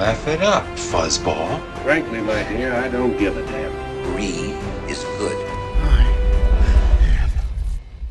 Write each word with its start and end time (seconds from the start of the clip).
Laugh 0.00 0.26
it 0.28 0.40
up, 0.40 0.64
fuzzball. 0.76 1.60
Frankly, 1.84 2.20
my 2.22 2.42
dear, 2.48 2.72
I 2.72 2.88
don't 2.88 3.18
give 3.18 3.36
a 3.36 3.42
damn. 3.44 3.72
Greed 4.14 4.54
is 4.88 5.04
good. 5.18 5.36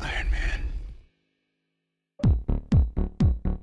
Iron 0.00 0.30
Man. 0.30 0.60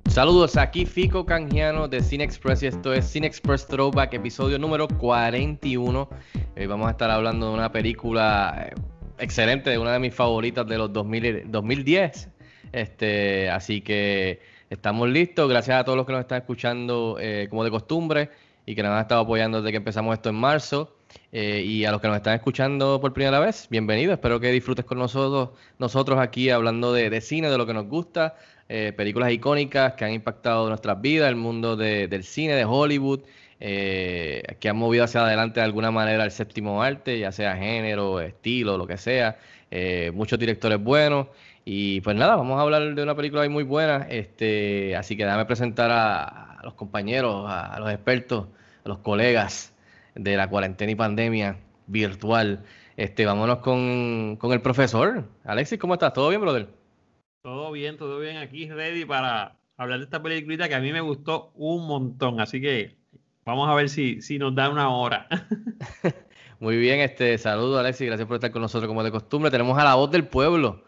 Saludos, 0.09 0.57
aquí 0.57 0.85
Fico 0.85 1.25
Canjiano 1.25 1.87
de 1.87 2.01
Cine 2.03 2.25
Express 2.25 2.63
y 2.63 2.67
esto 2.67 2.93
es 2.93 3.05
Cine 3.05 3.27
Express 3.27 3.65
Throwback, 3.67 4.13
episodio 4.15 4.59
número 4.59 4.89
41. 4.89 6.09
Hoy 6.57 6.65
vamos 6.65 6.87
a 6.87 6.91
estar 6.91 7.09
hablando 7.09 7.47
de 7.47 7.53
una 7.53 7.71
película 7.71 8.67
eh, 8.69 8.73
excelente, 9.19 9.69
de 9.69 9.77
una 9.77 9.93
de 9.93 9.99
mis 9.99 10.13
favoritas 10.13 10.67
de 10.67 10.77
los 10.77 10.91
2000, 10.91 11.25
y- 11.25 11.41
2010. 11.45 12.29
Este, 12.73 13.49
así 13.49 13.79
que 13.79 14.41
estamos 14.69 15.09
listos. 15.09 15.49
Gracias 15.49 15.79
a 15.79 15.83
todos 15.83 15.97
los 15.97 16.05
que 16.05 16.11
nos 16.13 16.21
están 16.21 16.39
escuchando 16.39 17.17
eh, 17.19 17.47
como 17.49 17.63
de 17.63 17.71
costumbre 17.71 18.29
y 18.65 18.75
que 18.75 18.83
nos 18.83 18.91
han 18.91 19.01
estado 19.01 19.21
apoyando 19.21 19.61
desde 19.61 19.71
que 19.71 19.77
empezamos 19.77 20.13
esto 20.13 20.29
en 20.29 20.35
marzo. 20.35 20.93
Eh, 21.31 21.63
y 21.65 21.85
a 21.85 21.91
los 21.91 22.01
que 22.01 22.07
nos 22.07 22.17
están 22.17 22.35
escuchando 22.35 22.99
por 22.99 23.13
primera 23.13 23.39
vez, 23.39 23.67
bienvenido. 23.69 24.13
Espero 24.13 24.39
que 24.39 24.51
disfrutes 24.51 24.85
con 24.85 24.97
nosotros, 24.97 25.49
nosotros 25.79 26.19
aquí 26.19 26.49
hablando 26.49 26.91
de, 26.93 27.09
de 27.09 27.21
cine, 27.21 27.49
de 27.49 27.57
lo 27.57 27.65
que 27.65 27.73
nos 27.73 27.87
gusta, 27.87 28.35
eh, 28.69 28.93
películas 28.95 29.31
icónicas 29.31 29.93
que 29.93 30.03
han 30.05 30.11
impactado 30.13 30.67
nuestras 30.67 30.99
vidas, 31.01 31.29
el 31.29 31.35
mundo 31.37 31.75
de- 31.77 32.07
del 32.09 32.23
cine, 32.23 32.53
de 32.55 32.65
Hollywood, 32.65 33.21
eh, 33.59 34.43
que 34.59 34.69
han 34.69 34.75
movido 34.77 35.05
hacia 35.05 35.21
adelante 35.25 35.59
de 35.61 35.65
alguna 35.65 35.91
manera 35.91 36.23
el 36.25 36.31
séptimo 36.31 36.83
arte, 36.83 37.17
ya 37.19 37.31
sea 37.31 37.55
género, 37.55 38.19
estilo, 38.19 38.77
lo 38.77 38.85
que 38.85 38.97
sea. 38.97 39.37
Eh, 39.71 40.11
muchos 40.13 40.37
directores 40.39 40.81
buenos. 40.81 41.27
Y 41.69 41.99
pues 41.99 42.15
nada, 42.15 42.37
vamos 42.37 42.57
a 42.57 42.61
hablar 42.61 42.95
de 42.95 43.03
una 43.03 43.13
película 43.13 43.41
ahí 43.41 43.49
muy 43.49 43.63
buena. 43.63 44.07
Este, 44.09 44.95
así 44.95 45.17
que 45.17 45.25
déjame 45.25 45.43
presentar 45.43 45.91
a, 45.91 46.53
a 46.53 46.63
los 46.63 46.75
compañeros, 46.75 47.43
a, 47.45 47.75
a 47.75 47.79
los 47.81 47.91
expertos, 47.91 48.47
a 48.85 48.87
los 48.87 48.99
colegas 48.99 49.75
de 50.15 50.37
la 50.37 50.49
cuarentena 50.49 50.93
y 50.93 50.95
pandemia 50.95 51.57
virtual. 51.87 52.63
Este, 52.95 53.25
vámonos 53.25 53.57
con, 53.57 54.37
con 54.37 54.53
el 54.53 54.61
profesor. 54.61 55.27
Alexis, 55.43 55.77
¿cómo 55.77 55.95
estás? 55.95 56.13
¿Todo 56.13 56.29
bien, 56.29 56.39
brother? 56.39 56.69
Todo 57.41 57.73
bien, 57.73 57.97
todo 57.97 58.17
bien. 58.19 58.37
Aquí 58.37 58.69
ready 58.69 59.03
para 59.03 59.57
hablar 59.75 59.99
de 59.99 60.05
esta 60.05 60.23
peliculita 60.23 60.69
que 60.69 60.75
a 60.75 60.79
mí 60.79 60.93
me 60.93 61.01
gustó 61.01 61.51
un 61.53 61.85
montón. 61.85 62.39
Así 62.39 62.61
que 62.61 62.95
vamos 63.43 63.67
a 63.67 63.73
ver 63.73 63.89
si, 63.89 64.21
si 64.21 64.39
nos 64.39 64.55
da 64.55 64.69
una 64.69 64.87
hora. 64.89 65.27
Muy 66.61 66.77
bien, 66.77 67.01
este, 67.01 67.37
saludos 67.37 67.81
Alexis, 67.81 68.07
gracias 68.07 68.25
por 68.25 68.35
estar 68.35 68.51
con 68.51 68.61
nosotros 68.61 68.87
como 68.87 69.03
de 69.03 69.11
costumbre. 69.11 69.51
Tenemos 69.51 69.77
a 69.77 69.83
la 69.83 69.95
voz 69.95 70.09
del 70.09 70.25
pueblo, 70.25 70.86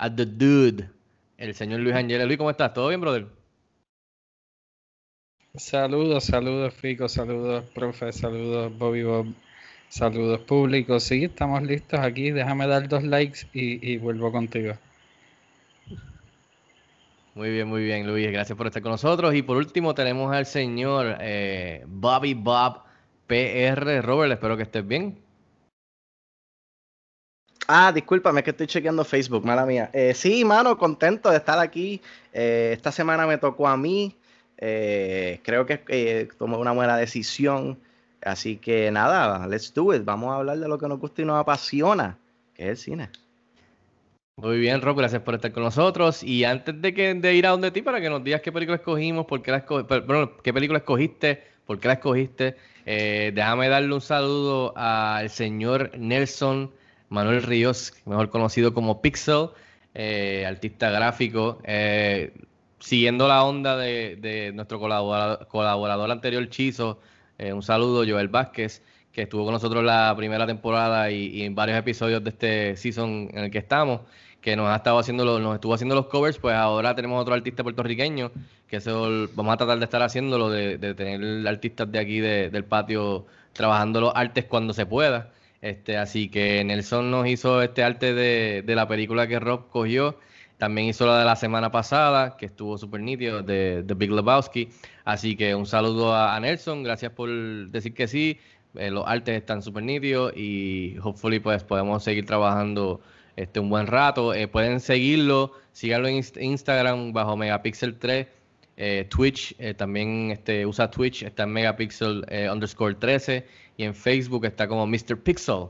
a 0.00 0.08
The 0.08 0.24
Dude, 0.24 0.88
el 1.36 1.54
señor 1.54 1.80
Luis 1.80 1.94
Angel. 1.94 2.26
Luis, 2.26 2.38
¿cómo 2.38 2.50
estás? 2.50 2.72
¿Todo 2.72 2.88
bien, 2.88 3.02
brother? 3.02 3.26
Saludos, 5.54 6.24
saludos 6.24 6.72
Fico, 6.72 7.06
saludos 7.06 7.64
profe, 7.74 8.10
saludos 8.12 8.72
Bobby 8.78 9.02
Bob, 9.02 9.26
saludos 9.90 10.40
público. 10.40 10.98
Sí, 11.00 11.24
estamos 11.24 11.62
listos 11.62 12.00
aquí. 12.00 12.30
Déjame 12.30 12.66
dar 12.66 12.88
dos 12.88 13.02
likes 13.02 13.40
y, 13.52 13.92
y 13.92 13.98
vuelvo 13.98 14.32
contigo. 14.32 14.72
Muy 17.34 17.50
bien, 17.50 17.68
muy 17.68 17.84
bien, 17.84 18.06
Luis, 18.06 18.32
gracias 18.32 18.56
por 18.56 18.68
estar 18.68 18.80
con 18.80 18.92
nosotros. 18.92 19.34
Y 19.34 19.42
por 19.42 19.58
último 19.58 19.94
tenemos 19.94 20.34
al 20.34 20.46
señor 20.46 21.18
eh, 21.20 21.84
Bobby 21.86 22.32
Bob 22.32 22.84
PR. 23.26 24.00
Robert, 24.00 24.32
espero 24.32 24.56
que 24.56 24.62
estés 24.62 24.86
bien. 24.86 25.18
Ah, 27.68 27.92
discúlpame, 27.92 28.40
es 28.40 28.44
que 28.44 28.50
estoy 28.50 28.66
chequeando 28.66 29.04
Facebook, 29.04 29.44
mala 29.44 29.64
mía. 29.66 29.90
Eh, 29.92 30.14
sí, 30.14 30.44
mano, 30.44 30.76
contento 30.76 31.30
de 31.30 31.36
estar 31.36 31.58
aquí. 31.58 32.00
Eh, 32.32 32.70
esta 32.72 32.90
semana 32.90 33.26
me 33.26 33.38
tocó 33.38 33.68
a 33.68 33.76
mí. 33.76 34.16
Eh, 34.58 35.40
creo 35.42 35.66
que 35.66 36.28
tomé 36.38 36.56
una 36.56 36.72
buena 36.72 36.96
decisión. 36.96 37.78
Así 38.22 38.56
que 38.56 38.90
nada, 38.90 39.46
let's 39.46 39.72
do 39.72 39.94
it. 39.94 40.04
Vamos 40.04 40.32
a 40.32 40.36
hablar 40.36 40.58
de 40.58 40.68
lo 40.68 40.78
que 40.78 40.88
nos 40.88 40.98
gusta 40.98 41.22
y 41.22 41.24
nos 41.24 41.38
apasiona, 41.38 42.18
que 42.54 42.64
es 42.64 42.70
el 42.70 42.76
cine. 42.76 43.10
Muy 44.36 44.58
bien, 44.58 44.80
Rob, 44.80 44.96
gracias 44.96 45.22
por 45.22 45.34
estar 45.34 45.52
con 45.52 45.62
nosotros. 45.62 46.22
Y 46.22 46.44
antes 46.44 46.80
de, 46.80 46.94
que, 46.94 47.14
de 47.14 47.34
ir 47.34 47.46
a 47.46 47.50
donde 47.50 47.70
ti, 47.70 47.82
para 47.82 48.00
que 48.00 48.10
nos 48.10 48.24
digas 48.24 48.40
qué 48.40 48.52
película 48.52 48.76
escogimos, 48.76 49.26
por 49.26 49.42
qué 49.42 49.52
la 49.52 49.64
bueno, 50.06 50.36
qué 50.42 50.52
película 50.52 50.78
escogiste, 50.78 51.44
por 51.66 51.78
qué 51.78 51.88
la 51.88 51.94
escogiste, 51.94 52.56
déjame 52.84 53.68
darle 53.68 53.94
un 53.94 54.00
saludo 54.00 54.72
al 54.76 55.28
señor 55.30 55.90
Nelson 55.96 56.72
Manuel 57.10 57.42
Ríos, 57.42 57.92
mejor 58.06 58.30
conocido 58.30 58.72
como 58.72 59.02
Pixel, 59.02 59.48
eh, 59.94 60.44
artista 60.46 60.90
gráfico. 60.90 61.58
eh, 61.64 62.32
siguiendo 62.78 63.28
la 63.28 63.44
onda 63.44 63.76
de, 63.76 64.16
de 64.16 64.52
nuestro 64.54 64.78
colaborador, 64.80 66.10
anterior, 66.10 66.48
Chizo, 66.48 66.98
eh, 67.38 67.52
un 67.52 67.62
saludo, 67.62 68.04
Joel 68.08 68.28
Vázquez, 68.28 68.82
que 69.12 69.22
estuvo 69.22 69.44
con 69.44 69.52
nosotros 69.52 69.84
la 69.84 70.14
primera 70.16 70.46
temporada 70.46 71.10
y, 71.10 71.42
en 71.42 71.54
varios 71.54 71.76
episodios 71.78 72.24
de 72.24 72.30
este 72.30 72.76
season 72.76 73.28
en 73.32 73.38
el 73.44 73.50
que 73.50 73.58
estamos, 73.58 74.00
que 74.40 74.56
nos 74.56 74.68
ha 74.68 74.76
estado 74.76 74.98
haciendo 74.98 75.24
los, 75.26 75.40
nos 75.42 75.54
estuvo 75.56 75.74
haciendo 75.74 75.94
los 75.94 76.06
covers, 76.06 76.38
pues 76.38 76.54
ahora 76.54 76.94
tenemos 76.94 77.20
otro 77.20 77.34
artista 77.34 77.62
puertorriqueño, 77.62 78.30
que 78.66 78.76
eso 78.76 79.28
vamos 79.34 79.52
a 79.52 79.56
tratar 79.58 79.78
de 79.78 79.84
estar 79.84 80.02
haciéndolo, 80.02 80.48
de, 80.48 80.78
de 80.78 80.94
tener 80.94 81.46
artistas 81.48 81.90
de 81.92 81.98
aquí 81.98 82.20
de- 82.20 82.48
del 82.50 82.64
patio 82.64 83.26
trabajando 83.52 84.00
los 84.00 84.12
artes 84.14 84.44
cuando 84.46 84.72
se 84.72 84.86
pueda. 84.86 85.32
Este, 85.62 85.96
así 85.98 86.28
que 86.30 86.64
Nelson 86.64 87.10
nos 87.10 87.26
hizo 87.28 87.60
este 87.62 87.82
arte 87.82 88.14
de, 88.14 88.62
de 88.64 88.74
la 88.74 88.88
película 88.88 89.26
que 89.26 89.38
Rob 89.38 89.68
cogió. 89.68 90.18
También 90.58 90.88
hizo 90.88 91.06
la 91.06 91.18
de 91.18 91.24
la 91.24 91.36
semana 91.36 91.70
pasada, 91.70 92.36
que 92.36 92.46
estuvo 92.46 92.76
súper 92.78 93.00
nítido, 93.00 93.42
de, 93.42 93.82
Big 93.96 94.10
Lebowski. 94.10 94.68
Así 95.04 95.36
que 95.36 95.54
un 95.54 95.66
saludo 95.66 96.14
a, 96.14 96.38
Nelson, 96.40 96.82
gracias 96.82 97.12
por 97.12 97.30
decir 97.70 97.94
que 97.94 98.06
sí. 98.08 98.38
Eh, 98.76 98.90
los 98.90 99.06
artes 99.06 99.36
están 99.36 99.62
súper 99.62 99.82
nítidos 99.84 100.32
y 100.36 100.96
hopefully 101.02 101.40
pues 101.40 101.64
podemos 101.64 102.04
seguir 102.04 102.24
trabajando 102.26 103.00
este 103.36 103.58
un 103.58 103.68
buen 103.70 103.86
rato. 103.86 104.32
Eh, 104.34 104.48
pueden 104.48 104.80
seguirlo, 104.80 105.52
síganlo 105.72 106.08
en 106.08 106.16
Inst- 106.16 106.40
Instagram 106.40 107.12
bajo 107.12 107.36
Megapixel 107.36 107.98
3. 107.98 108.26
eh, 108.76 109.06
Twitch 109.10 109.56
también 109.76 110.30
este, 110.30 110.64
usa 110.66 110.90
Twitch, 110.90 111.22
está 111.22 111.42
en 111.44 111.50
Megapixel 111.52 112.24
underscore 112.52 112.94
13 112.94 113.46
y 113.80 113.84
en 113.84 113.94
Facebook 113.94 114.44
está 114.44 114.68
como 114.68 114.86
Mr. 114.86 115.18
Pixel, 115.22 115.68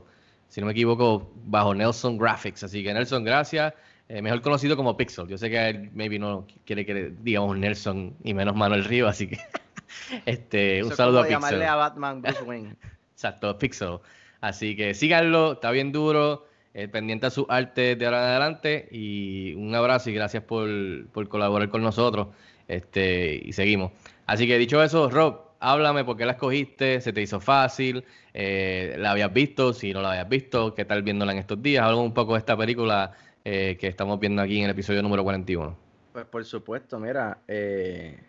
si 0.49 0.59
no 0.59 0.67
me 0.67 0.73
equivoco, 0.73 1.31
bajo 1.45 1.73
Nelson 1.73 2.17
Graphics. 2.17 2.61
Así 2.61 2.83
que 2.83 2.93
Nelson, 2.93 3.23
gracias. 3.23 3.73
Eh, 4.09 4.21
mejor 4.21 4.41
conocido 4.41 4.75
como 4.75 4.97
Pixel. 4.97 5.29
Yo 5.29 5.37
sé 5.37 5.49
que 5.49 5.69
él 5.69 5.89
maybe 5.93 6.19
no 6.19 6.45
quiere 6.65 6.85
que 6.85 7.13
digamos 7.21 7.57
Nelson 7.57 8.13
y 8.21 8.33
menos 8.33 8.53
Manuel 8.53 8.83
Río, 8.83 9.07
así 9.07 9.27
que 9.29 9.37
este, 10.25 10.79
Eso 10.79 10.89
un 10.89 10.95
saludo 10.97 11.19
a 11.19 11.21
Pixel. 11.21 11.35
llamarle 11.39 11.65
a 11.65 11.75
Batman 11.75 12.21
Bruce 12.21 12.43
Wayne. 12.43 12.75
Exacto, 13.13 13.57
Pixel. 13.57 13.99
Así 14.41 14.75
que 14.75 14.93
síganlo, 14.93 15.53
está 15.53 15.71
bien 15.71 15.93
duro, 15.93 16.47
eh, 16.73 16.89
pendiente 16.89 17.27
a 17.27 17.29
su 17.29 17.45
arte 17.47 17.95
de 17.95 18.05
ahora 18.05 18.23
en 18.23 18.29
adelante 18.31 18.89
y 18.91 19.53
un 19.53 19.73
abrazo 19.73 20.09
y 20.09 20.15
gracias 20.15 20.43
por, 20.43 20.67
por 21.13 21.29
colaborar 21.29 21.69
con 21.69 21.81
nosotros 21.81 22.27
este, 22.67 23.41
y 23.41 23.53
seguimos. 23.53 23.93
Así 24.25 24.47
que 24.47 24.57
dicho 24.57 24.83
eso, 24.83 25.09
Rob, 25.09 25.50
háblame 25.61 26.03
por 26.03 26.17
qué 26.17 26.25
la 26.25 26.33
escogiste, 26.33 26.99
se 26.99 27.13
te 27.13 27.21
hizo 27.21 27.39
fácil, 27.39 28.03
eh, 28.33 28.95
la 28.97 29.11
habías 29.11 29.31
visto, 29.31 29.71
si 29.73 29.93
no 29.93 30.01
la 30.01 30.09
habías 30.11 30.27
visto, 30.27 30.73
qué 30.73 30.83
tal 30.85 31.03
viéndola 31.03 31.31
en 31.31 31.37
estos 31.37 31.61
días, 31.61 31.85
habla 31.85 31.97
un 31.97 32.13
poco 32.13 32.33
de 32.33 32.39
esta 32.39 32.57
película 32.57 33.11
eh, 33.45 33.77
que 33.79 33.87
estamos 33.87 34.19
viendo 34.19 34.41
aquí 34.41 34.57
en 34.57 34.65
el 34.65 34.71
episodio 34.71 35.01
número 35.01 35.23
41. 35.23 35.77
Pues 36.11 36.25
por 36.25 36.43
supuesto, 36.43 36.99
mira, 36.99 37.37
eh, 37.47 38.19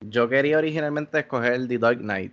yo 0.00 0.28
quería 0.28 0.58
originalmente 0.58 1.18
escoger 1.18 1.66
The 1.68 1.78
Dark 1.78 1.98
Knight, 1.98 2.32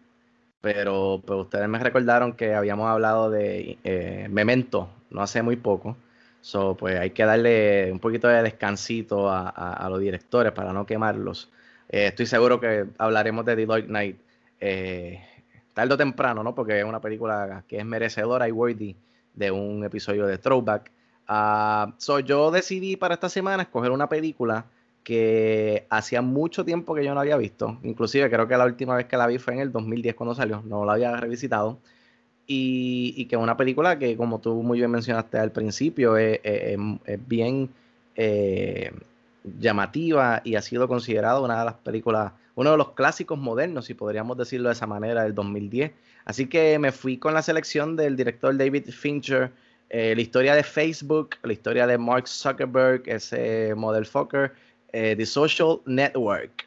pero 0.62 1.22
pues, 1.26 1.40
ustedes 1.42 1.68
me 1.68 1.80
recordaron 1.80 2.34
que 2.34 2.54
habíamos 2.54 2.88
hablado 2.90 3.30
de 3.30 3.78
eh, 3.84 4.28
Memento 4.30 4.90
no 5.10 5.22
hace 5.22 5.42
muy 5.42 5.56
poco, 5.56 5.98
so 6.42 6.76
pues 6.78 7.00
hay 7.00 7.10
que 7.10 7.26
darle 7.26 7.92
un 7.92 8.00
poquito 8.00 8.28
de 8.28 8.44
descansito 8.44 9.30
a- 9.30 9.50
a 9.50 9.90
los 9.90 10.00
directores 10.00 10.52
para 10.54 10.72
no 10.72 10.86
quemarlos. 10.86 11.50
Eh, 11.90 12.08
estoy 12.08 12.28
seguro 12.28 12.60
que 12.60 12.86
hablaremos 12.98 13.46
de 13.46 13.56
The 13.56 13.66
Dark 13.66 13.86
Knight 13.88 14.18
eh, 14.60 15.22
tarde 15.74 15.94
o 15.96 15.98
temprano, 15.98 16.44
¿no? 16.44 16.54
Porque 16.54 16.80
es 16.80 16.86
una 16.86 17.02
película 17.02 17.64
que 17.68 17.78
es 17.78 17.86
merecedora 17.86 18.48
y 18.48 18.52
worthy 18.52 18.96
de 19.34 19.52
un 19.52 19.84
episodio 19.84 20.28
de 20.28 20.38
Throwback. 20.38 20.92
Ah, 21.28 21.94
so 21.98 22.20
yo 22.20 22.52
decidí 22.52 22.96
para 22.96 23.16
esta 23.16 23.30
semana 23.30 23.64
escoger 23.64 23.92
una 23.92 24.08
película 24.10 24.66
que 25.04 25.88
hacía 25.90 26.22
mucho 26.22 26.66
tiempo 26.66 26.94
que 26.94 27.04
yo 27.04 27.14
no 27.14 27.22
había 27.22 27.38
visto. 27.38 27.80
Inclusive 27.84 28.30
creo 28.30 28.48
que 28.48 28.58
la 28.58 28.66
última 28.66 28.96
vez 28.96 29.08
que 29.08 29.18
la 29.18 29.28
vi 29.28 29.40
fue 29.40 29.54
en 29.54 29.62
el 29.62 29.72
2010 29.72 30.16
cuando 30.16 30.36
salió, 30.36 30.62
no 30.66 30.86
la 30.86 30.94
había 30.94 31.16
revisitado. 31.18 31.80
Y, 32.52 33.26
que 33.26 33.36
es 33.36 33.42
una 33.42 33.58
película 33.58 34.00
que, 34.00 34.18
como 34.18 34.40
tú 34.40 34.64
muy 34.64 34.80
bien 34.80 34.90
mencionaste 34.90 35.38
al 35.38 35.52
principio, 35.52 36.18
es 36.18 36.40
bien 37.28 37.70
eh, 38.16 38.92
llamativa 39.44 40.42
y 40.44 40.56
ha 40.56 40.62
sido 40.62 40.88
considerada 40.88 41.40
una 41.40 41.60
de 41.60 41.66
las 41.66 41.74
películas, 41.76 42.34
uno 42.56 42.72
de 42.72 42.78
los 42.78 42.92
clásicos 42.92 43.38
modernos, 43.38 43.86
si 43.86 43.94
podríamos 43.94 44.38
decirlo 44.38 44.70
de 44.70 44.74
esa 44.74 44.88
manera, 44.88 45.24
del 45.24 45.34
2010. 45.34 45.92
Así 46.26 46.48
que 46.48 46.78
me 46.80 46.92
fui 46.92 47.18
con 47.18 47.34
la 47.34 47.42
selección 47.42 47.96
del 47.96 48.16
director 48.16 48.56
David 48.56 48.90
Fincher, 48.90 49.52
eh, 49.90 50.14
la 50.16 50.22
historia 50.22 50.54
de 50.56 50.64
Facebook, 50.64 51.32
la 51.44 51.54
historia 51.54 51.88
de 51.88 51.98
Mark 51.98 52.28
Zuckerberg, 52.28 53.04
ese 53.08 53.74
motherfucker, 53.76 54.54
eh, 54.92 55.16
The 55.18 55.26
Social 55.26 55.80
Network. 55.86 56.66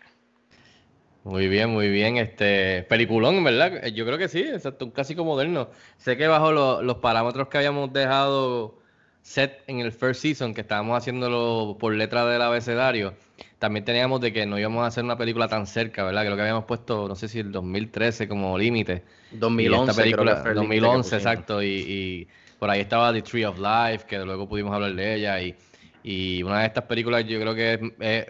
Muy 1.25 1.47
bien, 1.47 1.71
muy 1.71 1.89
bien. 1.89 2.17
Este 2.17 2.83
peliculón, 2.89 3.45
¿verdad? 3.45 3.85
Yo 3.87 4.05
creo 4.05 4.19
que 4.19 4.29
sí, 4.29 4.41
exacto, 4.41 4.87
un 4.87 4.91
clásico 4.91 5.25
moderno. 5.25 5.69
Sé 5.97 6.17
que 6.17 6.27
bajo 6.27 6.51
lo- 6.51 6.83
los 6.83 6.97
parámetros 6.97 7.47
que 7.47 7.59
habíamos 7.59 7.93
dejado 7.93 8.75
set 9.23 9.63
en 9.67 9.81
el 9.81 9.93
first 9.93 10.21
season, 10.23 10.53
que 10.55 10.61
estábamos 10.63 10.99
haciéndolo 10.99 11.77
por 11.79 11.95
letra 11.95 12.25
del 12.27 12.43
abecedario, 12.43 13.15
también 13.59 13.85
teníamos 13.85 14.21
de 14.21 14.33
que 14.33 14.45
no 14.47 14.59
íbamos 14.59 14.83
a 14.85 14.89
hacer 14.89 15.05
una 15.05 15.17
película 15.17 15.49
tan 15.49 15.67
cerca, 15.67 16.05
¿verdad? 16.05 16.23
Creo 16.25 16.35
que 16.37 16.43
habíamos 16.43 16.65
puesto, 16.65 17.07
no 17.09 17.15
sé 17.15 17.29
si 17.29 17.39
el 17.39 17.53
2013 17.53 18.29
como 18.29 18.59
límite. 18.59 19.05
Y 19.33 19.37
2011, 19.39 19.91
esta 19.91 20.03
película, 20.03 20.33
creo 20.33 20.37
que 20.37 20.43
fue 20.43 20.51
el 20.53 20.57
límite 20.59 20.75
que 20.75 20.81
2011, 20.81 21.09
pusimos. 21.17 21.23
exacto. 21.33 21.63
Y, 21.63 21.67
y 21.69 22.29
por 22.59 22.71
ahí 22.71 22.81
estaba 22.81 23.13
The 23.13 23.23
Tree 23.23 23.45
of 23.45 23.59
Life, 23.59 24.07
que 24.09 24.19
luego 24.19 24.49
pudimos 24.49 24.75
hablar 24.75 24.95
de 24.95 25.15
ella. 25.15 25.41
Y, 25.41 25.55
y 26.03 26.43
una 26.43 26.61
de 26.61 26.67
estas 26.67 26.85
películas 26.85 27.25
yo 27.27 27.41
creo 27.41 27.55
que 27.55 27.75
es- 27.75 27.81
es- 28.01 28.27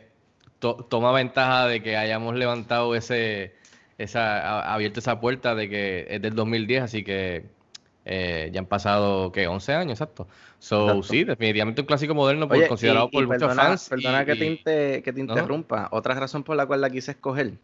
to- 0.59 0.87
toma 0.91 1.13
ventaja 1.13 1.67
de 1.67 1.83
que 1.83 1.97
hayamos 1.97 2.35
levantado 2.37 2.95
ese, 2.95 3.55
esa, 3.99 4.73
abierto 4.73 5.01
esa 5.01 5.19
puerta 5.21 5.55
de 5.55 5.69
que 5.69 6.07
es 6.11 6.21
del 6.23 6.35
2010, 6.35 6.83
así 6.83 7.03
que 7.03 7.47
eh, 8.05 8.51
ya 8.53 8.61
han 8.61 8.67
pasado, 8.67 9.31
¿qué? 9.33 9.47
11 9.47 9.73
años, 9.75 9.93
exacto. 9.93 10.27
So, 10.59 10.83
Exacto. 10.89 11.03
sí, 11.05 11.25
definitivamente 11.25 11.81
un 11.83 11.87
clásico 11.87 12.15
moderno 12.15 12.49
por, 12.49 12.57
Oye, 12.57 12.69
considerado 12.69 13.09
y- 13.13 13.17
y 13.17 13.21
por 13.21 13.27
muchos 13.27 13.41
perdona, 13.41 13.63
fans. 13.63 13.89
Perdona 13.89 14.23
y- 14.23 14.27
que 14.27 14.37
te, 14.37 14.45
y- 14.45 14.49
inte- 14.49 15.03
que 15.03 15.13
te 15.13 15.21
interrumpa. 15.21 15.89
Otra 15.93 16.15
razón 16.15 16.43
por 16.43 16.57
la 16.57 16.67
cual 16.67 16.81
la 16.81 16.91
quise 16.91 17.13
escoger 17.13 17.55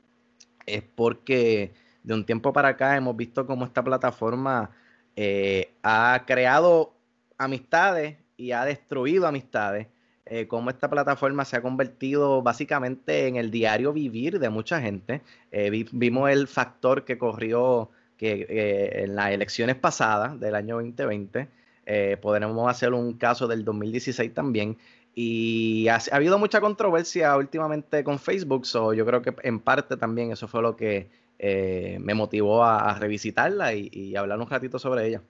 es 0.67 0.83
porque 0.95 1.73
de 2.03 2.15
un 2.15 2.25
tiempo 2.25 2.53
para 2.53 2.69
acá 2.69 2.97
hemos 2.97 3.17
visto 3.17 3.47
cómo 3.47 3.65
esta 3.65 3.83
plataforma 3.83 4.71
eh, 5.17 5.73
ha 5.83 6.23
creado 6.27 6.95
amistades 7.39 8.17
y 8.37 8.53
ha 8.53 8.65
destruido 8.65 9.27
amistades. 9.27 9.89
eh, 10.31 10.47
cómo 10.47 10.69
esta 10.69 10.91
plataforma 10.91 11.47
se 11.47 11.57
ha 11.57 11.63
convertido 11.63 12.43
básicamente 12.43 13.29
en 13.29 13.37
el 13.37 13.51
diario 13.51 13.95
vivir 13.95 14.39
de 14.39 14.51
mucha 14.51 14.79
gente. 14.79 15.23
Vi- 15.51 15.89
vimos 15.91 16.29
el 16.31 16.47
factor 16.49 17.07
que 17.07 17.17
corrió 17.17 17.91
que, 18.19 18.47
eh, 18.49 19.05
en 19.05 19.17
las 19.17 19.31
elecciones 19.31 19.77
pasadas 19.77 20.39
del 20.39 20.55
año 20.55 20.75
2020. 20.77 21.49
Eh, 21.87 22.19
podremos 22.21 22.69
hacer 22.71 22.93
un 22.93 23.15
caso 23.15 23.49
del 23.49 23.65
2016 23.65 24.35
también. 24.35 24.77
Y 25.15 25.89
ha, 25.89 25.97
ha 25.97 26.17
habido 26.17 26.39
mucha 26.39 26.61
controversia 26.61 27.35
últimamente 27.37 28.05
con 28.05 28.19
Facebook, 28.19 28.67
so 28.67 28.93
yo 28.93 29.07
creo 29.07 29.23
que 29.23 29.35
en 29.43 29.59
parte 29.59 29.97
también 29.97 30.33
eso 30.33 30.47
fue 30.47 30.61
lo 30.61 30.77
que 30.77 31.09
eh, 31.39 31.99
me 32.01 32.15
motivó 32.15 32.65
a, 32.65 32.95
revisitarla 32.99 33.73
y, 33.73 34.17
hablar 34.17 34.41
un 34.41 34.51
ratito 34.51 34.79
sobre 34.79 35.07
ella. 35.07 35.23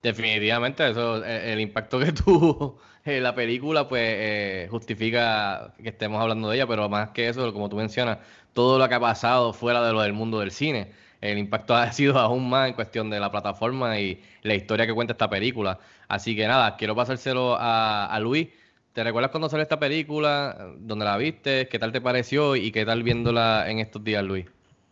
Definitivamente, 0.00 0.88
eso, 0.88 1.24
eh, 1.24 1.52
el 1.52 1.60
impacto 1.60 1.98
que 1.98 2.12
tuvo 2.24 2.78
eh, 3.04 3.20
la 3.20 3.34
película, 3.34 3.88
pues 3.88 4.70
justifica 4.70 5.74
que 5.82 5.88
estemos 5.88 6.22
hablando 6.22 6.48
de 6.48 6.56
ella, 6.56 6.66
pero 6.68 6.88
más 6.88 7.10
que 7.10 7.28
eso, 7.28 7.52
como 7.52 7.68
tú 7.68 7.76
mencionas, 7.76 8.18
todo 8.52 8.78
lo 8.78 8.88
que 8.88 8.94
ha 8.94 9.00
pasado 9.00 9.52
fuera 9.52 9.84
de 9.84 9.92
lo 9.92 10.02
del 10.02 10.12
mundo 10.12 10.38
del 10.38 10.52
cine, 10.52 10.92
el 11.20 11.38
impacto 11.38 11.74
ha 11.76 11.90
sido 11.92 12.18
aún 12.18 12.48
más 12.48 12.68
en 12.68 12.74
cuestión 12.74 13.10
de 13.10 13.20
la 13.20 13.30
plataforma 13.30 13.98
y 13.98 14.20
la 14.42 14.54
historia 14.54 14.86
que 14.86 14.94
cuenta 14.94 15.12
esta 15.12 15.28
película. 15.30 15.78
Así 16.08 16.34
que 16.36 16.46
nada, 16.46 16.76
quiero 16.76 16.94
pasárselo 16.94 17.56
a, 17.58 18.06
a 18.06 18.20
Luis. 18.20 18.48
¿Te 18.92 19.04
recuerdas 19.04 19.30
cuando 19.30 19.48
salió 19.48 19.62
esta 19.62 19.78
película? 19.78 20.72
¿Dónde 20.78 21.04
la 21.04 21.16
viste? 21.16 21.68
¿Qué 21.68 21.78
tal 21.78 21.92
te 21.92 22.00
pareció? 22.00 22.56
¿Y 22.56 22.72
qué 22.72 22.84
tal 22.84 23.02
viéndola 23.02 23.70
en 23.70 23.78
estos 23.78 24.02
días, 24.02 24.24
Luis? 24.24 24.46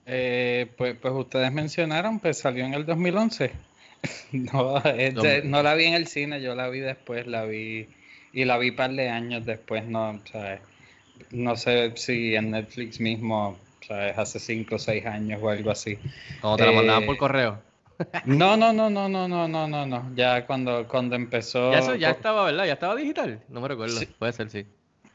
Eh, 0.04 0.68
pues, 0.76 0.96
pues 1.00 1.12
ustedes 1.14 1.50
mencionaron, 1.52 2.20
pues 2.20 2.38
salió 2.38 2.64
en 2.64 2.74
el 2.74 2.86
2011. 2.86 3.50
No, 4.32 4.78
es 4.78 5.14
No. 5.44 5.62
la 5.62 5.74
vi 5.74 5.84
en 5.86 5.94
el 5.94 6.06
cine, 6.06 6.40
yo 6.40 6.54
la 6.54 6.68
vi 6.68 6.78
después, 6.80 7.26
la 7.26 7.44
vi 7.44 7.88
y 8.32 8.44
la 8.44 8.56
vi 8.58 8.70
par 8.70 8.92
de 8.92 9.08
años 9.08 9.44
después, 9.44 9.84
no, 9.86 10.10
o 10.10 10.20
sea, 10.30 10.60
no 11.30 11.56
sé 11.56 11.92
si 11.96 12.36
en 12.36 12.50
Netflix 12.52 13.00
mismo, 13.00 13.58
sea, 13.86 14.08
hace 14.20 14.38
cinco 14.38 14.76
o 14.76 14.78
seis 14.78 15.04
años 15.06 15.40
o 15.42 15.48
algo 15.48 15.70
así. 15.70 15.98
Cuando 16.40 16.56
te 16.58 16.66
la 16.66 16.72
mandaban 16.72 17.02
Eh, 17.02 17.06
por 17.06 17.16
correo. 17.16 17.62
No, 18.26 18.56
no, 18.58 18.74
no, 18.74 18.90
no, 18.90 19.08
no, 19.08 19.26
no, 19.26 19.48
no, 19.48 19.66
no, 19.66 19.86
no. 19.86 20.12
Ya 20.14 20.46
cuando, 20.46 20.86
cuando 20.86 21.16
empezó. 21.16 21.72
Ya 21.72 21.78
eso 21.78 21.94
ya 21.94 22.10
estaba, 22.10 22.44
¿verdad? 22.44 22.66
Ya 22.66 22.74
estaba 22.74 22.94
digital. 22.94 23.40
No 23.48 23.60
me 23.62 23.68
recuerdo. 23.68 23.98
Sí. 23.98 24.06
Puede 24.18 24.32
ser, 24.34 24.50
sí. 24.50 24.66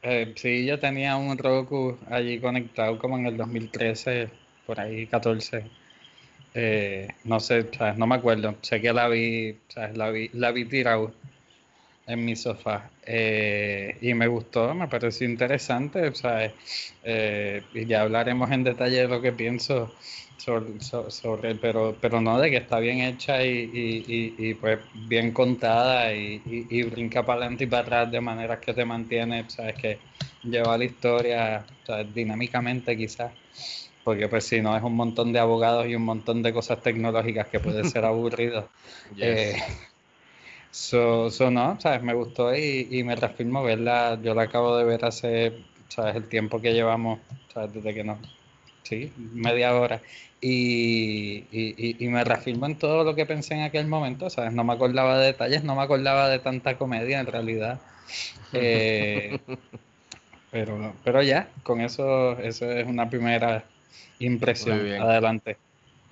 Eh, 0.02 0.32
sí, 0.34 0.66
yo 0.66 0.80
tenía 0.80 1.14
un 1.16 1.38
Roku 1.38 1.96
allí 2.10 2.40
conectado 2.40 2.98
como 2.98 3.16
en 3.18 3.26
el 3.26 3.36
2013, 3.36 4.30
por 4.66 4.80
ahí 4.80 5.06
14. 5.06 5.64
Eh, 6.54 7.08
no 7.24 7.38
sé, 7.38 7.68
¿sabes? 7.76 7.96
no 7.96 8.06
me 8.08 8.16
acuerdo. 8.16 8.56
Sé 8.62 8.80
que 8.80 8.92
la 8.92 9.08
vi, 9.08 9.58
¿sabes? 9.68 9.96
La 9.96 10.10
vi, 10.10 10.28
la 10.32 10.50
vi 10.50 10.64
tirado 10.64 11.12
en 12.12 12.24
mi 12.24 12.36
sofá. 12.36 12.92
Eh, 13.02 13.98
y 14.02 14.14
me 14.14 14.26
gustó, 14.28 14.74
me 14.74 14.88
pareció 14.88 15.28
interesante, 15.28 16.14
¿sabes? 16.14 16.52
Eh, 17.02 17.68
y 17.74 17.86
ya 17.86 18.02
hablaremos 18.02 18.50
en 18.50 18.64
detalle 18.64 18.98
de 19.02 19.08
lo 19.08 19.20
que 19.20 19.32
pienso 19.32 19.96
sobre, 20.36 20.80
so- 20.80 21.10
sobre 21.10 21.54
pero, 21.56 21.98
pero 22.00 22.20
no 22.20 22.38
de 22.40 22.50
que 22.50 22.56
está 22.58 22.78
bien 22.78 23.00
hecha 23.00 23.44
y, 23.44 23.48
y- 23.50 24.04
y- 24.06 24.50
y, 24.50 24.54
pues 24.54 24.80
bien 24.92 25.32
contada 25.32 26.12
y, 26.14 26.42
y- 26.44 26.66
y 26.80 26.82
brinca 26.84 27.24
para 27.24 27.40
adelante 27.40 27.64
y 27.64 27.66
para 27.68 27.82
atrás 27.82 28.10
de 28.12 28.20
maneras 28.20 28.58
que 28.60 28.74
te 28.74 28.84
mantiene, 28.84 29.48
¿sabes? 29.50 29.76
Que 29.76 30.00
lleva 30.42 30.76
la 30.78 30.84
historia 30.84 31.66
¿sabes? 31.86 32.12
dinámicamente 32.14 32.96
quizás. 32.96 33.32
Porque 34.02 34.28
pues 34.28 34.44
si 34.46 34.60
no 34.60 34.76
es 34.76 34.82
un 34.82 34.96
montón 34.96 35.32
de 35.32 35.38
abogados 35.38 35.86
y 35.86 35.94
un 35.94 36.02
montón 36.04 36.42
de 36.42 36.52
cosas 36.52 36.82
tecnológicas 36.82 37.48
que 37.48 37.60
puede 37.60 37.84
ser 37.84 38.04
aburrido. 38.04 38.70
Eh, 39.20 39.54
so, 40.72 41.30
so 41.30 41.50
no, 41.50 41.78
¿sabes? 41.80 42.02
Me 42.02 42.14
gustó 42.14 42.54
y, 42.56 42.88
y 42.90 43.04
me 43.04 43.16
reafirmo 43.16 43.62
verla. 43.64 44.18
Yo 44.22 44.34
la 44.34 44.44
acabo 44.44 44.76
de 44.78 44.84
ver 44.84 45.04
hace, 45.04 45.66
¿sabes? 45.88 46.16
El 46.16 46.28
tiempo 46.28 46.60
que 46.62 46.74
llevamos, 46.74 47.20
¿sabes? 47.52 47.74
Desde 47.74 47.94
que 47.94 48.04
no. 48.04 48.20
Sí, 48.84 49.14
media 49.16 49.74
hora. 49.76 50.02
Y, 50.40 51.48
y, 51.50 51.74
y- 51.78 52.04
y 52.06 52.08
me 52.08 52.24
reafirmo 52.24 52.66
en 52.66 52.78
todo 52.78 53.04
lo 53.04 53.14
que 53.16 53.26
pensé 53.26 53.54
en 53.54 53.62
aquel 53.62 53.88
momento, 53.88 54.30
¿sabes? 54.30 54.52
No 54.54 54.64
me 54.64 54.74
acordaba 54.74 55.18
de 55.20 55.26
detalles, 55.28 55.64
no 55.64 55.76
me 55.76 55.82
acordaba 55.82 56.30
de 56.30 56.40
tanta 56.40 56.78
comedia 56.78 57.20
en 57.20 57.26
realidad. 57.28 57.82
Eh, 58.54 59.40
pero, 60.50 60.94
pero 61.04 61.22
ya, 61.22 61.52
con 61.62 61.80
eso, 61.80 62.38
eso 62.38 62.70
es 62.70 62.86
una 62.86 63.08
primera 63.10 63.70
impresión. 64.18 64.92
Adelante. 64.96 65.58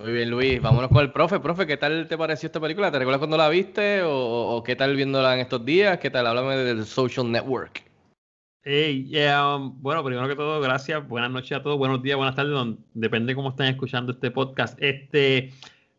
Muy 0.01 0.13
bien, 0.13 0.31
Luis. 0.31 0.61
Vámonos 0.63 0.89
con 0.91 1.03
el 1.03 1.13
profe. 1.13 1.41
Profe, 1.41 1.67
¿qué 1.67 1.77
tal 1.77 2.07
te 2.09 2.17
pareció 2.17 2.47
esta 2.47 2.61
película? 2.61 2.91
¿Te 2.91 2.99
recuerdas 2.99 3.19
cuando 3.19 3.37
la 3.37 3.49
viste? 3.49 4.03
¿O, 4.03 4.57
o- 4.57 4.63
qué 4.63 4.75
tal 4.77 4.97
viéndola 4.97 5.35
en 5.35 5.41
estos 5.41 5.65
días? 5.65 5.99
¿Qué 5.99 6.11
tal? 6.11 6.27
Háblame 6.27 6.57
del 6.57 6.85
Social 6.87 7.31
Network. 7.31 7.83
Hey, 8.63 9.07
yeah, 9.09 9.57
um, 9.57 9.81
bueno, 9.83 10.05
primero 10.05 10.29
que 10.29 10.37
todo, 10.37 10.61
gracias. 10.61 11.07
Buenas 11.09 11.31
noches 11.31 11.53
a 11.59 11.63
todos, 11.63 11.79
buenos 11.79 12.03
días, 12.03 12.17
buenas 12.19 12.35
tardes, 12.35 12.53
don- 12.53 12.79
depende 12.93 13.35
cómo 13.35 13.51
estén 13.51 13.67
escuchando 13.67 14.13
este 14.13 14.31
podcast. 14.31 14.77
Este, 14.83 15.51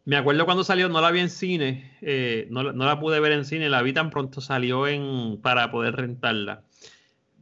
me 0.06 0.16
acuerdo 0.16 0.46
cuando 0.46 0.64
salió, 0.64 0.88
no 0.88 1.02
la 1.02 1.10
vi 1.10 1.22
en 1.22 1.30
cine, 1.32 1.98
eh, 2.02 2.48
no, 2.52 2.72
no 2.72 2.86
la 2.86 3.00
pude 3.00 3.20
ver 3.20 3.32
en 3.32 3.46
cine, 3.46 3.68
la 3.68 3.82
vi 3.82 3.94
tan 3.94 4.12
pronto 4.12 4.42
salió 4.42 4.88
en 4.88 5.40
para 5.42 5.72
poder 5.72 5.96
rentarla. 5.96 6.62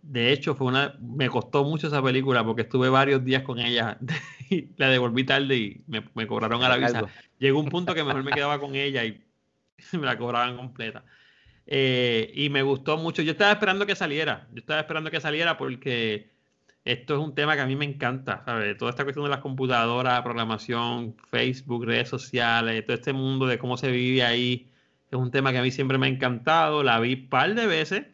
De 0.10 0.32
hecho, 0.32 0.56
fue 0.56 0.66
una, 0.66 0.96
me 1.00 1.30
costó 1.30 1.64
mucho 1.64 1.86
esa 1.86 2.02
película 2.02 2.44
porque 2.44 2.64
estuve 2.64 2.90
varios 2.90 3.24
días 3.24 3.44
con 3.44 3.60
ella. 3.60 4.00
y 4.50 4.70
la 4.76 4.90
devolví 4.90 5.24
tarde 5.24 5.56
y 5.56 5.84
me, 5.86 6.04
me 6.16 6.26
cobraron 6.26 6.64
a 6.64 6.70
la 6.70 6.78
visa. 6.78 7.04
Llegó 7.38 7.60
un 7.60 7.70
punto 7.70 7.94
que 7.94 8.04
mejor 8.04 8.24
me 8.24 8.32
quedaba 8.32 8.60
con 8.60 8.74
ella 8.74 9.06
y 9.06 9.24
me 9.94 10.08
la 10.08 10.18
cobraban 10.18 10.58
completa. 10.58 11.04
Eh, 11.68 12.32
y 12.34 12.50
me 12.50 12.64
gustó 12.64 12.98
mucho. 12.98 13.22
Yo 13.22 13.34
estaba 13.34 13.52
esperando 13.52 13.86
que 13.86 13.96
saliera. 13.96 14.48
Yo 14.52 14.62
estaba 14.62 14.80
esperando 14.80 15.12
que 15.12 15.22
saliera 15.22 15.58
porque 15.58 16.32
esto 16.86 17.14
es 17.14 17.20
un 17.20 17.36
tema 17.36 17.54
que 17.54 17.62
a 17.62 17.68
mí 17.68 17.76
me 17.76 17.86
encanta, 17.86 18.42
¿sabes? 18.46 18.76
Toda 18.78 18.90
esta 18.90 19.04
cuestión 19.04 19.26
de 19.26 19.30
las 19.30 19.42
computadoras, 19.42 20.24
programación, 20.24 21.16
Facebook, 21.30 21.86
redes 21.86 22.10
sociales, 22.10 22.84
todo 22.84 22.96
este 22.96 23.14
mundo 23.14 23.46
de 23.46 23.60
cómo 23.60 23.78
se 23.78 23.92
vive 23.92 24.24
ahí, 24.24 24.72
es 25.12 25.20
un 25.20 25.30
tema 25.30 25.52
que 25.52 25.60
a 25.60 25.62
mí 25.62 25.70
siempre 25.70 26.00
me 26.00 26.08
ha 26.08 26.10
encantado. 26.10 26.82
La 26.82 27.00
vi 27.00 27.14
un 27.14 27.30
par 27.30 27.54
de 27.54 27.68
veces. 27.68 28.08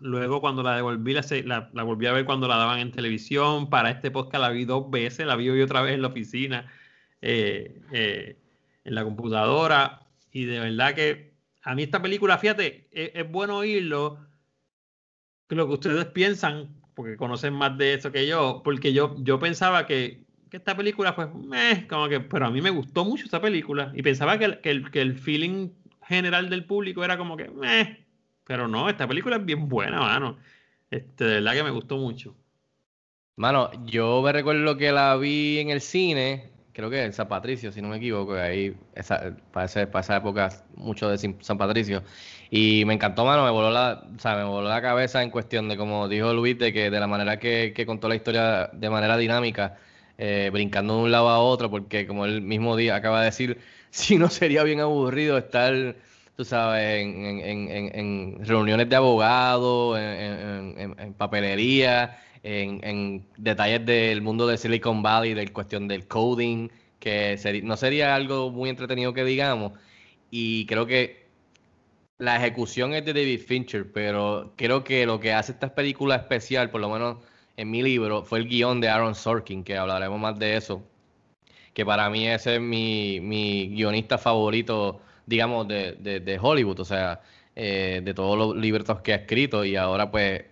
Luego 0.00 0.40
cuando 0.40 0.62
la 0.62 0.76
devolví, 0.76 1.12
la, 1.14 1.22
la- 1.44 1.70
la 1.72 1.82
volví 1.82 2.06
a 2.06 2.12
ver 2.12 2.24
cuando 2.24 2.48
la 2.48 2.56
daban 2.56 2.78
en 2.80 2.92
televisión. 2.92 3.68
Para 3.70 3.90
este 3.90 4.10
podcast 4.10 4.42
la 4.42 4.50
vi 4.50 4.64
dos 4.64 4.90
veces. 4.90 5.26
La 5.26 5.36
vi 5.36 5.48
hoy 5.50 5.60
otra 5.62 5.82
vez 5.82 5.94
en 5.94 6.02
la 6.02 6.08
oficina, 6.08 6.70
eh, 7.20 7.80
eh, 7.92 8.38
en 8.84 8.94
la 8.94 9.04
computadora. 9.04 10.06
Y 10.32 10.44
de 10.44 10.60
verdad 10.60 10.94
que 10.94 11.34
a 11.62 11.74
mí 11.74 11.82
esta 11.82 12.00
película, 12.02 12.38
fíjate, 12.38 12.88
es, 12.92 13.10
es 13.14 13.30
bueno 13.30 13.56
oírlo, 13.58 14.18
lo 15.48 15.66
que 15.66 15.74
ustedes 15.74 16.06
piensan 16.06 16.74
porque 16.94 17.16
conocen 17.16 17.54
más 17.54 17.78
de 17.78 17.94
eso 17.94 18.10
que 18.10 18.26
yo, 18.26 18.60
porque 18.64 18.92
yo, 18.92 19.14
yo 19.20 19.38
pensaba 19.38 19.86
que, 19.86 20.24
que 20.50 20.56
esta 20.56 20.76
película 20.76 21.12
fue, 21.12 21.28
meh, 21.32 21.86
como 21.88 22.08
que, 22.08 22.18
pero 22.20 22.46
a 22.46 22.50
mí 22.50 22.60
me 22.60 22.70
gustó 22.70 23.04
mucho 23.04 23.24
esta 23.24 23.40
película 23.40 23.92
y 23.94 24.02
pensaba 24.02 24.36
que, 24.38 24.60
que 24.60 24.70
el, 24.70 24.90
que 24.90 25.00
el 25.00 25.16
feeling 25.16 25.70
general 26.02 26.50
del 26.50 26.64
público 26.66 27.04
era 27.04 27.16
como 27.16 27.36
que, 27.36 27.48
meh, 27.50 28.07
pero 28.48 28.68
no, 28.68 28.90
esta 28.90 29.08
película 29.08 29.36
es 29.38 29.46
bien 29.46 29.68
buena, 29.70 30.00
mano. 30.00 30.38
Este, 30.90 31.24
de 31.24 31.34
verdad 31.36 31.54
que 31.54 31.64
me 31.64 31.70
gustó 31.72 31.98
mucho. 31.98 32.36
Mano, 33.36 33.70
yo 33.86 34.20
me 34.22 34.32
recuerdo 34.32 34.76
que 34.76 34.90
la 34.90 35.14
vi 35.16 35.58
en 35.60 35.70
el 35.70 35.80
cine, 35.80 36.50
creo 36.72 36.90
que 36.90 37.04
en 37.04 37.12
San 37.12 37.28
Patricio, 37.28 37.70
si 37.70 37.80
no 37.80 37.86
me 37.88 37.98
equivoco, 37.98 38.34
ahí 38.34 38.76
esa, 38.94 39.36
para, 39.52 39.66
ese- 39.66 39.86
para 39.86 40.00
esa 40.00 40.16
época 40.16 40.48
mucho 40.74 41.08
de 41.08 41.18
San 41.40 41.56
Patricio. 41.56 42.02
Y 42.50 42.84
me 42.84 42.94
encantó, 42.94 43.24
mano, 43.24 43.44
me 43.44 43.50
voló 43.50 43.70
la, 43.70 44.04
o 44.16 44.18
sea, 44.18 44.34
me 44.36 44.42
voló 44.44 44.68
la 44.68 44.82
cabeza 44.82 45.22
en 45.22 45.30
cuestión 45.30 45.68
de, 45.68 45.76
como 45.76 46.08
dijo 46.08 46.32
Luis, 46.34 46.58
de 46.58 46.72
que 46.72 46.90
de 46.90 46.98
la 47.00 47.06
manera 47.06 47.38
que, 47.38 47.72
que 47.76 47.86
contó 47.86 48.08
la 48.08 48.16
historia 48.16 48.70
de 48.72 48.90
manera 48.90 49.16
dinámica, 49.16 49.76
eh, 50.16 50.50
brincando 50.52 50.96
de 50.96 51.02
un 51.04 51.12
lado 51.12 51.28
a 51.28 51.38
otro, 51.38 51.70
porque 51.70 52.06
como 52.08 52.24
él 52.24 52.42
mismo 52.42 52.74
día 52.76 52.96
acaba 52.96 53.20
de 53.20 53.26
decir, 53.26 53.58
si 53.90 54.18
no 54.18 54.28
sería 54.30 54.64
bien 54.64 54.80
aburrido 54.80 55.38
estar, 55.38 55.94
tú 56.38 56.44
sabes, 56.44 57.02
en, 57.04 57.24
en- 57.26 57.70
en- 57.70 57.98
en- 57.98 58.44
reuniones 58.46 58.88
de 58.88 58.96
abogados, 58.96 59.98
en, 60.00 61.14
papelería, 61.14 62.18
en, 62.42 63.26
detalles 63.36 63.84
del 63.86 64.22
mundo 64.22 64.46
de 64.46 64.56
Silicon 64.58 65.02
Valley, 65.02 65.34
de 65.34 65.48
cuestión 65.52 65.88
del 65.88 66.06
coding, 66.06 66.68
que 67.00 67.36
seri- 67.38 67.62
no 67.62 67.76
sería 67.76 68.14
algo 68.14 68.50
muy 68.50 68.70
entretenido 68.70 69.12
que 69.12 69.24
digamos. 69.24 69.72
Y 70.30 70.66
creo 70.66 70.86
que 70.86 71.28
la 72.18 72.36
ejecución 72.36 72.94
es 72.94 73.04
de 73.04 73.14
David 73.14 73.40
Fincher, 73.40 73.92
pero 73.92 74.54
creo 74.56 74.84
que 74.84 75.06
lo 75.06 75.20
que 75.20 75.32
hace 75.34 75.52
esta 75.52 75.74
película 75.74 76.16
especial, 76.16 76.70
por 76.70 76.80
lo 76.82 76.90
menos 76.90 77.18
en 77.56 77.70
mi 77.70 77.82
libro, 77.82 78.24
fue 78.24 78.40
el 78.40 78.48
guion 78.48 78.80
de 78.80 78.88
Aaron 78.90 79.14
Sorkin, 79.16 79.64
que 79.64 79.76
hablaremos 79.78 80.20
más 80.20 80.38
de 80.38 80.56
eso. 80.56 80.84
Que 81.74 81.84
para 81.86 82.10
mí 82.10 82.26
ese 82.28 82.56
es 82.56 82.60
mi, 82.60 83.20
mi 83.20 83.68
guionista 83.68 84.18
favorito, 84.18 85.00
digamos, 85.28 85.68
de, 85.68 85.92
de- 85.94 86.20
de 86.20 86.38
Hollywood, 86.40 86.80
o 86.80 86.84
sea, 86.84 87.20
eh, 87.56 88.00
de 88.04 88.14
todos 88.14 88.36
los 88.38 88.56
libretos 88.56 89.00
que 89.02 89.12
ha 89.12 89.16
escrito 89.16 89.64
y 89.64 89.76
ahora 89.76 90.10
pues 90.10 90.44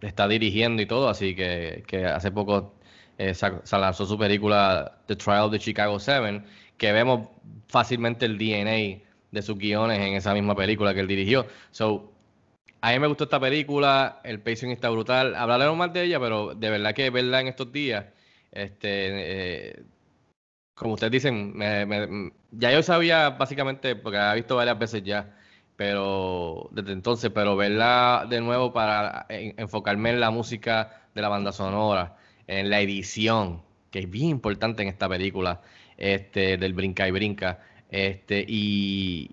está 0.00 0.28
dirigiendo 0.28 0.82
y 0.82 0.86
todo, 0.86 1.08
así 1.08 1.34
que, 1.34 1.84
hace 2.14 2.30
poco 2.32 2.74
eh, 3.18 3.34
se 3.34 3.78
lanzó 3.78 4.06
su 4.06 4.18
película 4.18 4.98
The 5.06 5.16
Trial 5.16 5.42
of 5.44 5.52
the 5.52 5.58
Chicago 5.58 5.98
Seven, 5.98 6.44
que 6.76 6.92
vemos 6.92 7.28
fácilmente 7.68 8.26
el 8.26 8.38
DNA 8.38 9.08
de 9.30 9.42
sus 9.42 9.56
guiones 9.58 9.98
en 10.00 10.14
esa 10.14 10.34
misma 10.34 10.54
película 10.54 10.92
que 10.94 11.00
él 11.00 11.06
dirigió. 11.08 11.46
So, 11.70 12.12
a 12.80 12.92
mí 12.92 12.98
me 12.98 13.06
gustó 13.06 13.24
esta 13.24 13.40
película, 13.40 14.20
el 14.24 14.40
pacing 14.40 14.70
está 14.70 14.90
brutal. 14.90 15.34
Hablaremos 15.36 15.76
más 15.76 15.92
de 15.92 16.04
ella, 16.04 16.18
pero 16.20 16.54
de 16.54 16.70
verdad 16.70 16.94
que 16.94 17.10
verla 17.10 17.40
en 17.40 17.48
estos 17.48 17.70
días, 17.72 18.06
este, 18.50 19.70
eh, 19.78 19.82
como 20.74 20.94
ustedes 20.94 21.12
dicen, 21.12 21.52
me- 21.56 21.86
me- 21.86 22.32
ya 22.50 22.72
yo 22.72 22.82
sabía 22.82 23.30
básicamente, 23.30 23.96
porque 23.96 24.18
la 24.18 24.34
visto 24.34 24.56
varias 24.56 24.78
veces 24.78 25.02
ya, 25.04 25.36
pero 25.76 26.68
desde 26.72 26.92
entonces, 26.92 27.30
pero 27.34 27.56
verla 27.56 28.26
de 28.28 28.40
nuevo 28.40 28.72
para 28.72 29.26
en- 29.28 29.54
enfocarme 29.58 30.10
en 30.10 30.20
la 30.20 30.30
música 30.30 31.08
de 31.14 31.22
la 31.22 31.28
banda 31.28 31.52
sonora, 31.52 32.16
en 32.46 32.70
la 32.70 32.80
edición, 32.80 33.62
que 33.90 34.00
es 34.00 34.10
bien 34.10 34.28
importante 34.30 34.82
en 34.82 34.88
esta 34.88 35.08
película, 35.08 35.60
este, 35.96 36.56
del 36.56 36.74
brinca 36.74 37.06
y 37.08 37.10
brinca, 37.12 37.60
este, 37.90 38.44
y, 38.48 39.30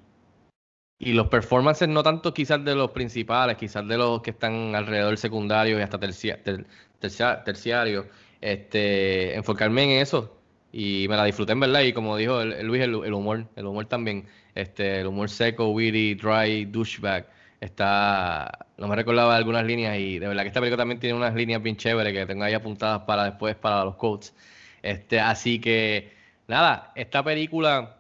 y 0.99 1.13
los 1.13 1.27
performances 1.27 1.87
no 1.87 2.03
tanto 2.03 2.33
quizás 2.33 2.63
de 2.65 2.75
los 2.75 2.91
principales, 2.91 3.57
quizás 3.57 3.87
de 3.87 3.97
los 3.97 4.21
que 4.21 4.31
están 4.31 4.75
alrededor 4.75 5.17
secundarios 5.17 5.79
y 5.79 5.83
hasta 5.83 5.99
tercia- 5.99 6.43
ter- 6.43 6.65
tercia- 6.99 7.43
terciarios, 7.43 8.05
este, 8.41 9.35
enfocarme 9.35 9.83
en 9.83 10.01
eso 10.01 10.38
y 10.71 11.07
me 11.09 11.15
la 11.17 11.25
disfruté 11.25 11.53
en 11.53 11.59
verdad 11.61 11.81
y 11.81 11.93
como 11.93 12.15
dijo 12.17 12.41
el, 12.41 12.65
Luis, 12.65 12.81
el, 12.83 12.95
humor, 13.13 13.45
el 13.55 13.65
humor 13.65 13.85
también, 13.85 14.25
este, 14.55 15.01
el 15.01 15.07
humor 15.07 15.29
seco, 15.29 15.69
witty, 15.71 16.15
dry, 16.15 16.65
douchebag, 16.65 17.27
está, 17.59 18.67
no 18.77 18.87
me 18.87 18.95
recordaba 18.95 19.35
algunas 19.35 19.65
líneas 19.65 19.97
y 19.97 20.19
de 20.19 20.27
verdad 20.27 20.43
que 20.43 20.47
esta 20.49 20.59
película 20.61 20.77
también 20.81 20.99
tiene 20.99 21.15
unas 21.15 21.33
líneas 21.35 21.61
bien 21.61 21.75
chéveres 21.77 22.13
que 22.13 22.25
tengo 22.25 22.43
ahí 22.43 22.53
apuntadas 22.53 23.01
para 23.03 23.25
después 23.25 23.55
para 23.55 23.83
los 23.85 23.95
quotes, 23.95 24.35
este, 24.81 25.19
así 25.19 25.59
que 25.59 26.13
nada, 26.47 26.91
esta 26.95 27.23
película 27.23 27.97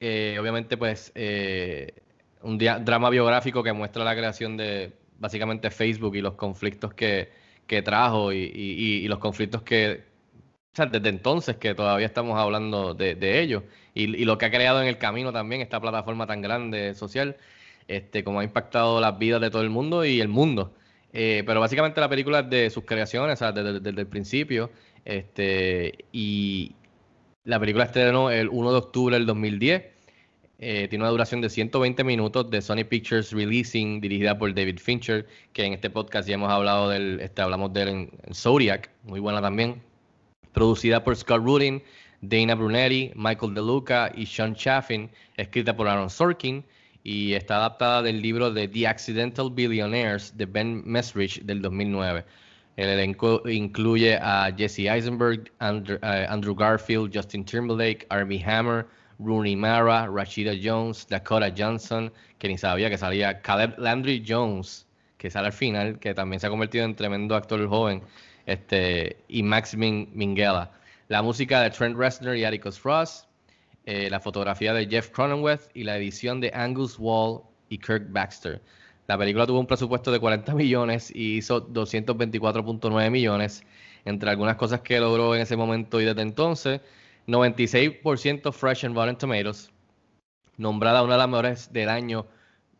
eh, 0.00 0.36
obviamente 0.40 0.76
pues 0.76 1.12
eh, 1.14 1.94
un 2.42 2.58
drama 2.58 3.10
biográfico 3.10 3.62
que 3.62 3.72
muestra 3.72 4.04
la 4.04 4.14
creación 4.16 4.56
de 4.56 4.92
básicamente 5.18 5.70
Facebook 5.70 6.16
y 6.16 6.20
los 6.20 6.34
conflictos 6.34 6.94
que, 6.94 7.30
que 7.66 7.82
trajo 7.82 8.32
y- 8.32 8.38
y- 8.54 9.04
y 9.04 9.08
los 9.08 9.18
conflictos 9.18 9.62
que, 9.62 10.04
o 10.72 10.76
sea, 10.76 10.86
desde 10.86 11.10
entonces 11.10 11.56
que 11.56 11.74
todavía 11.74 12.06
estamos 12.06 12.38
hablando 12.38 12.94
de, 12.94 13.14
de 13.14 13.40
ellos 13.40 13.62
y, 13.94 14.24
lo 14.24 14.38
que 14.38 14.46
ha 14.46 14.50
creado 14.50 14.80
en 14.80 14.88
el 14.88 14.98
camino 14.98 15.32
también 15.32 15.60
esta 15.60 15.80
plataforma 15.80 16.26
tan 16.26 16.40
grande 16.40 16.94
social, 16.94 17.36
este, 17.88 18.24
como 18.24 18.40
ha 18.40 18.44
impactado 18.44 19.00
las 19.00 19.18
vidas 19.18 19.40
de 19.40 19.50
todo 19.50 19.62
el 19.62 19.70
mundo 19.70 20.04
y 20.04 20.20
el 20.20 20.28
mundo. 20.28 20.74
Eh, 21.12 21.42
pero 21.46 21.60
básicamente 21.60 22.00
la 22.00 22.08
película 22.08 22.40
es 22.40 22.50
de 22.50 22.70
sus 22.70 22.84
creaciones, 22.84 23.34
o 23.34 23.36
sea, 23.38 23.52
desde, 23.52 23.80
desde 23.80 24.00
el 24.00 24.06
principio, 24.06 24.70
este, 25.04 26.06
y 26.10 26.74
la 27.44 27.60
película 27.60 27.84
estrenó 27.84 28.30
el 28.30 28.48
1 28.48 28.72
de 28.72 28.78
octubre 28.78 29.16
del 29.16 29.26
2010. 29.26 29.82
Eh, 30.58 30.86
tiene 30.88 31.02
una 31.02 31.10
duración 31.10 31.40
de 31.40 31.50
120 31.50 32.04
minutos 32.04 32.48
de 32.50 32.62
Sony 32.62 32.84
Pictures 32.88 33.32
Releasing, 33.32 34.00
dirigida 34.00 34.38
por 34.38 34.54
David 34.54 34.78
Fincher, 34.78 35.26
que 35.52 35.64
en 35.64 35.74
este 35.74 35.90
podcast 35.90 36.28
ya 36.28 36.36
hemos 36.36 36.50
hablado 36.50 36.88
del, 36.88 37.20
este, 37.20 37.42
hablamos 37.42 37.72
de 37.74 37.82
él 37.82 37.88
en, 37.88 38.10
en 38.22 38.34
Zodiac, 38.34 38.90
muy 39.02 39.20
buena 39.20 39.42
también. 39.42 39.91
Producida 40.52 41.02
por 41.02 41.16
Scott 41.16 41.42
Rudin, 41.44 41.82
Dana 42.20 42.54
Brunetti, 42.54 43.10
Michael 43.14 43.54
DeLuca 43.54 44.12
y 44.14 44.26
Sean 44.26 44.54
Chaffin, 44.54 45.10
escrita 45.36 45.76
por 45.76 45.88
Aaron 45.88 46.10
Sorkin 46.10 46.64
y 47.04 47.34
está 47.34 47.56
adaptada 47.56 48.02
del 48.02 48.22
libro 48.22 48.50
de 48.50 48.68
The 48.68 48.86
Accidental 48.86 49.50
Billionaires 49.50 50.36
de 50.36 50.46
Ben 50.46 50.82
Mesrich 50.84 51.42
del 51.42 51.60
2009. 51.62 52.24
El 52.76 52.88
elenco 52.88 53.42
incluye 53.48 54.16
a 54.16 54.52
Jesse 54.56 54.88
Eisenberg, 54.88 55.50
Andrew, 55.58 55.98
eh, 56.02 56.26
Andrew 56.28 56.54
Garfield, 56.54 57.10
Justin 57.14 57.44
Timberlake, 57.44 58.06
Armie 58.08 58.42
Hammer, 58.44 58.86
Rooney 59.18 59.56
Mara, 59.56 60.06
Rashida 60.06 60.52
Jones, 60.62 61.06
Dakota 61.08 61.52
Johnson, 61.56 62.10
que 62.38 62.48
ni 62.48 62.56
sabía 62.56 62.88
que 62.88 62.96
salía, 62.96 63.40
Caleb 63.42 63.78
Landry 63.78 64.24
Jones, 64.26 64.86
que 65.18 65.30
sale 65.30 65.48
al 65.48 65.52
final, 65.52 65.98
que 65.98 66.14
también 66.14 66.40
se 66.40 66.46
ha 66.46 66.50
convertido 66.50 66.84
en 66.84 66.94
tremendo 66.94 67.34
actor 67.36 67.66
joven, 67.68 68.02
este, 68.46 69.16
y 69.28 69.42
Max 69.42 69.76
Min- 69.76 70.10
Minghella. 70.14 70.70
La 71.08 71.22
música 71.22 71.60
de 71.60 71.70
Trent 71.70 71.96
Reznor 71.96 72.36
y 72.36 72.44
Atticus 72.44 72.82
Ross, 72.82 73.26
eh, 73.84 74.08
la 74.10 74.20
fotografía 74.20 74.72
de 74.72 74.86
Jeff 74.86 75.10
Cronenweth 75.10 75.70
y 75.74 75.84
la 75.84 75.96
edición 75.96 76.40
de 76.40 76.50
Angus 76.54 76.96
Wall 76.98 77.42
y 77.68 77.78
Kirk 77.78 78.10
Baxter. 78.10 78.60
La 79.08 79.18
película 79.18 79.46
tuvo 79.46 79.58
un 79.60 79.66
presupuesto 79.66 80.12
de 80.12 80.20
40 80.20 80.54
millones 80.54 81.10
y 81.14 81.36
hizo 81.36 81.66
224.9 81.68 83.10
millones. 83.10 83.64
Entre 84.04 84.30
algunas 84.30 84.56
cosas 84.56 84.80
que 84.80 84.98
logró 84.98 85.34
en 85.34 85.42
ese 85.42 85.56
momento 85.56 86.00
y 86.00 86.04
desde 86.04 86.22
entonces, 86.22 86.80
96% 87.26 88.52
fresh 88.52 88.84
and 88.84 88.96
Rotten 88.96 89.16
Tomatoes, 89.16 89.70
nombrada 90.56 91.02
una 91.02 91.14
de 91.14 91.18
las 91.18 91.28
mejores 91.28 91.72
del 91.72 91.88
año 91.88 92.26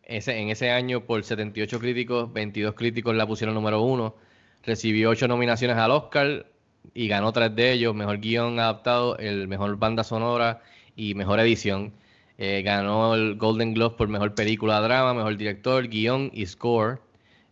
ese, 0.03 0.37
en 0.39 0.49
ese 0.49 0.69
año 0.71 1.05
por 1.05 1.23
78 1.23 1.79
críticos, 1.79 2.31
22 2.33 2.75
críticos 2.75 3.15
la 3.15 3.25
pusieron 3.25 3.55
número 3.55 3.81
uno, 3.81 4.15
recibió 4.63 5.09
8 5.09 5.27
nominaciones 5.27 5.77
al 5.77 5.91
Oscar 5.91 6.45
y 6.93 7.07
ganó 7.07 7.31
tres 7.31 7.55
de 7.55 7.71
ellos, 7.73 7.95
mejor 7.95 8.19
guion 8.19 8.59
adaptado, 8.59 9.17
el 9.17 9.47
mejor 9.47 9.77
banda 9.77 10.03
sonora 10.03 10.61
y 10.95 11.15
mejor 11.15 11.39
edición. 11.39 11.93
Eh, 12.37 12.61
ganó 12.63 13.15
el 13.15 13.35
Golden 13.35 13.73
Globe 13.73 13.95
por 13.97 14.07
mejor 14.07 14.35
película 14.35 14.81
drama, 14.81 15.13
mejor 15.13 15.37
director, 15.37 15.87
guion 15.87 16.31
y 16.33 16.45
score. 16.45 16.99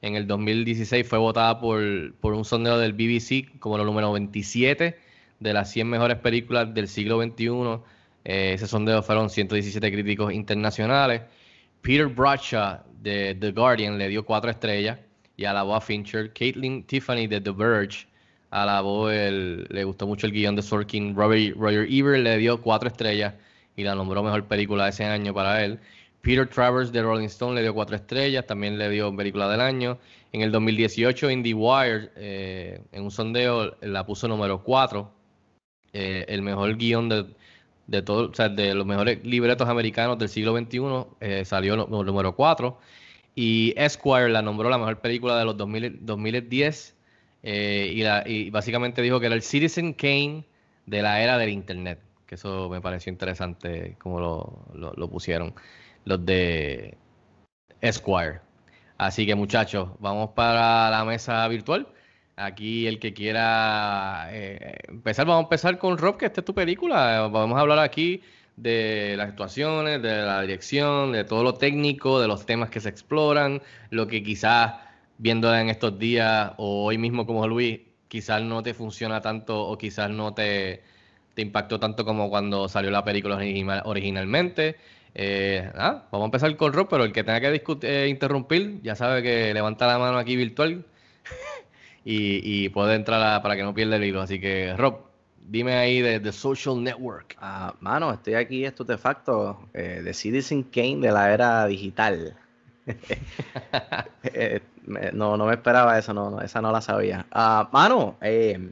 En 0.01 0.15
el 0.15 0.25
2016 0.27 1.07
fue 1.07 1.19
votada 1.19 1.59
por, 1.59 2.15
por 2.15 2.33
un 2.33 2.43
sondeo 2.43 2.79
del 2.79 2.93
BBC 2.93 3.59
como 3.59 3.77
la 3.77 3.83
número 3.83 4.11
27 4.11 4.97
de 5.39 5.53
las 5.53 5.71
100 5.71 5.87
mejores 5.87 6.17
películas 6.17 6.73
del 6.73 6.87
siglo 6.87 7.21
XXI. 7.21 7.81
Eh, 8.23 8.53
ese 8.53 8.67
sondeo 8.67 9.03
fueron 9.03 9.29
117 9.29 9.91
críticos 9.91 10.33
internacionales. 10.33 11.21
Peter 11.81 12.07
Bradshaw 12.07 12.79
de 13.01 13.35
The 13.35 13.51
Guardian 13.51 13.97
le 13.97 14.07
dio 14.07 14.25
cuatro 14.25 14.51
estrellas 14.51 14.99
y 15.41 15.45
alabó 15.45 15.75
a 15.75 15.81
Fincher. 15.81 16.31
Caitlin 16.33 16.83
Tiffany 16.83 17.27
de 17.27 17.41
The 17.41 17.51
Verge 17.51 18.07
alabó 18.51 19.09
el, 19.09 19.65
le 19.69 19.83
gustó 19.83 20.05
mucho 20.05 20.27
el 20.27 20.33
guion 20.33 20.55
de 20.55 20.61
Sorkin. 20.61 21.15
Robert, 21.15 21.55
Roger 21.57 21.87
Ebert 21.89 22.23
le 22.23 22.37
dio 22.37 22.61
cuatro 22.61 22.89
estrellas 22.89 23.33
y 23.75 23.83
la 23.83 23.95
nombró 23.95 24.21
mejor 24.21 24.45
película 24.45 24.85
de 24.85 24.89
ese 24.91 25.05
año 25.05 25.33
para 25.33 25.63
él. 25.63 25.79
Peter 26.21 26.47
Travers 26.47 26.91
de 26.91 27.01
Rolling 27.01 27.25
Stone 27.25 27.55
le 27.55 27.63
dio 27.63 27.73
cuatro 27.73 27.95
estrellas, 27.95 28.45
también 28.45 28.77
le 28.77 28.89
dio 28.89 29.15
película 29.15 29.49
del 29.49 29.61
año. 29.61 29.97
En 30.31 30.41
el 30.41 30.51
2018 30.51 31.31
IndieWire, 31.31 32.11
eh, 32.15 32.81
en 32.91 33.03
un 33.03 33.09
sondeo, 33.09 33.75
la 33.81 34.05
puso 34.05 34.27
número 34.27 34.63
cuatro. 34.63 35.11
Eh, 35.93 36.25
el 36.27 36.43
mejor 36.43 36.77
guion 36.77 37.09
de, 37.09 37.25
de 37.87 38.01
todo, 38.03 38.29
o 38.29 38.33
sea, 38.33 38.47
de 38.49 38.75
los 38.75 38.85
mejores 38.85 39.25
libretos 39.25 39.67
americanos 39.67 40.19
del 40.19 40.29
siglo 40.29 40.55
XXI 40.55 40.79
eh, 41.19 41.45
salió 41.45 41.75
número 41.75 42.35
4 42.35 42.77
y 43.35 43.73
Esquire 43.77 44.29
la 44.29 44.41
nombró 44.41 44.69
la 44.69 44.77
mejor 44.77 44.99
película 44.99 45.37
de 45.37 45.45
los 45.45 45.57
2000 45.57 46.05
2010 46.05 46.95
eh, 47.43 48.23
y, 48.27 48.49
básicamente 48.49 49.01
dijo 49.01 49.19
que 49.19 49.25
era 49.27 49.35
el 49.35 49.41
Citizen 49.41 49.93
Kane 49.93 50.45
de 50.85 51.01
la 51.01 51.21
era 51.21 51.37
del 51.37 51.49
Internet. 51.49 51.99
Que 52.25 52.35
eso 52.35 52.69
me 52.69 52.81
pareció 52.81 53.11
interesante 53.11 53.97
como 53.99 54.19
lo 54.73 55.09
pusieron 55.09 55.53
los 56.05 56.25
de 56.25 56.97
Esquire. 57.81 58.41
Así 58.97 59.25
que 59.25 59.35
muchachos, 59.35 59.89
vamos 59.99 60.31
para 60.35 60.89
la 60.89 61.03
mesa 61.05 61.47
virtual. 61.47 61.87
Aquí 62.35 62.87
el 62.87 62.99
que 62.99 63.13
quiera 63.13 64.27
eh, 64.31 64.77
empezar, 64.87 65.25
vamos 65.25 65.43
a 65.43 65.45
empezar 65.45 65.77
con 65.77 65.97
Rob, 65.97 66.17
que 66.17 66.27
esta 66.27 66.41
es 66.41 66.45
tu 66.45 66.53
película. 66.53 67.27
Vamos 67.27 67.57
a 67.57 67.61
hablar 67.61 67.79
aquí 67.79 68.21
de 68.57 69.15
las 69.17 69.29
actuaciones, 69.29 70.01
de 70.01 70.21
la 70.23 70.41
dirección, 70.41 71.11
de 71.11 71.23
todo 71.23 71.43
lo 71.43 71.53
técnico, 71.55 72.19
de 72.19 72.27
los 72.27 72.45
temas 72.45 72.69
que 72.69 72.79
se 72.79 72.89
exploran, 72.89 73.61
lo 73.89 74.07
que 74.07 74.23
quizás 74.23 74.73
viéndola 75.17 75.61
en 75.61 75.69
estos 75.69 75.97
días 75.99 76.53
o 76.57 76.85
hoy 76.85 76.97
mismo 76.97 77.25
como 77.25 77.47
Luis, 77.47 77.79
quizás 78.07 78.41
no 78.43 78.61
te 78.63 78.73
funciona 78.73 79.21
tanto 79.21 79.61
o 79.67 79.77
quizás 79.77 80.09
no 80.09 80.33
te, 80.33 80.83
te 81.33 81.41
impactó 81.41 81.79
tanto 81.79 82.05
como 82.05 82.29
cuando 82.29 82.67
salió 82.69 82.91
la 82.91 83.03
película 83.03 83.35
original- 83.35 83.81
originalmente. 83.85 84.75
Eh, 85.13 85.69
nada, 85.75 86.07
vamos 86.11 86.25
a 86.25 86.27
empezar 86.27 86.55
con 86.57 86.73
Rob, 86.73 86.87
pero 86.89 87.03
el 87.03 87.11
que 87.13 87.23
tenga 87.23 87.39
que 87.41 87.51
discut- 87.63 87.83
eh, 87.83 88.07
interrumpir, 88.07 88.81
ya 88.81 88.95
sabe 88.95 89.21
que 89.23 89.53
levanta 89.53 89.87
la 89.87 89.97
mano 89.99 90.17
aquí 90.17 90.35
virtual 90.35 90.85
y, 92.05 92.65
y 92.65 92.69
puede 92.69 92.95
entrar 92.95 93.21
a- 93.21 93.41
para 93.41 93.55
que 93.55 93.63
no 93.63 93.73
pierda 93.73 93.95
el 93.97 94.03
hilo. 94.03 94.21
Así 94.21 94.39
que, 94.39 94.75
Rob, 94.77 95.10
dime 95.47 95.73
ahí 95.75 96.01
de 96.01 96.19
The 96.19 96.31
Social 96.31 96.81
Network. 96.83 97.35
Ah, 97.39 97.73
mano, 97.81 98.11
estoy 98.13 98.35
aquí 98.35 98.65
estupefacto 98.65 99.59
eh, 99.73 100.01
de 100.03 100.13
Citizen 100.13 100.63
Kane 100.63 100.97
de 100.99 101.11
la 101.11 101.33
era 101.33 101.65
digital. 101.67 102.35
Eh, 104.23 104.61
me- 104.85 105.11
no, 105.11 105.35
no 105.37 105.45
me 105.45 105.53
esperaba 105.53 105.97
eso, 105.97 106.13
no, 106.13 106.41
esa 106.41 106.61
no 106.61 106.71
la 106.71 106.81
sabía. 106.81 107.25
Ah, 107.31 107.69
mano, 107.71 108.17
eh, 108.21 108.69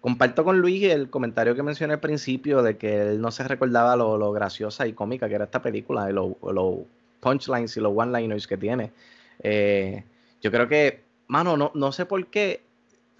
comparto 0.00 0.44
con 0.44 0.58
Luis 0.60 0.82
el 0.84 1.08
comentario 1.10 1.54
que 1.54 1.62
mencioné 1.62 1.94
al 1.94 2.00
principio 2.00 2.62
de 2.62 2.76
que 2.76 3.00
él 3.02 3.20
no 3.20 3.30
se 3.30 3.46
recordaba 3.46 3.96
lo, 3.96 4.18
lo 4.18 4.32
graciosa 4.32 4.86
y 4.86 4.92
cómica 4.92 5.28
que 5.28 5.36
era 5.36 5.44
esta 5.44 5.62
película, 5.62 6.08
los 6.10 6.32
los 6.42 6.78
punchlines 7.20 7.76
y 7.76 7.80
los 7.80 7.92
one-liners 7.96 8.46
que 8.46 8.56
tiene. 8.56 8.90
Eh, 9.40 10.02
yo 10.40 10.50
creo 10.50 10.66
que, 10.68 11.02
mano, 11.28 11.56
no, 11.56 11.70
no 11.74 11.92
sé 11.92 12.04
por 12.06 12.26
qué, 12.26 12.62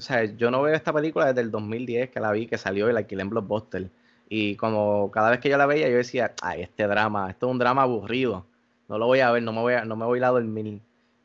o 0.02 0.04
sea, 0.04 0.24
yo 0.24 0.50
no 0.50 0.62
veo 0.62 0.74
esta 0.74 0.92
película 0.92 1.26
desde 1.26 1.42
el 1.42 1.52
2010 1.52 2.10
que 2.10 2.18
la 2.18 2.32
vi, 2.32 2.48
que 2.48 2.58
salió 2.58 2.90
y 2.90 2.92
la 2.92 2.98
alquilé 2.98 3.22
en 3.22 3.30
Blockbuster. 3.30 3.88
Y 4.28 4.56
como 4.56 5.12
cada 5.12 5.30
vez 5.30 5.38
que 5.38 5.48
yo 5.48 5.56
la 5.56 5.66
veía, 5.66 5.88
yo 5.88 5.96
decía, 5.96 6.32
ay, 6.42 6.62
este 6.62 6.88
drama, 6.88 7.30
esto 7.30 7.46
es 7.46 7.52
un 7.52 7.58
drama 7.60 7.82
aburrido. 7.82 8.44
No 8.88 8.98
lo 8.98 9.06
voy 9.06 9.20
a 9.20 9.30
ver, 9.30 9.44
no 9.44 9.52
me 9.52 9.60
voy 9.60 9.74
a, 9.74 9.84
no 9.84 9.94
me 9.94 10.04
voy 10.04 10.16
a 10.16 10.18
ir 10.18 10.24
a 10.24 10.30
dormir. 10.30 10.80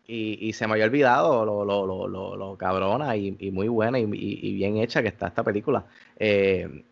Y, 0.06 0.38
y 0.40 0.54
se 0.54 0.68
me 0.68 0.74
había 0.74 0.86
olvidado 0.86 1.44
lo, 1.44 1.66
lo, 1.66 1.88
lo, 1.88 2.08
lo, 2.08 2.36
lo 2.36 2.56
cabrona 2.56 3.16
y, 3.18 3.32
muy 3.52 3.68
buena 3.68 3.98
y, 3.98 4.06
bien 4.06 4.78
hecha 4.78 5.02
que 5.02 5.08
está 5.08 5.28
esta 5.28 5.44
película. 5.44 5.84
Eh, 6.20 6.84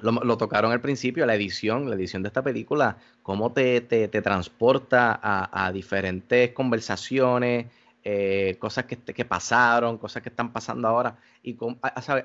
lo, 0.00 0.38
tocaron 0.38 0.70
al 0.70 0.80
principio, 0.80 1.26
la 1.26 1.34
edición, 1.34 1.90
la 1.90 1.96
edición 1.96 2.22
de 2.22 2.28
esta 2.28 2.42
película, 2.42 2.96
cómo 3.24 3.50
te, 3.50 3.80
te, 3.80 4.06
te 4.06 4.22
transporta 4.22 5.18
a 5.20 5.72
diferentes 5.72 6.52
conversaciones, 6.52 7.66
eh, 8.04 8.56
cosas 8.58 8.84
que, 8.84 9.24
pasaron, 9.24 9.98
cosas 9.98 10.22
que 10.22 10.28
están 10.28 10.52
pasando 10.52 10.88
ahora. 10.88 11.18
Y 11.42 11.56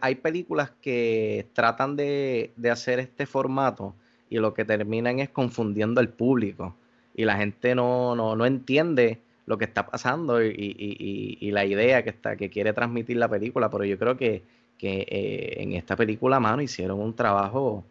hay 0.01 0.15
películas 0.15 0.71
que 0.81 1.47
tratan 1.53 1.95
de, 1.95 2.53
hacer 2.71 2.99
este 2.99 3.25
formato 3.25 3.95
y 4.29 4.37
lo 4.37 4.53
que 4.53 4.65
terminan 4.65 5.19
es 5.19 5.29
confundiendo 5.29 5.99
al 5.99 6.09
público. 6.09 6.75
Y 7.15 7.25
la 7.25 7.37
gente 7.37 7.75
no, 7.75 8.15
no, 8.15 8.35
no 8.35 8.45
entiende 8.45 9.21
lo 9.45 9.57
que 9.57 9.65
está 9.65 9.85
pasando 9.85 10.41
y, 10.43 11.51
la 11.51 11.65
idea 11.65 12.03
que, 12.03 12.09
está, 12.11 12.35
que 12.35 12.49
quiere 12.49 12.73
transmitir 12.73 13.17
la 13.17 13.29
película. 13.29 13.69
Pero 13.69 13.83
yo 13.85 13.97
creo 13.97 14.17
que, 14.17 14.43
eh, 14.81 15.53
en 15.57 15.73
esta 15.73 15.95
película, 15.95 16.39
mano, 16.39 16.61
hicieron 16.61 16.99
un 16.99 17.15
trabajo 17.15 17.85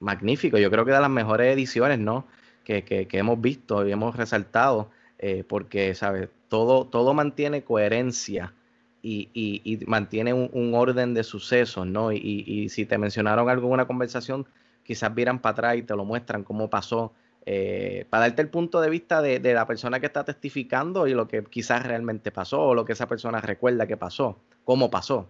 magnífico. 0.00 0.58
Yo 0.58 0.70
creo 0.70 0.84
que 0.84 0.92
de 0.92 1.00
las 1.00 1.10
mejores 1.10 1.52
ediciones, 1.52 1.98
¿no? 1.98 2.26
Que 2.64 3.08
hemos 3.12 3.40
visto 3.40 3.86
y 3.86 3.92
hemos 3.92 4.14
resaltado, 4.14 4.90
eh, 5.18 5.44
porque, 5.48 5.94
¿sabes? 5.94 6.28
Todo, 6.48 6.86
todo 6.86 7.14
mantiene 7.14 7.62
coherencia 7.64 8.54
y, 9.02 9.28
y- 9.34 9.84
mantiene 9.86 10.32
un, 10.34 10.74
orden 10.74 11.14
de 11.14 11.24
sucesos, 11.24 11.86
¿no? 11.86 12.12
Y, 12.12 12.18
y- 12.46 12.68
si 12.68 12.86
te 12.86 12.98
mencionaron 12.98 13.48
algo 13.48 13.68
una 13.68 13.86
conversación, 13.86 14.46
quizás 14.82 15.14
vieran 15.14 15.40
para 15.40 15.52
atrás 15.52 15.76
y 15.76 15.82
te 15.82 15.94
lo 15.96 16.04
muestran 16.04 16.44
cómo 16.44 16.70
pasó, 16.70 17.12
eh, 17.46 18.06
para 18.10 18.22
darte 18.28 18.42
el 18.42 18.48
punto 18.50 18.80
de 18.80 18.90
vista 18.90 19.22
de, 19.22 19.38
de 19.40 19.54
la 19.54 19.66
persona 19.66 20.00
que 20.00 20.06
está 20.06 20.24
testificando 20.24 21.06
y 21.06 21.14
lo 21.14 21.28
que 21.28 21.42
quizás 21.44 21.86
realmente 21.86 22.30
pasó 22.30 22.60
o 22.62 22.74
lo 22.74 22.84
que 22.84 22.92
esa 22.92 23.06
persona 23.08 23.40
recuerda 23.40 23.86
que 23.86 23.96
pasó, 23.96 24.38
cómo 24.64 24.90
pasó. 24.90 25.28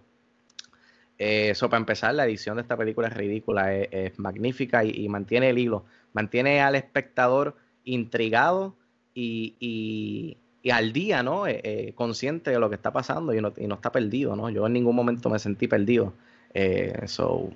Eh, 1.17 1.49
Eso 1.51 1.69
para 1.69 1.79
empezar, 1.79 2.13
la 2.15 2.25
edición 2.25 2.55
de 2.55 2.61
esta 2.61 2.77
película 2.77 3.07
es 3.09 3.13
ridícula, 3.13 3.73
es, 3.75 4.17
magnífica 4.19 4.83
y 4.85 5.07
mantiene 5.09 5.49
el 5.49 5.57
hilo, 5.59 5.85
mantiene 6.13 6.61
al 6.61 6.75
espectador 6.75 7.55
intrigado 7.83 8.75
y, 9.13 9.55
y- 9.59 10.37
y 10.61 10.71
al 10.71 10.91
día, 10.91 11.23
¿no? 11.23 11.47
Eh, 11.47 11.61
eh, 11.63 11.93
consciente 11.95 12.51
de 12.51 12.59
lo 12.59 12.69
que 12.69 12.75
está 12.75 12.91
pasando 12.91 13.33
y 13.33 13.39
no, 13.41 13.53
y 13.57 13.65
no 13.67 13.75
está 13.75 13.91
perdido, 13.91 14.35
¿no? 14.35 14.49
Yo 14.49 14.67
en 14.67 14.73
ningún 14.73 14.95
momento 14.95 15.29
me 15.29 15.39
sentí 15.39 15.67
perdido. 15.67 16.13
Eh, 16.53 17.03
so, 17.05 17.49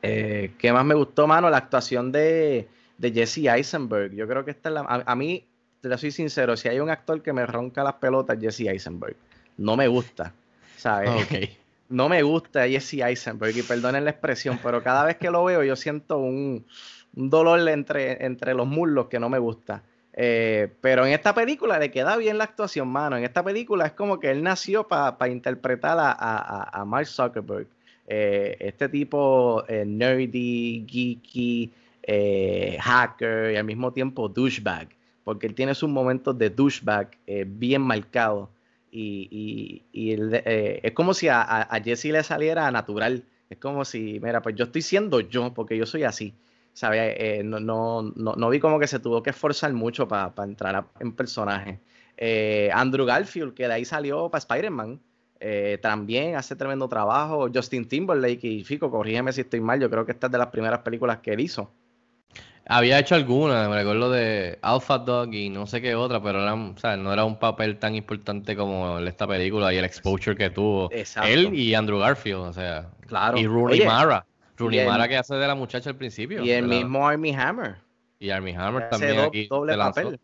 ¿qué 0.00 0.70
más 0.72 0.84
me 0.84 0.94
gustó, 0.94 1.26
mano? 1.26 1.50
La 1.50 1.58
actuación 1.58 2.12
de, 2.12 2.68
de 2.98 3.12
Jesse 3.12 3.46
Eisenberg. 3.48 4.14
Yo 4.14 4.26
creo 4.28 4.44
que 4.44 4.52
esta 4.52 4.68
es 4.68 4.74
la. 4.74 4.80
A, 4.82 5.02
a 5.12 5.14
mí, 5.16 5.44
te 5.80 5.98
soy 5.98 6.10
sincero, 6.10 6.56
si 6.56 6.68
hay 6.68 6.80
un 6.80 6.90
actor 6.90 7.22
que 7.22 7.32
me 7.32 7.44
ronca 7.46 7.84
las 7.84 7.94
pelotas, 7.94 8.38
Jesse 8.40 8.60
Eisenberg. 8.68 9.16
No 9.58 9.76
me 9.76 9.88
gusta, 9.88 10.32
¿sabes? 10.76 11.10
No 11.90 12.08
me 12.08 12.22
gusta 12.22 12.66
Jesse 12.66 12.94
Eisenberg, 13.02 13.54
y 13.58 13.62
perdonen 13.62 14.04
la 14.04 14.10
expresión, 14.10 14.58
pero 14.62 14.82
cada 14.82 15.04
vez 15.04 15.16
que 15.18 15.30
lo 15.30 15.44
veo 15.44 15.62
yo 15.62 15.76
siento 15.76 16.16
un, 16.16 16.64
un 17.14 17.30
dolor 17.30 17.68
entre, 17.68 18.24
entre 18.24 18.54
los 18.54 18.66
muslos 18.66 19.06
que 19.08 19.20
no 19.20 19.28
me 19.28 19.38
gusta. 19.38 19.82
Eh, 20.16 20.68
pero 20.80 21.04
en 21.04 21.12
esta 21.12 21.34
película 21.34 21.78
le 21.78 21.90
queda 21.90 22.16
bien 22.16 22.38
la 22.38 22.44
actuación, 22.44 22.88
mano. 22.88 23.16
En 23.16 23.24
esta 23.24 23.42
película 23.42 23.86
es 23.86 23.92
como 23.92 24.20
que 24.20 24.30
él 24.30 24.42
nació 24.42 24.86
para 24.86 25.28
interpretar 25.28 25.96
a, 25.98 26.84
Mark 26.86 27.06
Zuckerberg. 27.06 27.66
Eh, 28.06 28.56
este 28.60 28.88
tipo 28.88 29.64
eh, 29.66 29.84
nerdy, 29.86 30.84
geeky, 30.86 31.72
eh, 32.02 32.76
hacker 32.80 33.52
y 33.52 33.56
al 33.56 33.64
mismo 33.64 33.92
tiempo 33.92 34.28
douchebag. 34.28 34.88
Porque 35.24 35.46
él 35.46 35.54
tiene 35.54 35.74
sus 35.74 35.88
momentos 35.88 36.38
de 36.38 36.50
douchebag 36.50 37.10
bien 37.46 37.82
marcados. 37.82 38.48
Y, 38.92 39.82
es 39.92 40.92
como 40.92 41.14
si 41.14 41.26
a, 41.28 41.42
a 41.42 41.80
Jesse 41.80 42.06
le 42.06 42.22
saliera 42.22 42.70
natural. 42.70 43.24
Es 43.50 43.58
como 43.58 43.84
si, 43.84 44.20
mira, 44.22 44.42
pues 44.42 44.54
yo 44.54 44.66
estoy 44.66 44.82
siendo 44.82 45.20
yo, 45.20 45.52
porque 45.52 45.76
yo 45.76 45.86
soy 45.86 46.04
así. 46.04 46.34
¿Sabes? 46.74 47.14
Eh, 47.16 47.42
no, 47.44 47.60
no, 47.60 48.02
no, 48.16 48.34
no 48.34 48.50
vi 48.50 48.60
como 48.60 48.78
que 48.78 48.86
se 48.86 48.98
tuvo 48.98 49.22
que 49.22 49.30
esforzar 49.30 49.72
mucho 49.72 50.06
para 50.06 50.32
entrar 50.42 50.74
a- 50.76 50.86
en 51.00 51.12
personaje. 51.12 51.80
Eh, 52.16 52.68
Andrew 52.74 53.06
Garfield, 53.06 53.54
que 53.54 53.66
de 53.66 53.72
ahí 53.72 53.84
salió 53.84 54.28
para 54.28 54.40
Spider-Man, 54.40 55.00
eh, 55.40 55.78
también 55.80 56.36
hace 56.36 56.56
tremendo 56.56 56.88
trabajo. 56.88 57.48
Justin 57.54 57.86
Timberlake, 57.86 58.44
y 58.44 58.64
Fico, 58.64 58.90
corrígeme 58.90 59.32
si 59.32 59.42
estoy 59.42 59.60
mal, 59.60 59.80
yo 59.80 59.88
creo 59.88 60.04
que 60.04 60.12
esta 60.12 60.26
es 60.26 60.32
de 60.32 60.38
las 60.38 60.48
primeras 60.48 60.80
películas 60.80 61.18
que 61.18 61.32
él 61.32 61.40
hizo. 61.40 61.70
Había 62.66 62.98
hecho 62.98 63.14
alguna, 63.14 63.68
me 63.68 63.76
recuerdo 63.76 64.10
de 64.10 64.58
Alpha 64.62 64.96
Dog 64.98 65.34
y 65.34 65.50
no 65.50 65.66
sé 65.66 65.82
qué 65.82 65.94
otra, 65.94 66.22
pero 66.22 66.42
era, 66.42 66.54
o 66.54 66.76
sea, 66.78 66.96
no 66.96 67.12
era 67.12 67.24
un 67.24 67.38
papel 67.38 67.78
tan 67.78 67.94
importante 67.94 68.56
como 68.56 68.98
esta 69.00 69.26
película 69.26 69.72
y 69.72 69.76
el 69.76 69.84
exposure 69.84 70.34
que 70.34 70.48
tuvo 70.48 70.88
Exacto. 70.90 71.28
él 71.28 71.54
y 71.54 71.74
Andrew 71.74 71.98
Garfield, 71.98 72.40
o 72.40 72.52
sea, 72.54 72.90
Claro. 73.06 73.36
y 73.38 73.46
Rooney 73.46 73.84
Mara, 73.84 74.24
Rooney 74.56 74.78
y 74.78 74.82
el- 74.82 74.88
Mara 74.88 75.08
que 75.08 75.16
hace 75.16 75.34
de 75.34 75.46
la 75.46 75.54
muchacha 75.54 75.90
al 75.90 75.96
principio, 75.96 76.42
Y 76.44 76.50
el 76.50 76.66
mismo 76.66 77.06
Army 77.08 77.34
Hammer. 77.34 77.76
y 78.18 78.30
Armie 78.30 78.54
Hammer 78.56 78.88
también 78.88 79.16
do- 79.16 79.24
aquí 79.24 79.46
doble 79.48 79.76
papel. 79.76 80.20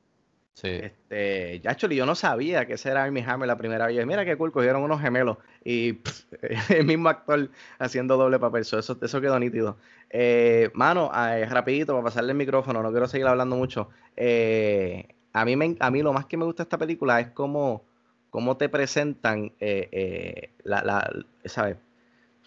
Sí. 0.52 0.68
Este, 0.68 1.62
actually, 1.66 1.96
yo 1.96 2.04
no 2.04 2.14
sabía 2.14 2.66
que 2.66 2.74
ese 2.74 2.90
era 2.90 3.04
Armie 3.04 3.24
Hammer 3.26 3.46
la 3.46 3.56
primera 3.56 3.86
vez. 3.86 4.04
Mira 4.06 4.24
qué 4.24 4.36
cool, 4.36 4.52
cogieron 4.52 4.82
unos 4.82 5.00
gemelos 5.00 5.38
y 5.64 5.94
pff, 5.94 6.24
el 6.70 6.84
mismo 6.84 7.08
actor 7.08 7.48
haciendo 7.78 8.16
doble 8.16 8.38
papel. 8.38 8.64
So, 8.64 8.78
eso, 8.78 8.98
eso 9.00 9.20
quedó 9.20 9.38
nítido. 9.38 9.76
Eh, 10.10 10.70
mano, 10.74 11.10
eh, 11.14 11.46
rapidito 11.46 11.92
para 11.94 12.04
pasarle 12.04 12.32
el 12.32 12.38
micrófono, 12.38 12.82
no 12.82 12.90
quiero 12.90 13.06
seguir 13.06 13.26
hablando 13.26 13.56
mucho. 13.56 13.88
Eh, 14.16 15.08
a, 15.32 15.44
mí 15.44 15.56
me, 15.56 15.76
a 15.80 15.90
mí 15.90 16.02
lo 16.02 16.12
más 16.12 16.26
que 16.26 16.36
me 16.36 16.44
gusta 16.44 16.62
de 16.62 16.66
esta 16.66 16.78
película 16.78 17.20
es 17.20 17.28
cómo, 17.28 17.84
cómo 18.28 18.56
te 18.56 18.68
presentan 18.68 19.52
eh, 19.60 20.50
la, 20.64 20.82
la, 20.82 21.24
¿sabes? 21.46 21.76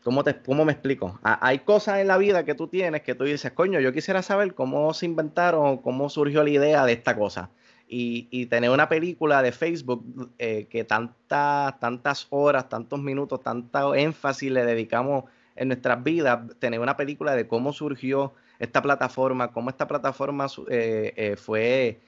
¿Cómo, 0.04 0.24
te, 0.24 0.36
¿Cómo 0.36 0.66
me 0.66 0.74
explico? 0.74 1.18
Hay 1.24 1.60
cosas 1.60 2.00
en 2.00 2.08
la 2.08 2.18
vida 2.18 2.44
que 2.44 2.56
tú 2.56 2.68
tienes 2.68 3.04
que 3.04 3.16
tú 3.16 3.24
dices, 3.24 3.54
coño, 3.54 3.80
yo 3.80 3.94
quisiera 3.94 4.22
saber 4.22 4.54
cómo 4.54 4.94
se 4.94 5.06
inventaron, 5.06 5.78
cómo 5.78 6.10
surgió 6.10 6.44
la 6.44 6.50
idea 6.50 6.86
de 6.86 6.94
esta 6.94 7.16
cosa. 7.16 7.50
Y, 7.88 8.48
tener 8.48 8.72
una 8.72 8.89
película 8.89 9.42
de 9.44 9.52
Facebook 9.52 10.04
eh, 10.39 10.66
que 10.70 10.84
tantas, 10.84 11.80
tantas 11.80 12.28
horas, 12.32 12.68
tantos 12.68 13.00
minutos, 13.00 13.42
tanto 13.42 13.94
énfasis 13.94 14.52
le 14.52 14.66
dedicamos 14.66 15.26
en 15.56 15.68
nuestras 15.68 16.04
vidas, 16.04 16.39
tener 16.60 16.80
una 16.80 16.98
película 16.98 17.36
de 17.36 17.48
cómo 17.48 17.72
surgió 17.72 18.34
esta 18.58 18.82
plataforma, 18.82 19.52
cómo 19.52 19.70
esta 19.70 19.88
plataforma 19.88 20.48
eh, 20.70 21.13
eh, 21.16 21.36
fue 21.36 22.00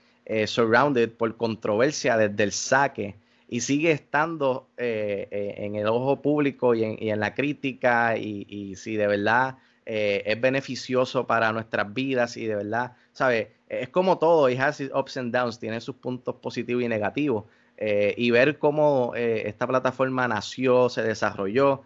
surrounded 0.47 1.11
por 1.11 1.37
controversia 1.37 2.17
desde 2.17 2.43
el 2.43 2.51
saque 2.51 3.15
y 3.47 3.61
sigue 3.61 3.91
estando 3.91 4.67
eh, 4.77 5.27
eh, 5.31 5.55
en 5.57 5.75
el 5.75 5.87
ojo 5.87 6.21
público 6.21 6.73
y 6.73 6.83
en, 6.83 6.97
y 6.99 7.09
en 7.11 7.19
la 7.19 7.33
crítica 7.33 8.17
y, 8.17 8.45
y 8.49 8.75
si 8.75 8.95
de 8.95 9.07
verdad 9.07 9.57
eh, 9.85 10.23
es 10.25 10.41
beneficioso 10.41 11.27
para 11.27 11.51
nuestras 11.51 11.93
vidas 11.93 12.37
y 12.37 12.47
de 12.47 12.55
verdad, 12.55 12.93
¿sabes? 13.13 13.49
Es 13.69 13.89
como 13.89 14.17
todo, 14.17 14.49
it 14.49 14.59
has 14.59 14.81
ups 14.93 15.17
and 15.17 15.31
downs, 15.31 15.59
tiene 15.59 15.79
sus 15.79 15.95
puntos 15.95 16.35
positivos 16.35 16.83
y 16.83 16.87
negativos. 16.87 17.45
eh, 17.77 18.13
y 18.17 18.31
ver 18.31 18.57
cómo 18.57 19.13
eh, 19.15 19.43
esta 19.47 19.67
plataforma 19.67 20.27
nació, 20.27 20.89
se 20.89 21.03
desarrolló, 21.03 21.83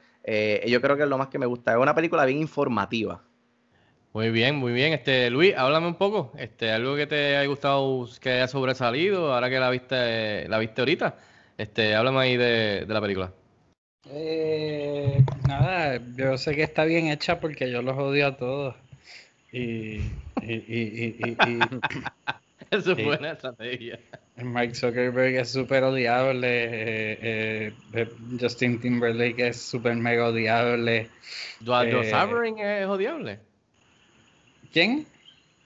yo 0.67 0.81
creo 0.81 0.95
que 0.95 1.03
es 1.03 1.09
lo 1.09 1.17
más 1.17 1.29
que 1.29 1.39
me 1.39 1.45
gusta. 1.47 1.71
Es 1.71 1.77
una 1.77 1.95
película 1.95 2.25
bien 2.25 2.39
informativa. 2.39 3.23
Muy 4.13 4.31
bien, 4.31 4.55
muy 4.55 4.73
bien. 4.73 4.93
Este, 4.93 5.29
Luis, 5.29 5.53
háblame 5.55 5.87
un 5.87 5.95
poco. 5.95 6.31
Este, 6.37 6.71
algo 6.71 6.95
que 6.95 7.07
te 7.07 7.37
haya 7.37 7.47
gustado, 7.47 8.07
que 8.19 8.31
haya 8.31 8.47
sobresalido, 8.47 9.33
ahora 9.33 9.49
que 9.49 9.59
la 9.59 9.69
viste, 9.69 10.47
la 10.47 10.57
viste 10.59 10.81
ahorita. 10.81 11.15
Este, 11.59 11.93
háblame 11.93 12.19
ahí 12.19 12.37
de, 12.37 12.85
de 12.85 12.93
la 12.93 13.01
película. 13.01 13.33
Eh, 14.09 15.21
nada, 15.45 15.99
yo 16.15 16.37
sé 16.37 16.55
que 16.55 16.63
está 16.63 16.85
bien 16.85 17.07
hecha 17.07 17.41
porque 17.41 17.69
yo 17.69 17.81
los 17.81 17.97
odio 17.97 18.27
a 18.27 18.37
todos. 18.37 18.75
Y, 19.51 19.97
y, 20.41 20.53
y, 20.53 21.37
y, 21.45 21.69
Eso 22.71 22.93
es 22.93 23.03
buena 23.03 23.31
estrategia. 23.33 23.99
Mike 24.37 24.73
Zuckerberg 24.73 25.35
es 25.35 25.49
súper 25.51 25.83
odiable, 25.83 26.47
eh, 26.63 27.17
eh, 27.21 27.73
eh, 27.93 28.09
Justin 28.39 28.79
Timberlake 28.79 29.49
es 29.49 29.61
súper 29.61 29.95
mega 29.97 30.27
odiable. 30.27 31.09
Eduardo 31.61 32.03
Saverin 32.05 32.59
es 32.59 32.85
odiable. 32.87 33.39
¿Quién? 34.71 35.05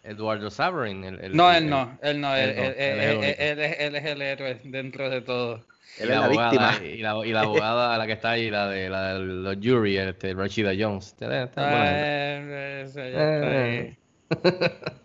Eduardo 0.03 0.49
Saverin. 0.49 1.03
El, 1.03 1.19
el- 1.19 1.35
No, 1.35 1.51
él 1.53 1.69
no, 1.69 1.99
él 2.01 2.19
no, 2.19 2.35
él, 2.35 2.49
él 2.57 3.95
es 3.95 4.05
el 4.05 4.21
héroe 4.23 4.59
dentro 4.63 5.07
de 5.11 5.21
todo. 5.21 5.63
Y 5.99 6.03
Él 6.03 6.09
la 6.09 6.13
es 6.15 6.19
la 6.19 6.25
abogada, 6.25 6.71
víctima. 6.71 6.91
Y 6.93 6.97
la, 6.97 7.25
y 7.25 7.31
la 7.31 7.41
abogada, 7.41 7.97
la 7.97 8.05
que 8.07 8.13
está 8.13 8.31
ahí, 8.31 8.49
la 8.49 8.67
de, 8.67 8.89
la 8.89 9.13
de 9.13 9.19
los 9.19 9.57
jury, 9.61 9.97
este, 9.97 10.33
Rashida 10.33 10.71
Jones. 10.77 11.15
Está- 11.19 11.29
gente. 11.47 11.59
Eh, 11.59 12.83
ese 12.85 13.11
ya 13.11 13.35
está 13.35 13.63
ahí. 13.63 13.97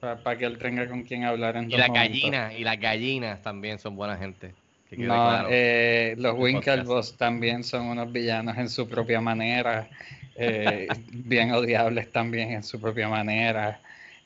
Para 0.00 0.38
que 0.38 0.44
él 0.44 0.58
tenga 0.58 0.86
con 0.88 1.02
quien 1.02 1.24
hablar 1.24 1.56
en 1.56 1.70
Y 1.70 1.76
las 1.76 1.88
gallinas, 1.92 2.54
y 2.56 2.62
las 2.62 2.78
gallinas 2.78 3.42
también 3.42 3.78
son 3.80 3.96
buena 3.96 4.16
gente. 4.16 4.54
Que 4.88 4.96
No, 4.96 5.06
claro. 5.14 5.48
eh, 5.50 6.14
los. 6.18 6.38
Winklevoss 6.38 7.16
también 7.16 7.64
son 7.64 7.86
unos 7.86 8.10
villanos 8.12 8.56
en 8.56 8.68
su 8.68 8.88
propia 8.88 9.20
manera, 9.20 9.88
eh, 10.36 10.86
bien 11.10 11.50
odiables 11.52 12.10
también 12.12 12.52
en 12.52 12.62
su 12.62 12.80
propia 12.80 13.08
manera. 13.08 13.80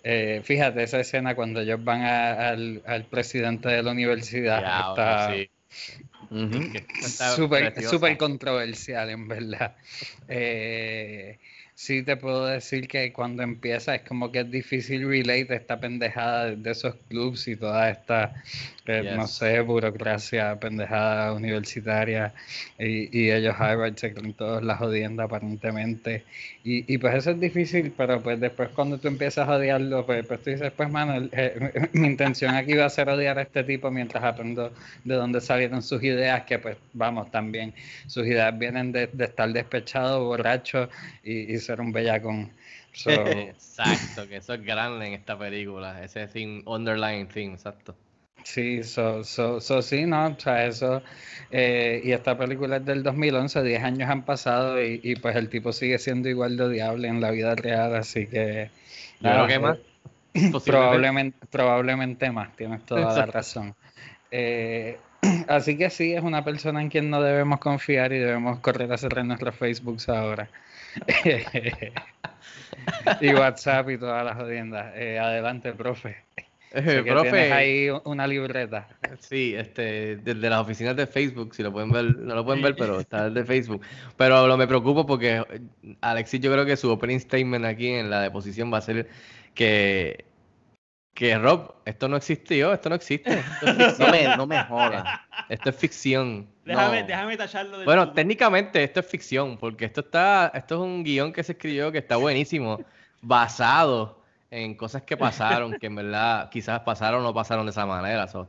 Eh, 0.05 0.41
fíjate 0.45 0.83
esa 0.83 1.01
escena 1.01 1.35
cuando 1.35 1.61
ellos 1.61 1.83
van 1.85 2.03
a- 2.03 2.49
al, 2.51 2.83
al 2.87 3.05
presidente 3.07 3.69
de 3.69 3.83
la 3.83 3.93
universidad, 3.93 4.61
Ya, 4.61 4.95
está 4.97 5.37
sí. 5.37 5.49
Súper 7.89 8.17
controversial 8.19 9.11
en 9.11 9.29
verdad. 9.29 9.77
Eh, 10.29 11.39
sí 11.85 12.03
te 12.05 12.17
puedo 12.17 12.47
decir 12.47 12.87
que 12.89 13.13
cuando 13.13 13.43
empieza 13.43 13.95
es 13.95 14.03
como 14.03 14.31
que 14.31 14.41
es 14.41 14.51
difícil 14.51 15.09
relate 15.09 15.55
esta 15.55 15.81
pendejada 15.81 16.55
de, 16.57 16.71
esos 16.71 16.95
clubs 17.09 17.49
y 17.49 17.57
toda 17.57 17.91
esta, 17.91 18.35
eh, 18.87 19.05
no 19.09 19.27
Yes. 19.27 19.29
sé, 19.29 19.61
burocracia, 19.61 20.59
pendejada 20.61 21.33
universitaria 21.33 22.35
y, 22.79 23.17
y 23.27 23.31
ellos 23.31 23.55
Harvard 23.59 23.97
se 23.97 24.13
creen 24.15 24.35
todos 24.35 24.63
la 24.63 24.77
jodienda 24.77 25.25
aparentemente 25.25 26.25
y, 26.63 26.93
y 26.93 26.99
pues 26.99 27.15
eso 27.17 27.31
es 27.33 27.41
difícil, 27.41 27.93
pero 27.97 28.23
pues 28.23 28.41
después 28.41 28.71
cuando 28.71 28.99
tú 29.01 29.09
empiezas 29.09 29.49
a 29.49 29.57
odiarlo, 29.57 30.07
pues, 30.07 30.25
pues 30.27 30.43
tú 30.43 30.51
dices, 30.51 30.73
pues 30.77 30.91
mano, 30.91 31.29
eh, 31.33 31.89
mi 31.93 32.07
intención 32.07 32.55
aquí 32.55 32.75
va 32.75 32.87
a 32.87 32.91
ser 32.91 33.09
odiar 33.09 33.39
a 33.39 33.43
este 33.43 33.65
tipo 33.65 33.91
mientras 33.91 34.23
aprendo 34.25 34.73
de 35.05 35.15
dónde 35.15 35.41
salieron 35.41 35.83
sus 35.83 36.03
ideas, 36.03 36.45
que 36.45 36.59
pues 36.59 36.77
vamos, 36.93 37.31
también 37.31 37.75
sus 38.07 38.27
ideas 38.27 38.57
vienen 38.59 38.93
de, 38.93 39.09
de 39.09 39.25
estar 39.25 39.51
despechado, 39.53 40.25
borracho 40.25 40.89
y, 41.23 41.53
y 41.55 41.59
un 41.81 41.93
bellacón. 41.93 42.51
So, 42.95 43.11
Exacto, 43.11 44.29
que 44.29 44.37
eso 44.43 44.53
es 44.53 44.63
grande 44.63 45.07
en 45.07 45.15
esta 45.15 45.39
película. 45.39 46.05
Ese 46.05 46.27
theme, 46.27 46.63
underlying 46.67 47.27
theme, 47.27 47.55
exacto. 47.55 47.97
Sí, 48.45 48.83
so, 48.83 49.25
so, 49.25 49.63
so 49.63 49.81
sí, 49.81 50.05
¿no? 50.05 50.27
O 50.27 50.39
sea, 50.39 50.67
eso, 50.67 51.03
eh, 51.51 52.03
y 52.05 52.13
esta 52.13 52.37
película 52.37 52.77
es 52.77 52.85
del 52.85 53.03
2011, 53.03 53.63
10 53.63 53.83
años 53.83 54.11
han 54.11 54.27
pasado 54.27 54.83
y, 54.83 55.01
y 55.03 55.17
pues 55.17 55.37
el 55.37 55.49
tipo 55.49 55.73
sigue 55.73 55.99
siendo 55.99 56.29
igual 56.29 56.59
de 56.59 56.65
odiable 56.65 57.09
en 57.09 57.23
la 57.23 57.31
vida 57.31 57.55
real, 57.55 57.95
así 57.95 58.27
que... 58.27 58.71
Creo 59.21 59.47
que 59.47 59.59
más. 59.59 59.79
Probablemente, 60.65 61.47
probablemente 61.51 62.31
más, 62.31 62.57
tienes 62.57 62.85
toda 62.87 63.15
la 63.15 63.27
razón. 63.27 63.75
Eh, 64.31 64.99
así 65.49 65.77
que 65.77 65.91
sí, 65.91 66.15
es 66.15 66.23
una 66.23 66.43
persona 66.43 66.81
en 66.81 66.89
quien 66.89 67.11
no 67.11 67.23
debemos 67.23 67.61
confiar 67.61 68.13
y 68.13 68.19
debemos 68.19 68.59
correr 68.61 68.91
a 68.93 68.99
cerrar 68.99 69.27
nuestros 69.27 69.55
Facebooks 69.55 70.09
ahora. 70.09 70.49
y 73.21 73.35
WhatsApp 73.35 73.91
y 73.91 73.99
todas 73.99 74.25
las 74.25 74.37
jodiendas. 74.37 74.93
Eh, 74.97 75.19
adelante, 75.19 75.73
profe. 75.73 76.17
Eh, 76.75 77.03
profe, 77.07 77.31
tienes 77.31 77.53
ahí 77.53 77.89
una 78.05 78.27
libreta. 78.27 78.89
Sí, 79.21 79.55
este, 79.55 80.17
desde 80.17 80.49
las 80.49 80.61
oficinas 80.61 80.97
de 80.97 81.07
Facebook, 81.07 81.55
si 81.55 81.63
lo 81.63 81.71
pueden 81.71 81.91
ver, 81.91 82.17
no 82.17 82.35
lo 82.35 82.45
pueden 82.45 82.63
ver, 82.63 82.75
pero 82.77 83.01
está 83.01 83.27
el 83.27 83.35
de 83.35 83.45
Facebook. 83.45 83.83
Pero 84.17 84.47
lo 84.47 84.57
me 84.57 84.67
preocupo 84.67 85.05
porque 85.05 85.37
eh, 85.37 85.61
Alexis, 86.01 86.41
yo 86.41 86.51
creo 86.51 86.65
que 86.65 86.77
su 86.77 86.91
opening 86.91 87.19
statement 87.19 87.67
aquí 87.67 87.89
en 87.89 88.09
la 88.09 88.23
deposición 88.23 88.73
va 88.73 88.79
a 88.79 88.83
ser 88.83 89.09
que, 89.55 90.25
que 91.15 91.39
Rob, 91.39 91.75
esto 91.85 92.09
no 92.09 92.17
existió, 92.17 92.73
esto 92.73 92.89
no 92.89 92.95
existe. 92.95 93.33
Esto 93.33 93.67
es. 93.67 93.99
No 93.99 94.09
me, 94.09 94.37
no 94.37 94.47
me 94.47 94.63
joda. 94.65 95.27
Esto 95.51 95.71
es 95.71 95.77
ficción. 95.77 96.49
Déjame, 96.65 97.01
No. 97.01 97.07
déjame 97.09 97.37
tacharlo 97.37 97.77
del 97.79 97.85
Bueno, 97.87 98.13
técnicamente 98.13 98.83
esto 98.85 99.01
es 99.01 99.07
ficción, 99.07 99.57
porque 99.59 99.85
esto 99.87 100.01
está, 100.03 100.53
esto 100.55 100.77
es 100.77 100.81
un 100.81 101.03
guion 101.03 101.33
que 101.33 101.43
se 101.43 101.53
escribió 101.53 101.91
que 101.91 101.99
está 101.99 102.17
buenísimo, 102.17 102.81
basado 103.21 104.21
en 104.51 104.75
cosas 104.75 105.03
que 105.03 105.17
pasaron, 105.17 105.75
que 105.79 105.87
en 105.87 105.97
verdad 105.97 106.51
quizás 106.51 106.81
pasaron 106.81 107.21
o 107.23 107.25
no 107.25 107.35
pasaron 107.35 107.65
de 107.67 107.71
esa 107.71 107.87
manera. 107.87 108.29
So, 108.29 108.49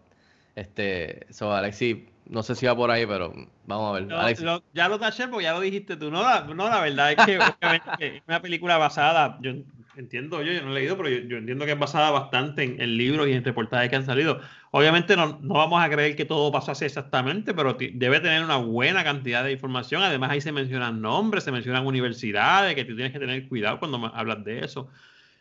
este, 0.55 1.25
so 1.31 1.53
Alexis, 1.53 1.97
no 2.25 2.43
sé 2.43 2.55
si 2.55 2.65
va 2.65 2.75
por 2.75 2.91
ahí, 2.91 3.05
pero 3.05 3.33
vamos 3.65 3.89
a 3.89 3.93
ver. 3.99 4.07
No, 4.07 4.29
lo- 4.57 4.63
ya 4.73 4.87
lo 4.89 4.99
taché 4.99 5.27
porque 5.27 5.45
ya 5.45 5.53
lo 5.53 5.61
dijiste 5.61 5.95
tú. 5.95 6.11
No, 6.11 6.21
la, 6.21 6.41
no, 6.41 6.69
la 6.69 6.81
verdad 6.81 7.11
es 7.13 7.25
que 7.25 7.39
obviamente 7.39 7.89
es 7.99 8.21
una 8.27 8.41
película 8.41 8.77
basada, 8.77 9.37
yo 9.41 9.53
entiendo, 9.95 10.41
yo, 10.41 10.51
yo 10.51 10.61
no 10.63 10.71
he 10.71 10.73
leído, 10.75 10.97
pero 10.97 11.09
yo, 11.09 11.19
yo 11.27 11.37
entiendo 11.37 11.65
que 11.65 11.71
es 11.71 11.79
basada 11.79 12.11
bastante 12.11 12.63
en, 12.63 12.81
en 12.81 12.97
libros 12.97 13.27
y 13.27 13.33
en 13.33 13.43
reportajes 13.43 13.89
que 13.89 13.95
han 13.95 14.05
salido. 14.05 14.39
Obviamente 14.75 15.15
no, 15.15 15.37
no 15.39 15.53
vamos 15.53 15.83
a 15.83 15.87
creer 15.87 16.15
que 16.15 16.25
todo 16.25 16.51
pasó 16.51 16.71
así 16.71 16.85
exactamente, 16.85 17.53
pero 17.53 17.77
debe 17.77 18.19
tener 18.19 18.43
una 18.43 18.57
buena 18.57 19.03
cantidad 19.03 19.43
de 19.43 19.51
información. 19.51 20.01
Además 20.01 20.31
ahí 20.31 20.41
se 20.41 20.51
mencionan 20.51 20.99
nombres, 20.99 21.43
se 21.43 21.51
mencionan 21.51 21.85
universidades, 21.85 22.73
que 22.73 22.83
tú 22.83 22.95
tienes 22.95 23.13
que 23.13 23.19
tener 23.19 23.47
cuidado 23.47 23.77
cuando 23.77 24.03
hablas 24.15 24.43
de 24.43 24.65
eso. 24.65 24.89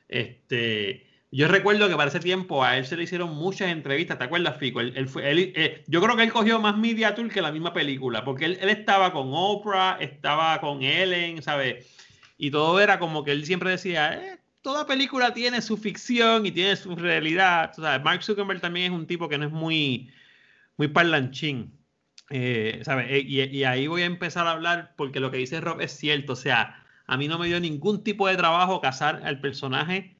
Este, 0.06 1.06
yo 1.30 1.48
recuerdo 1.48 1.88
que 1.88 1.96
para 1.96 2.10
ese 2.10 2.20
tiempo 2.20 2.62
a 2.62 2.76
él 2.76 2.84
se 2.84 2.94
le 2.94 3.04
hicieron 3.04 3.34
muchas 3.34 3.70
entrevistas, 3.70 4.18
¿te 4.18 4.24
acuerdas, 4.24 4.58
Fico? 4.58 4.82
Él, 4.82 4.92
él 4.94 5.52
eh, 5.56 5.82
yo 5.86 6.02
creo 6.02 6.14
que 6.14 6.24
él 6.24 6.32
cogió 6.32 6.60
más 6.60 6.76
media 6.76 7.14
tour 7.14 7.30
que 7.30 7.40
la 7.40 7.52
misma 7.52 7.72
película, 7.72 8.26
porque 8.26 8.44
él 8.44 8.58
estaba 8.68 9.14
con 9.14 9.30
Oprah, 9.32 9.96
estaba 9.98 10.60
con 10.60 10.82
Ellen, 10.82 11.42
¿sabes? 11.42 11.86
Y 12.36 12.50
todo 12.50 12.78
era 12.80 12.98
como 12.98 13.24
que 13.24 13.32
él 13.32 13.46
siempre 13.46 13.70
decía, 13.70 14.12
eh, 14.12 14.41
toda 14.62 14.86
película 14.86 15.34
tiene 15.34 15.60
su 15.60 15.76
ficción 15.76 16.46
y 16.46 16.52
tiene 16.52 16.76
su 16.76 16.94
realidad. 16.96 17.72
Tú 17.74 17.82
sabes, 17.82 18.02
Mark 18.02 18.22
Zuckerberg 18.22 18.60
también 18.60 18.92
es 18.92 18.98
un 18.98 19.06
tipo 19.06 19.28
que 19.28 19.36
no 19.38 19.46
es 19.46 19.52
muy, 19.52 20.10
muy 20.76 20.88
parlanchín. 20.88 21.72
Eh, 22.30 22.80
¿sabes? 22.84 23.10
Eh, 23.10 23.20
Y, 23.26 23.42
y 23.42 23.64
ahí 23.64 23.86
voy 23.86 24.02
a 24.02 24.06
empezar 24.06 24.46
a 24.46 24.52
hablar 24.52 24.94
porque 24.96 25.20
lo 25.20 25.30
que 25.30 25.36
dice 25.36 25.60
Rob 25.60 25.80
es 25.80 25.92
cierto. 25.92 26.32
O 26.32 26.36
sea, 26.36 26.82
a 27.06 27.16
mí 27.16 27.28
no 27.28 27.38
me 27.38 27.48
dio 27.48 27.60
ningún 27.60 28.02
tipo 28.02 28.26
de 28.28 28.36
trabajo 28.36 28.80
casar 28.80 29.20
al 29.24 29.40
personaje 29.40 30.16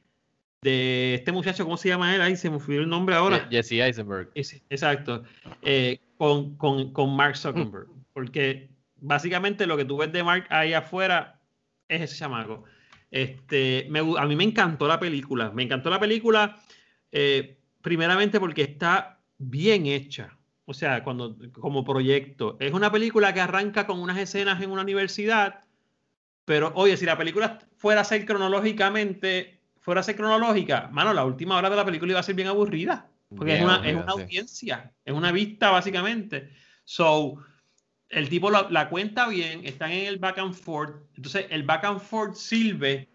de 0.62 1.14
este 1.14 1.32
muchacho, 1.32 1.64
¿cómo 1.64 1.76
se 1.76 1.88
llama 1.88 2.14
él? 2.14 2.20
Ahí 2.20 2.36
se 2.36 2.48
me 2.48 2.60
fue 2.60 2.76
el 2.76 2.88
nombre 2.88 3.16
ahora. 3.16 3.48
Jesse 3.50 3.72
Eisenberg. 3.72 4.30
Exacto. 4.34 5.24
Eh, 5.62 5.98
con, 6.16 6.56
con, 6.56 6.92
con 6.92 7.16
Mark 7.16 7.36
Zuckerberg. 7.36 7.88
Porque 8.12 8.70
básicamente 8.96 9.66
lo 9.66 9.76
que 9.76 9.84
tú 9.84 9.96
ves 9.96 10.12
de 10.12 10.22
Mark 10.22 10.46
ahí 10.50 10.72
afuera 10.72 11.40
es 11.88 12.02
ese 12.02 12.16
chamaco. 12.16 12.64
Este, 13.12 13.86
me 13.90 13.98
a 14.00 14.24
mí 14.26 14.34
me 14.34 14.44
encantó 14.44 14.88
la 14.88 14.98
película. 14.98 15.50
Me 15.50 15.62
encantó 15.62 15.90
la 15.90 16.00
película, 16.00 16.58
eh, 17.12 17.58
primeramente 17.82 18.40
porque 18.40 18.62
está 18.62 19.20
bien 19.36 19.86
hecha. 19.86 20.36
O 20.64 20.72
sea, 20.72 21.04
cuando, 21.04 21.36
como 21.52 21.84
proyecto. 21.84 22.56
Es 22.58 22.72
una 22.72 22.90
película 22.90 23.34
que 23.34 23.40
arranca 23.40 23.86
con 23.86 24.00
unas 24.00 24.16
escenas 24.18 24.62
en 24.62 24.70
una 24.70 24.82
universidad. 24.82 25.60
Pero, 26.46 26.72
oye, 26.74 26.96
si 26.96 27.04
la 27.04 27.18
película 27.18 27.58
fuera 27.76 28.00
a 28.00 28.04
ser 28.04 28.24
cronológicamente, 28.24 29.60
fuera 29.80 30.00
a 30.00 30.04
ser 30.04 30.16
cronológica, 30.16 30.88
mano, 30.90 31.12
la 31.12 31.24
última 31.24 31.56
hora 31.58 31.68
de 31.68 31.76
la 31.76 31.84
película 31.84 32.12
iba 32.12 32.20
a 32.20 32.24
ser 32.24 32.34
bien 32.34 32.48
aburrida. 32.48 33.10
Porque 33.36 33.52
es 33.52 33.58
Bien 33.58 33.64
una, 33.64 33.74
aburrida, 33.76 33.90
es 33.90 34.04
una 34.04 34.12
sí. 34.14 34.20
audiencia, 34.20 34.92
es 35.04 35.14
una 35.14 35.32
vista 35.32 35.70
básicamente. 35.70 36.50
So, 36.84 37.36
el 38.12 38.28
tipo 38.28 38.50
la, 38.50 38.68
la 38.70 38.88
cuenta 38.88 39.26
bien, 39.26 39.62
están 39.64 39.90
en 39.90 40.06
el 40.06 40.18
back 40.18 40.38
and 40.38 40.54
forth. 40.54 40.94
Entonces, 41.16 41.46
el 41.50 41.64
back 41.64 41.84
and 41.84 42.00
forth 42.00 42.34
sirve 42.34 43.08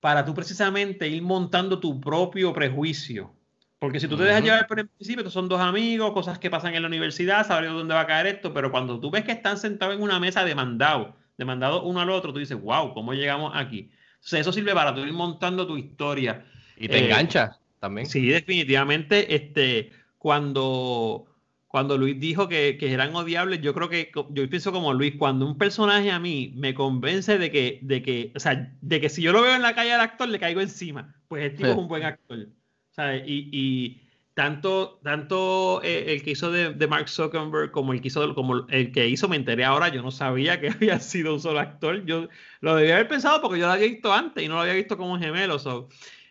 para 0.00 0.24
tú 0.24 0.34
precisamente 0.34 1.06
ir 1.06 1.22
montando 1.22 1.78
tu 1.78 2.00
propio 2.00 2.52
prejuicio. 2.52 3.32
Porque 3.78 4.00
si 4.00 4.08
tú 4.08 4.16
te 4.16 4.24
dejas 4.24 4.42
llevar 4.42 4.66
por 4.66 4.80
el 4.80 4.88
principio, 4.88 5.20
estos 5.20 5.32
son 5.32 5.48
dos 5.48 5.60
amigos, 5.60 6.12
cosas 6.12 6.38
que 6.38 6.50
pasan 6.50 6.74
en 6.74 6.82
la 6.82 6.88
universidad, 6.88 7.46
saber 7.46 7.70
dónde 7.70 7.94
va 7.94 8.00
a 8.00 8.06
caer 8.06 8.26
esto, 8.26 8.52
pero 8.52 8.70
cuando 8.70 8.98
tú 8.98 9.10
ves 9.10 9.24
que 9.24 9.32
están 9.32 9.56
sentados 9.56 9.94
en 9.94 10.02
una 10.02 10.20
mesa 10.20 10.44
demandados, 10.44 11.14
demandados 11.38 11.82
uno 11.84 12.00
al 12.00 12.10
otro, 12.10 12.32
tú 12.32 12.38
dices, 12.38 12.60
wow, 12.60 12.92
¿cómo 12.92 13.14
llegamos 13.14 13.52
aquí? 13.54 13.90
Entonces, 14.16 14.40
eso 14.40 14.52
sirve 14.52 14.74
para 14.74 14.94
tú 14.94 15.00
ir 15.00 15.12
montando 15.12 15.66
tu 15.66 15.78
historia. 15.78 16.44
Y 16.76 16.88
te 16.88 16.98
Eh, 16.98 17.04
engancha 17.06 17.58
también. 17.78 18.06
Sí, 18.06 18.26
definitivamente, 18.26 19.34
este, 19.34 19.90
cuando, 20.18 21.24
cuando 21.70 21.96
Luis 21.96 22.18
dijo 22.18 22.48
que, 22.48 22.76
que 22.78 22.92
eran 22.92 23.14
odiables, 23.14 23.60
yo 23.60 23.72
creo 23.74 23.88
que, 23.88 24.10
yo 24.30 24.50
pienso 24.50 24.72
como 24.72 24.92
Luis, 24.92 25.14
cuando 25.16 25.46
un 25.46 25.56
personaje 25.56 26.10
a 26.10 26.18
mí 26.18 26.52
me 26.56 26.74
convence 26.74 27.38
de 27.38 27.50
que, 27.52 27.78
de 27.82 28.02
que, 28.02 28.32
o 28.34 28.40
sea, 28.40 28.76
de 28.80 29.00
que 29.00 29.08
si 29.08 29.22
yo 29.22 29.32
lo 29.32 29.42
veo 29.42 29.54
en 29.54 29.62
la 29.62 29.74
calle 29.76 29.92
al 29.92 30.00
actor, 30.00 30.28
le 30.28 30.40
caigo 30.40 30.60
encima, 30.60 31.14
pues 31.28 31.44
el 31.44 31.54
tipo 31.56 31.68
Sí. 31.68 31.72
es 31.72 31.78
un 31.78 31.86
buen 31.88 32.02
actor. 32.02 32.48
¿sabes? 32.90 33.22
Y, 33.26 33.48
y 33.52 34.02
tanto, 34.34 34.98
tanto 35.04 35.80
eh, 35.84 36.12
el 36.14 36.22
que 36.24 36.32
hizo 36.32 36.50
de, 36.50 36.74
de 36.74 36.86
Mark 36.88 37.08
Zuckerberg 37.08 37.70
como 37.70 37.92
el 37.92 38.00
que 38.00 38.08
hizo, 38.08 38.34
como 38.34 38.66
el 38.68 38.90
que 38.92 39.06
hizo, 39.08 39.28
me 39.28 39.36
enteré 39.36 39.64
ahora, 39.64 39.88
yo 39.90 40.02
no 40.02 40.10
sabía 40.10 40.60
que 40.60 40.68
había 40.70 40.98
sido 41.00 41.34
un 41.34 41.40
solo 41.40 41.60
actor. 41.60 42.04
Yo 42.04 42.28
lo 42.60 42.74
debía 42.74 42.94
haber 42.96 43.08
pensado 43.08 43.40
porque 43.40 43.60
yo 43.60 43.66
lo 43.66 43.72
había 43.72 43.86
visto 43.86 44.12
antes 44.12 44.42
y 44.42 44.48
no 44.48 44.54
lo 44.54 44.62
había 44.62 44.74
visto 44.74 44.96
como 44.96 45.12
un 45.12 45.20
gemelo. 45.20 45.58
so, 45.60 45.88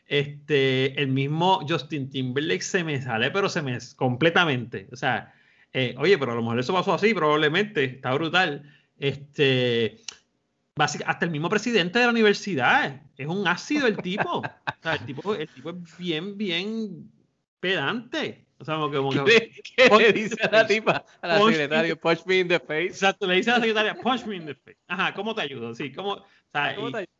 este, 0.09 0.99
el 0.99 1.07
mismo 1.07 1.63
Justin 1.69 2.09
Timberlake 2.09 2.63
se 2.63 2.83
me 2.83 2.99
sale, 2.99 3.29
pero 3.29 3.47
se 3.47 3.61
me 3.61 3.77
completamente. 3.95 4.87
O 4.91 4.95
sea, 4.95 5.33
eh, 5.71 5.93
oye, 5.99 6.17
pero 6.17 6.31
a 6.31 6.35
lo 6.35 6.41
mejor 6.41 6.59
eso 6.59 6.73
pasó 6.73 6.93
así, 6.95 7.13
probablemente. 7.13 7.83
Está 7.85 8.11
brutal. 8.15 8.63
Este, 8.97 10.01
hasta 11.05 11.25
el 11.25 11.31
mismo 11.31 11.47
presidente 11.47 11.99
de 11.99 12.05
la 12.05 12.11
universidad 12.11 13.03
es 13.17 13.27
un 13.27 13.47
ácido 13.47 13.85
el 13.85 13.97
tipo. 13.97 14.39
O 14.39 14.43
sea, 14.81 14.93
el 14.95 15.05
tipo, 15.05 15.35
el 15.35 15.47
tipo 15.47 15.69
es 15.69 15.97
bien, 15.97 16.37
bien 16.37 17.11
pedante. 17.59 18.45
O 18.57 18.65
sea, 18.65 18.75
como 18.75 18.89
que, 18.89 18.97
como 18.97 19.11
que- 19.11 19.61
¿Qué, 19.75 19.89
le 19.97 20.11
dice 20.11 20.35
a 20.41 20.51
la 20.51 20.65
tipa, 20.67 21.05
a 21.21 21.27
la 21.27 21.37
Punch 21.37 21.51
secretaria? 21.53 21.95
Punch 21.95 22.25
me 22.25 22.39
in 22.39 22.47
the 22.47 22.59
face. 22.59 22.87
Exacto, 22.87 23.27
le 23.27 23.35
dice 23.35 23.51
a 23.51 23.53
la 23.53 23.59
secretaria, 23.59 23.95
punch 23.95 24.25
me 24.25 24.37
in 24.37 24.45
the 24.47 24.55
face. 24.55 24.77
Ajá, 24.87 25.13
¿cómo 25.13 25.35
te 25.35 25.41
ayudo? 25.41 25.75
Sí, 25.75 25.91
¿cómo? 25.93 26.13
O 26.13 26.25
sea, 26.51 26.75
¿Cómo 26.75 26.89
y- 26.89 26.91
te 26.93 26.97
ayuda? 26.97 27.11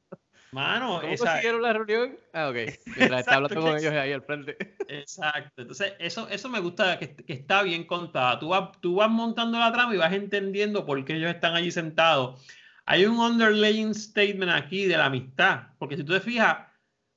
Mano, 0.52 1.00
¿Cómo 1.02 1.14
esa- 1.14 1.26
consiguieron 1.26 1.62
la 1.62 1.74
reunión? 1.74 2.18
Ah, 2.34 2.50
ok. 2.50 2.56
Mientras 2.96 3.22
está 3.22 3.36
Exacto, 3.36 3.36
hablando 3.36 3.62
con 3.62 3.78
ellos 3.78 3.94
ahí 3.94 4.12
al 4.12 4.22
frente. 4.24 4.58
Exacto. 4.88 5.62
Entonces, 5.62 5.94
eso, 6.00 6.28
eso 6.30 6.50
me 6.50 6.60
gusta 6.60 6.98
que, 7.00 7.16
que 7.16 7.34
está 7.34 7.62
bien 7.64 7.84
contada. 7.86 8.40
Tú 8.40 8.50
vas, 8.50 8.72
tú 8.82 8.96
vas 8.96 9.10
montando 9.10 9.60
la 9.60 9.72
trama 9.72 9.94
y 9.94 9.98
vas 9.98 10.14
entendiendo 10.14 10.86
por 10.86 11.04
qué 11.06 11.16
ellos 11.16 11.30
están 11.34 11.56
allí 11.56 11.72
sentados. 11.72 12.42
Hay 12.86 13.06
un 13.06 13.20
underlying 13.20 13.94
statement 13.94 14.52
aquí 14.52 14.86
de 14.86 14.98
la 14.98 15.06
amistad, 15.06 15.68
porque 15.78 15.96
si 15.98 16.04
tú 16.04 16.14
te 16.14 16.20
fijas, 16.22 16.58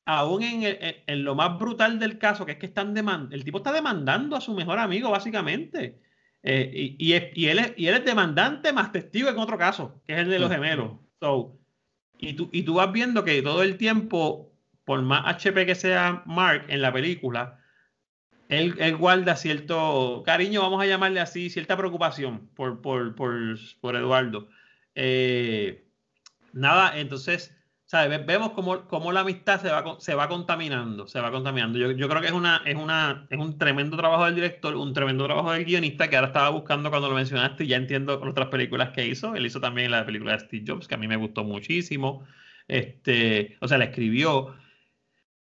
aún 0.04 0.42
en, 0.42 0.62
el- 0.64 0.78
en- 0.80 0.96
en 1.06 1.24
lo 1.24 1.34
más 1.34 1.58
brutal 1.58 1.98
del 1.98 2.18
caso, 2.18 2.44
que 2.44 2.52
es 2.52 2.58
que 2.58 2.66
están 2.66 2.92
demandando, 2.92 3.34
el 3.34 3.44
tipo 3.44 3.58
está 3.58 3.72
demandando 3.72 4.36
a 4.36 4.40
su 4.42 4.52
mejor 4.54 4.78
amigo, 4.78 5.10
básicamente. 5.10 6.02
Eh, 6.42 6.70
y, 6.98 7.08
y 7.08 7.12
es- 7.14 7.30
y 7.36 7.46
él 7.48 7.58
es, 7.60 7.72
y 7.76 7.86
él 7.86 7.94
es 7.94 8.04
demandante 8.04 8.72
más 8.72 8.92
testigo 8.92 9.28
en 9.30 9.38
otro 9.38 9.56
caso, 9.56 10.02
que 10.06 10.12
es 10.14 10.18
el 10.20 10.28
de 10.28 10.38
los 10.40 10.50
gemelos. 10.50 10.98
So, 11.20 11.58
y, 12.22 12.34
tú, 12.34 12.48
y 12.52 12.62
tú 12.62 12.74
vas 12.74 12.90
viendo 12.92 13.24
que 13.24 13.42
todo 13.42 13.62
el 13.62 13.76
tiempo, 13.76 14.52
por 14.84 15.02
más 15.02 15.24
HP 15.26 15.66
que 15.66 15.74
sea 15.74 16.22
Mark 16.24 16.66
en 16.68 16.80
la 16.80 16.92
película, 16.92 17.58
él, 18.48 18.76
él 18.78 18.96
guarda 18.96 19.34
cierto 19.34 20.22
cariño, 20.24 20.62
vamos 20.62 20.80
a 20.80 20.86
llamarle 20.86 21.18
así, 21.18 21.50
cierta 21.50 21.76
preocupación 21.76 22.48
por, 22.54 22.80
por, 22.80 23.16
por, 23.16 23.58
por 23.80 23.96
Eduardo. 23.96 24.48
Eh, 24.94 25.84
nada, 26.52 26.98
entonces, 26.98 27.56
¿sabes? 27.92 28.10
Ve- 28.10 28.24
Vemos 28.26 28.52
cómo, 28.52 28.86
cómo 28.88 29.12
la 29.12 29.20
amistad 29.20 29.60
se 29.60 29.68
va, 29.70 29.96
se 30.00 30.14
va 30.14 30.28
contaminando, 30.28 31.06
se 31.06 31.20
va 31.20 31.30
contaminando. 31.30 31.78
Yo, 31.78 31.90
yo 31.92 32.08
creo 32.08 32.20
que 32.20 32.28
es, 32.28 32.32
una, 32.32 32.62
es, 32.66 32.74
una, 32.76 33.26
es 33.30 33.38
un 33.38 33.58
tremendo 33.58 33.96
trabajo 33.96 34.24
del 34.26 34.34
director, 34.36 34.74
un 34.76 34.92
tremendo 34.94 35.24
trabajo 35.26 35.52
del 35.52 35.64
guionista 35.64 36.08
que 36.08 36.16
ahora 36.16 36.28
estaba 36.28 36.50
buscando 36.50 36.90
cuando 36.90 37.08
lo 37.08 37.14
mencionaste 37.16 37.64
y 37.64 37.68
ya 37.68 37.76
entiendo 37.76 38.20
otras 38.22 38.48
películas 38.48 38.90
que 38.90 39.06
hizo. 39.06 39.34
Él 39.36 39.46
hizo 39.46 39.60
también 39.60 39.90
la 39.90 40.06
película 40.06 40.32
de 40.32 40.40
Steve 40.40 40.64
Jobs, 40.66 40.88
que 40.88 40.94
a 40.94 40.98
mí 40.98 41.08
me 41.08 41.16
gustó 41.16 41.44
muchísimo. 41.44 42.24
Este, 42.68 43.56
o 43.60 43.68
sea, 43.68 43.78
la 43.78 43.84
escribió. 43.86 44.56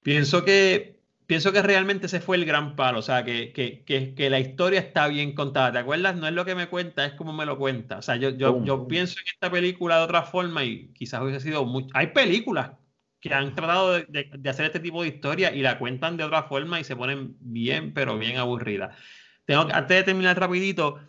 Pienso 0.01 0.45
que, 0.45 0.96
pienso 1.27 1.51
que 1.51 1.61
realmente 1.61 2.07
ese 2.07 2.21
fue 2.21 2.37
el 2.37 2.45
gran 2.45 2.75
palo, 2.75 2.99
o 2.99 3.01
sea, 3.01 3.23
que, 3.23 3.53
que, 3.53 3.83
que, 3.83 4.15
que 4.15 4.29
la 4.29 4.39
historia 4.39 4.79
está 4.79 5.07
bien 5.07 5.33
contada, 5.33 5.71
¿te 5.73 5.79
acuerdas? 5.79 6.15
No 6.15 6.27
es 6.27 6.33
lo 6.33 6.45
que 6.45 6.55
me 6.55 6.67
cuenta, 6.69 7.05
es 7.05 7.13
como 7.13 7.33
me 7.33 7.45
lo 7.45 7.57
cuenta. 7.57 7.97
O 7.99 8.01
sea, 8.01 8.15
yo, 8.15 8.29
yo, 8.31 8.87
pienso 8.87 9.19
en 9.19 9.27
esta 9.27 9.51
película 9.51 9.97
de 9.99 10.03
otra 10.05 10.23
forma 10.23 10.63
y 10.63 10.87
quizás 10.93 11.21
hubiese 11.21 11.41
sido 11.41 11.65
mucho... 11.65 11.89
Hay 11.93 12.07
películas 12.07 12.71
que 13.19 13.33
han 13.33 13.53
tratado 13.55 13.93
de, 13.93 14.05
de- 14.09 14.29
de 14.37 14.49
hacer 14.49 14.65
este 14.67 14.79
tipo 14.79 15.01
de 15.03 15.09
historia 15.09 15.53
y 15.53 15.61
la 15.61 15.79
cuentan 15.79 16.17
de 16.17 16.23
otra 16.23 16.43
forma 16.43 16.79
y 16.79 16.83
se 16.83 16.95
ponen 16.95 17.35
bien, 17.39 17.93
pero 17.93 18.17
bien 18.17 18.37
aburridas. 18.37 18.95
Tengo 19.45 19.67
antes 19.73 19.97
de 19.97 20.03
terminar 20.03 20.39
rapidito, 20.39 20.99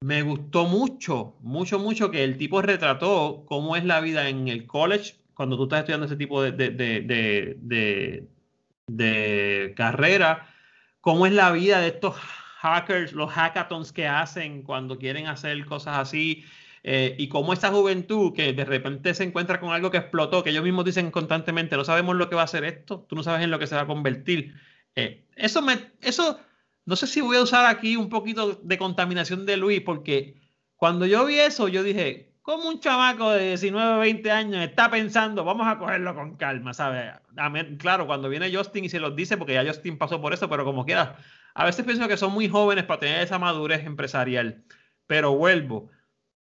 me 0.00 0.22
gustó 0.22 0.66
mucho, 0.66 1.36
mucho, 1.40 1.78
mucho 1.78 2.10
que 2.10 2.24
el 2.24 2.36
tipo 2.38 2.62
retrató 2.62 3.44
cómo 3.46 3.76
es 3.76 3.84
la 3.84 4.00
vida 4.00 4.28
en 4.28 4.48
el 4.48 4.66
college 4.66 5.16
cuando 5.34 5.56
tú 5.56 5.64
estás 5.64 5.80
estudiando 5.80 6.06
ese 6.06 6.16
tipo 6.16 6.42
de, 6.42 6.52
de, 6.52 8.28
de, 8.96 9.74
carrera, 9.76 10.48
cómo 11.00 11.26
es 11.26 11.32
la 11.32 11.52
vida 11.52 11.80
de 11.80 11.88
estos 11.88 12.16
hackers, 12.60 13.12
los 13.12 13.30
hackathons 13.30 13.92
que 13.92 14.06
hacen 14.06 14.62
cuando 14.62 14.98
quieren 14.98 15.26
hacer 15.26 15.64
cosas 15.66 15.98
así, 15.98 16.44
eh, 16.82 17.14
y 17.18 17.28
cómo 17.28 17.52
esa 17.52 17.70
juventud 17.70 18.32
que 18.34 18.52
de 18.52 18.64
repente 18.64 19.12
se 19.14 19.24
encuentra 19.24 19.60
con 19.60 19.72
algo 19.72 19.90
que 19.90 19.98
explotó, 19.98 20.42
que 20.42 20.50
ellos 20.50 20.64
mismos 20.64 20.84
dicen 20.84 21.10
constantemente, 21.10 21.76
no 21.76 21.84
sabemos 21.84 22.16
lo 22.16 22.28
que 22.28 22.36
va 22.36 22.42
a 22.42 22.44
hacer 22.44 22.64
esto, 22.64 23.04
tú 23.08 23.16
no 23.16 23.22
sabes 23.22 23.42
en 23.44 23.50
lo 23.50 23.58
que 23.58 23.66
se 23.66 23.74
va 23.74 23.82
a 23.82 23.86
convertir. 23.86 24.54
Eh, 24.96 25.26
eso 25.36 25.62
me, 25.62 25.92
eso, 26.00 26.40
no 26.86 26.96
sé 26.96 27.06
si 27.06 27.20
voy 27.20 27.36
a 27.36 27.42
usar 27.42 27.66
aquí 27.66 27.96
un 27.96 28.08
poquito 28.08 28.54
de 28.62 28.78
contaminación 28.78 29.46
de 29.46 29.56
Luis, 29.56 29.82
porque 29.82 30.40
cuando 30.76 31.06
yo 31.06 31.26
vi 31.26 31.38
eso, 31.38 31.68
yo 31.68 31.82
dije, 31.82 32.29
¿cómo 32.42 32.68
un 32.68 32.80
chamaco 32.80 33.30
de 33.32 33.48
19, 33.48 33.98
20 33.98 34.30
años 34.30 34.62
está 34.62 34.90
pensando, 34.90 35.44
vamos 35.44 35.66
a 35.66 35.78
cogerlo 35.78 36.14
con 36.14 36.36
calma, 36.36 36.74
¿sabes? 36.74 37.12
Claro, 37.78 38.06
cuando 38.06 38.28
viene 38.28 38.54
Justin 38.54 38.84
y 38.84 38.88
se 38.88 39.00
los 39.00 39.14
dice, 39.16 39.36
porque 39.36 39.54
ya 39.54 39.64
Justin 39.64 39.98
pasó 39.98 40.20
por 40.20 40.32
eso, 40.32 40.48
pero 40.48 40.64
como 40.64 40.84
quiera, 40.84 41.16
a 41.54 41.64
veces 41.64 41.84
pienso 41.84 42.08
que 42.08 42.16
son 42.16 42.32
muy 42.32 42.48
jóvenes 42.48 42.84
para 42.84 43.00
tener 43.00 43.22
esa 43.22 43.38
madurez 43.38 43.84
empresarial. 43.84 44.64
Pero 45.06 45.34
vuelvo, 45.36 45.90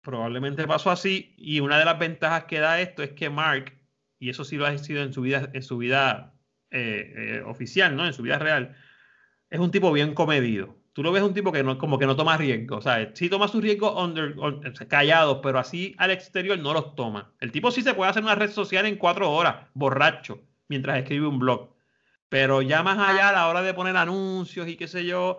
probablemente 0.03 0.67
pasó 0.67 0.91
así, 0.91 1.35
y 1.39 1.61
una 1.61 1.79
de 1.79 1.85
las 1.85 1.99
ventajas 1.99 2.45
que 2.45 2.61
da 2.61 2.81
esto 2.81 3.03
es 3.03 3.13
que 3.13 3.31
Mark, 3.31 3.79
y 4.19 4.31
eso 4.31 4.45
sí 4.45 4.57
lo 4.57 4.67
ha 4.67 4.79
sido 4.79 5.03
en 5.03 5.13
su 5.13 5.23
vida, 5.23 5.51
en 5.53 5.63
su 5.63 5.79
vida 5.79 6.35
eh, 6.71 7.13
eh, 7.17 7.43
oficial, 7.47 7.97
¿no? 7.97 8.07
En 8.07 8.13
su 8.13 8.23
vida 8.23 8.39
real, 8.39 8.77
es 9.51 9.61
un 9.61 9.71
tipo 9.71 9.93
bien 9.93 10.15
comedido. 10.15 10.82
Tú 10.93 11.03
lo 11.03 11.11
ves 11.11 11.23
un 11.23 11.33
tipo 11.33 11.51
que 11.53 11.63
no, 11.63 11.79
como 11.79 11.99
que 11.99 12.07
no 12.07 12.17
toma 12.17 12.37
riesgo. 12.37 12.77
O 12.77 12.83
sea, 12.83 13.11
sí 13.15 13.29
toma 13.31 13.49
sus 13.49 13.63
riesgos 13.63 13.95
under, 14.03 14.35
callados, 14.89 15.39
pero 15.43 15.59
así 15.59 15.95
al 15.99 16.11
exterior 16.11 16.59
no 16.59 16.75
los 16.75 16.95
toma. 16.95 17.33
El 17.41 17.51
tipo 17.51 17.71
sí 17.71 17.83
se 17.83 17.95
puede 17.95 18.11
hacer 18.11 18.23
una 18.23 18.35
red 18.35 18.51
social 18.51 18.85
en 18.87 18.97
cuatro 18.97 19.31
horas, 19.31 19.67
borracho, 19.75 20.41
mientras 20.69 20.99
escribe 20.99 21.27
un 21.27 21.39
blog. 21.39 21.71
Pero 22.29 22.63
ya 22.63 22.83
más 22.83 22.99
allá 22.99 23.31
a 23.31 23.33
la 23.33 23.49
hora 23.49 23.63
de 23.63 23.75
poner 23.75 23.97
anuncios 23.97 24.69
y 24.69 24.77
qué 24.77 24.87
sé 24.89 25.05
yo, 25.07 25.39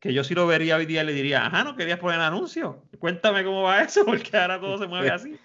que 0.00 0.12
yo 0.12 0.24
sí 0.24 0.34
lo 0.34 0.46
vería 0.46 0.76
hoy 0.76 0.86
día, 0.86 1.04
le 1.04 1.12
diría, 1.12 1.46
ajá, 1.46 1.64
no 1.64 1.76
querías 1.76 1.98
poner 1.98 2.20
anuncios. 2.20 2.76
Cuéntame 2.98 3.44
cómo 3.44 3.62
va 3.62 3.82
eso, 3.82 4.04
porque 4.06 4.36
ahora 4.36 4.60
todo 4.60 4.78
se 4.78 4.86
mueve 4.86 5.10
así. 5.10 5.36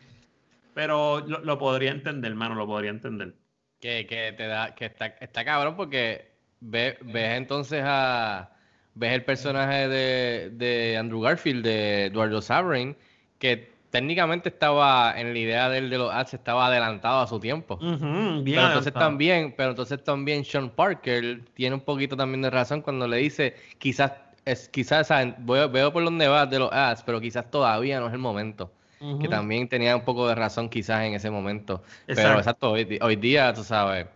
Pero 0.74 1.24
lo, 1.28 1.39
lo 1.39 1.58
podría 1.60 1.92
entender, 1.92 2.32
hermano, 2.32 2.56
lo 2.56 2.66
podría 2.66 2.89
entender. 2.92 3.36
Que, 3.80 4.08
que 4.08 4.34
te 4.36 4.48
da, 4.48 4.74
que 4.74 4.86
está, 4.86 5.08
está 5.08 5.46
cabrón 5.46 5.76
porque 5.76 6.32
ve- 6.60 6.98
ves 7.02 7.38
entonces 7.38 7.84
a 7.86 8.53
ves 8.96 9.14
el 9.14 9.24
personaje 9.24 9.88
de, 9.88 10.50
de 10.54 10.98
Andrew 10.98 11.22
Garfield, 11.22 11.64
de 11.64 12.06
Eduardo 12.06 12.42
Saverin, 12.42 12.96
que 13.40 13.72
técnicamente 13.90 14.50
estaba 14.50 15.14
en 15.20 15.34
la 15.34 15.40
idea 15.40 15.70
del 15.70 15.90
de 15.90 16.00
los 16.00 16.12
ads, 16.12 16.34
estaba 16.34 16.66
adelantado 16.66 17.22
a 17.22 17.28
su 17.28 17.40
tiempo. 17.40 17.78
Bien 17.78 18.44
pero 18.44 18.68
entonces 18.68 18.94
también, 18.94 19.54
pero 19.56 19.70
entonces 19.70 20.04
también 20.04 20.44
Sean 20.44 20.70
Parker 20.72 21.42
tiene 21.54 21.76
un 21.76 21.82
poquito 21.82 22.18
también 22.18 22.42
de 22.42 22.50
razón 22.50 22.82
cuando 22.82 23.08
le 23.08 23.18
dice, 23.18 23.56
quizás, 23.78 24.14
es, 24.46 24.68
quizás. 24.70 25.10
Voy- 25.40 25.68
veo 25.70 25.94
por 25.94 26.04
dónde 26.04 26.28
vas 26.28 26.50
de 26.50 26.60
los 26.60 26.72
ads, 26.72 27.04
pero 27.04 27.22
quizás 27.22 27.50
todavía 27.52 28.00
no 28.00 28.08
es 28.08 28.14
el 28.14 28.20
momento. 28.20 28.72
Que 29.20 29.28
también 29.28 29.68
tenía 29.68 29.98
un 29.98 30.06
poco 30.06 30.30
de 30.30 30.36
razón 30.36 30.70
quizás 30.70 31.04
en 31.04 31.14
ese 31.14 31.30
momento. 31.30 31.84
Pero 32.06 32.38
Exacto. 32.38 32.72
hoy, 32.72 32.98
hoy 33.02 33.18
día, 33.18 33.54
tú 33.54 33.62
sabes. 33.62 34.08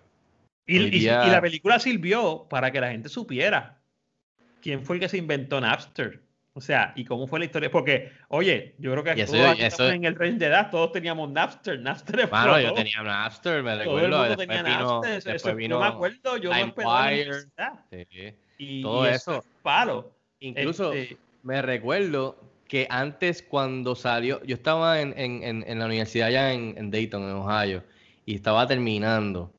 Y 0.65 1.01
la 1.01 1.41
película 1.41 1.77
sirvió 1.77 2.47
para 2.49 2.71
que 2.71 2.79
la 2.79 2.89
gente 2.89 3.09
supiera 3.09 3.76
quién 4.67 4.83
fue 4.83 4.97
el 4.97 4.99
que 4.99 5.07
se 5.07 5.17
inventó 5.17 5.61
Napster. 5.61 6.19
O 6.51 6.59
sea, 6.59 6.91
y 6.97 7.05
cómo 7.05 7.25
fue 7.25 7.39
la 7.39 7.45
historia. 7.45 7.71
Porque, 7.71 8.11
oye, 8.27 8.75
yo 8.79 8.91
creo 8.91 9.01
que 9.01 9.11
eso- 9.21 9.31
todos 9.77 9.93
en 9.93 10.03
el 10.03 10.13
range 10.15 10.39
de 10.39 10.47
edad, 10.47 10.69
todos 10.69 10.91
teníamos 10.91 11.29
Napster. 11.31 11.79
Napster 11.79 12.29
Mano, 12.29 12.51
yo 12.53 12.57
explotó. 12.57 12.75
tenía 12.75 13.01
Napster, 13.01 13.63
me 13.63 13.83
Todo 13.85 13.99
el 14.01 14.11
mundo 14.11 14.35
tenía 14.35 14.63
vino, 14.63 15.01
Napster. 15.01 15.35
Eso- 15.35 15.55
vino 15.55 15.75
yo 15.77 15.79
me 15.79 15.87
acuerdo, 15.87 16.35
yo 16.35 16.51
me 16.51 16.61
esperaba 16.63 16.99
en 16.99 17.05
la 17.05 17.11
LimeWire, 17.11 17.29
universidad. 17.29 17.73
sí. 17.91 18.35
Y, 18.57 18.81
todo 18.81 19.05
y 19.05 19.09
eso. 19.13 19.37
es 19.37 19.45
palo. 19.63 20.11
Incluso 20.41 20.91
Este, 20.91 21.15
me 21.43 21.61
recuerdo 21.61 22.37
que 22.67 22.87
antes 22.89 23.41
cuando 23.41 23.95
salió, 23.95 24.43
yo 24.43 24.55
estaba 24.55 24.99
en, 24.99 25.13
en- 25.17 25.43
en- 25.43 25.63
en 25.65 25.79
la 25.79 25.85
universidad 25.85 26.27
allá 26.27 26.51
en, 26.51 26.73
en 26.77 26.91
Dayton, 26.91 27.23
en 27.23 27.35
Ohio, 27.37 27.83
y 28.25 28.35
estaba 28.35 28.67
terminando. 28.67 29.53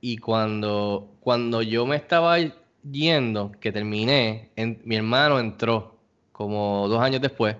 Y 0.00 0.16
cuando, 0.18 1.14
cuando 1.20 1.62
yo 1.62 1.86
me 1.86 1.94
estaba 1.96 2.36
yendo, 2.82 3.52
que 3.60 3.72
terminé, 3.72 4.50
en- 4.56 4.80
mi 4.84 4.96
hermano 4.96 5.38
entró 5.38 5.98
como 6.32 6.86
dos 6.88 7.00
años 7.02 7.20
después 7.20 7.56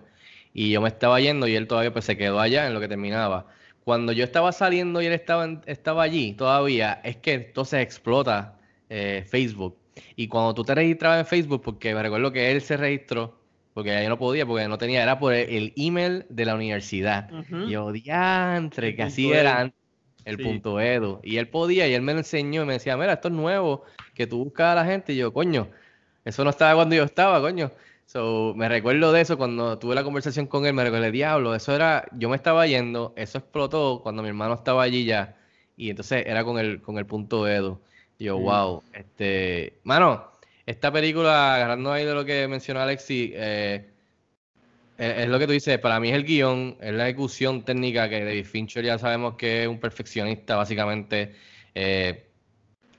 y 0.55 0.71
yo 0.71 0.81
me 0.81 0.89
estaba 0.89 1.21
yendo 1.21 1.47
y 1.47 1.55
él 1.57 1.67
todavía 1.67 1.93
pues 1.93 2.05
se 2.05 2.17
quedó 2.17 2.41
allá 2.41 2.67
en 2.67 2.75
lo 2.75 2.81
que 2.81 2.89
terminaba. 2.89 3.47
Cuando 3.85 4.13
yo 4.13 4.25
estaba 4.25 4.53
saliendo 4.53 5.01
y 5.01 5.07
él 5.07 5.13
estaba, 5.13 5.49
estaba 5.67 6.03
allí 6.03 6.35
todavía, 6.35 7.01
es 7.05 7.17
que 7.17 7.35
entonces 7.35 7.81
explota 7.81 8.59
eh, 8.91 9.25
Facebook. 9.27 9.77
Y 10.17 10.29
cuando 10.29 10.55
tú 10.55 10.65
te 10.65 10.75
registrabas 10.75 11.21
en 11.21 11.27
Facebook, 11.27 11.63
porque 11.63 11.95
me 11.95 12.03
recuerdo 12.03 12.33
que 12.33 12.51
él 12.53 12.61
se 12.61 12.77
registró, 12.77 13.39
porque 13.75 14.03
yo 14.03 14.09
no 14.09 14.19
podía, 14.19 14.47
porque 14.47 14.69
no 14.69 14.79
tenía, 14.79 15.03
era 15.03 15.19
por 15.19 15.33
el, 15.33 15.73
email 15.77 16.27
de 16.29 16.45
la 16.45 16.55
universidad. 16.55 17.31
Yo, 17.69 17.93
diantre, 17.93 18.95
que 18.95 19.03
así 19.03 19.31
era 19.31 19.61
antes, 19.61 19.79
el 20.25 20.37
Sí. 20.37 20.43
punto 20.43 20.81
edu. 20.81 21.21
Y 21.23 21.39
él 21.39 21.49
podía, 21.49 21.89
y 21.89 21.95
él 21.95 22.03
me 22.03 22.13
lo 22.13 22.19
enseñó 22.19 22.63
y 22.63 22.67
me 22.67 22.75
decía, 22.75 22.97
mira, 22.97 23.15
esto 23.15 23.29
es 23.29 23.35
nuevo, 23.35 23.85
que 24.19 24.27
tú 24.27 24.45
buscas 24.45 24.73
a 24.73 24.75
la 24.75 24.85
gente. 24.85 25.13
Y 25.15 25.17
yo, 25.17 25.33
coño, 25.33 25.69
eso 26.25 26.45
no 26.45 26.51
estaba 26.51 26.75
cuando 26.75 26.95
yo 26.97 27.05
estaba, 27.05 27.41
coño. 27.41 27.71
So, 28.07 28.55
me 28.57 28.69
recuerdo 28.69 29.13
de 29.13 29.21
eso 29.21 29.37
cuando 29.39 29.79
tuve 29.79 29.95
la 29.95 30.03
conversación 30.05 30.47
con 30.47 30.65
él, 30.67 30.73
me 30.75 30.83
recuerdo, 30.85 31.11
diablo, 31.11 31.55
eso 31.55 31.75
era, 31.75 32.07
yo 32.13 32.29
me 32.31 32.37
estaba 32.37 32.67
yendo, 32.67 33.13
eso 33.17 33.39
explotó 33.39 34.01
cuando 34.03 34.23
mi 34.23 34.29
hermano 34.29 34.55
estaba 34.55 34.83
allí 34.83 35.05
ya, 35.05 35.37
y 35.77 35.91
entonces 35.91 36.25
era 36.27 36.43
con 36.45 36.59
el, 36.59 36.81
con 36.83 36.99
el 36.99 37.05
punto 37.07 37.47
edu. 37.47 37.81
Y 38.19 38.25
yo, 38.25 38.39
Mm. 38.39 38.43
wow, 38.43 38.83
este, 38.95 39.79
mano, 39.85 40.33
esta 40.67 40.91
película, 40.93 41.55
agarrando 41.57 41.93
ahí 41.93 42.05
de 42.07 42.15
lo 42.15 42.25
que 42.25 42.49
mencionó 42.49 42.81
Alexi, 42.81 43.33
eh, 43.35 43.91
es, 44.97 45.19
es 45.19 45.29
lo 45.29 45.39
que 45.39 45.47
tú 45.47 45.53
dices, 45.53 45.79
para 45.79 46.01
mí 46.01 46.09
es 46.11 46.15
el 46.17 46.25
guion, 46.25 46.77
es 46.81 46.93
la 46.95 47.05
ejecución 47.09 47.63
técnica 47.65 48.09
que 48.09 48.25
David 48.25 48.45
Fincher 48.47 48.85
ya 48.85 48.99
sabemos 48.99 49.35
que 49.37 49.63
es 49.63 49.69
un 49.69 49.79
perfeccionista, 49.81 50.57
básicamente. 50.57 51.35
eh, 51.75 52.25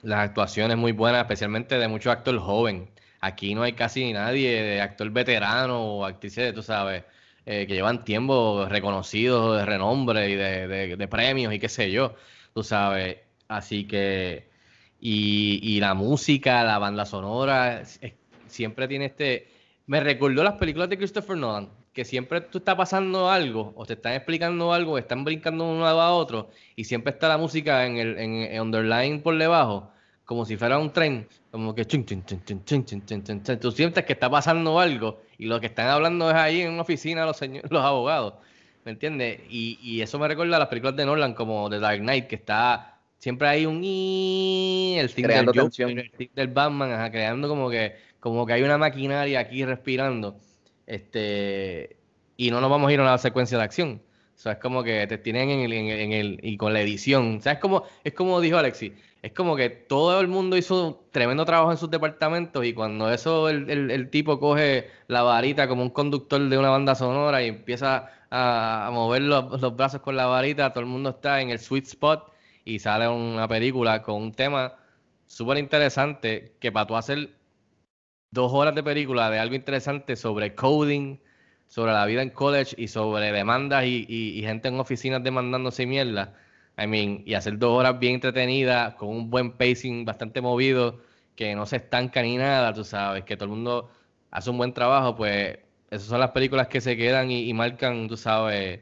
las 0.02 0.20
actuaciones 0.30 0.78
muy 0.78 0.92
buenas, 0.92 1.22
especialmente 1.22 1.78
de 1.78 1.88
muchos 1.88 2.12
actores 2.12 2.42
jóvenes. 2.42 2.90
Aquí 3.22 3.54
no 3.56 3.64
hay 3.64 3.74
casi 3.74 4.14
nadie 4.14 4.62
de 4.64 4.82
actor 4.82 5.10
veterano 5.12 5.82
o 5.82 6.06
actrices, 6.06 6.54
tú 6.54 6.64
sabes, 6.64 7.04
eh, 7.46 7.66
que 7.68 7.74
llevan 7.74 8.04
tiempo 8.06 8.66
reconocidos 8.70 9.58
de 9.58 9.66
renombre 9.66 10.30
y 10.30 10.36
de, 10.36 10.68
de- 10.98 11.08
premios 11.08 11.54
y 11.54 11.60
qué 11.60 11.70
sé 11.70 11.92
yo, 11.92 12.16
tú 12.54 12.64
sabes. 12.64 13.18
Así 13.48 13.86
que, 13.88 14.50
y, 15.00 15.60
y 15.64 15.80
la 15.80 15.94
música, 15.94 16.64
la 16.64 16.78
banda 16.80 17.06
sonora, 17.06 17.84
siempre 18.48 18.88
tiene 18.88 19.06
este... 19.06 19.48
Me 19.88 20.00
recordó 20.02 20.44
las 20.44 20.54
películas 20.56 20.90
de 20.90 20.98
Christopher 20.98 21.36
Nolan, 21.38 21.70
que 22.00 22.06
siempre 22.06 22.40
tú 22.40 22.60
estás 22.60 22.76
pasando 22.76 23.30
algo, 23.30 23.74
o 23.76 23.86
te 23.86 23.92
están 23.92 24.14
explicando 24.14 24.72
algo, 24.72 24.98
están 24.98 25.26
brincando 25.26 25.66
de 25.66 25.72
un 25.72 25.82
lado 25.82 26.00
a 26.00 26.14
otro, 26.14 26.50
y 26.78 26.86
siempre 26.86 27.12
está 27.12 27.28
la 27.28 27.38
música 27.38 27.86
en 27.86 27.98
el 27.98 28.18
en, 28.18 28.36
en 28.36 28.62
underline 28.62 29.22
por 29.22 29.38
debajo, 29.38 29.92
como 30.24 30.46
si 30.46 30.56
fuera 30.56 30.80
un 30.80 30.94
tren, 30.94 31.28
como 31.52 31.76
que 31.76 31.84
ching, 31.84 32.06
ching, 32.06 32.24
ching, 32.24 33.60
tú 33.60 33.72
sientes 33.74 34.06
que 34.06 34.14
está 34.14 34.30
pasando 34.30 34.80
algo, 34.80 35.20
y 35.38 35.48
lo 35.48 35.60
que 35.60 35.66
están 35.66 35.88
hablando 35.88 36.30
es 36.30 36.38
ahí 36.38 36.62
en 36.62 36.72
una 36.72 36.84
oficina 36.84 37.26
los, 37.26 37.36
señores, 37.36 37.70
los 37.70 37.84
abogados, 37.84 38.36
¿me 38.86 38.92
entiendes? 38.92 39.42
Y, 39.50 39.78
y 39.82 40.00
eso 40.00 40.18
me 40.20 40.30
recuerda 40.30 40.56
a 40.56 40.60
las 40.60 40.70
películas 40.70 40.96
de 40.96 41.06
Nolan, 41.06 41.34
como 41.34 41.70
The 41.70 41.80
Dark 41.80 42.00
Knight, 42.00 42.28
que 42.28 42.36
está 42.36 42.96
siempre 43.18 43.50
hay 43.50 43.66
un 43.66 43.84
i 43.84 44.96
el 45.00 45.10
stick 45.10 45.28
del, 45.28 46.30
del 46.34 46.48
Batman, 46.48 47.12
creando 47.12 47.50
como 47.50 47.70
que 47.70 47.96
como 48.22 48.46
que 48.46 48.54
hay 48.54 48.64
una 48.64 48.78
maquinaria 48.78 49.42
aquí 49.42 49.66
respirando. 49.66 50.40
Este, 50.90 51.98
y 52.38 52.52
no 52.52 52.62
nos 52.62 52.70
vamos 52.70 52.90
a 52.90 52.94
ir 52.94 53.00
a 53.00 53.04
una 53.04 53.18
secuencia 53.18 53.58
de 53.58 53.64
acción. 53.64 54.02
O 54.36 54.42
sea, 54.42 54.54
es 54.54 54.60
como 54.60 54.84
que 54.84 55.06
te 55.08 55.18
tienen 55.18 55.50
en 55.50 55.60
el, 55.62 55.74
en 55.74 55.86
el- 55.88 56.00
en 56.00 56.12
el- 56.14 56.40
y 56.44 56.58
con 56.58 56.74
la 56.74 56.82
edición. 56.82 57.38
O 57.40 57.42
sea, 57.42 57.54
es 57.54 57.60
como, 57.60 57.84
es 58.04 58.14
como 58.14 58.40
dijo 58.42 58.58
Alexi, 58.58 58.94
es 59.22 59.34
como 59.34 59.56
que 59.56 59.70
todo 59.70 60.20
el 60.22 60.28
mundo 60.30 60.56
hizo 60.58 61.08
tremendo 61.12 61.44
trabajo 61.46 61.72
en 61.72 61.78
sus 61.78 61.90
departamentos 61.92 62.66
y 62.66 62.74
cuando 62.74 63.12
eso 63.12 63.50
el, 63.50 63.70
el- 63.70 63.92
el 63.92 64.10
tipo 64.10 64.40
coge 64.40 64.90
la 65.08 65.24
varita 65.24 65.68
como 65.68 65.84
un 65.84 65.90
conductor 65.90 66.40
de 66.48 66.58
una 66.58 66.70
banda 66.70 66.96
sonora 66.96 67.44
y 67.44 67.48
empieza 67.50 68.10
a, 68.32 68.90
mover 68.94 69.24
los, 69.24 69.60
los 69.62 69.76
brazos 69.76 70.02
con 70.02 70.16
la 70.16 70.26
varita, 70.28 70.72
todo 70.72 70.82
el 70.82 70.90
mundo 70.90 71.10
está 71.12 71.42
en 71.42 71.50
el 71.50 71.60
sweet 71.60 71.86
spot 71.86 72.32
y 72.66 72.80
sale 72.80 73.08
una 73.10 73.48
película 73.48 74.02
con 74.02 74.16
un 74.22 74.32
tema 74.34 74.76
súper 75.28 75.58
interesante 75.58 76.56
que 76.60 76.72
para 76.72 76.88
tú 76.88 76.96
hacer 76.96 77.30
dos 78.32 78.52
horas 78.54 78.76
de 78.76 78.84
película 78.84 79.30
de 79.30 79.40
algo 79.40 79.56
interesante 79.56 80.16
sobre 80.16 80.56
coding, 80.56 81.18
sobre 81.68 81.92
la 81.94 82.06
vida 82.06 82.22
en 82.22 82.30
college 82.32 82.76
y 82.78 82.88
sobre 82.88 83.32
demandas 83.32 83.86
y, 83.86 84.06
y- 84.08 84.40
y 84.40 84.42
gente 84.44 84.68
en 84.70 84.80
oficinas 84.80 85.24
demandándose 85.24 85.86
mierda. 85.86 86.36
I 86.78 86.88
mean, 86.88 87.24
y 87.26 87.34
hacer 87.34 87.58
dos 87.58 87.72
horas 87.80 88.00
bien 88.00 88.16
entretenidas, 88.16 88.96
con 88.96 89.10
un 89.10 89.30
buen 89.30 89.52
pacing 89.58 90.06
bastante 90.06 90.42
movido, 90.42 91.02
que 91.36 91.56
no 91.56 91.66
se 91.66 91.78
estanca 91.78 92.22
ni 92.22 92.38
nada, 92.38 92.74
tú 92.74 92.84
sabes, 92.84 93.24
que 93.26 93.36
todo 93.38 93.46
el 93.46 93.52
mundo 93.52 93.92
hace 94.32 94.50
un 94.50 94.58
buen 94.58 94.74
trabajo, 94.74 95.16
pues 95.16 95.60
esas 95.90 96.08
son 96.08 96.20
las 96.20 96.32
películas 96.32 96.68
que 96.68 96.82
se 96.82 96.96
quedan 96.98 97.32
y, 97.32 97.54
marcan, 97.54 98.08
tú 98.08 98.16
sabes, 98.18 98.82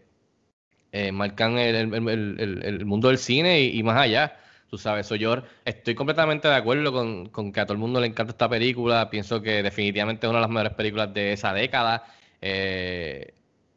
eh, 0.91 1.11
marcan 1.11 1.57
el, 1.57 2.85
mundo 2.85 3.09
del 3.09 3.17
cine 3.17 3.61
y 3.61 3.83
más 3.83 3.97
allá. 3.97 4.37
Tú 4.69 4.77
sabes, 4.77 5.07
soy 5.07 5.19
yo 5.19 5.43
estoy 5.63 5.95
completamente 5.95 6.47
de 6.47 6.55
acuerdo 6.55 6.91
con, 6.91 7.29
con 7.29 7.53
que 7.53 7.61
a 7.61 7.65
todo 7.65 7.73
el 7.73 7.79
mundo 7.79 8.01
le 8.01 8.07
encanta 8.07 8.31
esta 8.31 8.49
película. 8.49 9.09
Pienso 9.09 9.41
que 9.41 9.63
definitivamente 9.63 10.27
es 10.27 10.29
una 10.29 10.39
de 10.39 10.41
las 10.41 10.49
mejores 10.49 10.73
películas 10.73 11.13
de 11.13 11.33
esa 11.33 11.53
década. 11.53 12.03
Eh, 12.41 13.33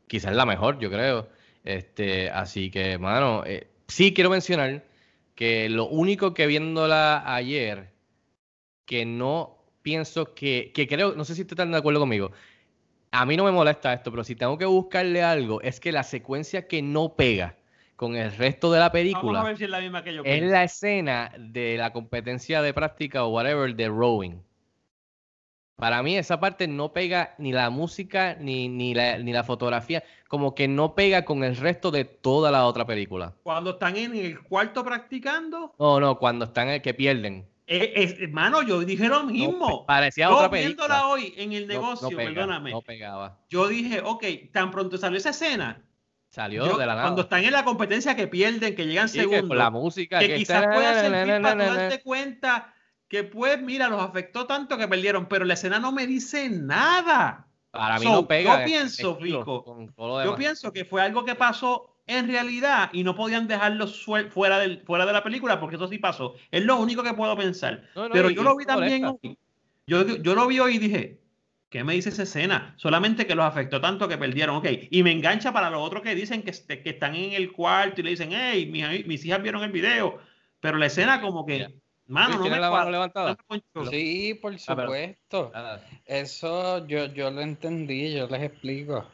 quizás 0.08 0.34
la 0.34 0.46
mejor, 0.46 0.80
yo 0.80 0.90
creo. 0.90 1.28
Este, 1.64 2.30
así 2.30 2.70
que, 2.70 2.98
mano, 2.98 3.44
eh, 3.46 3.68
sí 3.86 4.12
quiero 4.12 4.30
mencionar 4.30 4.84
que 5.36 5.68
lo 5.68 5.86
único 5.86 6.34
que 6.34 6.46
viéndola 6.48 7.22
ayer, 7.34 7.92
que 8.84 9.06
no 9.06 9.58
pienso 9.82 10.34
que, 10.34 10.72
que 10.74 10.88
creo, 10.88 11.14
no 11.14 11.24
sé 11.24 11.36
si 11.36 11.42
están 11.42 11.70
de 11.70 11.78
acuerdo 11.78 12.00
conmigo. 12.00 12.32
A 13.12 13.26
mí 13.26 13.36
no 13.36 13.44
me 13.44 13.52
molesta 13.52 13.92
esto, 13.92 14.10
pero 14.10 14.24
si 14.24 14.34
tengo 14.36 14.58
que 14.58 14.64
buscarle 14.66 15.22
algo, 15.22 15.60
es 15.62 15.78
que 15.80 15.92
la 15.92 16.02
secuencia 16.02 16.66
que 16.66 16.82
no 16.82 17.14
pega 17.14 17.59
con 18.00 18.16
el 18.16 18.32
resto 18.34 18.72
de 18.72 18.78
la 18.78 18.86
Vamos 18.86 18.88
a 18.88 18.92
película 18.92 19.42
ver 19.42 19.58
si 19.58 19.64
es 19.64 19.68
la 19.70 19.78
misma 19.78 20.02
que 20.02 20.14
yo 20.14 20.22
es 20.24 20.42
la 20.42 20.64
escena 20.64 21.30
de 21.38 21.76
la 21.76 21.92
competencia 21.92 22.62
de 22.62 22.72
práctica 22.72 23.24
o 23.24 23.28
whatever 23.28 23.74
de 23.76 23.88
rowing. 23.88 24.40
Para 25.76 26.02
mí 26.02 26.16
esa 26.16 26.40
parte 26.40 26.66
no 26.66 26.94
pega 26.94 27.34
ni 27.36 27.52
la 27.52 27.68
música 27.68 28.38
ni, 28.40 28.70
ni, 28.70 28.94
la, 28.94 29.18
ni 29.18 29.34
la 29.34 29.44
fotografía, 29.44 30.02
como 30.28 30.54
que 30.54 30.66
no 30.66 30.94
pega 30.94 31.26
con 31.26 31.44
el 31.44 31.54
resto 31.56 31.90
de 31.90 32.06
toda 32.06 32.50
la 32.50 32.64
otra 32.64 32.86
película. 32.86 33.34
Cuando 33.42 33.72
están 33.72 33.98
en 33.98 34.14
el 34.16 34.40
cuarto 34.44 34.82
practicando, 34.82 35.74
No, 35.78 36.00
no, 36.00 36.18
cuando 36.18 36.46
están 36.46 36.70
en 36.70 36.80
que 36.80 36.94
pierden. 36.94 37.46
eh, 37.66 37.92
es- 37.96 38.18
hermano, 38.18 38.62
yo 38.62 38.80
dije 38.80 39.08
lo 39.08 39.24
mismo. 39.24 39.84
parecía 39.84 40.28
yo 40.30 40.36
otra 40.36 40.48
viéndola 40.48 41.02
película. 41.02 41.06
hoy 41.08 41.34
en 41.36 41.52
el 41.52 41.66
No- 41.66 41.74
no 41.74 41.80
negocio, 41.82 42.16
pega, 42.16 42.30
perdóname. 42.32 42.70
No 42.70 42.80
pegaba. 42.80 43.38
Yo 43.50 43.68
dije, 43.68 44.00
ok, 44.02 44.24
tan 44.52 44.70
pronto 44.70 44.96
salió 44.96 45.18
esa 45.18 45.30
escena. 45.30 45.84
Salió 46.30 46.64
yo- 46.64 46.78
de 46.78 46.86
la 46.86 46.94
nada. 46.94 47.06
Cuando 47.08 47.22
están 47.22 47.44
en 47.44 47.52
la 47.52 47.64
competencia 47.64 48.14
que 48.14 48.28
pierden, 48.28 48.74
que 48.76 48.86
llegan 48.86 49.08
Sí, 49.08 49.18
que 49.18 49.24
segundos. 49.24 49.48
con 49.48 49.58
la 49.58 49.70
música 49.70 50.18
que 50.20 50.28
que 50.28 50.36
quizás 50.36 50.62
está- 50.62 50.74
pueda 50.74 51.00
servir 51.00 51.42
para 51.42 51.74
darte 51.74 52.02
cuenta 52.02 52.72
que 53.08 53.24
pues 53.24 53.60
mira 53.60 53.88
los 53.88 54.00
afectó 54.00 54.46
tanto 54.46 54.78
que 54.78 54.86
perdieron 54.86 55.26
pero 55.26 55.44
la 55.44 55.54
escena 55.54 55.80
no 55.80 55.90
me 55.90 56.06
dice 56.06 56.48
nada 56.48 57.48
Para 57.72 57.98
mí 57.98 58.04
So, 58.04 58.12
no 58.12 58.28
pega. 58.28 58.54
yo 58.54 58.58
en 58.60 58.64
pienso 58.66 59.16
Fico 59.16 59.88
yo 60.24 60.34
pienso 60.36 60.72
que 60.72 60.84
fue 60.84 61.02
algo 61.02 61.24
que 61.24 61.34
pasó 61.34 61.96
en 62.06 62.28
realidad 62.28 62.90
y 62.92 63.02
no 63.02 63.16
podían 63.16 63.48
dejarlo 63.48 63.88
fuera 63.88 64.58
del 64.60 64.82
fuera 64.82 65.06
de 65.06 65.12
la 65.12 65.24
película 65.24 65.58
porque 65.58 65.74
eso 65.76 65.88
sí 65.88 65.98
pasó 65.98 66.34
es 66.52 66.64
lo 66.64 66.76
único 66.76 67.02
que 67.02 67.12
puedo 67.14 67.36
pensar 67.36 67.82
No, 67.96 68.04
no, 68.08 68.12
pero 68.14 68.30
yo 68.30 68.44
lo 68.44 68.50
vi 68.56 68.64
molesta. 68.66 68.74
también 68.74 69.04
hoy. 69.04 69.36
yo, 69.88 70.06
yo 70.06 70.34
lo 70.36 70.46
vi 70.46 70.60
hoy 70.60 70.76
y 70.76 70.78
dije 70.78 71.19
¿Qué 71.70 71.84
me 71.84 71.94
dice 71.94 72.08
esa 72.08 72.24
escena? 72.24 72.74
Solamente 72.76 73.26
que 73.26 73.34
los 73.36 73.44
afectó 73.46 73.80
tanto 73.80 74.08
que 74.08 74.18
perdieron. 74.18 74.56
Ok, 74.56 74.66
y 74.90 75.02
me 75.04 75.12
engancha 75.12 75.52
para 75.52 75.70
los 75.70 75.80
otros 75.80 76.02
que 76.02 76.14
dicen 76.16 76.42
que, 76.42 76.50
este- 76.50 76.82
que 76.82 76.90
están 76.90 77.14
en 77.14 77.32
el 77.32 77.52
cuarto 77.52 78.00
y 78.00 78.04
le 78.04 78.10
dicen, 78.10 78.30
hey, 78.32 78.66
mis, 78.66 79.06
mis 79.06 79.24
hijas 79.24 79.40
vieron 79.40 79.62
el 79.62 79.70
video. 79.70 80.18
Pero 80.60 80.76
la 80.78 80.86
escena 80.86 81.20
como 81.20 81.46
que, 81.46 81.68
mano, 82.08 82.34
no 82.36 82.42
¿Tienes 82.42 82.58
me 82.58 82.60
la 82.60 82.70
mano 82.70 82.72
cuadra, 82.72 82.90
levantada? 82.90 83.30
no 83.30 83.36
me 83.56 83.60
ponchó. 83.72 83.90
Sí, 83.90 84.34
por 84.42 84.52
Ah, 84.54 84.58
supuesto. 84.58 85.52
Ah, 85.54 85.78
Eso 86.06 86.86
yo, 86.88 87.06
yo 87.06 87.30
lo 87.30 87.40
entendí, 87.40 88.12
yo 88.14 88.26
les 88.26 88.42
explico. 88.42 89.06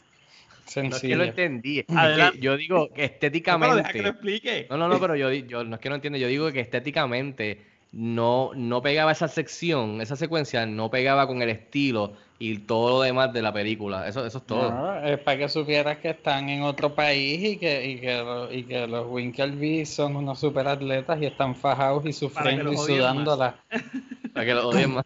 No 0.76 0.82
es 0.96 1.00
que 1.00 1.14
lo 1.14 1.24
entendí. 1.24 1.80
es 1.80 1.86
que 1.86 1.94
Adelante. 1.94 2.38
yo 2.40 2.56
digo 2.56 2.88
que 2.92 3.04
estéticamente. 3.04 3.76
deja 3.76 3.92
que 3.92 4.02
lo 4.02 4.08
explique. 4.08 4.66
No, 4.70 4.78
no, 4.78 4.88
no, 4.88 4.98
pero 4.98 5.14
yo, 5.14 5.28
no 5.62 5.76
es 5.76 5.80
que 5.80 5.88
no 5.90 5.94
entiendo, 5.94 6.18
yo 6.18 6.26
digo 6.26 6.50
que 6.50 6.60
estéticamente 6.60 7.64
no, 7.92 8.50
no 8.56 8.82
pegaba 8.82 9.12
esa 9.12 9.28
sección, 9.28 10.00
esa 10.00 10.16
secuencia, 10.16 10.66
no 10.66 10.90
pegaba 10.90 11.26
con 11.28 11.40
el 11.42 11.50
estilo 11.50 12.16
y 12.38 12.58
todo 12.58 12.90
lo 12.90 13.00
demás 13.02 13.32
de 13.32 13.42
la 13.42 13.52
película. 13.52 14.06
Eso, 14.06 14.24
eso 14.26 14.38
es 14.38 14.44
todo. 14.44 14.70
No, 14.70 15.06
es 15.06 15.18
para 15.18 15.38
que 15.38 15.48
supieras 15.48 15.98
que 15.98 16.10
están 16.10 16.48
en 16.48 16.62
otro 16.62 16.94
país 16.94 17.42
y 17.42 17.56
que, 17.56 17.86
y 17.86 18.00
que, 18.00 18.48
y 18.52 18.62
que 18.64 18.86
los 18.86 19.06
Winkelby 19.08 19.86
son 19.86 20.16
unos 20.16 20.38
superatletas 20.38 21.20
y 21.20 21.26
están 21.26 21.54
fajados 21.54 22.04
y 22.04 22.12
sufriendo 22.12 22.72
y 22.72 22.76
los 22.76 22.86
sudándola. 22.86 23.56
Para 24.34 24.46
que 24.46 24.54
lo 24.54 24.68
odien 24.68 24.94
más. 24.94 25.04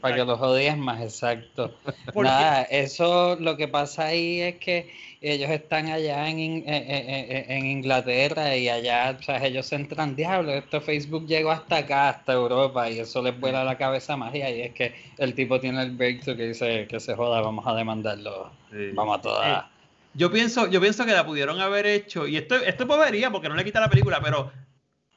Para 0.00 0.16
que 0.16 0.24
los 0.24 0.40
odies 0.40 0.76
más, 0.76 1.00
exacto. 1.00 1.72
¿Por 2.12 2.24
Nada, 2.24 2.62
eso 2.62 3.36
lo 3.36 3.56
que 3.56 3.68
pasa 3.68 4.06
ahí 4.06 4.40
es 4.40 4.56
que 4.56 4.90
ellos 5.20 5.50
están 5.50 5.86
allá 5.86 6.28
en, 6.28 6.38
en- 6.38 6.64
en- 6.66 7.50
en 7.50 7.66
Inglaterra 7.66 8.56
y 8.56 8.68
allá, 8.68 9.16
o 9.18 9.22
sea, 9.22 9.44
ellos 9.44 9.70
entran, 9.72 10.14
diablo, 10.16 10.52
esto 10.52 10.80
Facebook 10.80 11.26
llegó 11.26 11.50
hasta 11.50 11.78
acá, 11.78 12.08
hasta 12.10 12.32
Europa, 12.34 12.90
y 12.90 12.98
eso 12.98 13.22
les 13.22 13.38
vuela 13.38 13.64
la 13.64 13.76
cabeza 13.78 14.16
más, 14.16 14.34
y 14.34 14.42
ahí 14.42 14.60
es 14.62 14.72
que 14.74 14.94
el 15.18 15.34
tipo 15.34 15.58
tiene 15.60 15.82
el 15.82 15.92
breakthrough 15.96 16.36
que 16.36 16.48
dice 16.48 16.86
que 16.88 17.00
se 17.00 17.14
joda, 17.14 17.40
vamos 17.40 17.66
a 17.66 17.74
demandarlo, 17.74 18.50
vamos 18.94 19.18
a 19.18 19.22
todas. 19.22 19.64
Eh, 19.64 19.66
Yo 20.14 20.30
pienso, 20.30 20.70
yo 20.70 20.80
pienso 20.80 21.04
que 21.04 21.12
la 21.12 21.26
pudieron 21.26 21.60
haber 21.60 21.86
hecho, 21.86 22.26
y 22.26 22.36
esto, 22.36 22.54
esto 22.56 22.82
es 22.84 22.88
bobería 22.88 23.30
porque 23.30 23.48
no 23.48 23.54
le 23.56 23.64
quita 23.64 23.80
la 23.80 23.90
película, 23.90 24.20
pero 24.22 24.50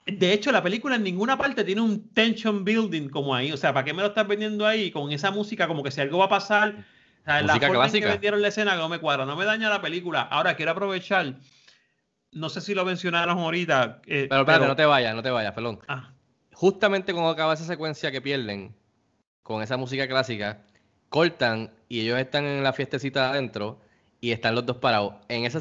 de 0.05 0.33
hecho 0.33 0.51
la 0.51 0.63
película 0.63 0.95
en 0.95 1.03
ninguna 1.03 1.37
parte 1.37 1.63
tiene 1.63 1.81
un 1.81 2.09
tension 2.13 2.65
building 2.65 3.09
como 3.09 3.35
ahí. 3.35 3.51
O 3.51 3.57
sea, 3.57 3.73
¿para 3.73 3.85
qué 3.85 3.93
me 3.93 4.01
lo 4.01 4.07
estás 4.09 4.27
vendiendo 4.27 4.65
ahí 4.65 4.91
con 4.91 5.11
esa 5.11 5.29
música 5.31 5.67
como 5.67 5.83
que 5.83 5.91
si 5.91 6.01
algo 6.01 6.17
va 6.17 6.25
a 6.25 6.29
pasar? 6.29 6.85
Sea, 7.29 7.41
la 7.43 7.59
forma 7.59 7.85
en 7.85 7.91
que 7.91 8.05
vendieron 8.05 8.41
la 8.41 8.47
escena 8.47 8.75
no 8.75 8.89
me 8.89 8.99
cuadra, 8.99 9.25
no 9.25 9.35
me 9.35 9.45
daña 9.45 9.69
la 9.69 9.81
película. 9.81 10.21
Ahora 10.21 10.55
quiero 10.55 10.71
aprovechar, 10.71 11.35
no 12.31 12.49
sé 12.49 12.61
si 12.61 12.73
lo 12.73 12.85
mencionaron 12.85 13.37
ahorita. 13.37 14.01
eh, 14.07 14.27
Pero 14.29 14.41
espérate, 14.41 14.67
no 14.67 14.75
te 14.75 14.85
vayas, 14.85 15.15
no 15.15 15.21
te 15.21 15.29
vayas, 15.29 15.53
perdón. 15.53 15.79
Ah. 15.87 16.11
Justamente 16.53 17.13
cuando 17.13 17.29
acaba 17.29 17.53
esa 17.53 17.65
secuencia 17.65 18.11
que 18.11 18.21
pierden 18.21 18.75
con 19.43 19.61
esa 19.61 19.77
música 19.77 20.07
clásica, 20.07 20.61
cortan 21.09 21.71
y 21.87 22.01
ellos 22.01 22.19
están 22.19 22.45
en 22.45 22.63
la 22.63 22.73
fiestecita 22.73 23.29
adentro 23.29 23.79
y 24.21 24.31
están 24.31 24.55
los 24.55 24.65
dos 24.65 24.77
parados. 24.77 25.13
En 25.27 25.45
esa, 25.45 25.59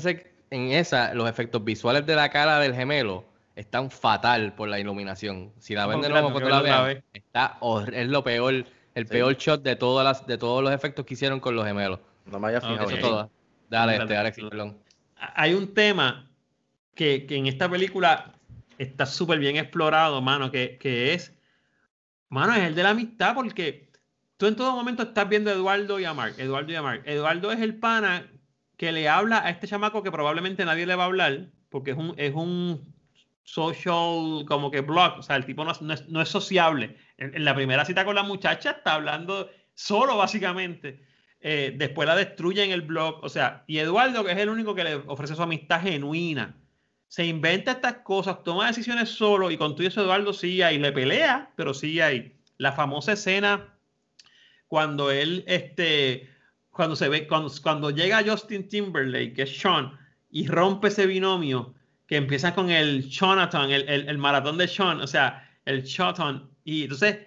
en 0.50 0.72
esa 0.72 1.14
los 1.14 1.28
efectos 1.28 1.64
visuales 1.64 2.06
de 2.06 2.16
la 2.16 2.30
cara 2.30 2.58
del 2.58 2.74
gemelo 2.74 3.24
están 3.56 3.90
fatal 3.90 4.54
por 4.54 4.68
la 4.68 4.78
iluminación. 4.78 5.52
Si 5.58 5.74
la 5.74 5.86
ven 5.86 6.00
de 6.00 6.08
nuevo 6.08 6.30
cuando 6.30 6.48
que 6.48 6.54
la 6.54 6.82
vean, 6.82 7.04
está 7.12 7.58
es 7.92 8.08
lo 8.08 8.22
peor, 8.22 8.64
el 8.98 9.06
Sí. 9.06 9.12
peor 9.12 9.36
shot 9.36 9.62
de 9.62 9.76
todas 9.76 10.04
las, 10.04 10.26
de 10.26 10.36
todos 10.38 10.62
los 10.62 10.72
efectos 10.72 11.04
que 11.06 11.14
hicieron 11.14 11.40
con 11.40 11.54
los 11.54 11.64
gemelos. 11.64 12.00
No 12.26 12.38
me 12.40 12.48
había 12.48 12.58
Ok. 12.58 12.64
fijado. 12.66 12.90
Eso 12.90 12.98
todo. 13.00 13.30
Dale, 13.70 13.96
este, 13.96 14.16
Alex, 14.16 14.38
perdón. 14.50 14.78
hay 15.16 15.54
un 15.54 15.72
tema 15.74 16.28
que, 16.94 17.26
que 17.26 17.36
en 17.36 17.46
esta 17.46 17.68
película 17.70 18.32
está 18.78 19.06
súper 19.06 19.38
bien 19.38 19.56
explorado, 19.56 20.20
mano, 20.22 20.50
que, 20.50 20.78
que 20.78 21.14
es, 21.14 21.34
mano, 22.28 22.54
es 22.54 22.62
el 22.64 22.74
de 22.74 22.82
la 22.82 22.90
amistad, 22.90 23.34
porque 23.34 23.90
tú 24.36 24.46
en 24.46 24.56
todo 24.56 24.74
momento 24.74 25.02
estás 25.02 25.28
viendo 25.28 25.50
a 25.50 25.54
Eduardo 25.54 25.98
y 26.00 26.04
a 26.04 26.14
Mark, 26.14 26.34
Eduardo 26.38 26.72
y 26.72 26.76
a 26.76 26.82
Mark. 26.82 27.02
Eduardo 27.04 27.50
es 27.52 27.60
el 27.60 27.76
pana 27.76 28.26
que 28.76 28.90
le 28.92 29.08
habla 29.08 29.44
a 29.44 29.50
este 29.50 29.66
chamaco 29.68 30.02
que 30.02 30.10
probablemente 30.12 30.64
nadie 30.64 30.86
le 30.86 30.94
va 30.94 31.02
a 31.04 31.06
hablar, 31.06 31.46
porque 31.68 31.90
es 31.92 31.96
un, 31.96 32.14
es 32.16 32.32
un 32.34 32.94
social, 33.42 34.44
como 34.46 34.70
que 34.70 34.80
blog, 34.82 35.18
o 35.18 35.22
sea, 35.22 35.36
el 35.36 35.44
tipo 35.44 35.64
no 35.64 35.72
es, 35.72 36.08
no 36.08 36.20
es 36.22 36.28
sociable. 36.28 36.96
En, 37.18 37.44
la 37.44 37.54
primera 37.54 37.84
cita 37.84 38.04
con 38.04 38.14
la 38.14 38.22
muchacha 38.22 38.70
está 38.70 38.94
hablando 38.94 39.50
solo, 39.74 40.16
básicamente. 40.16 41.02
Eh, 41.40 41.74
después 41.76 42.08
la 42.08 42.16
destruye 42.16 42.64
en 42.64 42.72
el 42.72 42.82
blog, 42.82 43.22
o 43.22 43.28
sea, 43.28 43.64
y 43.66 43.78
Eduardo, 43.78 44.24
que 44.24 44.32
es 44.32 44.38
el 44.38 44.48
único 44.48 44.74
que 44.74 44.84
le 44.84 44.94
ofrece 44.94 45.36
su 45.36 45.42
amistad 45.42 45.82
genuina, 45.82 46.56
se 47.06 47.24
inventa 47.24 47.72
estas 47.72 47.98
cosas, 47.98 48.42
toma 48.42 48.66
decisiones 48.66 49.08
solo 49.08 49.50
y 49.50 49.56
con 49.56 49.74
todo 49.74 49.86
eso 49.86 50.02
Eduardo 50.02 50.32
sigue 50.32 50.64
ahí, 50.64 50.78
le 50.78 50.92
pelea, 50.92 51.52
pero 51.56 51.74
sigue 51.74 52.02
ahí. 52.02 52.36
La 52.58 52.72
famosa 52.72 53.12
escena 53.12 53.74
cuando 54.66 55.10
él, 55.10 55.44
este, 55.46 56.28
cuando 56.70 56.96
se 56.96 57.08
ve, 57.08 57.26
cuando, 57.26 57.50
cuando 57.62 57.90
llega 57.90 58.22
Justin 58.24 58.68
Timberlake, 58.68 59.32
que 59.32 59.42
es 59.42 59.58
Sean, 59.58 59.98
y 60.30 60.46
rompe 60.46 60.88
ese 60.88 61.06
binomio, 61.06 61.74
que 62.06 62.16
empieza 62.16 62.54
con 62.54 62.70
el 62.70 63.04
Shonathan, 63.04 63.70
el, 63.70 63.88
el, 63.88 64.18
maratón 64.18 64.58
de 64.58 64.68
Sean, 64.68 65.00
o 65.00 65.06
sea, 65.06 65.48
el 65.64 65.82
Shoton, 65.82 66.50
y 66.70 66.82
entonces 66.82 67.18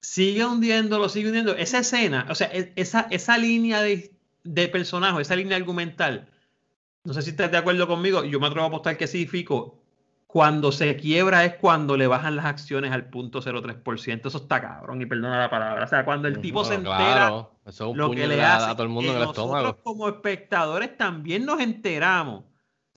sigue 0.00 0.44
hundiéndolo, 0.44 1.08
sigue 1.08 1.26
hundiendo. 1.28 1.54
Esa 1.56 1.78
escena, 1.80 2.26
o 2.30 2.34
sea, 2.34 2.46
es- 2.48 2.68
esa, 2.76 3.06
esa 3.10 3.36
línea 3.38 3.82
de, 3.82 4.10
de 4.44 4.68
personaje, 4.68 5.20
esa 5.20 5.36
línea 5.36 5.56
argumental, 5.56 6.28
no 7.04 7.12
sé 7.14 7.22
si 7.22 7.30
estás 7.30 7.50
de 7.50 7.58
acuerdo 7.58 7.86
conmigo, 7.86 8.24
yo 8.24 8.40
me 8.40 8.46
atrevo 8.46 8.64
a 8.64 8.68
apostar 8.68 8.96
que 8.96 9.06
sí, 9.06 9.26
Fico. 9.26 9.76
Cuando 10.26 10.70
se 10.70 10.94
quiebra 10.96 11.44
es 11.44 11.54
cuando 11.56 11.96
le 11.96 12.06
bajan 12.06 12.36
las 12.36 12.44
acciones 12.44 12.92
al 12.92 13.06
punto 13.10 13.42
0.3%. 13.42 14.28
Eso 14.28 14.38
está 14.38 14.60
cabrón, 14.60 15.02
y 15.02 15.06
perdona 15.06 15.40
la 15.40 15.50
palabra. 15.50 15.84
O 15.84 15.88
sea, 15.88 16.04
cuando 16.04 16.28
el 16.28 16.40
tipo 16.40 16.64
se 16.64 16.74
entera 16.74 16.96
claro, 16.96 17.50
eso 17.66 17.84
es 17.86 17.90
un 17.90 17.98
lo 17.98 18.06
puño 18.08 18.20
que 18.20 18.26
le 18.28 18.42
a- 18.44 18.52
a 18.54 18.56
hace, 18.66 18.72
todo 18.74 18.82
el 18.84 18.88
mundo 18.90 19.10
que 19.10 19.16
en 19.16 19.22
el 19.22 19.28
nosotros 19.28 19.44
estómago. 19.46 19.78
como 19.82 20.08
espectadores 20.08 20.96
también 20.96 21.44
nos 21.44 21.60
enteramos. 21.60 22.44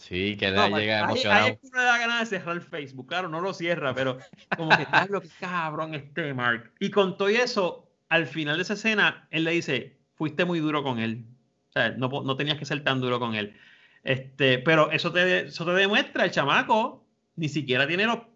Sí, 0.07 0.35
que 0.37 0.51
No, 0.51 0.67
le 0.69 0.81
llega 0.81 0.97
ahí- 0.99 1.03
emocionado. 1.05 1.45
Ahí 1.45 1.51
es 1.53 1.59
que 1.59 1.67
uno 1.67 1.77
le 1.79 1.83
da 1.85 1.97
ganas 1.97 2.19
de 2.29 2.37
cerrar 2.37 2.55
el 2.55 2.61
Facebook. 2.61 3.07
Claro, 3.07 3.29
no 3.29 3.39
lo 3.39 3.53
cierra, 3.53 3.95
pero 3.95 4.17
como 4.57 4.69
que 4.77 4.85
lo 5.09 5.21
que 5.21 5.29
cabrón 5.39 5.93
este 5.95 6.33
Mark. 6.33 6.71
Y 6.79 6.89
con 6.89 7.15
todo 7.17 7.29
eso, 7.29 7.89
al 8.09 8.27
final 8.27 8.57
de 8.57 8.63
esa 8.63 8.73
escena, 8.73 9.27
él 9.31 9.45
le 9.45 9.51
dice, 9.51 9.97
fuiste 10.15 10.43
muy 10.45 10.59
duro 10.59 10.83
con 10.83 10.99
él. 10.99 11.25
O 11.69 11.71
sea, 11.71 11.89
no, 11.91 12.09
no 12.09 12.35
tenías 12.35 12.57
que 12.57 12.65
ser 12.65 12.83
tan 12.83 12.99
duro 12.99 13.19
con 13.19 13.33
él. 13.35 13.55
Este, 14.03 14.59
pero 14.59 14.91
eso 14.91 15.11
te, 15.13 15.45
eso 15.47 15.65
te 15.65 15.71
demuestra, 15.71 16.25
el 16.25 16.31
chamaco 16.31 17.05
ni 17.37 17.47
siquiera 17.47 17.87
tiene 17.87 18.05
lo- 18.05 18.29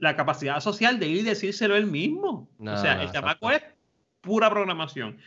la 0.00 0.16
capacidad 0.16 0.58
social 0.60 0.98
de 0.98 1.06
ir 1.06 1.18
y 1.18 1.22
decírselo 1.22 1.76
él 1.76 1.86
mismo. 1.86 2.50
No, 2.58 2.74
o 2.74 2.76
sea, 2.76 3.00
el 3.02 3.12
chamaco 3.12 3.52
es 3.52 3.62
pura 4.20 4.50
programación. 4.50 5.18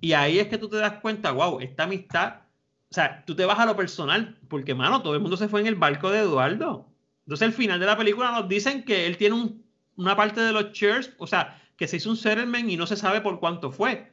Y 0.00 0.14
ahí 0.14 0.38
es 0.38 0.48
que 0.48 0.56
tú 0.56 0.68
te 0.70 0.76
das 0.78 0.94
cuenta, 1.00 1.32
wow, 1.32 1.60
esta 1.60 1.82
amistad, 1.84 2.36
o 2.90 2.94
sea, 2.94 3.22
tú 3.26 3.34
te 3.36 3.44
vas 3.44 3.58
a 3.58 3.66
lo 3.66 3.76
personal, 3.76 4.38
porque, 4.48 4.74
mano, 4.74 5.02
todo 5.02 5.14
el 5.14 5.20
mundo 5.20 5.36
se 5.36 5.48
fue 5.48 5.60
en 5.60 5.66
el 5.66 5.74
barco 5.74 6.10
de 6.10 6.20
Eduardo. 6.20 6.86
Entonces, 7.26 7.46
al 7.46 7.52
final 7.52 7.78
de 7.78 7.86
la 7.86 7.96
película 7.96 8.30
nos 8.32 8.48
dicen 8.48 8.84
que 8.84 9.06
él 9.06 9.16
tiene 9.18 9.34
un- 9.34 9.64
una 9.96 10.16
parte 10.16 10.40
de 10.40 10.52
los 10.52 10.72
shares, 10.72 11.12
o 11.18 11.26
sea, 11.26 11.60
que 11.76 11.86
se 11.86 11.96
hizo 11.96 12.08
un 12.10 12.16
settlement 12.16 12.68
y 12.70 12.76
no 12.76 12.86
se 12.86 12.96
sabe 12.96 13.20
por 13.20 13.38
cuánto 13.40 13.70
fue. 13.70 14.10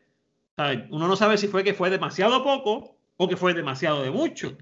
O 0.57 0.63
sea, 0.63 0.87
uno 0.89 1.07
no 1.07 1.15
sabe 1.15 1.37
si 1.37 1.47
fue 1.47 1.63
que 1.63 1.73
fue 1.73 1.89
demasiado 1.89 2.43
poco 2.43 2.97
o 3.17 3.27
que 3.29 3.37
fue 3.37 3.53
demasiado 3.53 4.03
de 4.03 4.11
mucho. 4.11 4.57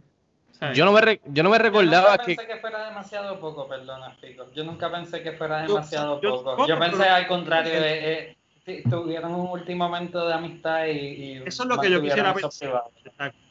Yo 0.73 0.85
no 0.85 0.93
me, 0.93 1.01
re- 1.01 1.21
yo 1.25 1.43
no 1.43 1.49
me 1.49 1.57
recordaba 1.57 2.11
Yo 2.11 2.11
nunca 2.11 2.25
que. 2.25 2.35
pensé 2.35 2.47
que 2.53 2.59
fuera 2.61 2.85
demasiado 2.85 3.39
poco, 3.39 3.67
perdona, 3.67 4.15
Pico. 4.21 4.45
Yo 4.55 4.63
nunca 4.63 4.89
pensé 4.89 5.21
que 5.21 5.33
fuera 5.33 5.65
Yo- 5.67 5.73
demasiado 5.73 6.21
yo 6.21 6.29
poco. 6.29 6.43
tampoco, 6.51 6.69
Yo 6.69 6.79
pensé 6.79 7.03
al 7.03 7.27
contrario, 7.27 7.73
sí, 7.73 8.37
tuvieron 8.89 9.35
un 9.35 9.47
último 9.49 9.85
momento 9.89 10.27
de 10.27 10.33
amistad 10.33 10.85
y, 10.85 10.91
y 10.91 11.43
Eso 11.45 11.63
es 11.63 11.69
lo 11.69 11.77
que 11.79 11.91
yo 11.91 12.01
quisiera 12.01 12.33
pensar. 12.33 12.83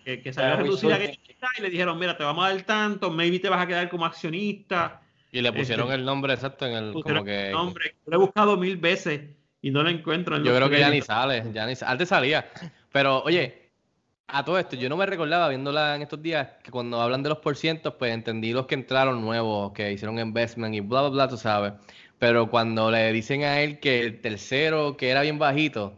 que, 0.05 0.23
que 0.23 0.33
salió 0.33 0.55
a 0.55 0.57
Ya, 0.57 0.63
reducir 0.63 0.91
la 0.91 0.97
wishful 0.99 1.17
que 1.25 1.37
y 1.59 1.63
le 1.63 1.71
dijeron, 1.71 1.99
mira, 1.99 2.17
te 2.17 2.25
vamos 2.25 2.45
a 2.45 2.53
dar 2.53 2.63
tanto, 2.63 3.11
maybe 3.11 3.39
te 3.39 3.49
vas 3.49 3.63
a 3.63 3.67
quedar 3.67 3.89
como 3.89 4.07
accionista. 4.07 5.03
Y 5.31 5.41
le 5.41 5.53
pusieron 5.53 5.87
Este, 5.87 5.97
el 5.99 6.05
nombre 6.05 6.35
exacto 6.35 6.67
en 6.67 6.73
el. 6.73 6.93
Como 6.93 7.25
que. 7.25 7.47
el 7.49 7.53
nombre. 7.53 7.97
Lo 8.07 8.17
he 8.17 8.19
buscado 8.19 8.57
mil 8.57 8.77
veces 8.77 9.23
y 9.61 9.71
no 9.71 9.83
lo 9.83 9.89
encuentro. 9.89 10.37
en 10.37 10.45
Yo 10.45 10.55
creo 10.55 10.69
que 10.69 10.79
ya 10.81 10.91
ni 10.91 11.01
sale, 11.01 11.45
ya 11.53 11.67
ni 11.67 11.75
Antes 11.85 12.09
salía. 12.09 12.51
Pero, 12.91 13.23
oye, 13.23 13.71
a 14.29 14.45
todo 14.45 14.59
esto, 14.59 14.77
yo 14.77 14.89
no 14.89 14.97
me 14.97 15.07
recordaba 15.07 15.49
viéndola 15.49 15.95
en 15.95 16.03
estos 16.03 16.21
días 16.23 16.49
que 16.63 16.71
cuando 16.71 17.01
hablan 17.01 17.23
de 17.23 17.29
los 17.31 17.39
porcientos, 17.39 17.95
pues 17.99 18.13
entendí 18.13 18.53
los 18.53 18.67
que 18.67 18.75
entraron 18.75 19.21
nuevos, 19.21 19.73
que 19.73 19.93
hicieron 19.93 20.19
investment 20.19 20.75
y 20.75 20.81
bla, 20.81 21.01
bla, 21.03 21.11
bla, 21.11 21.29
tú 21.29 21.37
sabes. 21.37 21.75
Pero 22.23 22.49
cuando 22.49 22.89
le 22.93 23.13
dicen 23.13 23.43
a 23.43 23.59
él 23.63 23.81
que 23.81 23.99
el 23.99 24.21
tercero, 24.21 24.97
que 24.97 25.09
era 25.11 25.23
bien 25.23 25.41
bajito, 25.41 25.95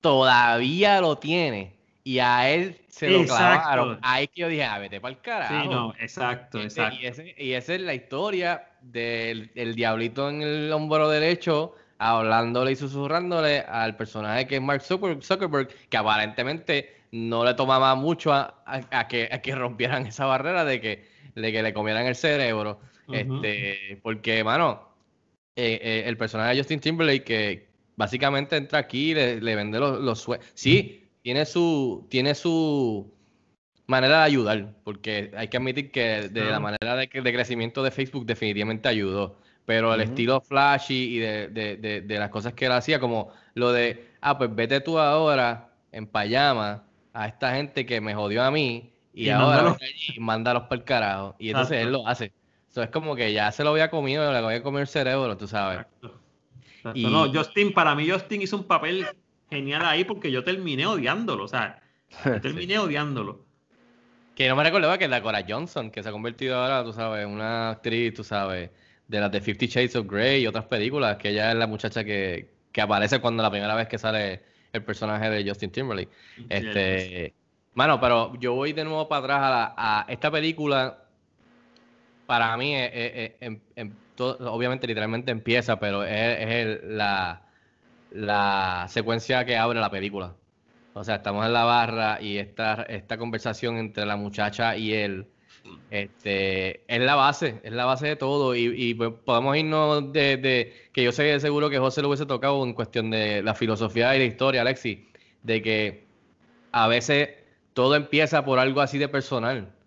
todavía 0.00 1.00
lo 1.00 1.16
tiene 1.18 1.74
y 2.02 2.18
a 2.18 2.50
él 2.50 2.80
se 2.88 3.08
lo 3.08 3.20
Exacto. 3.20 3.62
clavaron. 3.62 3.98
Ahí 4.02 4.26
que 4.26 4.40
yo 4.40 4.48
dije, 4.48 4.64
ah, 4.64 4.80
vete 4.80 5.00
para 5.00 5.14
el 5.14 5.20
carajo. 5.20 5.62
Sí, 5.62 5.68
no, 5.68 5.94
exacto, 6.00 6.58
Ese- 6.58 6.66
exacto. 6.82 6.98
Y, 7.00 7.06
ese- 7.06 7.34
y 7.38 7.52
esa 7.52 7.74
es 7.76 7.80
la 7.82 7.94
historia 7.94 8.64
del 8.80 9.52
el 9.54 9.76
diablito 9.76 10.28
en 10.28 10.42
el 10.42 10.72
hombro 10.72 11.08
derecho 11.08 11.76
hablándole 11.98 12.72
y 12.72 12.76
susurrándole 12.76 13.60
al 13.60 13.94
personaje 13.94 14.48
que 14.48 14.56
es 14.56 14.62
Mark 14.62 14.82
Zucker- 14.82 15.22
Zuckerberg, 15.22 15.68
que 15.88 15.96
aparentemente 15.96 16.96
no 17.12 17.44
le 17.44 17.54
tomaba 17.54 17.94
mucho 17.94 18.32
a, 18.32 18.62
a- 18.66 18.80
a 18.90 19.06
que, 19.06 19.28
a 19.30 19.40
que 19.40 19.54
rompieran 19.54 20.04
esa 20.08 20.24
barrera 20.26 20.64
de 20.64 20.80
que, 20.80 21.06
de 21.36 21.52
que 21.52 21.62
le 21.62 21.72
comieran 21.72 22.06
el 22.06 22.16
cerebro. 22.16 22.80
Este, 23.12 23.98
porque, 24.02 24.42
mano, 24.42 24.89
eh, 25.60 25.80
eh, 25.82 26.02
el 26.06 26.16
personaje 26.16 26.50
de 26.54 26.58
Justin 26.60 26.80
Timberlake 26.80 27.24
que 27.24 27.68
básicamente 27.96 28.56
entra 28.56 28.78
aquí 28.80 29.10
y 29.10 29.14
le, 29.14 29.40
le 29.40 29.54
vende 29.54 29.78
los, 29.78 30.00
los 30.00 30.18
sue- 30.20 30.40
Sí, 30.54 31.08
tiene 31.22 31.44
su, 31.46 32.06
tiene 32.08 32.34
su 32.34 33.12
manera 33.86 34.18
de 34.20 34.24
ayudar, 34.24 34.74
porque 34.84 35.32
hay 35.36 35.48
que 35.48 35.56
admitir 35.56 35.90
que 35.90 36.28
de 36.28 36.44
la 36.44 36.60
manera 36.60 36.96
de, 36.96 37.08
de 37.08 37.32
crecimiento 37.32 37.82
de 37.82 37.90
Facebook 37.90 38.24
definitivamente 38.24 38.88
ayudó, 38.88 39.36
pero 39.66 39.92
el 39.94 40.00
estilo 40.00 40.40
flashy 40.40 41.16
y 41.16 41.18
de, 41.18 41.48
de- 41.48 42.00
de- 42.02 42.18
las 42.18 42.30
cosas 42.30 42.52
que 42.54 42.66
él 42.66 42.72
hacía, 42.72 43.00
como 43.00 43.32
lo 43.54 43.72
de, 43.72 44.06
ah, 44.20 44.38
pues 44.38 44.54
vete 44.54 44.80
tú 44.80 44.98
ahora 44.98 45.70
en 45.92 46.06
payama 46.06 46.84
a 47.12 47.26
esta 47.26 47.54
gente 47.56 47.84
que 47.84 48.00
me 48.00 48.14
jodió 48.14 48.44
a 48.44 48.50
mí 48.50 48.92
y, 49.12 49.24
Y 49.26 49.30
ahora 49.30 49.56
mándalos. 49.64 49.82
allí 49.82 50.14
y 50.16 50.20
mándalos 50.20 50.62
para 50.64 50.76
el 50.76 50.84
carajo. 50.84 51.36
Y 51.40 51.48
entonces 51.48 51.78
Exacto. 51.78 51.86
él 51.88 51.92
lo 52.02 52.08
hace. 52.08 52.32
Eso 52.70 52.82
es 52.82 52.90
como 52.90 53.16
que 53.16 53.32
ya 53.32 53.50
se 53.52 53.64
lo 53.64 53.70
había 53.70 53.90
comido, 53.90 54.30
le 54.30 54.38
había 54.38 54.62
comido 54.62 54.80
el 54.82 54.86
cerebro, 54.88 55.36
tú 55.36 55.48
sabes. 55.48 55.78
Exacto. 55.80 56.20
Exacto. 56.76 56.98
Y- 56.98 57.04
No, 57.04 57.32
Justin, 57.32 57.72
para 57.72 57.94
mí 57.94 58.08
Justin 58.08 58.42
hizo 58.42 58.56
un 58.56 58.64
papel 58.64 59.06
genial 59.50 59.84
ahí 59.84 60.04
porque 60.04 60.30
yo 60.30 60.44
terminé 60.44 60.86
odiándolo, 60.86 61.44
o 61.44 61.48
sea, 61.48 61.80
yo 62.24 62.40
terminé 62.40 62.78
odiándolo. 62.78 63.44
Que 64.36 64.48
no 64.48 64.56
me 64.56 64.62
recordaba 64.64 64.96
que 64.96 65.08
la 65.08 65.20
Cora 65.22 65.44
Johnson, 65.46 65.90
que 65.90 66.02
se 66.02 66.08
ha 66.08 66.12
convertido 66.12 66.56
ahora, 66.56 66.84
tú 66.84 66.92
sabes, 66.92 67.24
en 67.24 67.30
una 67.30 67.70
actriz, 67.70 68.14
tú 68.14 68.24
sabes, 68.24 68.70
de 69.08 69.20
las 69.20 69.30
de 69.32 69.40
Fifty 69.40 69.66
Shades 69.66 69.96
of 69.96 70.06
Grey 70.06 70.42
y 70.42 70.46
otras 70.46 70.64
películas, 70.66 71.16
que 71.16 71.30
ella 71.30 71.50
es 71.50 71.56
la 71.58 71.66
muchacha 71.66 72.04
que, 72.04 72.48
que 72.72 72.80
aparece 72.80 73.20
cuando 73.20 73.42
la 73.42 73.50
primera 73.50 73.74
vez 73.74 73.88
que 73.88 73.98
sale 73.98 74.42
el 74.72 74.84
personaje 74.84 75.28
de 75.28 75.46
Justin 75.46 75.70
Timberlake. 75.72 76.08
Este, 76.48 77.34
mano, 77.74 78.00
pero 78.00 78.32
yo 78.38 78.54
voy 78.54 78.72
de 78.72 78.84
nuevo 78.84 79.08
para 79.08 79.20
atrás 79.24 79.42
a, 79.42 79.50
la- 79.50 79.74
a 79.76 80.06
esta 80.08 80.30
película. 80.30 80.99
Para 82.30 82.56
mí, 82.56 82.76
es- 82.76 83.32
em- 83.40 83.60
em- 83.74 83.92
obviamente, 84.20 84.86
literalmente 84.86 85.32
empieza, 85.32 85.80
pero 85.80 86.04
es, 86.04 86.78
la, 86.84 87.42
secuencia 88.88 89.44
que 89.44 89.56
abre 89.56 89.80
la 89.80 89.90
película. 89.90 90.36
O 90.92 91.02
sea, 91.02 91.16
estamos 91.16 91.44
en 91.44 91.52
la 91.52 91.64
barra 91.64 92.22
y 92.22 92.38
esta, 92.38 92.86
conversación 93.18 93.78
entre 93.78 94.06
la 94.06 94.14
muchacha 94.16 94.76
y 94.76 94.92
él 94.92 95.26
este, 95.90 96.84
es 96.94 97.00
la 97.00 97.16
base, 97.16 97.60
es 97.64 97.72
la 97.72 97.84
base 97.84 98.06
de 98.06 98.14
todo. 98.16 98.54
Y, 98.54 98.66
y, 98.76 98.94
pues, 98.94 99.10
podemos 99.24 99.56
irnos 99.56 100.12
de, 100.12 100.36
de- 100.36 100.72
que 100.92 101.02
yo 101.02 101.10
sé 101.10 101.40
seguro 101.40 101.68
que 101.68 101.78
José 101.78 102.00
lo 102.00 102.08
hubiese 102.10 102.26
tocado 102.26 102.62
en 102.64 102.74
cuestión 102.74 103.10
de 103.10 103.42
la 103.42 103.54
filosofía 103.56 104.14
y 104.14 104.20
la 104.20 104.24
historia, 104.26 104.60
Alexi, 104.60 105.04
de 105.42 105.62
que 105.62 106.06
a 106.72 106.86
veces 106.88 107.30
todo 107.74 107.96
empieza 107.96 108.44
por 108.44 108.60
algo 108.60 108.80
así 108.82 108.98
de 108.98 109.08
personal. 109.08 109.79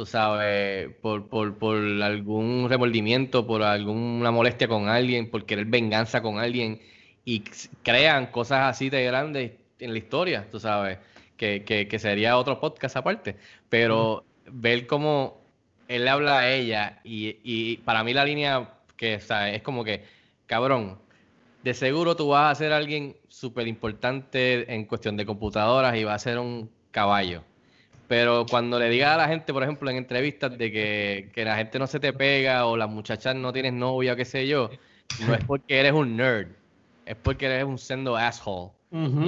Tú 0.00 0.06
sabes, 0.06 0.88
por, 1.02 1.28
por, 1.28 1.58
por 1.58 1.76
algún 1.76 2.70
remordimiento, 2.70 3.46
por 3.46 3.62
alguna 3.62 4.30
molestia 4.30 4.66
con 4.66 4.88
alguien, 4.88 5.30
por 5.30 5.44
querer 5.44 5.66
venganza 5.66 6.22
con 6.22 6.38
alguien 6.38 6.80
y 7.26 7.40
crean 7.82 8.28
cosas 8.28 8.60
así 8.60 8.88
de 8.88 9.04
grandes 9.04 9.52
en 9.78 9.92
la 9.92 9.98
historia, 9.98 10.48
tú 10.50 10.58
sabes, 10.58 10.96
que, 11.36 11.64
que, 11.66 11.86
que 11.86 11.98
sería 11.98 12.38
otro 12.38 12.58
podcast 12.58 12.96
aparte. 12.96 13.36
Pero 13.68 14.24
ver 14.50 14.86
cómo 14.86 15.42
él 15.86 16.04
le 16.04 16.10
habla 16.10 16.38
a 16.38 16.50
ella 16.50 17.00
y, 17.04 17.36
y 17.44 17.76
para 17.84 18.02
mí 18.02 18.14
la 18.14 18.24
línea 18.24 18.70
que 18.96 19.16
o 19.16 19.20
sea, 19.20 19.52
es 19.52 19.60
como 19.60 19.84
que, 19.84 20.04
cabrón, 20.46 20.98
de 21.62 21.74
seguro 21.74 22.16
tú 22.16 22.28
vas 22.28 22.52
a 22.52 22.54
ser 22.54 22.72
alguien 22.72 23.18
súper 23.28 23.68
importante 23.68 24.72
en 24.72 24.86
cuestión 24.86 25.18
de 25.18 25.26
computadoras 25.26 25.94
y 25.94 26.04
vas 26.04 26.22
a 26.22 26.30
ser 26.30 26.38
un 26.38 26.70
caballo. 26.90 27.44
Pero 28.10 28.44
cuando 28.50 28.76
le 28.80 28.88
digas 28.90 29.10
a 29.14 29.16
la 29.18 29.28
gente, 29.28 29.52
por 29.52 29.62
ejemplo, 29.62 29.88
en 29.88 29.96
entrevistas 29.96 30.58
de 30.58 30.72
que, 30.72 31.30
que 31.32 31.44
la 31.44 31.56
gente 31.56 31.78
no 31.78 31.86
se 31.86 32.00
te 32.00 32.12
pega 32.12 32.66
o 32.66 32.76
las 32.76 32.88
muchachas 32.90 33.36
no 33.36 33.52
tienes 33.52 33.72
novia 33.72 34.14
o 34.14 34.16
qué 34.16 34.24
sé 34.24 34.48
yo, 34.48 34.68
no 35.16 35.32
es 35.32 35.44
porque 35.46 35.78
eres 35.78 35.92
un 35.92 36.16
nerd, 36.16 36.48
es 37.04 37.14
porque 37.16 37.46
eres 37.46 37.64
un 37.64 37.78
sendo 37.78 38.16
asshole. 38.16 38.72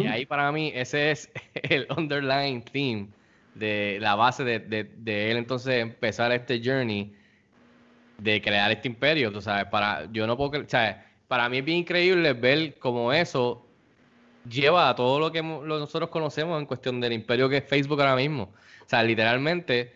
Y 0.03 0.07
ahí 0.07 0.27
para 0.27 0.51
mí 0.51 0.73
ese 0.75 1.13
es 1.13 1.31
el 1.55 1.87
underlying 1.97 2.63
theme 2.65 3.09
de 3.55 3.99
la 4.01 4.17
base 4.17 4.43
de, 4.43 4.59
de- 4.59 4.85
de 4.85 5.31
él 5.31 5.37
entonces 5.37 5.81
empezar 5.81 6.33
este 6.33 6.61
journey 6.65 7.15
de 8.19 8.41
crear 8.43 8.71
este 8.73 8.89
imperio, 8.89 9.33
tú 9.33 9.41
sabes, 9.41 9.67
para 9.67 10.11
yo 10.13 10.27
no 10.27 10.37
puedo, 10.37 10.69
sea, 10.69 11.07
para 11.29 11.49
mí 11.49 11.59
es 11.59 11.65
bien 11.65 11.79
increíble 11.79 12.33
ver 12.33 12.79
cómo 12.81 13.13
eso 13.13 13.69
lleva 14.45 14.89
a 14.89 14.95
todo 14.97 15.21
lo 15.21 15.31
que 15.33 15.43
nosotros 15.43 16.11
conocemos 16.11 16.59
en 16.61 16.67
cuestión 16.67 17.01
del 17.01 17.13
imperio 17.13 17.49
que 17.49 17.59
es 17.59 17.65
Facebook 17.69 18.01
ahora 18.01 18.17
mismo. 18.17 18.53
O 18.93 18.95
sea, 18.95 19.03
literalmente 19.05 19.91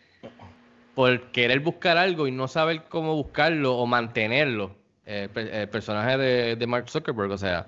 por 0.95 1.31
querer 1.31 1.61
buscar 1.61 1.99
algo 1.99 2.27
y 2.27 2.31
no 2.31 2.49
saber 2.49 2.85
cómo 2.89 3.15
buscarlo 3.15 3.77
o 3.77 3.85
mantenerlo. 3.85 4.75
El, 5.05 5.29
per- 5.29 5.55
el 5.55 5.69
personaje 5.69 6.17
de, 6.17 6.57
de 6.57 6.67
Mark 6.67 6.89
Zuckerberg, 6.89 7.31
o 7.31 7.37
sea, 7.37 7.67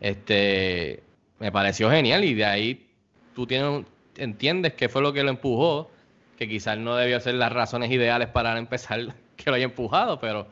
este 0.00 1.02
me 1.38 1.52
pareció 1.52 1.90
genial 1.90 2.24
y 2.24 2.32
de 2.32 2.46
ahí 2.46 2.86
tú 3.34 3.46
tienes, 3.46 3.84
entiendes 4.16 4.72
qué 4.72 4.88
fue 4.88 5.02
lo 5.02 5.12
que 5.12 5.22
lo 5.22 5.28
empujó, 5.28 5.90
que 6.38 6.48
quizás 6.48 6.78
no 6.78 6.96
debió 6.96 7.20
ser 7.20 7.34
las 7.34 7.52
razones 7.52 7.90
ideales 7.90 8.28
para 8.28 8.56
empezar 8.56 9.14
que 9.36 9.50
lo 9.50 9.56
haya 9.56 9.66
empujado, 9.66 10.18
pero 10.18 10.46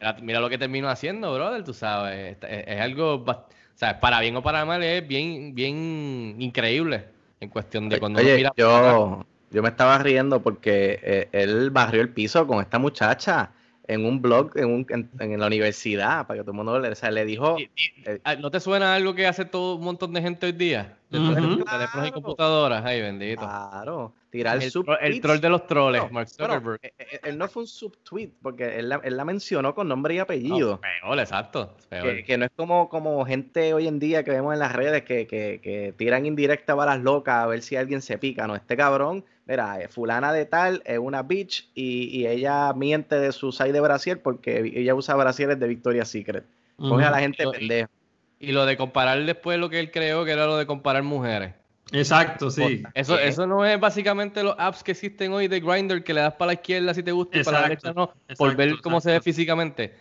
mira, 0.00 0.16
mira 0.22 0.40
lo 0.40 0.48
que 0.48 0.56
terminó 0.56 0.88
haciendo, 0.88 1.34
brother, 1.34 1.64
tú 1.64 1.74
sabes, 1.74 2.38
es, 2.40 2.80
algo, 2.80 3.16
o 3.16 3.46
sea, 3.74 4.00
para 4.00 4.20
bien 4.20 4.34
o 4.36 4.42
para 4.42 4.64
mal 4.64 4.82
es 4.82 5.06
bien, 5.06 5.54
bien 5.54 6.36
increíble 6.38 7.04
en 7.40 7.50
cuestión 7.50 7.90
de 7.90 7.98
cuando 7.98 8.20
uno 8.20 8.26
Oye, 8.26 8.36
mira 8.38 8.52
para 8.54 8.78
atrás. 8.78 9.26
Yo, 9.50 9.62
me 9.62 9.68
estaba 9.68 9.98
riendo 9.98 10.40
porque 10.42 10.98
eh, 11.02 11.28
él 11.32 11.70
barrió 11.70 12.00
el 12.02 12.08
piso 12.10 12.46
con 12.46 12.60
esta 12.60 12.78
muchacha 12.78 13.50
en 13.88 14.04
un 14.06 14.22
blog 14.22 14.56
en, 14.56 14.66
un- 14.66 14.86
en- 14.90 15.10
en 15.18 15.40
la 15.40 15.48
universidad, 15.48 16.24
para 16.26 16.38
que 16.38 16.42
todo 16.44 16.52
el 16.52 16.56
mundo 16.58 16.78
le, 16.78 16.90
o 16.90 16.94
sea, 16.94 17.10
le 17.10 17.24
dijo... 17.24 17.56
eh, 17.58 18.20
Ah, 18.22 18.36
¿No 18.36 18.50
te 18.50 18.60
suena 18.60 18.94
algo 18.94 19.14
que 19.14 19.26
hace 19.26 19.44
todo 19.44 19.76
un 19.76 19.84
montón 19.84 20.12
de 20.12 20.22
gente 20.22 20.46
hoy 20.46 20.52
día? 20.52 20.96
De 21.10 21.18
Ujú. 21.18 21.28
teléfonos- 21.34 21.64
teléfonos 21.70 22.08
y 22.08 22.12
computadoras, 22.12 22.84
ay 22.84 23.00
bendito. 23.00 23.40
Claro, 23.40 24.14
tirar 24.30 24.62
el, 24.62 24.70
sub 24.70 24.86
tro- 24.86 24.98
el 25.00 25.20
troll 25.20 25.40
de 25.40 25.48
los 25.48 25.66
troles, 25.66 26.02
Mark 26.12 26.28
Bueno, 26.38 26.54
Zuckerberg. 26.54 26.78
eh, 26.84 26.92
eh, 26.98 27.20
él 27.24 27.36
no 27.36 27.48
fue 27.48 27.62
un 27.62 27.66
subtweet, 27.66 28.30
porque 28.40 28.78
él 28.78 28.90
la, 28.90 29.00
él 29.02 29.16
la 29.16 29.24
mencionó 29.24 29.74
con 29.74 29.88
nombre 29.88 30.14
y 30.14 30.18
apellido. 30.20 30.74
No, 30.74 30.80
peor, 30.80 31.18
exacto. 31.18 31.74
peor. 31.88 32.04
Que, 32.16 32.22
que 32.24 32.38
no 32.38 32.44
es 32.44 32.52
como, 32.54 32.88
como 32.88 33.24
gente 33.26 33.74
hoy 33.74 33.88
en 33.88 33.98
día 33.98 34.22
que 34.22 34.30
vemos 34.30 34.52
en 34.52 34.60
las 34.60 34.72
redes 34.72 35.02
que, 35.02 35.26
que, 35.26 35.58
que 35.60 35.92
tiran 35.98 36.26
indirecta 36.26 36.76
balas 36.76 37.00
locas 37.00 37.42
a 37.42 37.46
ver 37.48 37.60
si 37.62 37.74
alguien 37.74 38.02
se 38.02 38.18
pica. 38.18 38.46
No, 38.46 38.54
este 38.54 38.76
cabrón, 38.76 39.24
mira, 39.50 39.80
eh, 39.80 39.88
fulana 39.88 40.32
de 40.32 40.46
tal 40.46 40.80
es 40.86 40.98
una 40.98 41.22
bitch 41.22 41.68
y, 41.74 42.04
y 42.16 42.26
ella 42.26 42.72
miente 42.72 43.16
de 43.16 43.32
su 43.32 43.50
side 43.50 43.72
de 43.72 43.80
brasier 43.80 44.22
porque 44.22 44.72
ella 44.74 44.94
usa 44.94 45.16
brasieres 45.16 45.58
de 45.58 45.66
Victoria's 45.66 46.08
Secret. 46.08 46.44
Coge 46.76 47.04
a 47.04 47.10
la 47.10 47.18
gente 47.18 47.44
pendeja. 47.46 47.90
Y 48.38 48.52
lo 48.52 48.64
de 48.64 48.76
comparar 48.76 49.22
después 49.24 49.58
lo 49.58 49.68
que 49.68 49.80
él 49.80 49.90
creó, 49.90 50.24
que 50.24 50.30
era 50.30 50.46
lo 50.46 50.56
de 50.56 50.64
comparar 50.64 51.02
mujeres. 51.02 51.52
Exacto, 51.92 52.50
sí. 52.50 52.82
Eso, 52.94 53.16
¿Qué? 53.16 53.28
eso 53.28 53.46
no 53.46 53.66
es 53.66 53.78
básicamente 53.78 54.42
los 54.42 54.54
apps 54.56 54.82
que 54.82 54.92
existen 54.92 55.32
hoy 55.32 55.48
de 55.48 55.60
Grindr 55.60 56.04
que 56.04 56.14
le 56.14 56.20
das 56.20 56.34
para 56.34 56.46
la 56.46 56.52
izquierda 56.54 56.94
si 56.94 57.02
te 57.02 57.12
gusta 57.12 57.38
y 57.38 57.42
para 57.42 57.60
la 57.60 57.68
derecha 57.68 57.92
no, 57.92 58.14
por 58.38 58.54
ver 58.54 58.68
exacto, 58.68 58.82
cómo 58.82 59.00
se 59.00 59.10
ve 59.10 59.20
físicamente. 59.20 59.94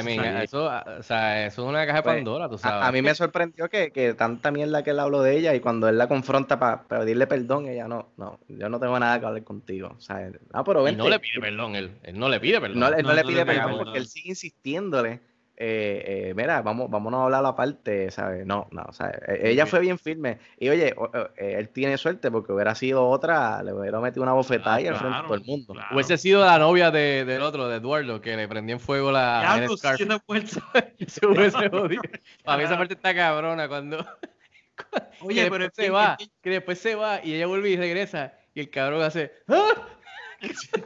I 0.00 0.02
mean, 0.02 0.20
Sí. 0.22 0.44
eso, 0.44 0.64
o 0.98 1.02
sea, 1.02 1.46
eso 1.46 1.62
es 1.62 1.68
una 1.68 1.84
caja 1.86 1.98
de 1.98 2.02
Pues, 2.02 2.14
Pandora, 2.16 2.48
tú 2.48 2.58
sabes. 2.58 2.82
A, 2.84 2.88
a 2.88 2.92
mí 2.92 3.02
me 3.02 3.14
sorprendió 3.14 3.68
que, 3.68 3.92
que 3.92 4.14
tanta 4.14 4.50
mierda 4.50 4.82
que 4.82 4.90
él 4.90 4.98
habló 5.00 5.22
de 5.22 5.36
ella 5.36 5.54
y 5.54 5.60
cuando 5.60 5.88
él 5.88 5.98
la 5.98 6.08
confronta 6.08 6.58
para 6.58 6.82
pedirle 6.84 7.26
perdón, 7.26 7.66
ella 7.68 7.86
no, 7.88 8.08
no, 8.16 8.38
yo 8.48 8.68
no 8.68 8.80
tengo 8.80 8.98
nada 8.98 9.20
que 9.20 9.26
hablar 9.26 9.44
contigo. 9.44 9.94
O 9.96 10.00
sea, 10.00 10.26
él, 10.26 10.40
ah, 10.52 10.64
pero 10.64 10.80
Y 10.82 10.84
vente. 10.86 11.02
no 11.02 11.08
le 11.08 11.18
pide 11.20 11.40
perdón, 11.40 11.76
él, 11.76 11.90
él 12.02 12.18
no 12.18 12.28
le 12.28 12.40
pide 12.40 12.60
perdón. 12.60 12.80
No, 12.80 12.90
le- 12.90 13.02
no 13.02 13.08
No, 13.08 13.14
le 13.14 13.22
no 13.22 13.28
pide 13.28 13.38
le 13.38 13.44
pide 13.44 13.54
perdón 13.54 13.70
perdón. 13.72 13.84
porque 13.84 13.98
él 13.98 14.06
sigue 14.06 14.30
insistiéndole. 14.30 15.20
Eh, 15.56 16.28
eh, 16.30 16.34
mira, 16.34 16.62
vamos, 16.62 16.90
vámonos 16.90 17.20
a 17.20 17.24
hablar 17.24 17.44
aparte, 17.46 18.10
¿sabes? 18.10 18.44
No, 18.46 18.66
no, 18.72 18.82
o 18.88 18.92
sea, 18.92 19.10
e- 19.28 19.50
ella 19.50 19.66
fue 19.66 19.80
bien 19.80 19.98
firme. 19.98 20.38
Y 20.58 20.68
oye, 20.70 20.94
o- 20.96 21.04
o- 21.04 21.28
eh, 21.36 21.56
él 21.58 21.68
tiene 21.68 21.96
suerte 21.98 22.30
porque 22.30 22.52
hubiera 22.52 22.74
sido 22.74 23.06
otra, 23.08 23.62
le 23.62 23.72
hubiera 23.72 24.00
metido 24.00 24.22
una 24.22 24.32
bofetada 24.32 24.80
y 24.80 24.86
al 24.88 24.96
frente 24.96 25.16
de 25.18 25.22
todo 25.24 25.34
el 25.34 25.44
mundo. 25.44 25.74
claro. 25.74 25.94
Hubiese 25.94 26.18
sido 26.18 26.44
la 26.44 26.58
novia 26.58 26.90
de, 26.90 27.24
del 27.24 27.42
otro, 27.42 27.68
de 27.68 27.76
Eduardo, 27.76 28.20
que 28.20 28.36
le 28.36 28.48
prendió 28.48 28.74
en 28.76 28.80
fuego 28.80 29.12
la 29.12 29.40
Ya, 29.42 29.56
muerto. 29.56 29.76
Se 31.06 31.26
hubiese 31.26 31.68
jodido. 31.70 32.02
Para 32.44 32.58
mí 32.58 32.64
esa 32.64 32.76
parte 32.78 32.94
está 32.94 33.14
cabrona 33.14 33.68
cuando 33.68 33.98
Oye, 35.20 35.44
que 35.44 35.50
pero 35.50 35.64
se 35.66 35.82
que- 35.84 35.90
va, 35.90 36.16
que 36.42 36.50
después 36.50 36.78
se 36.78 36.94
va 36.94 37.20
y 37.22 37.34
ella 37.34 37.46
vuelve 37.46 37.70
y 37.70 37.76
regresa 37.76 38.34
y 38.54 38.60
el 38.60 38.70
cabrón 38.70 39.02
hace 39.02 39.32
¡Ah! 39.48 39.70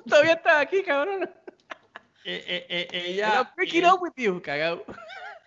Todavía 0.08 0.34
estás 0.34 0.60
aquí, 0.60 0.82
cabrón. 0.82 1.30
Eh, 2.26 2.66
eh, 2.68 2.88
eh, 2.92 3.04
ella. 3.06 3.40
I'm 3.40 3.46
breaking 3.56 3.84
él- 3.84 3.90
up 3.92 4.02
with 4.02 4.12
you, 4.16 4.42
cagado. 4.42 4.84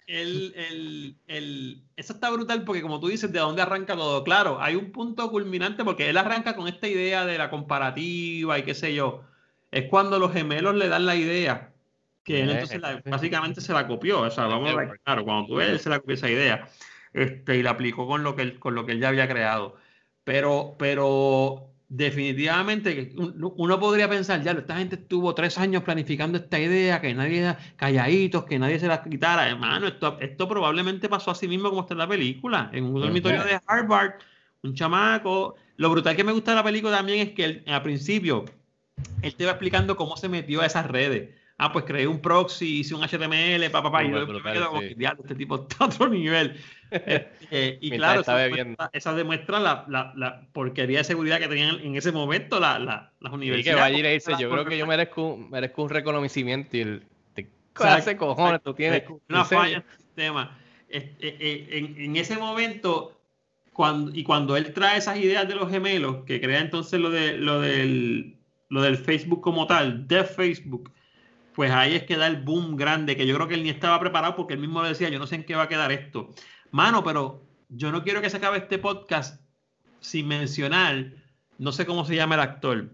el, 0.07 0.53
el, 0.55 1.15
el- 1.27 1.83
eso 1.95 2.13
está 2.13 2.29
brutal 2.31 2.63
porque 2.63 2.81
como 2.81 2.99
tú 2.99 3.07
dices, 3.09 3.31
¿de 3.31 3.39
dónde 3.39 3.61
arranca 3.61 3.95
todo? 3.95 4.23
Claro, 4.23 4.59
hay 4.61 4.75
un 4.75 4.91
punto 4.91 5.29
culminante 5.29 5.83
porque 5.83 6.09
él 6.09 6.17
arranca 6.17 6.55
con 6.55 6.67
esta 6.67 6.87
idea 6.87 7.25
de 7.25 7.37
la 7.37 7.49
comparativa 7.49 8.57
y 8.57 8.63
qué 8.63 8.73
sé 8.73 8.93
yo. 8.95 9.23
Es 9.71 9.85
cuando 9.89 10.17
los 10.17 10.33
gemelos 10.33 10.73
le 10.75 10.87
dan 10.87 11.05
la 11.05 11.15
idea, 11.15 11.71
que 12.23 12.41
él 12.41 12.49
Eh, 12.49 12.53
entonces 12.53 12.81
la- 12.81 13.01
básicamente 13.05 13.61
se 13.61 13.71
la 13.73 13.85
copió. 13.85 14.21
O 14.21 14.29
sea, 14.31 14.45
vamos 14.47 14.71
a 14.71 14.75
ver, 14.75 14.99
claro, 15.03 15.23
cuando 15.23 15.47
tú 15.47 15.55
ves, 15.55 15.69
él 15.69 15.79
se 15.79 15.89
la 15.89 15.99
copió 15.99 16.15
esa 16.15 16.29
idea 16.29 16.67
este, 17.13 17.57
y 17.57 17.63
la 17.63 17.71
aplicó 17.71 18.07
con 18.07 18.23
lo 18.23 18.35
que 18.35 18.41
él, 18.43 18.59
con 18.59 18.73
lo 18.75 18.85
que 18.85 18.93
él 18.93 18.99
ya 18.99 19.09
había 19.09 19.27
creado. 19.27 19.75
Pero, 20.23 20.75
pero 20.79 21.69
definitivamente 21.89 23.13
uno 23.17 23.79
podría 23.79 24.07
pensar, 24.07 24.43
ya, 24.43 24.51
esta 24.51 24.77
gente 24.77 24.95
estuvo 24.95 25.33
tres 25.33 25.57
años 25.57 25.81
planificando 25.83 26.37
esta 26.37 26.59
idea, 26.59 27.01
que 27.01 27.13
nadie, 27.15 27.55
calladitos, 27.75 28.45
que 28.45 28.59
nadie 28.59 28.79
se 28.79 28.87
la 28.87 29.03
quitara. 29.03 29.49
Hermano, 29.49 29.87
esto, 29.87 30.17
esto 30.21 30.47
probablemente 30.47 31.09
pasó 31.09 31.31
así 31.31 31.47
mismo 31.47 31.69
como 31.69 31.81
está 31.81 31.95
en 31.95 31.97
la 31.97 32.07
película, 32.07 32.69
en 32.73 32.85
un 32.85 33.01
dormitorio 33.01 33.43
de 33.43 33.59
Harvard, 33.65 34.13
un 34.61 34.75
chamaco. 34.75 35.55
Lo 35.77 35.89
brutal 35.89 36.15
que 36.15 36.23
me 36.23 36.31
gusta 36.31 36.51
de 36.51 36.57
la 36.57 36.63
película 36.63 36.95
también 36.95 37.27
es 37.27 37.33
que 37.33 37.45
él, 37.45 37.63
al 37.65 37.81
principio 37.81 38.45
él 39.23 39.35
te 39.35 39.45
va 39.45 39.51
explicando 39.51 39.95
cómo 39.95 40.15
se 40.15 40.29
metió 40.29 40.61
a 40.61 40.67
esas 40.67 40.85
redes. 40.85 41.29
Ah, 41.61 41.73
pues 41.73 41.83
creé 41.83 42.07
un 42.07 42.21
proxy, 42.21 42.79
hice 42.79 42.95
un 42.95 43.03
HTML, 43.03 43.69
papá, 43.69 43.91
papá, 43.91 44.03
y 44.05 44.11
yo 44.11 44.25
me 44.25 44.41
quedo 44.41 44.79
sí. 44.79 44.87
que, 44.87 44.95
"Diablo, 44.95 45.23
este 45.23 45.35
tipo 45.35 45.55
está 45.57 45.83
a 45.83 45.87
otro 45.87 46.07
nivel. 46.07 46.55
Eh, 47.51 47.77
y 47.81 47.91
claro, 47.91 48.21
esa 48.21 48.35
demuestra, 48.37 48.89
esa 48.93 49.13
demuestra 49.13 49.59
la, 49.59 49.85
la, 49.89 50.13
la 50.15 50.47
porquería 50.53 50.99
de 50.99 51.03
seguridad 51.03 51.37
que 51.39 51.47
tenían 51.47 51.79
en 51.81 51.95
ese 51.95 52.11
momento 52.11 52.59
la, 52.59 52.79
la, 52.79 53.11
las 53.19 53.29
Y 53.29 53.29
que 53.29 53.35
universidades. 53.35 53.81
vaya 53.81 53.97
le 54.01 54.13
dice, 54.13 54.31
yo 54.39 54.49
creo 54.49 54.65
que 54.65 54.77
yo 54.77 54.87
merezco, 54.87 55.33
un- 55.33 55.49
merezco 55.51 55.83
un 55.83 55.89
reconocimiento 55.89 56.77
y 56.77 56.81
el 56.81 57.03
¿qué 57.35 57.47
clase 57.73 58.17
cojones 58.17 58.61
tú 58.63 58.73
tienes? 58.73 59.03
Una 59.29 59.43
falla 59.45 59.77
en 59.77 59.83
el 59.87 59.97
sistema. 59.97 60.57
Eh, 60.89 61.15
eh, 61.19 61.37
eh, 61.39 61.67
en, 61.77 62.01
en 62.01 62.15
ese 62.15 62.37
momento, 62.37 63.21
cuando, 63.73 64.11
y 64.15 64.23
cuando 64.23 64.55
él 64.57 64.73
trae 64.73 64.97
esas 64.97 65.17
ideas 65.17 65.47
de 65.47 65.55
los 65.55 65.69
gemelos, 65.69 66.23
que 66.25 66.39
crea 66.41 66.59
entonces 66.61 66.99
lo, 66.99 67.09
de, 67.11 67.37
lo, 67.37 67.61
del, 67.61 68.37
lo 68.69 68.81
del 68.81 68.97
Facebook 68.97 69.41
como 69.41 69.67
tal, 69.67 70.07
de 70.07 70.23
Facebook, 70.23 70.91
pues 71.59 71.71
ahí 71.71 71.93
es 71.93 72.03
que 72.03 72.15
da 72.15 72.25
el 72.27 72.37
boom 72.37 72.77
grande, 72.77 73.17
que 73.17 73.27
yo 73.27 73.35
creo 73.35 73.49
que 73.49 73.55
él 73.55 73.63
ni 73.63 73.69
estaba 73.69 73.99
preparado 73.99 74.33
porque 74.37 74.53
él 74.53 74.61
mismo 74.61 74.81
le 74.81 74.87
decía, 74.87 75.09
yo 75.09 75.19
no 75.19 75.27
sé 75.27 75.35
en 75.35 75.43
qué 75.43 75.55
va 75.55 75.63
a 75.63 75.67
quedar 75.67 75.91
esto. 75.91 76.29
Mano, 76.71 77.03
pero 77.03 77.43
yo 77.67 77.91
no 77.91 78.01
quiero 78.01 78.21
que 78.21 78.29
se 78.29 78.37
acabe 78.37 78.59
este 78.59 78.77
podcast 78.77 79.41
sin 79.99 80.29
mencionar, 80.29 81.11
no 81.57 81.73
sé 81.73 81.85
cómo 81.85 82.05
se 82.05 82.15
llama 82.15 82.35
el 82.35 82.39
actor. 82.39 82.89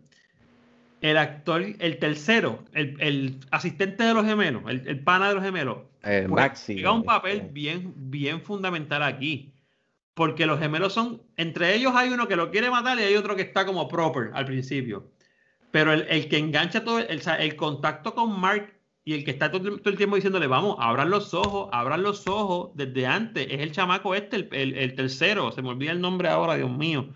El 1.00 1.16
actor, 1.18 1.64
el 1.78 2.00
tercero, 2.00 2.66
el, 2.74 2.96
el 3.00 3.40
asistente 3.52 4.04
de 4.04 4.16
los 4.16 4.26
gemelos, 4.26 4.64
el, 4.68 4.82
el 4.88 5.00
pana 5.00 5.30
de 5.30 5.36
los 5.36 5.44
gemelos, 5.44 5.78
Eh, 6.02 6.26
pues, 6.28 6.44
Maxi. 6.44 6.74
juega 6.74 6.92
un 6.94 7.04
papel 7.04 7.38
este, 7.42 7.52
bien, 7.54 7.94
bien 7.96 8.42
fundamental 8.42 9.04
aquí. 9.04 9.54
Porque 10.16 10.48
los 10.48 10.60
gemelos 10.60 10.92
son, 10.92 11.22
entre 11.38 11.76
ellos 11.76 11.94
hay 11.96 12.10
uno 12.10 12.28
que 12.28 12.36
lo 12.36 12.50
quiere 12.50 12.72
matar 12.72 12.98
y 12.98 13.04
hay 13.04 13.16
otro 13.16 13.36
que 13.36 13.44
está 13.44 13.64
como 13.64 13.88
proper 13.88 14.32
al 14.34 14.46
principio. 14.46 15.12
Pero 15.76 15.92
el, 15.92 16.06
el 16.10 16.30
que 16.30 16.38
engancha 16.38 16.86
todo, 16.86 17.00
el, 17.00 17.22
el 17.38 17.56
contacto 17.58 18.16
con 18.16 18.40
Mark 18.40 18.74
y 19.04 19.14
el 19.14 19.26
que 19.26 19.32
está 19.32 19.52
todo, 19.52 19.68
el- 19.68 19.82
todo 19.82 19.90
el 19.90 19.98
tiempo 19.98 20.16
diciéndole, 20.16 20.48
vamos, 20.48 20.78
abran 20.80 21.10
los 21.10 21.34
ojos, 21.34 21.68
abran 21.74 22.02
los 22.02 22.26
ojos 22.28 22.70
desde 22.76 23.06
antes, 23.06 23.46
es 23.52 23.60
el 23.60 23.74
chamaco 23.74 24.16
este, 24.16 24.38
el, 24.38 24.78
el- 24.78 24.96
tercero, 24.96 25.52
se 25.52 25.62
me 25.62 25.68
olvida 25.68 25.92
el 25.92 26.00
nombre 26.00 26.30
ahora, 26.30 26.56
Dios 26.56 26.72
mío. 26.72 27.10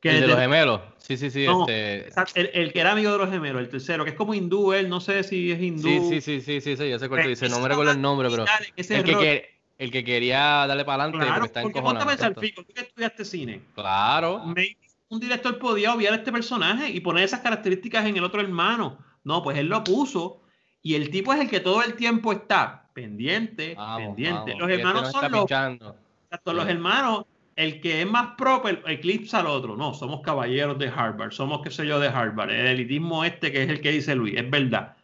Que 0.00 0.12
El 0.12 0.20
de 0.22 0.28
los 0.28 0.38
gemelos. 0.38 0.80
Sí, 0.96 1.18
sí, 1.18 1.30
sí. 1.30 1.44
No, 1.44 1.66
este... 1.68 2.08
el, 2.40 2.50
el 2.54 2.72
que 2.72 2.80
era 2.80 2.92
amigo 2.92 3.12
de 3.12 3.18
los 3.18 3.28
gemelos, 3.28 3.60
el 3.60 3.68
tercero, 3.68 4.02
que 4.04 4.12
es 4.12 4.16
como 4.16 4.32
hindú, 4.32 4.72
él, 4.72 4.88
no 4.88 4.98
sé 5.02 5.22
si 5.22 5.52
es 5.52 5.60
hindú. 5.60 5.86
Sí, 5.86 6.00
sí, 6.00 6.20
sí, 6.22 6.40
sí, 6.40 6.60
sí, 6.62 6.74
sí, 6.78 6.88
yo 6.88 6.98
sé 6.98 7.10
cuál 7.10 7.22
tú 7.22 7.28
dices. 7.28 7.50
No 7.50 7.60
me 7.60 7.68
recuerdo 7.68 7.92
el 7.92 8.00
nombre, 8.00 8.30
pero. 8.30 8.46
El 8.78 9.04
que, 9.04 9.12
que- 9.18 9.56
el 9.76 9.90
que 9.90 10.04
quería 10.04 10.66
darle 10.66 10.86
para 10.86 11.02
adelante 11.02 11.18
Claro, 11.26 11.34
porque 11.34 11.46
está 11.48 11.60
porque 11.60 11.82
ponte 11.82 12.02
a 12.02 12.06
pensar. 12.06 12.34
Fico, 12.40 12.64
tú 12.64 12.72
que 12.72 12.80
estudiaste 12.80 13.26
cine, 13.26 13.60
Claro. 13.74 14.38
maybe 14.46 14.85
un 15.08 15.20
director 15.20 15.58
podía 15.58 15.94
obviar 15.94 16.12
a 16.12 16.16
este 16.16 16.32
personaje 16.32 16.90
y 16.90 17.00
poner 17.00 17.24
esas 17.24 17.40
características 17.40 18.04
en 18.06 18.16
el 18.16 18.24
otro 18.24 18.40
hermano. 18.40 18.98
No, 19.24 19.42
pues 19.42 19.56
él 19.58 19.66
lo 19.66 19.82
puso 19.84 20.42
y 20.82 20.94
el 20.94 21.10
tipo 21.10 21.32
es 21.32 21.40
el 21.40 21.48
que 21.50 21.60
todo 21.60 21.82
el 21.82 21.94
tiempo 21.94 22.32
está 22.32 22.88
pendiente, 22.92 23.74
Vamos, 23.76 23.98
pendiente. 24.08 24.52
vamos, 24.52 24.58
Los 24.60 24.70
este 24.70 24.74
hermanos 24.82 25.02
nos 25.02 25.12
son 25.12 25.32
los, 25.32 25.42
exacto, 25.44 26.52
los 26.52 26.68
hermanos, 26.68 27.24
el 27.56 27.80
que 27.80 28.02
es 28.02 28.06
más 28.10 28.34
proper 28.36 28.82
eclipsa 28.86 29.40
al 29.40 29.46
otro. 29.46 29.76
No, 29.76 29.94
somos 29.94 30.20
caballeros 30.22 30.78
de 30.78 30.88
Harvard, 30.88 31.32
somos 31.32 31.60
qué 31.62 31.70
sé 31.70 31.86
yo 31.86 31.98
de 32.00 32.08
Harvard. 32.08 32.50
El 32.50 32.66
elitismo 32.66 33.24
este 33.24 33.50
que 33.52 33.62
es 33.62 33.68
el 33.70 33.80
que 33.80 33.90
dice 33.92 34.14
Luis, 34.14 34.34
es 34.36 34.48
verdad. 34.50 34.96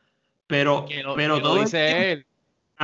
Pero, 0.46 0.84
Que 0.86 1.03
lo, 1.03 1.14
pero 1.14 1.36
que 1.36 1.40
lo 1.40 1.46
todo 1.48 1.57
el 1.59 1.64
dice 1.64 1.86
tiempo- 1.86 2.03
él. 2.03 2.26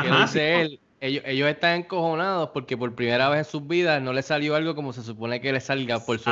Que 0.02 0.08
lo 0.08 0.14
Ajá, 0.14 0.22
dice 0.26 0.38
sí, 0.38 0.60
él. 0.72 0.80
Ellos, 1.00 1.22
ellos 1.26 1.48
están 1.48 1.80
encojonados 1.80 2.50
porque 2.50 2.76
por 2.76 2.94
primera 2.94 3.28
vez 3.28 3.38
en 3.38 3.44
sus 3.44 3.66
vidas 3.66 4.02
no 4.02 4.12
les 4.12 4.26
salió 4.26 4.56
algo 4.56 4.74
como 4.74 4.92
se 4.92 5.02
supone 5.02 5.40
que 5.40 5.52
les 5.52 5.64
salga 5.64 6.00
por 6.04 6.18
su 6.18 6.30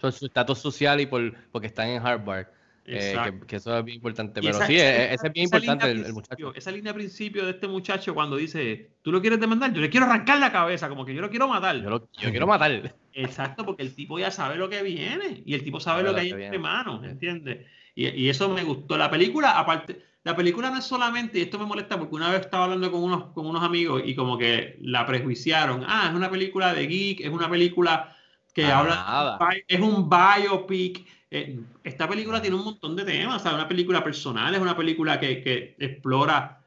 por 0.00 0.12
su 0.12 0.26
estatus 0.26 0.58
social 0.58 1.00
y 1.00 1.06
por 1.06 1.34
porque 1.52 1.68
están 1.68 1.88
en 1.88 2.04
Harvard. 2.04 2.46
Eh, 2.90 3.14
que, 3.22 3.46
que 3.46 3.56
eso 3.56 3.76
es 3.78 3.84
bien 3.84 3.96
importante. 3.96 4.40
Pero 4.40 4.56
esa- 4.56 4.66
sí, 4.66 4.76
esa- 4.76 4.86
e- 5.02 5.14
ese 5.14 5.26
es 5.26 5.32
bien 5.34 5.44
importante 5.44 5.90
el, 5.90 6.06
el 6.06 6.12
muchacho. 6.14 6.54
Esa 6.54 6.70
línea 6.70 6.92
de 6.92 6.98
principio 6.98 7.44
de 7.44 7.50
este 7.50 7.68
muchacho 7.68 8.14
cuando 8.14 8.36
dice, 8.36 8.92
tú 9.02 9.12
lo 9.12 9.20
quieres 9.20 9.38
demandar, 9.38 9.74
yo 9.74 9.82
le 9.82 9.90
quiero 9.90 10.06
arrancar 10.06 10.38
la 10.38 10.50
cabeza, 10.50 10.88
como 10.88 11.04
que 11.04 11.14
yo 11.14 11.20
lo 11.20 11.28
quiero 11.28 11.46
matar. 11.48 11.76
Yo, 11.82 11.90
lo- 11.90 12.08
yo 12.18 12.30
quiero 12.30 12.46
matar. 12.46 12.94
Exacto, 13.12 13.66
porque 13.66 13.82
el 13.82 13.94
tipo 13.94 14.18
ya 14.18 14.30
sabe 14.30 14.56
lo 14.56 14.70
que 14.70 14.82
viene 14.82 15.42
y 15.44 15.52
el 15.54 15.62
tipo 15.62 15.80
sabe 15.80 16.00
Sabe 16.00 16.02
lo 16.04 16.08
lo 16.12 16.14
que 16.16 16.20
hay 16.22 16.28
que 16.32 16.44
entre 16.46 16.58
manos, 16.58 17.04
¿entiendes? 17.04 17.66
Y, 17.94 18.08
y 18.08 18.28
eso 18.30 18.48
me 18.48 18.64
gustó. 18.64 18.96
La 18.96 19.10
película, 19.10 19.58
aparte, 19.58 20.00
la 20.28 20.36
película 20.36 20.68
no 20.68 20.76
es 20.76 20.84
solamente, 20.84 21.38
y 21.38 21.40
esto 21.40 21.58
me 21.58 21.64
molesta 21.64 21.98
porque 21.98 22.14
una 22.14 22.30
vez 22.30 22.42
estaba 22.42 22.64
hablando 22.64 22.92
con 22.92 23.02
unos, 23.02 23.32
con 23.32 23.46
unos 23.46 23.62
amigos 23.64 24.02
y 24.04 24.14
como 24.14 24.36
que 24.36 24.76
la 24.82 25.06
prejuiciaron. 25.06 25.82
Ah, 25.88 26.08
es 26.10 26.14
una 26.14 26.30
película 26.30 26.74
de 26.74 26.86
geek, 26.86 27.20
es 27.20 27.30
una 27.30 27.48
película 27.48 28.14
que 28.52 28.64
Para 28.64 28.78
habla, 28.80 28.94
nada. 28.94 29.38
es 29.66 29.80
un 29.80 30.10
biopic. 30.10 31.06
Eh, 31.30 31.58
esta 31.82 32.06
película 32.06 32.42
tiene 32.42 32.56
un 32.56 32.64
montón 32.64 32.94
de 32.94 33.04
temas, 33.06 33.40
¿sabes? 33.40 33.56
Una 33.56 33.68
película 33.68 34.04
personal, 34.04 34.54
es 34.54 34.60
una 34.60 34.76
película 34.76 35.18
que, 35.18 35.40
que 35.40 35.74
explora 35.78 36.57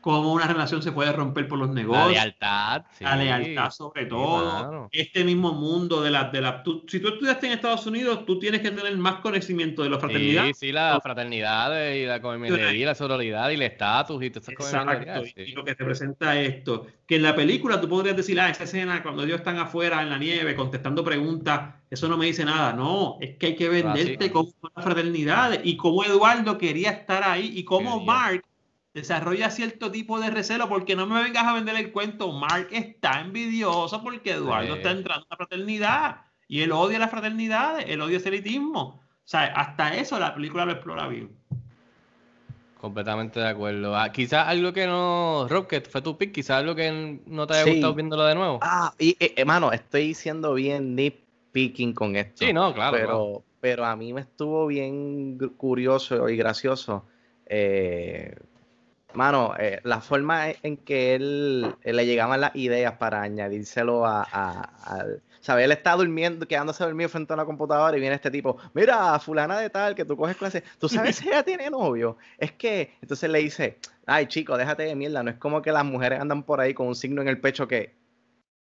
cómo 0.00 0.32
una 0.32 0.46
relación 0.46 0.82
se 0.82 0.92
puede 0.92 1.12
romper 1.12 1.46
por 1.48 1.58
los 1.58 1.68
La 1.68 1.74
negocios. 1.74 2.10
lealtad. 2.12 2.82
sí. 2.96 3.04
La 3.04 3.16
lealtad 3.16 3.70
sobre 3.70 4.02
Sí, 4.04 4.08
todo. 4.08 4.62
mano. 4.62 4.88
este 4.92 5.24
mismo 5.24 5.52
mundo 5.52 6.00
de 6.02 6.10
la... 6.10 6.24
De 6.30 6.40
la 6.40 6.62
tú- 6.62 6.84
si 6.88 7.00
tú 7.00 7.08
estudiaste 7.08 7.46
en 7.46 7.52
Estados 7.52 7.86
Unidos, 7.86 8.24
tú 8.26 8.38
tienes 8.38 8.60
que 8.60 8.70
tener 8.70 8.96
más 8.96 9.16
conocimiento 9.16 9.82
de 9.82 9.90
la 9.90 9.98
fraternidad. 9.98 10.46
Sí, 10.46 10.54
sí, 10.54 10.72
la 10.72 11.00
fraternidad 11.02 11.92
y 11.92 12.06
la 12.06 12.20
comedia, 12.20 12.86
la 12.86 12.94
sororidad 12.94 13.50
y 13.50 13.54
el 13.54 13.62
estatus 13.62 14.22
y 14.22 14.30
todas 14.30 14.48
esas 14.48 14.54
cosas. 14.56 14.86
Exacto, 15.02 15.40
y, 15.40 15.42
y 15.42 15.52
lo 15.52 15.64
que 15.64 15.74
representa 15.74 16.40
esto. 16.40 16.86
Que 17.06 17.16
en 17.16 17.22
la 17.22 17.34
película 17.34 17.80
tú 17.80 17.88
podrías 17.88 18.16
decir, 18.16 18.38
ah, 18.40 18.50
esa 18.50 18.64
escena 18.64 19.02
cuando 19.02 19.24
ellos 19.24 19.38
están 19.38 19.58
afuera 19.58 20.02
en 20.02 20.10
la 20.10 20.18
nieve 20.18 20.54
contestando 20.54 21.02
preguntas, 21.02 21.74
eso 21.90 22.06
no 22.08 22.16
me 22.16 22.26
dice 22.26 22.44
nada. 22.44 22.72
No, 22.72 23.16
es 23.20 23.36
que 23.36 23.46
hay 23.46 23.56
que 23.56 23.68
venderte 23.68 24.24
sí. 24.26 24.30
cómo 24.30 24.50
son 24.60 24.70
las 24.76 24.84
fraternidades 24.84 25.60
y 25.64 25.76
cómo 25.76 26.04
Eduardo 26.04 26.58
quería 26.58 26.90
estar 26.90 27.22
ahí 27.24 27.52
y 27.54 27.64
cómo. 27.64 28.04
Mark 28.04 28.44
desarrolla 28.94 29.50
cierto 29.50 29.90
tipo 29.90 30.18
de 30.20 30.30
recelo 30.30 30.68
porque 30.68 30.96
no 30.96 31.06
me 31.06 31.22
vengas 31.22 31.44
a 31.44 31.52
vender 31.54 31.76
el 31.76 31.92
cuento. 31.92 32.32
Mark 32.32 32.68
está 32.72 33.20
envidioso 33.20 34.02
porque 34.02 34.32
Eduardo 34.32 34.72
Sí. 34.74 34.78
está 34.78 34.90
entrando 34.90 35.26
a 35.26 35.28
la 35.30 35.36
fraternidad 35.36 36.22
y 36.48 36.62
él 36.62 36.72
odia 36.72 36.98
las 36.98 37.10
fraternidades, 37.10 37.84
él 37.88 38.00
odia 38.00 38.16
ese 38.16 38.28
elitismo. 38.30 38.80
O 38.80 39.30
sea, 39.30 39.44
hasta 39.44 39.94
eso 39.94 40.18
la 40.18 40.34
película 40.34 40.64
lo 40.64 40.72
explora 40.72 41.06
bien. 41.06 41.30
Completamente 42.80 43.40
de 43.40 43.48
acuerdo. 43.48 43.96
Ah, 43.96 44.12
quizás 44.12 44.46
algo 44.46 44.72
que 44.72 44.86
no. 44.86 45.46
Rob, 45.48 45.66
que 45.66 45.80
fue 45.80 46.00
tu 46.00 46.16
pick, 46.16 46.30
quizás 46.32 46.58
algo 46.58 46.76
que 46.76 47.20
no 47.26 47.46
te 47.46 47.54
haya 47.54 47.64
Sí. 47.64 47.70
gustado 47.72 47.94
viéndolo 47.94 48.24
de 48.24 48.36
nuevo. 48.36 48.60
Ah, 48.62 48.94
y 48.98 49.16
eh, 49.18 49.34
hermano, 49.36 49.72
estoy 49.72 50.14
siendo 50.14 50.54
bien 50.54 50.94
nitpicking 50.94 51.92
con 51.92 52.14
esto. 52.14 52.44
sí, 52.46 52.52
no, 52.52 52.72
claro. 52.72 52.96
pero, 52.96 53.06
claro. 53.08 53.44
pero 53.60 53.84
a 53.84 53.96
mí 53.96 54.12
me 54.12 54.20
estuvo 54.20 54.66
bien 54.68 55.38
curioso 55.56 56.28
y 56.28 56.36
gracioso. 56.36 57.04
Eh, 57.46 58.36
mano, 59.18 59.54
eh, 59.58 59.80
la 59.82 60.00
forma 60.00 60.50
en 60.62 60.76
que 60.78 61.14
él, 61.16 61.74
él 61.82 61.96
le 61.96 62.06
llegaban 62.06 62.40
las 62.40 62.54
ideas 62.54 62.94
para 62.94 63.20
añadírselo 63.20 64.06
a, 64.06 64.22
a-. 64.22 65.06
¿Sabes? 65.40 65.64
Él 65.64 65.72
está 65.72 65.94
durmiendo, 65.94 66.46
quedándose 66.46 66.84
dormido 66.84 67.08
frente 67.08 67.32
a 67.32 67.34
una 67.34 67.44
computadora 67.44 67.96
y 67.96 68.00
viene 68.00 68.14
este 68.14 68.30
tipo, 68.30 68.56
mira, 68.74 69.18
fulana 69.18 69.58
de 69.58 69.70
tal, 69.70 69.94
que 69.94 70.04
tú 70.04 70.16
coges 70.16 70.36
clase, 70.36 70.62
¿tú 70.78 70.88
sabes 70.88 71.16
si 71.16 71.28
ella 71.28 71.42
tiene 71.42 71.68
novio? 71.68 72.16
Es 72.38 72.52
que, 72.52 72.94
entonces 73.02 73.28
le 73.28 73.40
dice, 73.40 73.78
ay 74.06 74.26
chico, 74.26 74.56
déjate 74.56 74.84
de 74.84 74.94
mierda, 74.94 75.22
no 75.22 75.30
es 75.30 75.36
como 75.36 75.62
que 75.62 75.72
las 75.72 75.84
mujeres 75.84 76.20
andan 76.20 76.42
por 76.44 76.60
ahí 76.60 76.72
con 76.74 76.86
un 76.86 76.94
signo 76.94 77.20
en 77.22 77.28
el 77.28 77.40
pecho 77.40 77.66
que, 77.66 77.94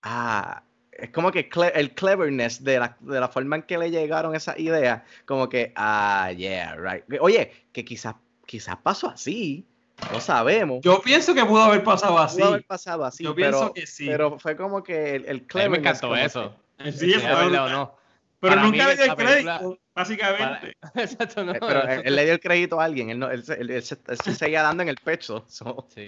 ah, 0.03 0.63
es 0.91 1.09
como 1.11 1.31
que 1.31 1.49
el 1.75 1.93
cleverness 1.93 2.63
de 2.63 2.79
la, 2.79 2.97
de 2.99 3.19
la 3.19 3.27
forma 3.29 3.57
en 3.57 3.63
que 3.63 3.77
le 3.77 3.91
llegaron 3.91 4.35
esas 4.35 4.59
ideas, 4.59 5.03
como 5.25 5.49
que, 5.49 5.73
ah, 5.75 6.31
yeah, 6.35 6.75
right. 6.75 7.03
Oye, 7.19 7.51
que 7.71 7.85
quizás, 7.85 8.15
quizás 8.45 8.77
pasó 8.77 9.09
así, 9.09 9.65
no 10.11 10.19
sabemos. 10.21 10.79
Yo 10.83 11.01
pienso 11.01 11.33
que 11.33 11.43
pudo 11.45 11.63
haber 11.63 11.83
pasado 11.83 12.17
así. 12.19 12.37
Pudo 12.39 12.49
haber 12.49 12.65
pasado 12.65 13.05
así, 13.05 13.23
Yo 13.23 13.35
pero, 13.35 13.49
pienso 13.51 13.73
que 13.73 13.87
sí. 13.87 14.05
pero 14.07 14.39
fue 14.39 14.55
como 14.55 14.83
que 14.83 15.15
el, 15.15 15.25
el 15.25 15.45
A 15.53 15.57
mí 15.63 15.69
me 15.69 15.77
encantó 15.77 16.01
como 16.07 16.15
que- 16.15 16.25
eso. 16.25 16.55
Sí, 16.93 17.13
fue 17.13 17.45
brutal. 17.45 17.71
no. 17.71 17.95
Pero 18.41 18.55
Para 18.55 18.63
nunca 18.63 18.87
le 18.87 18.95
dio 18.95 19.03
el 19.05 19.15
película- 19.15 19.57
crédito, 19.59 19.79
básicamente. 19.93 20.77
Exacto, 20.95 21.43
no. 21.43 21.51
Eh, 21.53 21.57
pero 21.59 21.79
eso 21.81 21.91
él, 21.91 22.01
él 22.05 22.15
le 22.15 22.23
dio 22.23 22.33
el 22.33 22.39
crédito 22.39 22.79
a 22.79 22.85
alguien, 22.85 23.09
él, 23.09 23.19
no, 23.19 23.29
él, 23.29 23.43
se, 23.43 23.55
él- 23.59 23.69
él 23.69 23.83
se- 23.83 23.97
él 24.07 24.17
se 24.23 24.33
seguía 24.33 24.61
dando 24.63 24.83
en 24.83 24.89
el 24.89 24.95
pecho. 24.95 25.43
so. 25.47 25.85
Sí. 25.93 26.05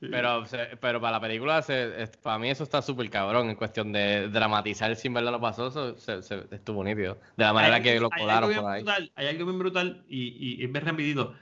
Pero, 0.00 0.44
pero 0.80 1.00
para 1.00 1.12
la 1.12 1.20
película, 1.20 1.60
se- 1.62 2.02
es- 2.02 2.16
para 2.16 2.38
mí 2.38 2.50
eso 2.50 2.62
está 2.64 2.82
súper 2.82 3.08
cabrón 3.10 3.48
en 3.50 3.56
cuestión 3.56 3.92
de 3.92 4.28
dramatizar 4.28 4.94
si 4.96 5.08
en 5.08 5.14
verdad 5.14 5.32
no 5.32 5.40
pasó, 5.40 5.68
eso 5.68 5.96
se- 5.98 6.22
se- 6.22 6.44
estuvo 6.52 6.82
nítido. 6.84 7.18
De 7.36 7.44
la 7.44 7.52
manera 7.52 7.76
Hay- 7.76 7.82
que 7.82 8.00
lo 8.00 8.08
hay 8.12 8.20
colaron 8.22 8.38
algo 8.44 8.48
bien 8.48 8.60
por 8.62 8.70
ahí. 8.72 8.82
brutal, 8.82 9.12
hay 9.14 9.26
algo 9.28 9.44
bien 9.44 9.58
brutal 9.60 10.04
y, 10.08 10.56
y 10.60 10.64
es 10.64 10.72
bien 10.72 10.84
rapidito. 10.84 11.34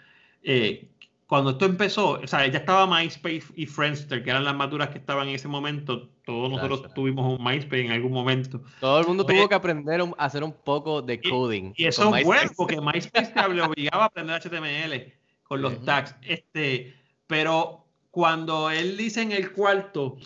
Eh, 0.43 0.89
cuando 1.27 1.51
esto 1.51 1.65
empezó, 1.67 2.11
o 2.23 2.27
sea, 2.27 2.47
ya 2.47 2.59
estaba 2.59 2.87
MySpace 2.87 3.43
y 3.57 3.67
Friendster, 3.67 4.23
que 4.23 4.31
eran 4.31 4.45
las 4.45 4.55
maturas 4.55 4.91
que 4.91 4.99
estaban 4.99 5.29
en 5.29 5.35
ese 5.35 5.49
momento. 5.49 6.09
Todos 6.25 6.51
nosotros 6.51 6.95
tuvimos 6.95 7.39
un 7.39 7.45
MySpace 7.45 7.85
en 7.85 7.91
algún 7.93 8.13
momento. 8.13 8.63
Todo 8.81 9.01
el 9.01 9.07
mundo 9.09 9.25
Oye, 9.25 9.37
tuvo 9.39 9.49
que 9.49 9.55
aprender 9.57 10.01
a 10.01 10.25
hacer 10.25 10.45
un 10.45 10.53
poco 10.53 11.03
de 11.03 11.21
coding. 11.21 11.73
Y 11.77 11.87
eso 11.87 12.15
es 12.15 12.25
bueno, 12.25 12.51
porque 12.57 12.81
MySpace 12.81 13.33
te 13.33 13.41
obligaba 13.63 14.05
a 14.05 14.07
aprender 14.07 14.41
HTML 14.41 15.13
con 15.43 15.63
los 15.63 15.85
tags. 15.85 16.15
Este, 16.23 16.95
pero 17.27 17.85
cuando 18.13 18.71
él 18.71 18.97
dice 18.97 19.23
en 19.23 19.33
el 19.33 19.51
cuarto 19.53 20.19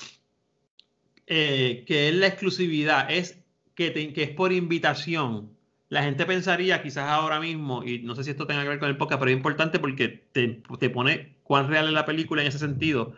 eh, 1.27 1.85
que 1.87 2.09
es 2.09 2.15
la 2.15 2.27
exclusividad, 2.27 3.11
es 3.11 3.39
que, 3.75 3.91
te- 3.91 4.13
que 4.13 4.25
es 4.25 4.31
por 4.31 4.53
invitación, 4.53 5.57
la 5.91 6.03
gente 6.03 6.25
pensaría 6.25 6.83
quizás 6.83 7.09
ahora 7.11 7.39
mismo, 7.41 7.85
y 7.85 7.99
no 7.99 8.15
sé 8.15 8.25
si 8.25 8.31
esto 8.31 8.47
tenga 8.47 8.63
que 8.63 8.69
ver 8.71 8.79
con 8.79 8.89
el 8.89 8.97
podcast, 8.97 9.19
pero 9.21 9.31
es 9.31 9.37
importante 9.37 9.79
porque 9.79 10.09
te, 10.33 10.63
te 10.79 10.89
pone 10.89 11.35
cuán 11.43 11.69
real 11.69 11.87
es 11.87 11.93
la 11.93 12.07
película 12.07 12.41
en 12.43 12.49
ese 12.49 12.59
sentido. 12.59 13.13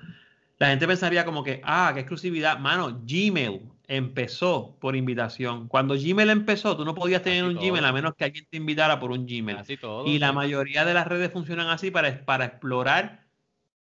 La 0.59 0.69
gente 0.69 0.87
pensaría 0.87 1.25
como 1.25 1.45
que, 1.45 1.61
ah, 1.65 1.93
qué 1.95 2.01
exclusividad. 2.01 2.59
Mano, 2.59 3.01
Gmail 3.05 3.61
empezó 3.89 4.77
por 4.81 4.97
invitación. 4.97 5.69
Cuando 5.69 5.95
Gmail 5.95 6.31
empezó, 6.31 6.77
tú 6.77 6.85
no 6.85 6.95
podías 6.95 7.23
tener 7.23 7.45
Así 7.45 7.55
un 7.55 7.61
Gmail 7.63 7.85
a 7.85 7.93
menos 7.93 8.15
que 8.15 8.25
alguien 8.25 8.47
te 8.49 8.57
invitara 8.57 8.99
por 9.01 9.11
un 9.11 9.27
Gmail. 9.27 9.59
Así 9.59 9.77
todo. 9.77 10.07
Y 10.07 10.19
la 10.19 10.33
mayoría 10.33 10.85
de 10.85 10.95
las 10.95 11.07
redes 11.07 11.31
funcionan 11.33 11.69
así 11.69 11.91
para, 11.91 12.25
para 12.25 12.45
explorar 12.47 13.23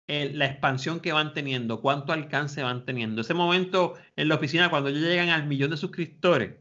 el- 0.08 0.38
la 0.38 0.46
expansión 0.46 1.00
que 1.00 1.12
van 1.12 1.32
teniendo, 1.32 1.80
cuánto 1.80 2.12
alcance 2.12 2.62
van 2.62 2.84
teniendo. 2.84 3.20
Ese 3.22 3.32
momento 3.34 3.94
en 4.16 4.28
la 4.28 4.34
oficina, 4.34 4.68
cuando 4.68 4.90
ellos 4.90 5.02
llegan 5.02 5.30
al 5.30 5.46
millón 5.46 5.70
de 5.70 5.76
suscriptores, 5.76 6.54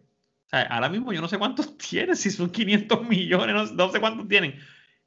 ahora 0.51 0.89
mismo 0.89 1.13
yo 1.13 1.21
no 1.21 1.27
sé 1.27 1.37
cuántos 1.37 1.77
tienen, 1.77 2.15
si 2.15 2.29
son 2.31 2.49
500 2.51 3.07
millones, 3.07 3.55
no, 3.55 3.65
no 3.85 3.91
sé 3.91 3.99
cuántos 3.99 4.27
tienen. 4.27 4.59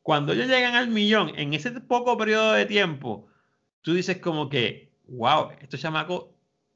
Cuando 0.03 0.33
ellos 0.33 0.49
llegan 0.49 0.75
al 0.75 0.89
millón, 0.89 1.33
en 1.37 1.55
ese 1.55 1.71
poco 1.81 2.17
periodo 2.19 2.53
de 2.53 2.67
tiempo, 2.67 3.29
tú 3.83 3.95
dices 3.95 4.19
como 4.19 4.49
que, 4.49 4.93
wow, 5.09 5.51
estos 5.61 5.81
chamacos 5.81 6.25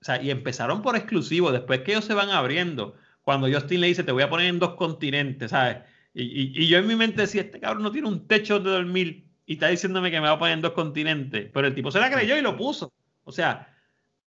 O 0.00 0.04
sea, 0.04 0.22
y 0.22 0.30
empezaron 0.30 0.82
por 0.82 0.96
exclusivo, 0.96 1.50
después 1.52 1.80
que 1.80 1.92
ellos 1.92 2.04
se 2.04 2.14
van 2.14 2.30
abriendo, 2.30 2.94
cuando 3.22 3.48
Justin 3.52 3.80
le 3.80 3.88
dice, 3.88 4.04
te 4.04 4.12
voy 4.12 4.22
a 4.22 4.30
poner 4.30 4.46
en 4.46 4.58
dos 4.58 4.74
continentes, 4.76 5.50
¿sabes? 5.50 5.78
Y, 6.14 6.22
y- 6.24 6.52
y 6.64 6.68
yo 6.68 6.78
en 6.78 6.86
mi 6.86 6.96
mente 6.96 7.22
decía, 7.22 7.42
este 7.42 7.60
cabrón 7.60 7.82
no 7.82 7.92
tiene 7.92 8.08
un 8.08 8.26
techo 8.28 8.60
de 8.60 8.70
dormir 8.70 9.28
y 9.46 9.54
está 9.54 9.68
diciéndome 9.68 10.10
que 10.10 10.20
me 10.20 10.28
va 10.28 10.34
a 10.34 10.38
poner 10.38 10.54
en 10.54 10.60
dos 10.62 10.72
continentes, 10.72 11.50
pero 11.52 11.66
el 11.66 11.74
tipo 11.74 11.90
se 11.90 12.00
la 12.00 12.10
creyó 12.10 12.36
y 12.36 12.42
lo 12.42 12.56
puso. 12.56 12.92
O 13.24 13.32
sea, 13.32 13.74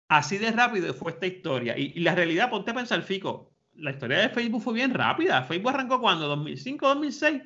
así 0.09 0.39
de 0.39 0.51
rápido 0.53 0.93
fue 0.95 1.13
esta 1.13 1.27
historia. 1.27 1.79
Y, 1.79 1.93
y 1.97 2.01
la 2.01 2.15
realidad, 2.15 2.51
ponte 2.51 2.71
a 2.71 2.75
pensar, 2.75 3.03
Fico, 3.03 3.53
la 3.81 3.91
historia 3.93 4.19
de 4.21 4.29
Facebook 4.31 4.63
fue 4.63 4.75
bien 4.75 4.93
rápida. 4.95 5.43
Facebook 5.43 5.71
arrancó 5.71 6.01
cuando, 6.01 6.29
2005, 6.29 6.87
2006. 6.89 7.43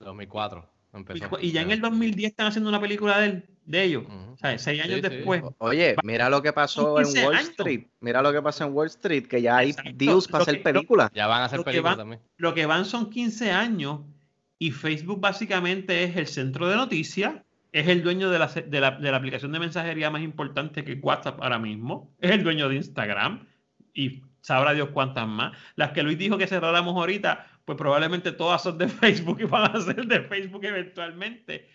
2004 0.00 0.68
empezó. 0.92 1.38
Y 1.40 1.52
ya 1.52 1.62
en 1.62 1.70
el 1.70 1.80
2010 1.80 2.30
están 2.30 2.46
haciendo 2.48 2.68
una 2.68 2.80
película 2.80 3.18
de, 3.20 3.26
él- 3.26 3.44
de 3.64 3.82
ellos. 3.84 4.04
O 4.08 4.36
sea, 4.36 4.58
seis 4.58 4.82
años 4.82 4.96
Sí, 4.96 5.02
sí. 5.02 5.08
después. 5.08 5.42
Oye, 5.58 5.94
mira 6.02 6.28
lo 6.28 6.42
que 6.42 6.52
pasó 6.52 6.98
en 6.98 7.04
15 7.04 7.24
Wall 7.26 7.34
años. 7.36 7.48
Street. 7.50 7.84
Mira 8.00 8.20
lo 8.22 8.32
que 8.32 8.42
pasó 8.42 8.64
en 8.64 8.72
Wall 8.74 8.86
Street, 8.88 9.26
que 9.26 9.40
ya 9.40 9.56
hay 9.58 9.70
Exacto. 9.70 9.90
deals 9.94 10.26
para 10.28 10.44
Lo 10.44 10.50
hacer 10.50 10.62
películas. 10.62 11.10
Ya 11.14 11.26
van 11.26 11.42
a 11.42 11.44
hacer 11.44 11.58
Lo 11.58 11.64
que 11.64 11.70
películas 11.70 11.92
van- 11.96 11.98
también. 11.98 12.20
Lo 12.36 12.54
que 12.54 12.66
van 12.66 12.84
son 12.84 13.08
15 13.10 13.52
años 13.52 14.00
y 14.58 14.70
Facebook 14.72 15.20
básicamente 15.20 16.04
es 16.04 16.16
el 16.16 16.26
centro 16.26 16.68
de 16.68 16.76
noticias, 16.76 17.34
es 17.72 17.88
el 17.88 18.02
dueño 18.02 18.30
de 18.30 18.38
la, 18.38 18.48
de 18.48 18.80
la, 18.80 18.90
de 18.92 19.10
la 19.10 19.16
aplicación 19.16 19.50
de 19.52 19.58
mensajería 19.60 20.10
más 20.10 20.22
importante 20.22 20.84
que 20.84 20.94
WhatsApp 20.94 21.40
ahora 21.40 21.58
mismo, 21.58 22.12
es 22.20 22.30
el 22.32 22.42
dueño 22.42 22.68
de 22.68 22.76
Instagram 22.76 23.46
y 23.94 24.22
sabrá 24.42 24.74
Dios 24.74 24.90
cuántas 24.92 25.26
más. 25.26 25.56
Las 25.76 25.92
que 25.92 26.02
Luis 26.02 26.18
dijo 26.18 26.36
que 26.36 26.46
cerráramos 26.46 26.94
ahorita, 26.94 27.46
pues 27.64 27.78
probablemente 27.78 28.32
todas 28.32 28.62
son 28.62 28.76
de 28.76 28.88
Facebook 29.00 29.40
y 29.40 29.44
van 29.44 29.74
a 29.74 29.80
ser 29.80 30.04
de 30.06 30.20
Facebook 30.20 30.64
eventualmente. 30.64 31.68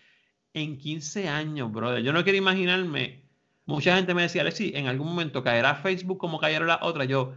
En 0.54 0.78
15 0.78 1.28
años, 1.28 1.72
brother. 1.72 2.02
Yo 2.02 2.12
no 2.12 2.22
quiero 2.22 2.38
imaginarme. 2.38 3.24
Mucha 3.66 3.96
gente 3.96 4.14
me 4.14 4.22
decía, 4.22 4.42
Alexi, 4.42 4.72
en 4.74 4.86
algún 4.86 5.08
momento 5.08 5.42
caerá 5.42 5.74
Facebook 5.74 6.18
como 6.18 6.38
cayeron 6.38 6.68
las 6.68 6.78
otras. 6.82 7.06
Yo, 7.08 7.34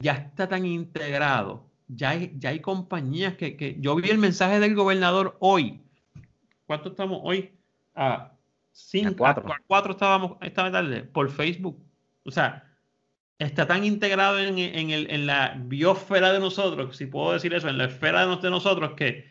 ya 0.00 0.12
está 0.14 0.48
tan 0.48 0.64
integrado. 0.66 1.66
Ya 1.86 2.10
hay, 2.10 2.32
ya 2.36 2.50
hay 2.50 2.60
compañías 2.60 3.34
que, 3.36 3.56
que- 3.56 3.76
Yo 3.80 3.94
vi 3.96 4.10
el 4.10 4.18
mensaje 4.18 4.58
del 4.60 4.74
gobernador 4.74 5.36
hoy. 5.40 5.80
¿Cuánto 6.66 6.90
estamos 6.90 7.20
hoy? 7.22 7.52
A 7.94 8.32
cinco, 8.72 9.26
A 9.26 9.34
cuatro. 9.34 9.52
a 9.52 9.56
cuatro 9.66 9.92
estábamos 9.92 10.36
esta 10.42 10.70
tarde 10.70 11.02
por 11.02 11.30
Facebook. 11.30 11.78
O 12.24 12.30
sea, 12.30 12.67
está 13.38 13.66
tan 13.66 13.84
integrado 13.84 14.38
en, 14.40 14.58
en 14.58 14.90
el- 14.90 15.10
en 15.10 15.26
la 15.26 15.54
biosfera 15.56 16.32
de 16.32 16.40
nosotros, 16.40 16.96
si 16.96 17.06
puedo 17.06 17.32
decir 17.32 17.54
eso, 17.54 17.68
en 17.68 17.78
la 17.78 17.84
esfera 17.84 18.22
de, 18.22 18.26
nos- 18.26 18.42
de 18.42 18.50
nosotros, 18.50 18.92
que 18.96 19.26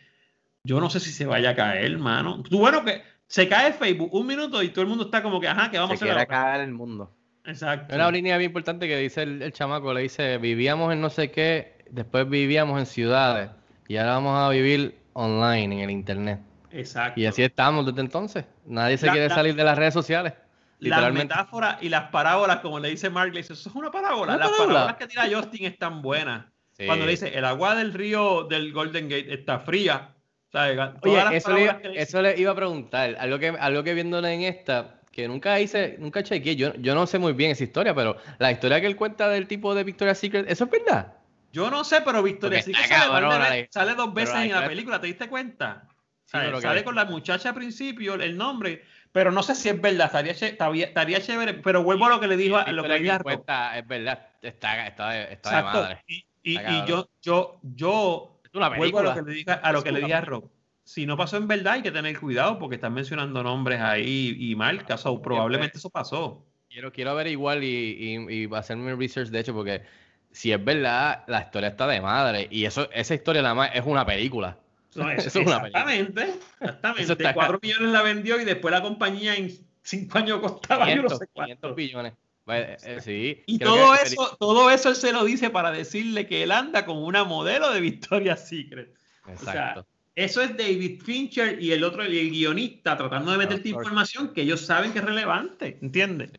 yo 0.63 0.79
no 0.79 0.89
sé 0.89 0.99
si 0.99 1.11
se 1.11 1.25
vaya 1.25 1.51
a 1.51 1.55
caer, 1.55 1.91
hermano. 1.91 2.41
Tú, 2.43 2.59
bueno, 2.59 2.83
que 2.85 3.01
se 3.27 3.47
cae 3.47 3.73
Facebook 3.73 4.13
un 4.13 4.25
minuto 4.27 4.61
y 4.63 4.69
todo 4.69 4.81
el 4.83 4.87
mundo 4.87 5.05
está 5.05 5.21
como 5.23 5.39
que, 5.41 5.47
ajá, 5.47 5.69
que 5.71 5.77
vamos 5.77 5.97
Se 5.99 6.05
a 6.05 6.13
hacer 6.13 6.15
quiere 6.25 6.35
ahora? 6.35 6.51
caer 6.53 6.61
el 6.67 6.73
mundo. 6.73 7.13
Exacto. 7.45 7.95
Una 7.95 8.11
línea 8.11 8.37
bien 8.37 8.49
importante 8.49 8.87
que 8.87 8.97
dice 8.97 9.23
el, 9.23 9.41
el 9.41 9.51
chamaco, 9.53 9.93
le 9.93 10.01
dice, 10.01 10.37
vivíamos 10.37 10.91
en 10.93 10.99
no 11.01 11.09
sé 11.09 11.31
qué, 11.31 11.77
después 11.89 12.29
vivíamos 12.29 12.79
en 12.79 12.85
ciudades 12.85 13.49
y 13.87 13.95
ahora 13.97 14.13
vamos 14.15 14.37
a 14.37 14.49
vivir 14.49 14.97
online, 15.13 15.75
en 15.75 15.79
el 15.81 15.89
internet. 15.91 16.39
Exacto. 16.71 17.19
Y 17.19 17.25
así 17.25 17.43
estamos 17.43 17.85
desde 17.85 18.01
entonces. 18.01 18.45
Nadie 18.65 18.97
se 18.97 19.05
La- 19.05 19.11
quiere 19.13 19.29
la- 19.29 19.35
salir 19.35 19.55
de 19.55 19.63
las 19.63 19.77
redes 19.77 19.93
sociales. 19.93 20.33
Las 20.80 20.89
Literalmente. 20.99 21.34
metáforas 21.34 21.78
y 21.82 21.89
las 21.89 22.09
parábolas, 22.11 22.57
como 22.59 22.80
le 22.80 22.89
dice 22.89 23.09
Mark, 23.09 23.32
le 23.34 23.39
dice, 23.39 23.53
eso 23.53 23.69
es 23.69 23.75
una 23.75 23.89
parábola. 23.89 24.36
Una 24.36 24.38
las 24.38 24.49
parábola. 24.51 24.73
parábolas 24.73 24.95
que 24.97 25.07
tira 25.07 25.28
Justin 25.32 25.65
están 25.65 26.01
buenas. 26.03 26.45
Sí. 26.73 26.86
Cuando 26.86 27.05
le 27.05 27.11
dice, 27.11 27.36
el 27.36 27.45
agua 27.45 27.73
del 27.75 27.93
río 27.93 28.43
del 28.43 28.71
Golden 28.73 29.09
Gate 29.09 29.34
está 29.34 29.59
fría. 29.59 30.09
Todas 30.51 30.93
Oye, 31.01 31.15
las 31.15 31.34
eso 31.34 31.51
le, 31.53 31.61
dice- 31.61 31.82
eso 31.95 32.21
le 32.21 32.39
iba 32.39 32.51
a 32.51 32.55
preguntar. 32.55 33.15
Algo 33.19 33.39
que, 33.39 33.49
algo 33.49 33.84
que 33.84 33.93
viéndole 33.95 34.32
en 34.34 34.41
esta, 34.43 35.01
que 35.11 35.28
nunca 35.28 35.59
hice, 35.59 35.95
nunca 35.99 36.21
chequeé. 36.23 36.55
Yo, 36.55 36.73
yo 36.75 36.93
no 36.93 37.07
sé 37.07 37.17
muy 37.17 37.34
bien 37.34 37.51
esa 37.51 37.63
historia, 37.63 37.95
pero 37.95 38.15
la 38.38 38.51
historia 38.51 38.80
que 38.80 38.86
él 38.88 38.95
cuenta 38.95 39.28
del 39.30 39.47
tipo 39.47 39.73
de 39.73 39.84
Victoria's 39.84 40.19
Secret, 40.19 40.49
¿eso 40.49 40.65
es 40.65 40.69
verdad? 40.69 41.13
Yo 41.51 41.71
no 41.71 41.84
sé, 41.84 42.01
pero 42.01 42.21
Victoria 42.21 42.59
Porque 42.59 42.71
sí 42.71 42.78
que 42.78 42.84
está 42.84 43.67
sale, 43.71 43.95
dos 43.95 44.13
veces 44.13 44.36
en 44.36 44.51
la 44.51 44.67
película, 44.67 45.01
¿te 45.01 45.07
diste 45.07 45.28
cuenta? 45.28 45.84
Sí, 46.25 46.32
¿Sabes? 46.32 46.61
sale 46.61 46.84
con 46.84 46.93
la 46.93 47.05
muchacha 47.05 47.49
al 47.49 47.55
principio, 47.55 48.15
el 48.15 48.38
nombre, 48.38 48.84
pero 49.18 49.32
no 49.32 49.41
sé 49.41 49.55
si 49.55 49.68
es 49.68 49.82
verdad, 49.82 50.05
estaría, 50.05 50.32
estaría, 50.32 50.86
estaría 50.86 51.20
chévere, 51.20 51.55
pero 51.55 51.82
vuelvo 51.82 52.05
a 52.05 52.09
lo 52.09 52.20
que 52.20 52.28
le 52.28 52.38
dijo 52.38 52.55
a 52.55 52.72
lo 52.72 52.84
que 52.84 52.89
le 52.89 52.97
es 52.97 53.01
verdad. 53.01 54.28
Está, 54.43 54.86
está, 54.86 55.09
de, 55.09 55.34
está 55.34 55.57
de 55.57 55.63
madre. 55.63 56.03
Y, 56.43 56.59
yo, 56.86 57.09
yo, 57.24 57.59
yo 57.63 58.39
vuelvo 58.53 58.99
a 58.99 59.01
lo 59.01 59.15
que 59.15 59.24
le 59.24 59.34
dije, 59.34 59.49
a 59.49 59.72
lo 59.72 59.82
que 59.82 59.91
le 59.91 60.01
dije 60.01 60.13
a 60.13 60.22
Rob. 60.22 60.51
Si 60.84 61.07
no 61.07 61.18
pasó 61.18 61.38
en 61.38 61.47
verdad, 61.47 61.74
hay 61.74 61.82
que 61.82 61.89
tener 61.89 62.20
cuidado 62.20 62.59
porque 62.59 62.76
están 62.76 62.93
mencionando 62.93 63.41
nombres 63.41 63.82
ahí 63.82 64.36
y 64.38 64.55
marcas, 64.55 65.03
o 65.07 65.20
probablemente 65.20 65.80
eso 65.80 65.89
pasó. 65.89 66.45
Quiero, 66.70 66.93
quiero 66.93 67.09
averiguar 67.09 67.63
y, 67.63 67.68
y, 67.68 68.43
y 68.43 68.49
hacerme 68.53 68.95
research, 68.95 69.30
de 69.30 69.39
hecho, 69.39 69.55
porque 69.55 69.82
si 70.30 70.51
es 70.51 70.63
verdad, 70.63 71.24
la 71.26 71.41
historia 71.41 71.70
está 71.70 71.88
de 71.88 72.01
madre. 72.01 72.49
Y 72.51 72.65
eso, 72.65 72.88
esa 72.91 73.15
historia 73.15 73.41
nada 73.41 73.55
más 73.55 73.72
es 73.74 73.84
una 73.84 74.05
película. 74.05 74.59
No, 75.01 75.09
Eso 75.11 75.27
eso- 75.27 75.39
es 75.41 75.47
una 75.47 75.55
exactamente, 75.57 76.33
exactamente. 76.59 77.03
Eso 77.03 77.13
está- 77.13 77.33
4 77.33 77.59
millones 77.61 77.89
la 77.91 78.01
vendió 78.01 78.39
y 78.41 78.45
después 78.45 78.71
la 78.71 78.81
compañía 78.81 79.35
en 79.35 79.51
5 79.83 80.17
años 80.17 80.39
costaba 80.39 80.89
yo 80.89 81.03
no 81.03 81.07
500, 81.09 81.17
sé 81.19 81.27
500 81.33 81.59
cuánto. 81.61 81.75
billones. 81.75 82.13
Eh, 82.49 82.77
eh, 82.83 83.01
sí. 83.01 83.43
Y 83.45 83.59
todo 83.59 83.93
que- 83.93 84.03
eso, 84.03 84.37
todo 84.39 84.71
eso 84.71 84.89
él 84.89 84.95
se 84.95 85.11
lo 85.11 85.25
dice 85.25 85.49
para 85.49 85.71
decirle 85.71 86.27
que 86.27 86.43
él 86.43 86.51
anda 86.51 86.85
con 86.85 86.97
una 86.97 87.23
modelo 87.25 87.71
de 87.71 87.81
Victoria's 87.81 88.47
Secret. 88.47 88.93
Exacto. 89.27 89.85
Eso 90.15 90.41
es 90.41 90.55
David 90.57 91.01
Fincher 91.03 91.61
y 91.61 91.73
el 91.73 91.83
otro, 91.83 92.01
el 92.03 92.29
guionista, 92.31 92.97
tratando 92.97 93.31
de 93.31 93.37
meterte 93.37 93.69
información 93.69 94.33
que 94.33 94.41
ellos 94.41 94.61
saben 94.61 94.91
que 94.93 94.99
es 94.99 95.05
relevante, 95.05 95.77
¿entiendes? 95.81 96.31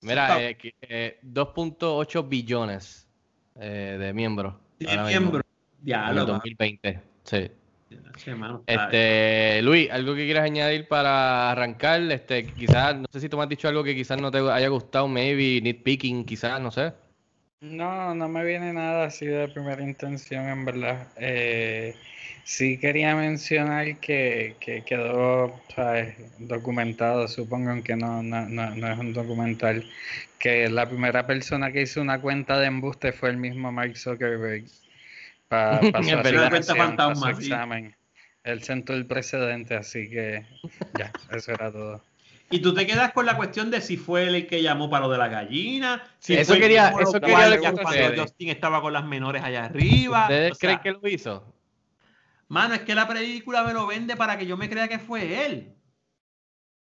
Mira, 0.00 0.40
eh, 0.40 0.56
eh, 0.82 1.18
2.8 1.22 2.28
billones 2.28 3.06
eh, 3.58 3.96
de 3.98 4.12
miembros. 4.14 4.54
de 4.78 4.88
ahora 4.90 5.02
mismo, 5.04 5.20
miembro. 5.20 5.40
En 5.80 5.86
Ya, 5.86 6.08
el 6.10 6.14
lo 6.16 6.26
2020. 6.26 7.00
Sí. 7.24 7.50
Este, 8.66 9.60
Luis, 9.62 9.90
algo 9.90 10.14
que 10.14 10.24
quieras 10.24 10.44
añadir 10.44 10.88
para 10.88 11.50
arrancar, 11.50 12.00
este, 12.10 12.46
quizás, 12.46 12.96
no 12.96 13.06
sé 13.12 13.20
si 13.20 13.28
tú 13.28 13.36
me 13.36 13.42
has 13.42 13.48
dicho 13.48 13.68
algo 13.68 13.84
que 13.84 13.94
quizás 13.94 14.20
no 14.20 14.30
te 14.30 14.38
haya 14.38 14.68
gustado, 14.68 15.08
maybe 15.08 15.60
nitpicking, 15.60 16.24
quizás, 16.24 16.60
no 16.60 16.70
sé. 16.70 16.92
No, 17.60 18.14
no 18.14 18.28
me 18.28 18.44
viene 18.44 18.72
nada 18.72 19.06
así 19.06 19.26
de 19.26 19.48
primera 19.48 19.82
intención, 19.82 20.48
en 20.48 20.64
verdad. 20.64 21.08
Eh, 21.16 21.94
sí 22.44 22.78
quería 22.78 23.16
mencionar 23.16 23.98
que, 24.00 24.56
que 24.60 24.82
quedó 24.84 25.60
¿sabes? 25.74 26.14
documentado, 26.38 27.26
supongo, 27.26 27.70
aunque 27.70 27.96
no, 27.96 28.22
no, 28.22 28.46
no, 28.48 28.74
no 28.74 28.92
es 28.92 28.98
un 28.98 29.12
documental, 29.14 29.84
que 30.38 30.68
la 30.68 30.88
primera 30.88 31.26
persona 31.26 31.72
que 31.72 31.82
hizo 31.82 32.00
una 32.02 32.20
cuenta 32.20 32.58
de 32.58 32.66
embuste 32.66 33.12
fue 33.12 33.30
el 33.30 33.38
mismo 33.38 33.72
Mark 33.72 33.96
Zuckerberg. 33.96 34.64
Pa, 35.48 35.80
pa 35.92 36.02
su 36.02 36.08
Es 36.10 36.16
verdad. 36.16 36.32
Una 36.32 36.50
cuenta 36.50 36.72
asignación, 36.72 36.76
pa 36.78 36.84
fantasma, 36.86 37.34
su 37.34 37.40
sí. 37.40 37.46
examen. 37.46 37.96
Él 38.42 38.62
sentó 38.62 38.92
el 38.92 39.06
precedente, 39.06 39.74
así 39.74 40.08
que 40.10 40.44
ya, 40.94 41.12
eso 41.30 41.52
era 41.52 41.72
todo. 41.72 42.02
Y 42.50 42.60
tú 42.60 42.74
te 42.74 42.86
quedas 42.86 43.12
con 43.12 43.24
la 43.24 43.36
cuestión 43.36 43.70
de 43.70 43.80
si 43.80 43.96
fue 43.96 44.24
él 44.24 44.34
el 44.34 44.46
que 44.46 44.62
llamó 44.62 44.90
para 44.90 45.06
lo 45.06 45.12
de 45.12 45.18
la 45.18 45.28
gallina. 45.28 46.02
Si 46.18 46.34
Eso 46.34 46.54
quería- 46.54 46.90
eso 47.00 47.18
quería 47.20 47.58
cuando 47.58 47.82
ustedes. 47.82 48.20
Justin 48.20 48.50
estaba 48.50 48.82
con 48.82 48.92
las 48.92 49.04
menores 49.04 49.42
allá 49.42 49.64
arriba. 49.64 50.22
¿Ustedes 50.24 50.52
O 50.52 50.54
sea, 50.56 50.78
creen 50.78 50.80
que 50.82 51.00
lo 51.00 51.08
hizo? 51.08 51.54
Mano, 52.48 52.74
es 52.74 52.82
que 52.82 52.94
la 52.94 53.08
película 53.08 53.64
me 53.64 53.72
lo 53.72 53.86
vende 53.86 54.14
para 54.14 54.36
que 54.36 54.46
yo 54.46 54.56
me 54.58 54.68
crea 54.68 54.88
que 54.88 54.98
fue 54.98 55.46
él. 55.46 55.74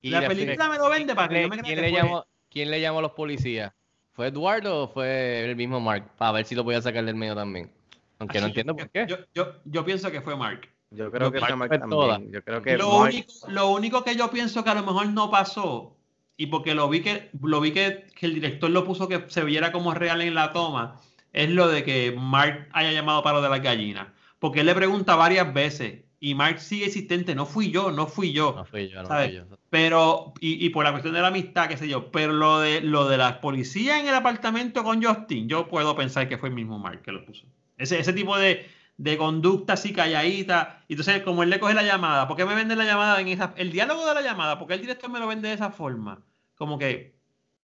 Y 0.01 0.09
La 0.09 0.27
película 0.27 0.69
me 0.69 0.77
lo 0.77 0.89
vende 0.89 1.15
para 1.15 1.29
que 1.29 1.41
yo 1.41 1.47
me 1.47 1.57
crea 1.57 1.63
¿quién 1.63 1.75
que 1.77 1.81
le 1.81 1.89
fue 1.89 1.97
llamó, 1.99 2.25
¿Quién 2.49 2.69
le 2.71 2.81
llamó 2.81 2.99
a 2.99 3.03
los 3.03 3.11
policías? 3.13 3.73
¿Fue 4.11 4.27
Eduardo 4.27 4.83
o 4.83 4.87
fue 4.89 5.43
el 5.45 5.55
mismo 5.55 5.79
Mark? 5.79 6.11
Para 6.17 6.33
ver 6.33 6.45
si 6.45 6.53
lo 6.53 6.63
podía 6.63 6.81
sacar 6.81 7.03
del 7.05 7.15
medio 7.15 7.33
también. 7.33 7.71
Aunque 8.19 8.39
no 8.39 8.47
entiendo 8.47 8.75
por 8.75 8.89
qué. 8.89 9.05
Yo, 9.07 9.17
yo, 9.33 9.55
yo 9.65 9.85
pienso 9.85 10.11
que 10.11 10.21
fue 10.21 10.35
Mark. 10.35 10.69
Yo 10.91 11.11
creo 11.11 11.31
que 11.31 11.39
Mark 11.39 11.57
fue 11.57 11.67
Mark 11.67 11.79
también. 11.79 12.31
Yo 12.31 12.43
creo 12.43 12.61
que 12.61 12.77
Lo 12.77 12.99
Mark- 12.99 13.13
único, 13.13 13.33
lo 13.49 13.69
único 13.69 14.03
que 14.03 14.15
yo 14.15 14.29
pienso 14.31 14.63
que 14.63 14.69
a 14.69 14.75
lo 14.75 14.83
mejor 14.83 15.07
no 15.07 15.29
pasó, 15.29 15.97
y 16.37 16.47
porque 16.47 16.75
lo 16.75 16.87
vi 16.89 17.01
que, 17.01 17.29
lo 17.41 17.59
vi 17.61 17.71
que, 17.71 18.07
que 18.15 18.25
el 18.27 18.35
director 18.35 18.69
lo 18.69 18.85
puso 18.85 19.07
que 19.07 19.25
se 19.27 19.43
viera 19.43 19.71
como 19.71 19.93
real 19.93 20.21
en 20.21 20.33
la 20.33 20.53
toma, 20.53 20.99
es 21.33 21.49
lo 21.49 21.67
de 21.67 21.83
que 21.83 22.15
Mark 22.17 22.69
haya 22.71 22.91
llamado 22.91 23.23
para 23.23 23.37
lo 23.37 23.41
de 23.43 23.49
las 23.49 23.61
gallinas. 23.61 24.07
Porque 24.39 24.61
él 24.61 24.65
le 24.67 24.75
pregunta 24.75 25.15
varias 25.15 25.53
veces 25.53 26.03
y 26.19 26.33
Mark 26.35 26.59
sigue 26.59 26.85
insistente, 26.85 27.35
no 27.35 27.45
fui 27.45 27.71
yo, 27.71 27.91
no 27.91 28.07
fui 28.07 28.31
yo. 28.31 28.53
No 28.55 28.65
fui 28.65 28.87
yo, 28.87 29.01
no 29.01 29.07
¿sabes? 29.07 29.27
fui 29.27 29.35
yo. 29.37 29.57
Pero, 29.69 30.33
y, 30.39 30.65
y 30.65 30.69
por 30.69 30.85
la 30.85 30.91
cuestión 30.91 31.13
de 31.13 31.21
la 31.21 31.27
amistad, 31.27 31.67
qué 31.67 31.75
sé 31.77 31.87
yo, 31.89 32.09
pero 32.11 32.31
lo 32.31 32.59
de 32.59 32.79
lo 32.81 33.07
de 33.09 33.17
las 33.17 33.33
policías 33.39 33.99
en 33.99 34.07
el 34.07 34.15
apartamento 34.15 34.83
con 34.83 35.03
Justin, 35.03 35.49
yo 35.49 35.67
puedo 35.67 35.95
pensar 35.95 36.29
que 36.29 36.37
fue 36.37 36.49
el 36.49 36.55
mismo 36.55 36.79
Mark 36.79 37.01
que 37.01 37.11
lo 37.11 37.25
puso. 37.25 37.45
Ese, 37.77 37.99
ese 37.99 38.13
tipo 38.13 38.37
de, 38.37 38.69
de 38.97 39.17
conducta 39.17 39.73
así 39.73 39.93
calladita. 39.93 40.83
Y 40.87 40.93
Entonces, 40.93 41.21
como 41.23 41.43
él 41.43 41.49
le 41.49 41.59
coge 41.59 41.73
la 41.73 41.83
llamada, 41.83 42.27
¿por 42.27 42.37
qué 42.37 42.45
me 42.45 42.55
vende 42.55 42.75
la 42.75 42.85
llamada 42.85 43.19
en 43.19 43.27
esa, 43.27 43.53
el 43.57 43.71
diálogo 43.71 44.05
de 44.07 44.13
la 44.13 44.21
llamada? 44.21 44.57
¿Por 44.57 44.67
qué 44.67 44.75
el 44.75 44.81
director 44.81 45.09
me 45.09 45.19
lo 45.19 45.27
vende 45.27 45.49
de 45.49 45.55
esa 45.55 45.71
forma? 45.71 46.23
Como 46.55 46.77
que, 46.77 47.15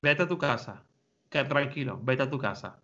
vete 0.02 0.24
a 0.24 0.28
tu 0.28 0.38
casa, 0.38 0.84
que 1.30 1.44
tranquilo, 1.44 2.00
vete 2.04 2.24
a 2.24 2.30
tu 2.30 2.38
casa. 2.38 2.80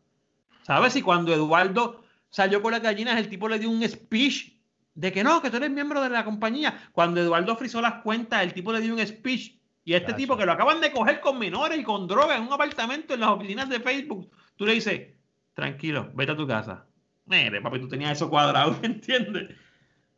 ¿Sabes? 0.63 0.95
Y 0.95 1.01
cuando 1.01 1.33
Eduardo 1.33 2.03
salió 2.29 2.61
con 2.61 2.71
las 2.71 2.81
gallinas, 2.81 3.17
el 3.17 3.29
tipo 3.29 3.47
le 3.47 3.59
dio 3.59 3.69
un 3.69 3.87
speech 3.87 4.53
de 4.93 5.11
que 5.11 5.23
no, 5.23 5.41
que 5.41 5.49
tú 5.49 5.57
eres 5.57 5.71
miembro 5.71 6.01
de 6.01 6.09
la 6.09 6.25
compañía. 6.25 6.89
Cuando 6.91 7.21
Eduardo 7.21 7.55
frizó 7.55 7.81
las 7.81 8.01
cuentas, 8.01 8.43
el 8.43 8.53
tipo 8.53 8.71
le 8.73 8.81
dio 8.81 8.93
un 8.93 9.05
speech 9.05 9.59
Y 9.83 9.93
este 9.93 10.13
tipo 10.13 10.37
que 10.37 10.45
lo 10.45 10.51
acaban 10.51 10.81
de 10.81 10.91
coger 10.91 11.21
con 11.21 11.39
menores 11.39 11.79
y 11.79 11.83
con 11.83 12.07
drogas 12.07 12.37
en 12.37 12.43
un 12.43 12.53
apartamento 12.53 13.13
en 13.13 13.21
las 13.21 13.29
oficinas 13.29 13.69
de 13.69 13.79
Facebook, 13.79 14.29
tú 14.55 14.65
le 14.65 14.73
dices, 14.73 15.13
tranquilo, 15.53 16.11
vete 16.13 16.33
a 16.33 16.37
tu 16.37 16.47
casa. 16.47 16.85
Mire, 17.31 17.61
papi, 17.61 17.79
tú 17.79 17.87
tenías 17.87 18.11
eso 18.17 18.29
cuadrado, 18.29 18.75
¿entiendes? 18.83 19.55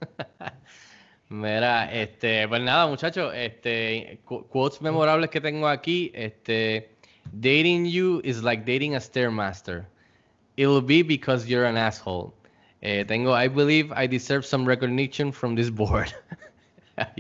Mira, 1.30 1.92
este, 1.94 2.48
pues 2.48 2.62
nada, 2.62 2.88
muchachos, 2.88 3.32
este, 3.36 4.20
qu- 4.26 4.48
quotes 4.50 4.82
memorables 4.82 5.30
que 5.30 5.40
tengo 5.40 5.68
aquí, 5.68 6.12
este, 6.16 6.90
dating 7.32 7.86
you 7.86 8.20
is 8.24 8.42
like 8.44 8.66
dating 8.66 8.96
a 8.96 9.00
stairmaster. 9.00 9.86
It'll 10.58 10.82
be 10.82 11.04
because 11.04 11.48
you're 11.48 11.66
an 11.66 11.78
asshole. 11.78 12.34
Eh, 12.82 13.04
tengo, 13.06 13.32
I 13.34 13.48
believe 13.48 13.92
I 13.92 14.08
deserve 14.08 14.44
some 14.46 14.66
recognition 14.68 15.32
from 15.32 15.56
this 15.56 15.70
board. 15.70 16.14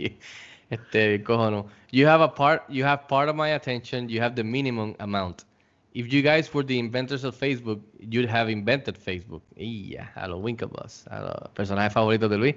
este, 0.70 1.24
cojono. 1.24 1.68
You 1.91 2.08
have 2.08 2.22
a 2.22 2.28
part, 2.28 2.64
you 2.68 2.84
have 2.84 3.08
part 3.08 3.30
of 3.30 3.36
my 3.36 3.50
attention. 3.50 4.10
You 4.10 4.22
have 4.22 4.36
the 4.36 4.44
minimum 4.44 4.96
amount. 5.00 5.46
If 5.94 6.12
you 6.12 6.24
guys 6.24 6.52
were 6.54 6.64
the 6.64 6.80
inventors 6.80 7.24
of 7.24 7.36
Facebook, 7.36 7.80
you'd 8.00 8.28
have 8.28 8.50
invented 8.50 8.98
Facebook. 8.98 9.41
Yeah, 9.56 10.08
a 10.16 10.28
los 10.28 10.41
Winklevoss, 10.41 11.06
a 11.12 11.22
los 11.22 11.50
personajes 11.54 11.94
favoritos 11.94 12.30
de 12.30 12.38
Luis. 12.38 12.56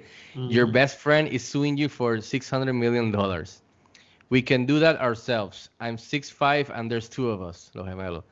Your 0.49 0.65
best 0.65 0.97
friend 0.97 1.27
is 1.27 1.43
suing 1.43 1.77
you 1.77 1.87
for 1.87 2.19
600 2.19 2.73
million 2.73 3.11
dollars. 3.11 3.61
We 4.29 4.41
can 4.41 4.65
do 4.65 4.79
that 4.79 4.99
ourselves. 4.99 5.69
I'm 5.79 5.97
6'5 5.97 6.69
and 6.73 6.89
there's 6.91 7.07
two 7.07 7.29
of 7.29 7.41
us, 7.41 7.69
los 7.75 7.85
gemelos. 7.87 8.23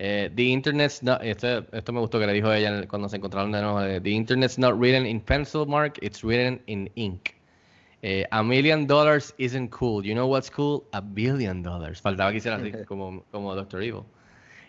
Eh, 0.00 0.28
the 0.34 0.52
internet's 0.52 1.02
not, 1.02 1.22
esto, 1.24 1.64
esto 1.72 1.92
me 1.92 2.00
gustó 2.00 2.18
que 2.18 2.26
le 2.26 2.32
dijo 2.32 2.50
ella 2.52 2.86
cuando 2.86 3.08
se 3.08 3.18
encontraron 3.18 3.52
de 3.52 3.60
nuevo. 3.60 3.78
eh, 3.80 4.00
the 4.00 4.14
internet's 4.14 4.58
not 4.58 4.78
written 4.78 5.04
in 5.04 5.20
pencil 5.20 5.66
mark, 5.66 5.98
it's 6.02 6.24
written 6.24 6.58
in 6.68 6.88
ink. 6.96 7.36
Eh, 8.02 8.24
a 8.32 8.42
million 8.42 8.86
dollars 8.86 9.32
isn't 9.38 9.70
cool. 9.70 10.04
You 10.04 10.14
know 10.14 10.26
what's 10.26 10.48
cool? 10.50 10.84
A 10.92 11.00
billion 11.02 11.62
dollars. 11.62 12.00
Faltaba 12.00 12.30
que 12.30 12.38
hiciera 12.38 12.56
así 12.56 12.72
como, 12.86 13.22
como 13.30 13.54
Doctor 13.54 13.82
Evil. 13.82 14.04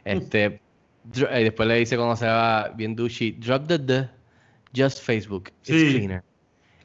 Este, 0.05 0.45
eh, 0.45 1.43
después 1.43 1.67
le 1.67 1.75
dice 1.75 1.95
cuando 1.97 2.15
se 2.15 2.25
va 2.27 2.69
bien 2.75 2.95
douchey, 2.95 3.31
drop 3.39 3.67
the 3.67 3.79
the, 3.79 4.09
just 4.73 5.01
Facebook. 5.01 5.49
It's 5.65 5.67
cleaner. 5.67 6.23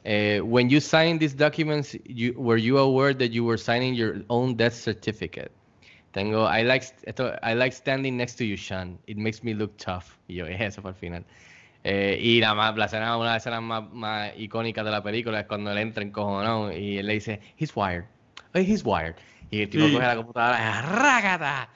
Eh, 0.05 0.39
when 0.41 0.69
you 0.69 0.79
sign 0.79 1.19
these 1.19 1.35
documents, 1.35 1.95
you, 2.05 2.33
were 2.37 2.57
you 2.57 2.77
aware 2.77 3.13
that 3.13 3.31
you 3.31 3.43
were 3.43 3.57
signing 3.57 3.93
your 3.93 4.23
own 4.29 4.55
death 4.55 4.73
certificate? 4.73 5.51
Tengo, 6.13 6.45
I 6.45 6.63
like, 6.63 6.83
esto, 7.05 7.37
I 7.43 7.53
like 7.53 7.73
standing 7.73 8.17
next 8.17 8.35
to 8.37 8.45
you, 8.45 8.55
Sean. 8.57 8.97
It 9.07 9.17
makes 9.17 9.43
me 9.43 9.53
look 9.53 9.77
tough. 9.77 10.17
Y 10.27 10.35
yo, 10.35 10.45
"Eh, 10.47 10.57
eso 10.59 10.81
fue 10.81 10.91
al 10.91 10.95
final. 10.95 11.23
Eh, 11.83 12.17
y 12.19 12.39
la, 12.39 12.55
más, 12.55 12.75
la 12.75 12.85
escena, 12.85 13.15
una 13.15 13.27
de 13.29 13.33
las 13.35 13.43
escenas 13.43 13.61
más, 13.61 13.83
más 13.93 14.31
icónicas 14.37 14.83
de 14.85 14.91
la 14.91 15.03
película 15.03 15.41
es 15.41 15.45
cuando 15.45 15.71
él 15.71 15.77
entra 15.77 16.01
en 16.01 16.11
cojonón 16.11 16.73
y 16.73 16.97
él 16.97 17.05
le 17.05 17.13
dice, 17.13 17.39
he's 17.57 17.71
wired. 17.75 18.05
He's 18.53 18.83
wired. 18.83 19.15
Y 19.51 19.61
el 19.61 19.69
tipo 19.69 19.85
Sí. 19.85 19.93
coge 19.93 20.05
la 20.05 20.15
computadora, 20.15 20.57
y 20.59 20.95
¡rágata! 20.95 21.69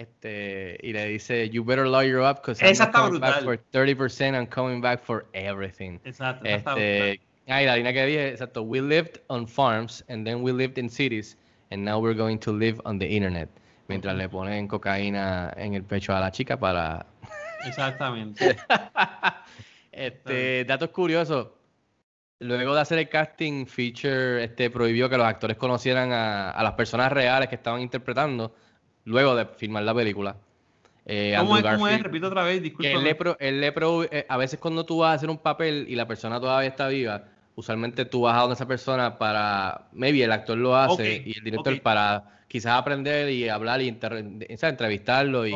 Este, 0.00 0.78
y 0.82 0.94
le 0.94 1.08
dice, 1.08 1.50
you 1.50 1.62
better 1.62 1.86
lawyer 1.86 2.22
up 2.22 2.40
because 2.40 2.62
I'm 2.62 2.74
not 2.78 2.90
coming 2.90 3.20
back 3.20 3.42
for 3.42 3.58
brutal. 3.70 4.08
30%, 4.08 4.34
I'm 4.34 4.46
coming 4.46 4.80
back 4.80 5.04
for 5.04 5.26
everything. 5.34 6.00
Exacto. 6.06 6.46
Este, 6.46 7.20
ah, 7.48 7.60
y 7.60 7.66
la 7.66 7.76
línea 7.76 7.92
que 7.92 8.06
dije, 8.06 8.28
exacto, 8.30 8.62
we 8.62 8.80
lived 8.80 9.20
on 9.28 9.46
farms 9.46 10.02
and 10.08 10.26
then 10.26 10.42
we 10.42 10.52
lived 10.52 10.78
in 10.78 10.88
cities 10.88 11.36
and 11.70 11.84
now 11.84 11.98
we're 11.98 12.16
going 12.16 12.38
to 12.38 12.50
live 12.50 12.80
on 12.86 12.98
the 12.98 13.06
internet. 13.06 13.50
Mientras 13.88 14.16
le 14.16 14.26
ponen 14.30 14.68
cocaína 14.68 15.52
en 15.58 15.74
el 15.74 15.82
pecho 15.82 16.14
a 16.14 16.20
la 16.20 16.30
chica 16.30 16.58
para... 16.58 17.04
Exactamente. 17.66 18.56
este, 19.92 20.64
datos 20.64 20.88
curiosos. 20.90 21.48
Luego 22.38 22.74
de 22.74 22.80
hacer 22.80 22.98
el 22.98 23.10
casting, 23.10 23.66
Feature 23.66 24.44
este, 24.44 24.70
prohibió 24.70 25.10
que 25.10 25.18
los 25.18 25.26
actores 25.26 25.58
conocieran 25.58 26.10
a, 26.10 26.52
a 26.52 26.62
las 26.62 26.72
personas 26.72 27.12
reales 27.12 27.50
que 27.50 27.56
estaban 27.56 27.82
interpretando 27.82 28.54
luego 29.04 29.34
de 29.36 29.46
filmar 29.46 29.82
la 29.84 29.94
película. 29.94 30.36
Eh, 31.06 31.34
¿Cómo 31.38 31.56
es? 31.56 31.62
¿Cómo 31.64 31.88
es? 31.88 31.94
Garfield- 31.94 32.02
Repito 32.04 32.26
otra 32.28 32.42
vez, 32.44 32.62
disculpa. 32.62 32.88
él 32.90 33.02
le 33.04 33.14
pro- 33.14 33.36
él 33.40 33.60
le 33.60 33.72
pro- 33.72 34.04
eh, 34.04 34.26
a 34.28 34.36
veces 34.36 34.58
cuando 34.60 34.84
tú 34.84 34.98
vas 34.98 35.10
a 35.10 35.14
hacer 35.14 35.30
un 35.30 35.38
papel 35.38 35.86
y 35.88 35.96
la 35.96 36.06
persona 36.06 36.38
todavía 36.40 36.68
está 36.68 36.88
viva, 36.88 37.24
usualmente 37.56 38.04
tú 38.04 38.22
vas 38.22 38.36
a 38.36 38.40
donde 38.40 38.54
esa 38.54 38.66
persona 38.66 39.18
para, 39.18 39.88
maybe 39.92 40.22
el 40.22 40.30
actor 40.32 40.56
lo 40.58 40.76
hace 40.76 41.22
y 41.26 41.36
el 41.38 41.44
director 41.44 41.72
para 41.82 42.40
quizás 42.48 42.72
aprender 42.78 43.30
y 43.30 43.48
hablar 43.48 43.80
y 43.80 43.88
entrevistarlo 43.88 45.46
y 45.46 45.52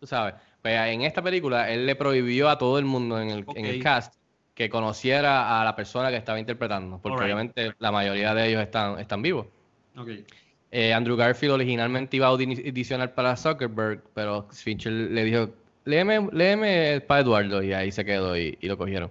tú 0.00 0.06
sabes. 0.06 0.34
Pues 0.60 0.74
en 0.78 1.02
esta 1.02 1.22
película 1.22 1.70
él 1.70 1.86
le 1.86 1.96
prohibió 1.96 2.48
a 2.48 2.58
todo 2.58 2.78
el 2.78 2.84
mundo 2.84 3.20
en 3.20 3.30
el, 3.30 3.44
en 3.54 3.66
el 3.66 3.82
cast 3.82 4.14
que 4.54 4.68
conociera 4.68 5.60
a 5.60 5.64
la 5.64 5.74
persona 5.74 6.10
que 6.10 6.16
estaba 6.16 6.38
interpretando, 6.38 6.98
porque 6.98 7.16
obviamente 7.24 7.74
la 7.78 7.90
mayoría 7.90 8.34
de 8.34 8.48
ellos 8.48 8.62
están, 8.62 8.98
están 9.00 9.22
vivos. 9.22 9.46
Ok. 9.96 10.08
Eh, 10.74 10.94
Andrew 10.94 11.16
Garfield 11.16 11.52
originalmente 11.52 12.16
iba 12.16 12.26
a 12.26 12.30
audi- 12.30 12.66
audicionar 12.66 13.14
para 13.14 13.36
Zuckerberg, 13.36 14.02
pero 14.14 14.48
Fincher 14.50 14.90
le 14.90 15.24
dijo, 15.24 15.50
léeme, 15.84 16.28
léeme 16.32 17.02
para 17.02 17.20
Eduardo, 17.20 17.62
y 17.62 17.74
ahí 17.74 17.92
se 17.92 18.04
quedó 18.06 18.34
y, 18.38 18.56
lo 18.62 18.78
cogieron. 18.78 19.10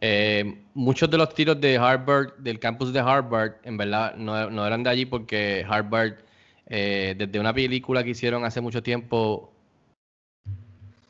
Eh, 0.00 0.56
muchos 0.72 1.10
de 1.10 1.18
los 1.18 1.34
tiros 1.34 1.60
de 1.60 1.76
Harvard, 1.76 2.32
del 2.38 2.58
campus 2.58 2.94
de 2.94 3.00
Harvard, 3.00 3.56
en 3.62 3.76
verdad 3.76 4.14
no, 4.16 4.48
no 4.50 4.66
eran 4.66 4.82
de 4.82 4.90
allí 4.90 5.04
porque 5.04 5.64
Harvard, 5.68 6.14
eh, 6.66 7.14
desde 7.16 7.38
una 7.38 7.52
película 7.52 8.02
que 8.02 8.10
hicieron 8.10 8.44
hace 8.46 8.62
mucho 8.62 8.82
tiempo, 8.82 9.52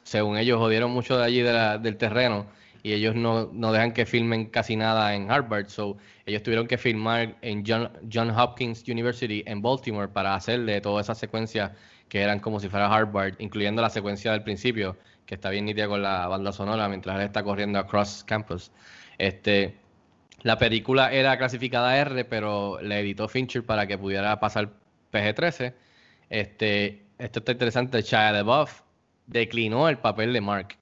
según 0.03 0.37
ellos, 0.37 0.59
jodieron 0.59 0.91
mucho 0.91 1.17
de 1.17 1.25
allí 1.25 1.43
del 1.43 1.97
terreno 1.97 2.47
y 2.83 2.93
ellos 2.93 3.15
no, 3.15 3.49
no 3.53 3.73
dejan 3.73 3.93
que 3.93 4.07
filmen 4.07 4.47
casi 4.47 4.77
nada 4.77 5.15
en 5.15 5.31
Harvard. 5.31 5.69
So, 5.69 5.97
ellos 6.27 6.43
tuvieron 6.43 6.67
que 6.67 6.79
filmar 6.79 7.37
en 7.43 7.65
John, 7.67 7.91
John 8.13 8.31
Hopkins 8.31 8.83
University 8.89 9.45
en 9.47 9.63
Baltimore 9.63 10.09
para 10.09 10.35
hacerle 10.35 10.81
todas 10.81 11.07
esas 11.07 11.19
secuencias 11.19 11.71
que 12.09 12.21
eran 12.21 12.41
como 12.41 12.61
si 12.61 12.69
fuera 12.69 12.93
Harvard, 12.93 13.35
incluyendo 13.39 13.81
la 13.81 13.89
secuencia 13.89 14.33
del 14.33 14.43
principio, 14.43 14.97
que 15.27 15.37
está 15.37 15.51
bien 15.51 15.65
nítida 15.65 15.89
con 15.89 16.03
la 16.03 16.27
banda 16.27 16.53
sonora 16.53 16.89
mientras 16.89 17.17
él 17.17 17.23
está 17.23 17.43
corriendo 17.43 17.79
across 17.79 18.25
campus. 18.25 18.73
Este, 19.17 19.77
la 20.43 20.59
película 20.59 21.13
era 21.13 21.39
clasificada 21.39 21.97
R, 21.97 22.25
pero 22.25 22.81
le 22.83 23.01
editó 23.01 23.29
Fincher 23.29 23.65
para 23.65 23.87
que 23.87 23.97
pudiera 23.97 24.39
pasar 24.41 24.71
PG-13. 25.13 25.73
Este, 26.29 27.03
esto 27.19 27.39
está 27.39 27.53
interesante. 27.53 28.03
Shia 28.03 28.33
LaBeouf 28.33 28.81
declinó 29.27 29.89
el 29.89 29.99
papel 29.99 30.33
de 30.33 30.41
Mark. 30.41 30.77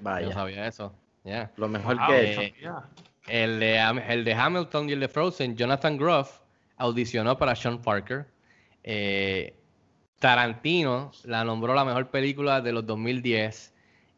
Vaya. 0.00 0.32
sabía 0.32 0.66
eso. 0.66 0.94
Yeah. 1.26 1.50
Lo 1.56 1.68
mejor 1.68 1.96
Wow, 1.98 2.06
que 2.08 2.14
eh, 2.14 2.24
he 2.24 2.30
hecho. 2.46 2.54
sabía. 2.54 2.82
El 3.28 3.58
de, 3.60 3.78
Ham- 3.80 4.02
el 4.08 4.24
de 4.24 4.32
Hamilton 4.34 4.88
y 4.88 4.92
el 4.92 5.00
de 5.00 5.08
Frozen, 5.08 5.56
Jonathan 5.56 5.96
Groff 5.98 6.38
audicionó 6.76 7.36
para 7.36 7.54
Sean 7.56 7.82
Parker. 7.82 8.26
Eh, 8.84 9.52
Tarantino 10.20 11.10
la 11.24 11.44
nombró 11.44 11.74
la 11.74 11.84
mejor 11.84 12.08
película 12.10 12.60
de 12.60 12.72
los 12.72 12.86
2010 12.86 13.74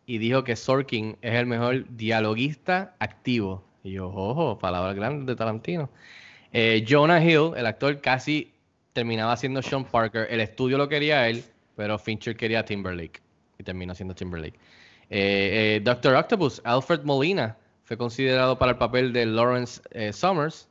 y 0.06 0.18
dijo 0.18 0.44
que 0.44 0.54
Sorkin 0.56 1.16
es 1.22 1.34
el 1.34 1.46
mejor 1.46 1.86
dialoguista 1.96 2.94
activo. 2.98 3.64
Y 3.82 3.92
yo, 3.92 4.08
ojo, 4.08 4.58
palabras 4.58 4.94
grandes 4.94 5.26
de 5.26 5.34
Tarantino. 5.36 5.90
Eh, 6.52 6.84
Jonah 6.88 7.22
Hill, 7.22 7.52
el 7.56 7.66
actor, 7.66 8.00
casi 8.00 8.52
terminaba 8.92 9.36
siendo 9.36 9.62
Sean 9.62 9.84
Parker. 9.84 10.26
El 10.30 10.40
estudio 10.40 10.78
lo 10.78 10.88
quería 10.88 11.28
él, 11.28 11.42
pero 11.76 11.98
Fincher 11.98 12.36
quería 12.36 12.64
Timberlake. 12.64 13.20
Y 13.58 13.64
terminó 13.64 13.94
siendo 13.94 14.14
Timberlake. 14.14 14.58
Eh, 15.10 15.76
eh, 15.76 15.80
Doctor 15.82 16.14
Octopus, 16.14 16.60
Alfred 16.64 17.02
Molina, 17.04 17.56
fue 17.84 17.96
considerado 17.96 18.58
para 18.58 18.72
el 18.72 18.78
papel 18.78 19.12
de 19.12 19.26
Lawrence 19.26 19.80
eh, 19.92 20.12
Summers. 20.12 20.68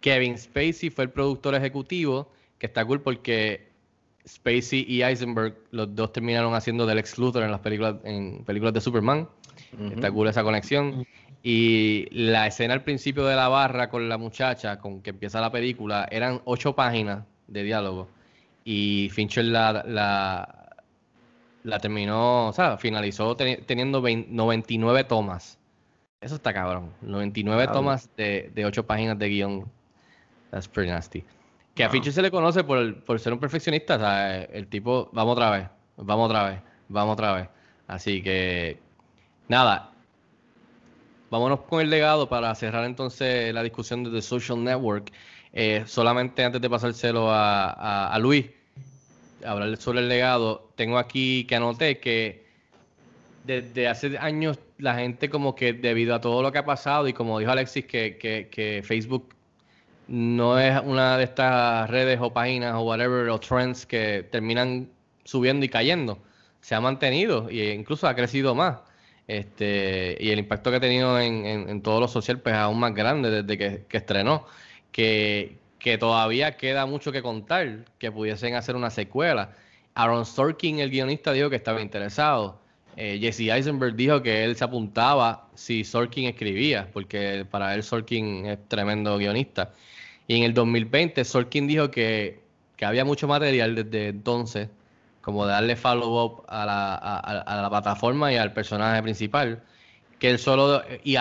Kevin 0.00 0.36
Spacey 0.36 0.90
fue 0.90 1.04
el 1.04 1.10
productor 1.10 1.54
ejecutivo, 1.54 2.30
que 2.58 2.66
está 2.66 2.84
cool 2.84 3.00
porque 3.00 3.68
Spacey 4.26 4.84
y 4.86 5.02
Eisenberg, 5.02 5.56
los 5.70 5.94
dos 5.94 6.12
terminaron 6.12 6.54
haciendo 6.54 6.86
del 6.86 6.96
Lex 6.96 7.18
Luthor 7.18 7.42
en 7.42 7.50
las 7.50 7.60
películas, 7.60 7.96
en 8.04 8.44
películas 8.44 8.74
de 8.74 8.80
Superman. 8.80 9.28
Está 9.92 10.10
cool 10.10 10.28
esa 10.28 10.42
conexión. 10.42 11.06
Y 11.42 12.06
la 12.10 12.46
escena 12.46 12.74
al 12.74 12.82
principio 12.82 13.24
de 13.24 13.36
la 13.36 13.48
barra 13.48 13.88
con 13.88 14.08
la 14.08 14.18
muchacha, 14.18 14.78
con 14.78 15.02
que 15.02 15.10
empieza 15.10 15.40
la 15.40 15.50
película, 15.50 16.06
eran 16.10 16.42
ocho 16.44 16.74
páginas 16.74 17.24
de 17.46 17.62
diálogo. 17.62 18.08
Y 18.64 19.08
Fincher 19.12 19.44
la, 19.46 19.84
la, 19.86 20.57
la 21.68 21.78
terminó, 21.78 22.48
o 22.48 22.52
sea, 22.52 22.76
finalizó 22.78 23.36
teni- 23.36 23.64
teniendo 23.66 24.00
20 24.02 24.30
99 24.32 25.04
tomas. 25.04 25.58
Eso 26.20 26.34
está 26.34 26.52
cabrón. 26.52 26.92
99 27.02 27.62
Diablo. 27.62 27.72
tomas 27.80 28.10
de, 28.16 28.50
de 28.54 28.64
8 28.64 28.86
páginas 28.86 29.18
de 29.18 29.28
guion. 29.28 29.70
That's 30.50 30.66
pretty 30.66 30.90
nasty. 30.90 31.24
Que 31.74 31.84
a 31.84 31.86
Wow. 31.86 31.92
Fincher 31.92 32.12
se 32.12 32.22
le 32.22 32.30
conoce 32.30 32.64
por, 32.64 33.04
por 33.04 33.20
ser 33.20 33.32
un 33.32 33.38
perfeccionista. 33.38 33.96
O 33.96 33.98
sea, 34.00 34.42
el 34.42 34.66
tipo, 34.66 35.10
vamos 35.12 35.34
otra 35.34 35.50
vez, 35.50 35.68
vamos 35.96 36.26
otra 36.26 36.48
vez, 36.48 36.60
vamos 36.88 37.12
otra 37.12 37.32
vez. 37.34 37.48
Así 37.86 38.22
que, 38.22 38.80
nada. 39.46 39.92
Vámonos 41.30 41.60
con 41.60 41.80
el 41.82 41.90
legado 41.90 42.28
para 42.28 42.54
cerrar 42.54 42.84
entonces 42.84 43.52
la 43.52 43.62
discusión 43.62 44.02
de 44.02 44.10
The 44.10 44.22
Social 44.22 44.64
Network. 44.64 45.12
Eh, 45.52 45.82
solamente 45.86 46.42
antes 46.44 46.60
de 46.60 46.70
pasárselo 46.70 47.30
a, 47.30 47.70
a, 47.70 48.12
a 48.12 48.18
Luis, 48.18 48.46
hablar 49.44 49.76
sobre 49.76 50.00
el 50.00 50.08
legado, 50.08 50.70
tengo 50.76 50.98
aquí 50.98 51.44
que 51.44 51.56
anoté 51.56 51.98
que 51.98 52.46
desde 53.44 53.88
hace 53.88 54.18
años 54.18 54.58
la 54.78 54.94
gente 54.96 55.30
como 55.30 55.54
que 55.54 55.72
debido 55.72 56.14
a 56.14 56.20
todo 56.20 56.42
lo 56.42 56.52
que 56.52 56.58
ha 56.58 56.64
pasado 56.64 57.08
y 57.08 57.12
como 57.12 57.38
dijo 57.38 57.50
Alexis 57.50 57.86
que, 57.86 58.18
que, 58.18 58.82
Facebook 58.84 59.34
no 60.06 60.58
es 60.58 60.80
una 60.84 61.16
de 61.18 61.24
estas 61.24 61.88
redes 61.90 62.18
o 62.20 62.32
páginas 62.32 62.74
o 62.74 62.80
whatever 62.82 63.28
o 63.28 63.40
trends 63.40 63.86
que 63.86 64.26
terminan 64.30 64.90
subiendo 65.24 65.64
y 65.64 65.68
cayendo. 65.68 66.18
Se 66.60 66.74
ha 66.74 66.80
mantenido 66.80 67.48
e 67.50 67.74
incluso 67.74 68.06
ha 68.06 68.14
crecido 68.14 68.54
más. 68.54 68.78
Este, 69.26 70.16
y 70.20 70.30
el 70.30 70.38
impacto 70.38 70.70
que 70.70 70.76
ha 70.76 70.80
tenido 70.80 71.20
en, 71.20 71.44
en, 71.44 71.82
todo 71.82 72.00
lo 72.00 72.08
social 72.08 72.40
pues 72.40 72.54
es 72.54 72.60
aún 72.60 72.80
más 72.80 72.94
grande 72.94 73.30
desde 73.30 73.58
que, 73.58 73.84
que 73.88 73.96
estrenó. 73.98 74.46
Que, 74.90 75.58
que 75.78 75.98
todavía 75.98 76.56
queda 76.56 76.86
mucho 76.86 77.12
que 77.12 77.22
contar, 77.22 77.84
que 77.98 78.10
pudiesen 78.10 78.54
hacer 78.54 78.76
una 78.76 78.90
secuela. 78.90 79.52
Aaron 79.94 80.26
Sorkin, 80.26 80.80
el 80.80 80.90
guionista, 80.90 81.32
dijo 81.32 81.50
que 81.50 81.56
estaba 81.56 81.80
interesado. 81.80 82.60
Eh, 82.96 83.18
Jesse 83.20 83.50
Eisenberg 83.50 83.94
dijo 83.94 84.22
que 84.22 84.44
él 84.44 84.56
se 84.56 84.64
apuntaba 84.64 85.48
si 85.54 85.84
Sorkin 85.84 86.26
escribía, 86.26 86.88
porque 86.92 87.46
para 87.48 87.74
él 87.74 87.82
Sorkin 87.82 88.46
es 88.46 88.58
tremendo 88.68 89.16
guionista. 89.18 89.72
Y 90.26 90.36
en 90.36 90.42
el 90.42 90.54
2020 90.54 91.24
Sorkin 91.24 91.66
dijo 91.68 91.90
que, 91.90 92.40
había 92.82 93.04
mucho 93.04 93.28
material 93.28 93.74
desde 93.74 94.08
entonces, 94.08 94.68
como 95.20 95.46
darle 95.46 95.76
follow-up 95.76 96.44
a 96.48 96.64
la, 96.64 96.94
a, 96.94 97.62
la, 97.62 97.70
plataforma 97.70 98.32
y 98.32 98.36
al 98.36 98.52
personaje 98.52 99.02
principal, 99.02 99.62
que 100.18 100.30
él 100.30 100.38
solo 100.38 100.82
y 101.04 101.16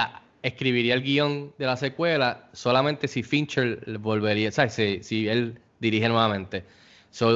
escribiría 0.47 0.93
el 0.93 1.03
guion 1.03 1.53
de 1.57 1.65
la 1.65 1.77
secuela 1.77 2.49
solamente 2.53 3.07
si 3.07 3.23
Fincher 3.23 3.83
volvería, 3.99 4.51
¿sabes? 4.51 4.73
Si, 4.73 5.03
si 5.03 5.27
él 5.27 5.59
dirige 5.79 6.09
nuevamente. 6.09 6.63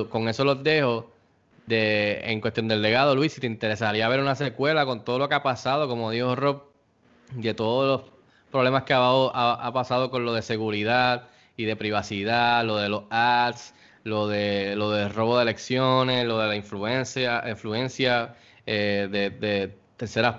con 0.10 0.28
eso 0.28 0.44
los 0.44 0.64
dejo. 0.64 1.12
De, 1.68 2.20
en 2.24 2.42
cuestión 2.42 2.68
del 2.68 2.82
legado, 2.82 3.16
Luis, 3.16 3.34
si 3.34 3.40
te 3.40 3.48
interesaría 3.48 4.10
ver 4.10 4.20
una 4.20 4.36
secuela 4.36 4.86
con 4.86 5.06
todo 5.06 5.20
lo 5.20 5.30
que 5.30 5.36
ha 5.36 5.44
pasado, 5.44 5.88
como 5.88 6.12
dijo 6.12 6.36
Rob, 6.36 6.64
de 7.36 7.54
todos 7.54 7.88
los 7.88 8.12
problemas 8.52 8.84
que 8.84 8.94
ha, 8.94 9.00
ha 9.00 9.72
pasado 9.72 10.10
con 10.10 10.26
lo 10.26 10.34
de 10.34 10.42
seguridad, 10.42 11.30
y 11.62 11.66
de 11.66 11.76
privacidad, 11.76 12.66
lo 12.66 12.78
de 12.78 12.90
los 12.90 13.04
ads, 13.10 13.74
lo 14.04 14.28
de 14.28 14.76
lo 14.76 14.92
de 14.92 15.10
robo 15.10 15.38
de 15.38 15.44
elecciones, 15.44 16.26
lo 16.26 16.40
de 16.40 16.48
la 16.48 16.56
influencia, 16.56 17.44
influencia 17.48 18.36
eh, 18.66 19.08
de, 19.12 19.76
terceras, 19.98 20.36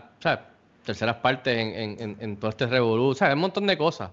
terceras 0.85 1.17
partes 1.17 1.57
en, 1.57 2.17
en, 2.19 2.37
todo 2.37 2.51
este 2.51 2.67
revolú, 2.67 3.17
un 3.21 3.39
montón 3.39 3.67
de 3.67 3.77
cosas. 3.79 4.11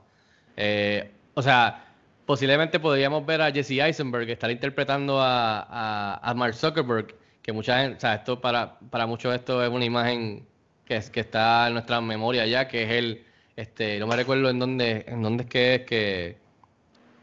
Eh, 0.55 1.11
o 1.33 1.41
sea, 1.41 1.85
posiblemente 2.25 2.79
podríamos 2.79 3.25
ver 3.25 3.41
a 3.41 3.51
Jesse 3.51 3.79
Eisenberg 3.79 4.29
estar 4.29 4.51
interpretando 4.51 5.19
a, 5.21 6.33
Mark 6.35 6.53
Zuckerberg, 6.53 7.15
que 7.41 7.51
mucha 7.51 7.81
gente, 7.81 7.97
o 7.97 7.99
sea, 7.99 8.15
esto 8.15 8.39
para, 8.39 8.77
para 8.89 9.07
muchos 9.07 9.33
esto 9.33 9.63
es 9.63 9.69
una 9.69 9.85
imagen 9.85 10.45
que, 10.85 10.97
es, 10.97 11.09
que 11.09 11.21
está 11.21 11.67
en 11.67 11.73
nuestra 11.73 12.01
memoria 12.01 12.45
ya, 12.45 12.67
que 12.67 12.83
es 12.83 12.91
el, 12.91 13.23
este, 13.55 13.99
no 13.99 14.07
me 14.07 14.15
recuerdo 14.15 14.49
en 14.49 14.59
dónde, 14.59 15.05
en 15.07 15.21
dónde 15.21 15.43
es 15.43 15.49
que 15.49 15.75
es 15.75 15.81
que 15.85 16.49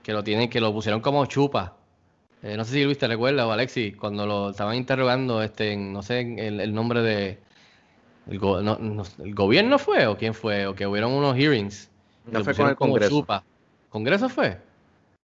que 0.06 0.12
lo 0.12 0.22
tienen, 0.22 0.48
que 0.48 0.60
lo 0.60 0.72
pusieron 0.72 1.00
como 1.00 1.26
chupa. 1.26 1.76
Eh, 2.40 2.56
no 2.56 2.64
sé 2.64 2.74
si 2.74 2.84
Luis 2.84 2.96
te 2.96 3.08
recuerda 3.08 3.44
o 3.44 3.50
Alexi, 3.50 3.90
cuando 3.90 4.24
lo 4.24 4.50
estaban 4.50 4.76
interrogando, 4.76 5.42
este, 5.42 5.76
no 5.76 6.00
sé 6.00 6.20
el, 6.20 6.72
nombre 6.72 7.02
de. 7.02 7.38
El, 8.26 9.34
gobierno 9.34 9.78
fue 9.78 10.06
o 10.06 10.16
quién 10.16 10.34
fue? 10.34 10.66
O 10.66 10.74
que 10.74 10.86
hubieron 10.86 11.12
unos 11.12 11.36
hearings. 11.36 11.90
No 12.26 12.42
fue 12.42 12.54
con 12.54 12.68
el 12.68 12.76
Congreso. 12.76 13.10
Chupa. 13.10 13.44
¿Congreso 13.88 14.28
fue? 14.28 14.58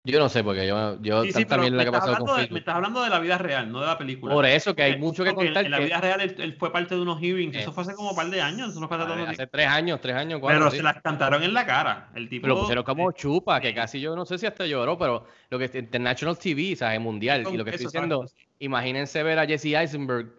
Yo 0.06 0.18
no 0.18 0.30
sé, 0.30 0.44
porque 0.44 0.66
yo, 0.66 1.00
yo 1.02 1.24
también 1.46 1.76
la 1.76 1.84
que 1.84 1.92
pasó 1.92 2.16
con 2.16 2.42
de, 2.42 2.50
Me 2.50 2.60
estás 2.60 2.76
hablando 2.76 3.04
de 3.04 3.10
la 3.10 3.20
vida 3.20 3.38
real, 3.38 3.70
no 3.70 3.82
de 3.82 3.88
la 3.88 3.98
película. 3.98 4.34
Por 4.34 4.46
eso 4.46 4.74
que 4.74 4.84
hay 4.84 4.98
mucho 4.98 5.26
que 5.26 5.34
contar. 5.34 5.66
En, 5.66 5.72
la 5.72 5.80
vida 5.80 6.00
real 6.00 6.22
él, 6.22 6.56
fue 6.58 6.72
parte 6.72 6.96
de 6.96 7.02
unos 7.02 7.20
hearings. 7.20 7.56
eso 7.58 7.74
fue 7.74 7.84
hace 7.84 7.94
como 7.96 8.12
un 8.12 8.16
par 8.16 8.30
de 8.30 8.42
años. 8.42 8.72
Eso 8.72 8.80
no 8.80 8.90
hace 9.28 9.48
tres 9.48 9.68
años, 9.68 10.00
tres 10.00 10.16
años, 10.16 10.40
cuatro. 10.40 10.60
Pero 10.60 10.72
se 10.72 10.82
las 10.82 11.02
cantaron 11.02 11.44
en 11.44 11.54
la 11.54 11.66
cara. 11.66 12.10
El 12.16 12.30
tipo. 12.30 12.48
Lo 12.48 12.60
pusieron 12.62 12.84
como 12.84 13.12
chupa, 13.12 13.60
que 13.60 13.74
casi 13.74 14.00
yo 14.00 14.16
no 14.16 14.26
sé 14.26 14.38
si 14.38 14.46
hasta 14.46 14.66
lloró, 14.66 14.98
pero 14.98 15.26
lo 15.50 15.60
que 15.60 15.70
International 15.78 16.38
TV, 16.38 16.76
¿sabes? 16.78 17.00
Mundial. 17.00 17.46
Y 17.52 17.58
lo 17.58 17.66
que 17.66 17.72
estoy 17.72 17.88
diciendo, 17.88 18.26
imagínense 18.60 19.22
ver 19.22 19.40
a 19.40 19.46
Jesse 19.46 19.74
Eisenberg 19.76 20.39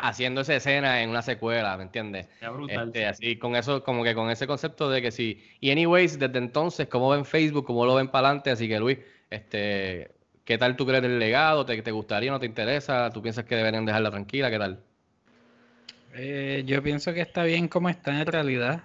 haciendo 0.00 0.40
esa 0.40 0.56
escena 0.56 1.02
en 1.02 1.10
una 1.10 1.22
secuela, 1.22 1.76
¿me 1.76 1.84
entiendes? 1.84 2.28
Este, 2.68 3.06
así 3.06 3.36
con 3.36 3.56
eso, 3.56 3.82
como 3.84 4.02
que 4.02 4.14
con 4.14 4.30
ese 4.30 4.46
concepto 4.46 4.90
de 4.90 5.02
que 5.02 5.10
sí. 5.10 5.42
Y 5.60 5.70
anyways, 5.70 6.18
desde 6.18 6.38
entonces, 6.38 6.88
¿cómo 6.88 7.10
ven 7.10 7.24
Facebook? 7.24 7.66
¿Cómo 7.66 7.84
lo 7.86 7.94
ven 7.94 8.08
para 8.08 8.28
adelante? 8.28 8.50
Así 8.50 8.68
que 8.68 8.78
Luis, 8.78 8.98
este, 9.28 10.10
¿qué 10.44 10.58
tal 10.58 10.76
tú 10.76 10.86
crees 10.86 11.02
del 11.02 11.18
legado? 11.18 11.64
¿Te, 11.64 11.80
te 11.80 11.90
gustaría, 11.90 12.30
no 12.30 12.40
te 12.40 12.46
interesa? 12.46 13.10
¿Tú 13.10 13.22
piensas 13.22 13.44
que 13.44 13.56
deberían 13.56 13.84
dejarla 13.84 14.10
tranquila? 14.10 14.50
¿Qué 14.50 14.58
tal? 14.58 14.80
Eh, 16.14 16.64
yo 16.66 16.82
pienso 16.82 17.12
que 17.14 17.20
está 17.20 17.44
bien 17.44 17.68
como 17.68 17.88
está 17.88 18.20
en 18.20 18.26
realidad. 18.26 18.82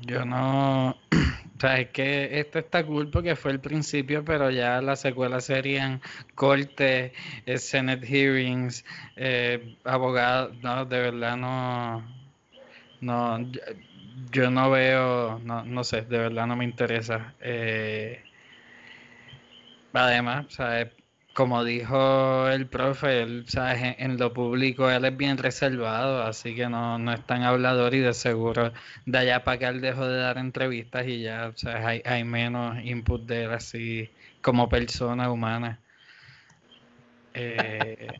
Yo 0.00 0.24
no. 0.24 0.96
O 1.56 1.60
sea, 1.60 1.78
es 1.80 1.88
que 1.90 2.38
esto 2.38 2.58
está 2.58 2.84
cool 2.84 3.08
porque 3.10 3.34
fue 3.36 3.50
el 3.52 3.60
principio, 3.60 4.24
pero 4.24 4.50
ya 4.50 4.80
las 4.82 5.00
secuelas 5.00 5.44
serían 5.46 6.02
cortes, 6.34 7.12
eh, 7.46 7.58
Senate 7.58 8.06
hearings, 8.06 8.84
eh, 9.16 9.74
abogados. 9.84 10.54
No, 10.62 10.84
de 10.84 10.98
verdad 11.00 11.36
no. 11.36 12.02
No, 13.00 13.38
yo, 14.32 14.50
no 14.50 14.70
veo. 14.70 15.38
No, 15.40 15.64
no 15.64 15.84
sé, 15.84 16.02
de 16.02 16.18
verdad 16.18 16.46
no 16.46 16.56
me 16.56 16.64
interesa. 16.64 17.34
Eh, 17.40 18.22
además, 19.92 20.46
¿sabes? 20.50 20.88
Como 21.36 21.64
dijo 21.64 22.48
el 22.48 22.66
profe, 22.66 23.20
él, 23.22 23.44
¿sabes? 23.46 23.96
En, 23.98 24.16
lo 24.16 24.32
público 24.32 24.90
él 24.90 25.04
es 25.04 25.16
bien 25.18 25.36
reservado, 25.36 26.22
así 26.22 26.54
que 26.56 26.66
no, 26.70 26.98
no 26.98 27.12
es 27.12 27.26
tan 27.26 27.42
hablador 27.42 27.94
y 27.94 27.98
de 28.00 28.14
seguro 28.14 28.72
de 29.04 29.18
allá 29.18 29.44
para 29.44 29.56
acá 29.56 29.68
él 29.68 29.82
dejó 29.82 30.06
de 30.06 30.16
dar 30.16 30.38
entrevistas 30.38 31.06
y 31.06 31.20
ya 31.20 31.52
¿sabes? 31.56 31.84
Hay, 31.84 32.02
hay 32.06 32.24
menos 32.24 32.82
input 32.82 33.26
de 33.26 33.44
él 33.44 33.52
así 33.52 34.08
como 34.40 34.70
persona 34.70 35.30
humana. 35.30 35.78
Eh, 37.34 38.18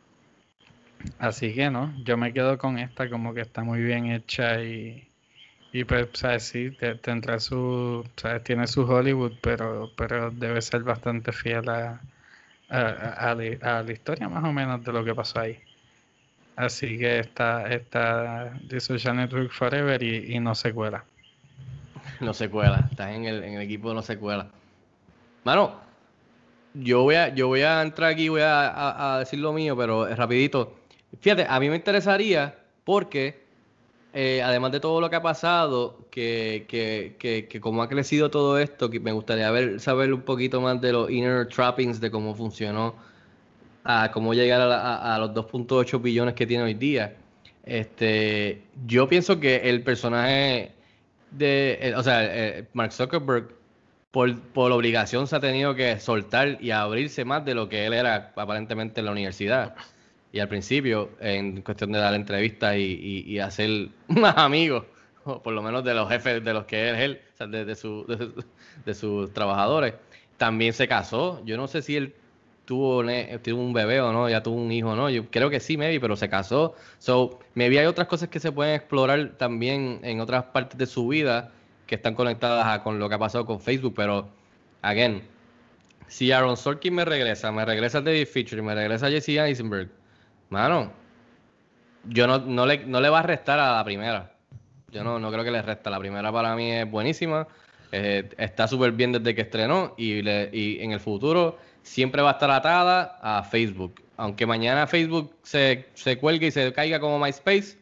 así 1.17 1.55
que 1.55 1.71
no, 1.71 1.91
yo 2.03 2.17
me 2.17 2.33
quedo 2.33 2.59
con 2.59 2.77
esta 2.77 3.09
como 3.09 3.33
que 3.33 3.41
está 3.41 3.63
muy 3.63 3.81
bien 3.81 4.11
hecha 4.11 4.61
y, 4.61 5.09
y 5.73 5.85
pues, 5.85 6.09
¿sabes? 6.13 6.43
Sí, 6.43 6.69
tendrá 7.01 7.39
su, 7.39 8.07
¿sabes? 8.15 8.43
Tiene 8.43 8.67
su 8.67 8.83
Hollywood, 8.83 9.33
pero, 9.41 9.91
pero 9.97 10.29
debe 10.29 10.61
ser 10.61 10.83
bastante 10.83 11.31
fiel 11.31 11.67
a 11.69 11.99
a, 12.69 13.35
la 13.35 13.91
historia 13.91 14.27
más 14.29 14.43
o 14.43 14.51
menos 14.51 14.83
de 14.83 14.91
lo 14.91 15.03
que 15.03 15.15
pasó 15.15 15.39
ahí. 15.39 15.59
Así 16.55 16.97
que 16.97 17.19
está, 17.19 17.67
está 17.67 18.51
The 18.67 18.79
Social 18.79 19.15
Network 19.15 19.51
Forever 19.51 20.01
y, 20.01 20.39
no 20.39 20.55
secuela. 20.55 21.05
No 22.19 22.33
secuela, 22.33 22.87
estás 22.89 23.11
en 23.11 23.25
el, 23.25 23.43
en 23.43 23.53
el 23.55 23.61
equipo 23.61 23.89
de 23.89 23.95
no 23.95 24.01
secuela. 24.01 24.47
Mano, 25.43 25.79
yo 26.73 27.03
voy 27.03 27.15
a, 27.15 27.29
yo 27.29 27.47
voy 27.47 27.61
a 27.61 27.81
entrar 27.81 28.11
aquí, 28.11 28.29
voy 28.29 28.41
a, 28.41 29.15
a 29.15 29.19
decir 29.19 29.39
lo 29.39 29.53
mío, 29.53 29.77
pero 29.77 30.07
rapidito. 30.15 30.79
Fíjate, 31.21 31.45
a 31.47 31.59
mí 31.59 31.69
me 31.69 31.75
interesaría 31.75 32.55
porque 32.83 33.46
eh, 34.19 34.41
además 34.41 34.71
de 34.71 34.79
todo 34.79 34.99
lo 34.99 35.11
que 35.11 35.15
ha 35.15 35.21
pasado, 35.21 36.07
que, 36.09 36.65
que, 36.67 37.15
que, 37.19 37.47
que, 37.47 37.61
como 37.61 37.83
ha 37.83 37.87
crecido 37.87 38.31
todo 38.31 38.57
esto, 38.57 38.89
que 38.89 38.99
me 38.99 39.11
gustaría 39.11 39.51
ver, 39.51 39.79
saber 39.79 40.11
un 40.11 40.23
poquito 40.23 40.59
más 40.59 40.81
de 40.81 40.91
los 40.91 41.11
inner 41.11 41.47
trappings, 41.47 41.99
de 42.01 42.09
cómo 42.09 42.33
funcionó, 42.33 42.95
a 43.83 44.09
cómo 44.11 44.33
llegar 44.33 44.59
a, 44.59 45.19
los 45.19 45.35
2.8 45.35 46.01
billones 46.01 46.33
que 46.33 46.47
tiene 46.47 46.63
hoy 46.63 46.73
día. 46.73 47.15
Este, 47.63 48.63
yo 48.87 49.07
pienso 49.07 49.39
que 49.39 49.57
el 49.69 49.83
personaje 49.83 50.71
de, 51.29 51.93
o 51.95 52.01
sea, 52.01 52.25
eh, 52.25 52.65
Mark 52.73 52.93
Zuckerberg, 52.93 53.49
por, 54.09 54.39
por 54.39 54.71
obligación 54.71 55.27
se 55.27 55.35
ha 55.35 55.39
tenido 55.39 55.75
que 55.75 55.99
soltar 55.99 56.57
y 56.59 56.71
abrirse 56.71 57.23
más 57.23 57.45
de 57.45 57.53
lo 57.53 57.69
que 57.69 57.85
él 57.85 57.93
era 57.93 58.33
aparentemente 58.35 58.99
en 58.99 59.05
la 59.05 59.11
universidad 59.11 59.75
y 60.31 60.39
al 60.39 60.47
principio, 60.49 61.09
en 61.19 61.61
cuestión 61.61 61.91
de 61.91 61.99
dar 61.99 62.13
entrevistas 62.13 62.75
y, 62.77 63.39
hacer 63.39 63.89
más 64.07 64.37
amigos, 64.37 64.83
o 65.23 65.41
por 65.41 65.53
lo 65.53 65.61
menos 65.61 65.83
de 65.83 65.93
los 65.93 66.09
jefes 66.09 66.43
de 66.43 66.53
los 66.53 66.65
que 66.65 66.91
es 66.91 66.99
él, 66.99 67.21
o 67.33 67.37
sea, 67.37 67.47
de, 67.47 67.65
de, 67.65 68.93
sus 68.93 69.33
trabajadores, 69.33 69.93
también 70.37 70.73
se 70.73 70.87
casó. 70.87 71.43
Yo 71.45 71.57
no 71.57 71.67
sé 71.67 71.81
si 71.81 71.95
él 71.97 72.13
tuvo, 72.65 73.03
tuvo 73.41 73.61
un 73.61 73.73
bebé 73.73 74.01
o 74.01 74.11
no, 74.13 74.29
ya 74.29 74.43
tuvo 74.43 74.55
un 74.55 74.71
hijo 74.71 74.89
o 74.91 74.95
no. 74.95 75.09
Yo 75.09 75.29
creo 75.29 75.49
que 75.49 75.59
sí, 75.59 75.77
maybe, 75.77 75.99
pero 75.99 76.15
se 76.15 76.29
casó. 76.29 76.75
So, 76.99 77.39
maybe 77.55 77.79
hay 77.79 77.85
otras 77.85 78.07
cosas 78.07 78.29
que 78.29 78.39
se 78.39 78.51
pueden 78.51 78.75
explorar 78.75 79.33
también 79.37 79.99
en 80.03 80.19
otras 80.21 80.45
partes 80.45 80.77
de 80.77 80.85
su 80.85 81.07
vida 81.07 81.51
que 81.87 81.95
están 81.95 82.13
conectadas 82.15 82.79
con 82.81 82.99
lo 82.99 83.09
que 83.09 83.15
ha 83.15 83.19
pasado 83.19 83.45
con 83.45 83.59
Facebook, 83.59 83.93
pero, 83.95 84.29
again, 84.81 85.23
si 86.07 86.31
Aaron 86.31 86.57
Sorkin 86.57 86.93
me 86.93 87.05
regresa, 87.05 87.51
me 87.51 87.65
regresa 87.65 88.01
David 88.01 88.27
Fisher, 88.27 88.61
me 88.61 88.75
regresa 88.75 89.09
Jesse 89.09 89.29
Eisenberg, 89.29 89.89
Mano, 90.49 90.93
yo 92.03 92.27
no, 92.27 92.39
no, 92.39 92.65
le, 92.65 92.85
no 92.85 93.01
le 93.01 93.09
va 93.09 93.19
a 93.19 93.23
restar 93.23 93.59
a 93.59 93.73
la 93.77 93.83
primera. 93.83 94.33
Yo 94.91 95.03
no, 95.03 95.19
no 95.19 95.31
creo 95.31 95.43
que 95.43 95.51
le 95.51 95.61
resta. 95.61 95.89
La 95.89 95.99
primera 95.99 96.31
para 96.31 96.55
mí 96.55 96.71
es 96.71 96.89
buenísima. 96.89 97.47
Eh, 97.91 98.29
está 98.37 98.67
súper 98.67 98.91
bien 98.93 99.11
desde 99.13 99.33
que 99.35 99.41
estrenó 99.41 99.93
y, 99.97 100.19
y 100.29 100.81
en 100.81 100.91
el 100.91 100.99
futuro 100.99 101.57
siempre 101.83 102.21
va 102.21 102.31
a 102.31 102.33
estar 102.33 102.51
atada 102.51 103.17
a 103.21 103.43
Facebook. 103.43 104.01
Aunque 104.17 104.45
mañana 104.45 104.87
Facebook 104.87 105.37
se, 105.43 105.91
se 105.93 106.17
cuelgue 106.17 106.47
y 106.47 106.51
se 106.51 106.73
caiga 106.73 106.99
como 106.99 107.19
MySpace, 107.19 107.77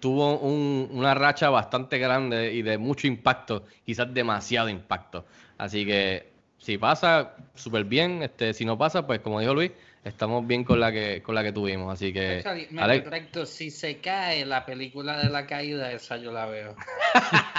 tuvo 0.00 0.38
un, 0.38 0.88
una 0.92 1.14
racha 1.14 1.50
bastante 1.50 1.98
grande 1.98 2.52
y 2.54 2.62
de 2.62 2.78
mucho 2.78 3.06
impacto, 3.06 3.66
quizás 3.84 4.12
demasiado 4.14 4.68
impacto. 4.68 5.26
Así 5.58 5.84
que 5.86 6.32
Si 6.58 6.78
pasa, 6.78 7.36
súper 7.54 7.84
bien. 7.84 8.22
Este, 8.22 8.52
si 8.54 8.64
no 8.64 8.76
pasa, 8.78 9.06
pues 9.06 9.20
como 9.20 9.40
dijo 9.40 9.54
Luis, 9.54 9.72
estamos 10.04 10.46
bien 10.46 10.64
con 10.64 10.80
la 10.80 10.90
que, 10.92 11.22
con 11.22 11.34
la 11.34 11.42
que 11.42 11.52
tuvimos. 11.52 11.92
Así 11.92 12.12
que. 12.12 12.42
Me 12.70 12.82
Alex- 12.82 13.04
retracto, 13.04 13.46
si 13.46 13.70
se 13.70 13.98
cae 13.98 14.44
la 14.46 14.64
película 14.66 15.18
de 15.22 15.30
la 15.30 15.46
caída, 15.46 15.92
esa 15.92 16.16
yo 16.16 16.32
la 16.32 16.46
veo. 16.46 16.76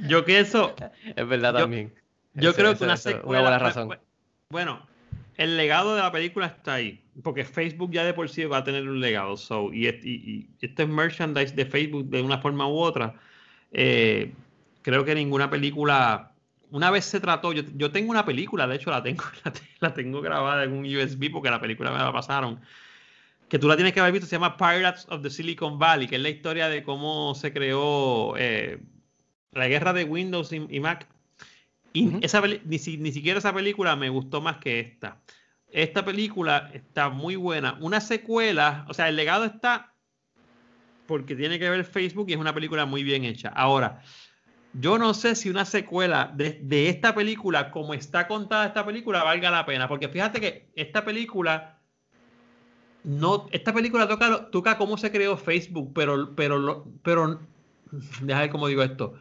Yo 0.00 0.24
pienso, 0.24 0.74
es 1.16 1.28
verdad 1.28 1.52
Yo- 1.54 1.58
también. 1.60 1.92
yo 2.34 2.50
Ese- 2.50 2.58
creo 2.60 2.70
ese- 2.72 2.78
que 2.78 2.84
una 2.84 2.96
secuela. 2.96 3.40
buena 3.42 3.56
bu- 3.58 3.60
razón. 3.60 3.88
bu- 3.88 3.98
Bueno, 4.50 4.86
el 5.36 5.56
legado 5.56 5.96
de 5.96 6.02
la 6.02 6.12
película 6.12 6.46
está 6.46 6.74
ahí. 6.74 7.02
Porque 7.22 7.44
Facebook 7.44 7.90
ya 7.90 8.04
de 8.04 8.14
por 8.14 8.28
sí 8.28 8.44
va 8.44 8.58
a 8.58 8.64
tener 8.64 8.88
un 8.88 9.00
legado. 9.00 9.36
So, 9.36 9.72
y, 9.72 9.88
y- 9.88 9.96
y 10.04 10.48
este 10.60 10.86
merchandise 10.86 11.52
de 11.54 11.66
Facebook 11.66 12.04
de 12.10 12.22
una 12.22 12.38
forma 12.38 12.68
u 12.68 12.78
otra. 12.78 13.14
eh, 13.72 14.32
creo 14.82 15.04
que 15.04 15.14
ninguna 15.14 15.50
película. 15.50 16.27
Una 16.70 16.90
vez 16.90 17.04
se 17.04 17.20
trató, 17.20 17.52
yo, 17.52 17.62
yo 17.74 17.90
tengo 17.90 18.10
una 18.10 18.24
película, 18.24 18.66
de 18.66 18.76
hecho 18.76 18.90
la 18.90 19.02
tengo, 19.02 19.24
la, 19.44 19.52
te- 19.52 19.60
la 19.80 19.94
tengo 19.94 20.20
grabada 20.20 20.64
en 20.64 20.72
un 20.72 20.84
USB 20.84 21.30
porque 21.30 21.50
la 21.50 21.60
película 21.60 21.90
me 21.90 21.98
la 21.98 22.12
pasaron. 22.12 22.60
Que 23.48 23.58
tú 23.58 23.66
la 23.68 23.76
tienes 23.76 23.94
que 23.94 24.00
haber 24.00 24.12
visto, 24.12 24.26
se 24.26 24.36
llama 24.36 24.56
Pirates 24.56 25.06
of 25.08 25.22
the 25.22 25.30
Silicon 25.30 25.78
Valley, 25.78 26.06
que 26.06 26.16
es 26.16 26.22
la 26.22 26.28
historia 26.28 26.68
de 26.68 26.82
cómo 26.82 27.34
se 27.34 27.52
creó 27.52 28.34
eh, 28.36 28.78
la 29.52 29.68
guerra 29.68 29.92
de 29.94 30.04
Windows 30.04 30.52
y, 30.52 30.66
y 30.68 30.80
Mac. 30.80 31.06
Y 31.94 32.22
esa 32.22 32.42
ni, 32.64 32.78
si- 32.78 32.98
ni 32.98 33.10
siquiera 33.12 33.38
esa 33.38 33.54
película 33.54 33.96
me 33.96 34.10
gustó 34.10 34.42
más 34.42 34.58
que 34.58 34.80
esta. 34.80 35.22
Esta 35.70 36.04
película 36.04 36.70
está 36.74 37.08
muy 37.08 37.36
buena. 37.36 37.78
Una 37.80 38.00
secuela, 38.02 38.84
o 38.88 38.94
sea, 38.94 39.08
el 39.08 39.16
legado 39.16 39.44
está 39.46 39.94
porque 41.06 41.34
tiene 41.34 41.58
que 41.58 41.70
ver 41.70 41.84
Facebook 41.84 42.28
y 42.28 42.34
es 42.34 42.38
una 42.38 42.52
película 42.54 42.84
muy 42.84 43.02
bien 43.02 43.24
hecha. 43.24 43.48
Ahora, 43.48 44.02
yo 44.74 44.98
no 44.98 45.14
sé 45.14 45.34
si 45.34 45.50
una 45.50 45.64
secuela 45.64 46.32
de, 46.36 46.88
esta 46.88 47.14
película, 47.14 47.70
como 47.70 47.94
está 47.94 48.28
contada 48.28 48.66
esta 48.66 48.84
película, 48.84 49.24
valga 49.24 49.50
la 49.50 49.66
pena. 49.66 49.88
Porque 49.88 50.08
fíjate 50.08 50.40
que 50.40 50.70
esta 50.74 51.04
película 51.04 51.78
no, 53.04 53.46
esta 53.52 53.72
película 53.72 54.06
toca, 54.06 54.50
toca 54.50 54.76
cómo 54.76 54.98
se 54.98 55.10
creó 55.10 55.36
Facebook, 55.36 55.92
pero, 55.94 56.34
pero, 56.34 56.86
pero, 57.02 57.40
déjame 58.20 58.42
ver 58.42 58.50
cómo 58.50 58.68
digo 58.68 58.82
esto. 58.82 59.14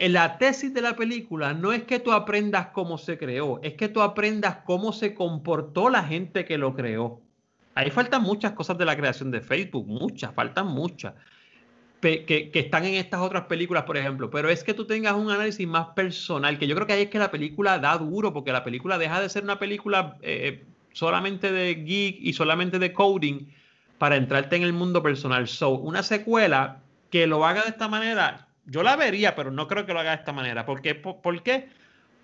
La 0.00 0.38
tesis 0.38 0.74
de 0.74 0.82
la 0.82 0.96
película 0.96 1.54
no 1.54 1.72
es 1.72 1.84
que 1.84 1.98
tú 1.98 2.12
aprendas 2.12 2.68
cómo 2.68 2.98
se 2.98 3.16
creó, 3.16 3.60
es 3.62 3.74
que 3.74 3.88
tú 3.88 4.02
aprendas 4.02 4.58
cómo 4.64 4.92
se 4.92 5.14
comportó 5.14 5.88
la 5.88 6.04
gente 6.04 6.44
que 6.44 6.58
lo 6.58 6.74
creó. 6.74 7.22
Ahí 7.74 7.90
faltan 7.90 8.22
muchas 8.22 8.52
cosas 8.52 8.76
de 8.76 8.84
la 8.84 8.96
creación 8.96 9.30
de 9.30 9.40
Facebook, 9.40 9.86
muchas, 9.86 10.34
faltan 10.34 10.66
muchas, 10.66 11.14
que, 12.00 12.50
están 12.54 12.84
en 12.84 12.94
estas 12.94 13.20
otras 13.20 13.44
películas, 13.44 13.84
por 13.84 13.96
ejemplo. 13.96 14.30
Pero 14.30 14.48
es 14.48 14.64
que 14.64 14.74
tú 14.74 14.86
tengas 14.86 15.14
un 15.14 15.30
análisis 15.30 15.66
más 15.66 15.88
personal, 15.88 16.58
que 16.58 16.66
yo 16.66 16.74
creo 16.74 16.86
que 16.86 16.92
ahí 16.92 17.02
es 17.02 17.10
que 17.10 17.18
la 17.18 17.30
película 17.30 17.78
da 17.78 17.96
duro, 17.98 18.32
porque 18.32 18.52
la 18.52 18.64
película 18.64 18.98
deja 18.98 19.20
de 19.20 19.28
ser 19.28 19.44
una 19.44 19.58
película 19.58 20.16
eh, 20.22 20.64
solamente 20.92 21.52
de 21.52 21.74
geek 21.74 22.18
y 22.20 22.32
solamente 22.32 22.78
de 22.78 22.92
coding 22.92 23.48
para 23.98 24.16
entrarte 24.16 24.56
en 24.56 24.62
el 24.62 24.72
mundo 24.72 25.02
personal. 25.02 25.48
So, 25.48 25.70
una 25.70 26.02
secuela 26.02 26.80
que 27.10 27.26
lo 27.26 27.44
haga 27.44 27.62
de 27.62 27.70
esta 27.70 27.88
manera, 27.88 28.48
yo 28.66 28.82
la 28.82 28.96
vería, 28.96 29.34
pero 29.34 29.50
no 29.50 29.66
creo 29.66 29.86
que 29.86 29.92
lo 29.92 30.00
haga 30.00 30.10
de 30.10 30.16
esta 30.16 30.32
manera. 30.32 30.66
¿Por 30.66 30.82
qué? 30.82 30.94
¿Por, 30.94 31.42
qué? 31.42 31.68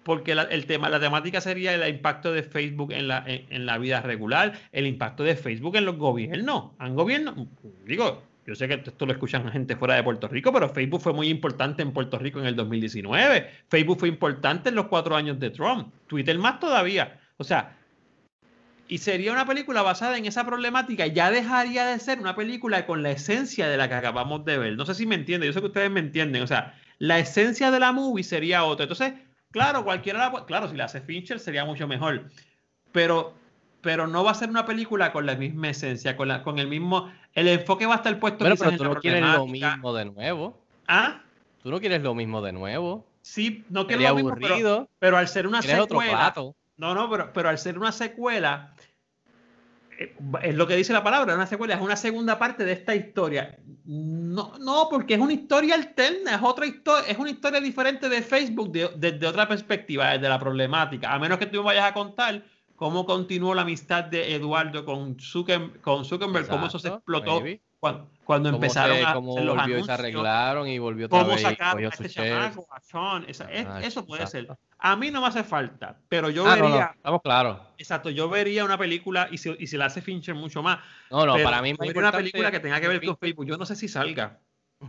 Porque 0.04 0.34
la, 0.34 0.42
el 0.42 0.66
tema, 0.66 0.88
la 0.88 1.00
temática 1.00 1.40
sería 1.40 1.74
el 1.74 1.88
impacto 1.88 2.32
de 2.32 2.44
Facebook 2.44 2.92
en 2.92 3.08
la, 3.08 3.24
en 3.26 3.66
la 3.66 3.78
vida 3.78 4.02
regular, 4.02 4.52
el 4.70 4.86
impacto 4.86 5.24
de 5.24 5.34
Facebook 5.34 5.74
en 5.76 5.86
los 5.86 5.96
gobiernos. 5.96 6.72
Han 6.78 6.94
gobierno, 6.94 7.48
digo, 7.86 8.22
yo 8.46 8.54
sé 8.54 8.68
que 8.68 8.74
esto 8.74 9.06
lo 9.06 9.12
escuchan 9.12 9.50
gente 9.50 9.76
fuera 9.76 9.94
de 9.94 10.02
Puerto 10.02 10.28
Rico, 10.28 10.52
pero 10.52 10.68
Facebook 10.68 11.00
fue 11.00 11.12
muy 11.12 11.28
importante 11.28 11.82
en 11.82 11.92
Puerto 11.92 12.18
Rico 12.18 12.40
en 12.40 12.46
el 12.46 12.56
2019. 12.56 13.50
Facebook 13.68 13.98
fue 13.98 14.08
importante 14.08 14.68
en 14.68 14.74
los 14.74 14.86
cuatro 14.86 15.16
años 15.16 15.38
de 15.40 15.50
Trump. 15.50 15.92
Twitter 16.06 16.38
más 16.38 16.60
todavía. 16.60 17.20
O 17.38 17.44
sea, 17.44 17.76
y 18.86 18.98
sería 18.98 19.32
una 19.32 19.46
película 19.46 19.82
basada 19.82 20.18
en 20.18 20.26
esa 20.26 20.44
problemática, 20.44 21.06
ya 21.06 21.30
dejaría 21.30 21.86
de 21.86 21.98
ser 21.98 22.18
una 22.18 22.36
película 22.36 22.84
con 22.84 23.02
la 23.02 23.12
esencia 23.12 23.66
de 23.66 23.76
la 23.78 23.88
que 23.88 23.94
acabamos 23.94 24.44
de 24.44 24.58
ver. 24.58 24.76
No 24.76 24.84
sé 24.84 24.94
si 24.94 25.06
me 25.06 25.14
entienden, 25.14 25.48
yo 25.48 25.52
sé 25.54 25.60
que 25.60 25.66
ustedes 25.66 25.90
me 25.90 26.00
entienden. 26.00 26.42
O 26.42 26.46
sea, 26.46 26.74
la 26.98 27.18
esencia 27.18 27.70
de 27.70 27.80
la 27.80 27.92
movie 27.92 28.24
sería 28.24 28.64
otra. 28.64 28.84
Entonces, 28.84 29.14
claro, 29.50 29.84
cualquiera 29.84 30.30
la 30.30 30.44
claro, 30.44 30.68
si 30.68 30.76
la 30.76 30.84
hace 30.84 31.00
Fincher 31.00 31.40
sería 31.40 31.64
mucho 31.64 31.88
mejor. 31.88 32.28
Pero, 32.92 33.34
pero 33.84 34.06
no 34.08 34.24
va 34.24 34.30
a 34.32 34.34
ser 34.34 34.48
una 34.50 34.64
película 34.66 35.12
con 35.12 35.26
la 35.26 35.36
misma 35.36 35.68
esencia, 35.68 36.16
con, 36.16 36.26
la, 36.28 36.42
con 36.42 36.58
el 36.58 36.66
mismo. 36.66 37.12
El 37.34 37.46
enfoque 37.48 37.86
va 37.86 37.94
a 37.94 37.96
estar 37.98 38.18
puesto 38.18 38.38
Bueno, 38.40 38.56
pero 38.58 38.70
tú 38.76 38.82
en 38.82 38.90
no 38.90 39.00
quieres 39.00 39.22
lo 39.22 39.46
mismo 39.46 39.92
de 39.94 40.04
nuevo. 40.06 40.58
Ah, 40.88 41.20
Tú 41.62 41.70
no 41.70 41.78
quieres 41.80 42.02
lo 42.02 42.14
mismo 42.14 42.42
de 42.42 42.52
nuevo. 42.52 43.06
sí, 43.22 43.64
no 43.70 43.86
quiero 43.86 44.02
lo 44.02 44.14
mismo, 44.16 44.34
pero, 44.34 44.46
aburrido. 44.48 44.88
pero 44.98 45.16
al 45.18 45.28
ser 45.28 45.46
una 45.46 45.60
otro 45.60 45.84
secuela. 45.84 46.10
plato. 46.18 46.56
No, 46.76 46.94
no, 46.94 47.08
pero, 47.08 47.32
pero 47.32 47.48
al 47.50 47.58
ser 47.58 47.78
una 47.78 47.92
secuela, 47.92 48.74
eh, 49.98 50.14
es 50.42 50.54
lo 50.54 50.66
que 50.66 50.76
dice 50.76 50.92
la 50.92 51.02
palabra, 51.04 51.34
una 51.34 51.46
secuela, 51.46 51.74
es 51.74 51.80
una 51.80 51.96
segunda 51.96 52.38
parte 52.38 52.64
de 52.64 52.72
esta 52.72 52.94
historia. 52.94 53.56
No, 53.84 54.52
no, 54.58 54.88
porque 54.90 55.14
es 55.14 55.20
una 55.20 55.32
historia 55.32 55.74
alterna, 55.74 56.34
es 56.34 56.42
otra 56.42 56.66
historia, 56.66 57.08
es 57.10 57.18
una 57.18 57.30
historia 57.30 57.60
diferente 57.60 58.08
de 58.08 58.22
Facebook 58.22 58.72
de- 58.72 58.90
desde 58.96 59.26
otra 59.26 59.46
perspectiva, 59.46 60.10
desde 60.10 60.28
la 60.28 60.38
problemática. 60.38 61.12
A 61.12 61.18
menos 61.18 61.38
que 61.38 61.46
tú 61.46 61.58
me 61.58 61.64
vayas 61.64 61.84
a 61.84 61.94
contar 61.94 62.42
cómo 62.76 63.06
continuó 63.06 63.54
la 63.54 63.62
amistad 63.62 64.04
de 64.04 64.34
Eduardo 64.34 64.84
con, 64.84 65.16
Zucken- 65.16 65.80
con 65.80 66.04
Zuckerberg, 66.04 66.48
cómo 66.48 66.66
eso 66.66 66.78
se 66.78 66.88
Exacto, 66.88 66.98
explotó 66.98 67.40
maybe. 67.40 67.60
cuando, 68.24 68.48
empezaron 68.48 68.96
se- 68.96 69.04
a 69.04 69.12
cómo 69.12 69.32
hacer 69.32 69.44
los 69.44 69.56
volvió 69.56 69.78
y 69.78 69.82
se 69.84 69.92
anuncios 69.92 69.98
arreglaron 70.00 70.68
y 70.68 70.78
volvió 70.78 71.06
otra 71.06 71.18
cómo 71.18 71.30
vez 71.34 71.40
y 71.44 71.56
cogió 71.56 71.88
a 71.88 71.90
este 71.92 72.08
chamaco, 72.08 72.66
a 72.70 72.80
Sean, 72.80 73.24
esa- 73.28 73.52
es- 73.52 73.66
Ah, 73.66 73.80
eso 73.82 74.06
puede 74.06 74.22
exacto. 74.22 74.54
ser. 74.54 74.58
A 74.78 74.96
mí 74.96 75.10
no 75.10 75.20
me 75.20 75.26
hace 75.28 75.44
falta, 75.44 75.98
pero 76.08 76.30
yo 76.30 76.44
Ah, 76.46 76.56
no, 76.56 76.64
vería, 76.64 76.80
no, 76.86 76.90
estamos 76.96 77.22
claros. 77.22 77.58
exacto, 77.78 78.10
yo 78.10 78.28
vería 78.28 78.64
una 78.64 78.78
película 78.78 79.28
y 79.30 79.38
si, 79.38 79.54
y 79.58 79.66
si 79.66 79.76
la 79.76 79.86
hace 79.86 80.00
Fincher 80.02 80.34
mucho 80.34 80.62
más. 80.62 80.78
No, 81.10 81.26
no, 81.26 81.34
para 81.42 81.60
mí 81.62 81.70
es 81.70 81.78
más 81.78 81.86
vería 81.88 82.00
una 82.00 82.12
película 82.12 82.50
que 82.50 82.60
tenga 82.60 82.80
que 82.80 82.88
ver 82.88 83.04
con. 83.04 83.16
Facebook. 83.16 83.46
Yo 83.46 83.56
no 83.56 83.66
sé 83.66 83.76
si 83.76 83.88
salga. 83.88 84.40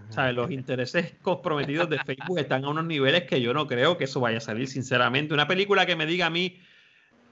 ¿Sabes? 0.10 0.36
Los 0.36 0.52
intereses 0.52 1.14
comprometidos 1.22 1.90
de 1.90 2.00
Facebook 2.00 2.40
están 2.40 2.66
a 2.66 2.70
unos 2.70 2.84
niveles 2.86 3.24
que 3.24 3.40
yo 3.40 3.54
no 3.54 3.66
creo 3.66 3.98
que 3.98 4.06
eso 4.06 4.20
vaya 4.20 4.40
a 4.40 4.42
salir, 4.42 4.68
sinceramente. 4.68 5.34
Una 5.34 5.48
película 5.48 5.86
que 5.86 5.96
me 5.96 6.06
diga 6.06 6.26
a 6.26 6.30
mí 6.30 6.60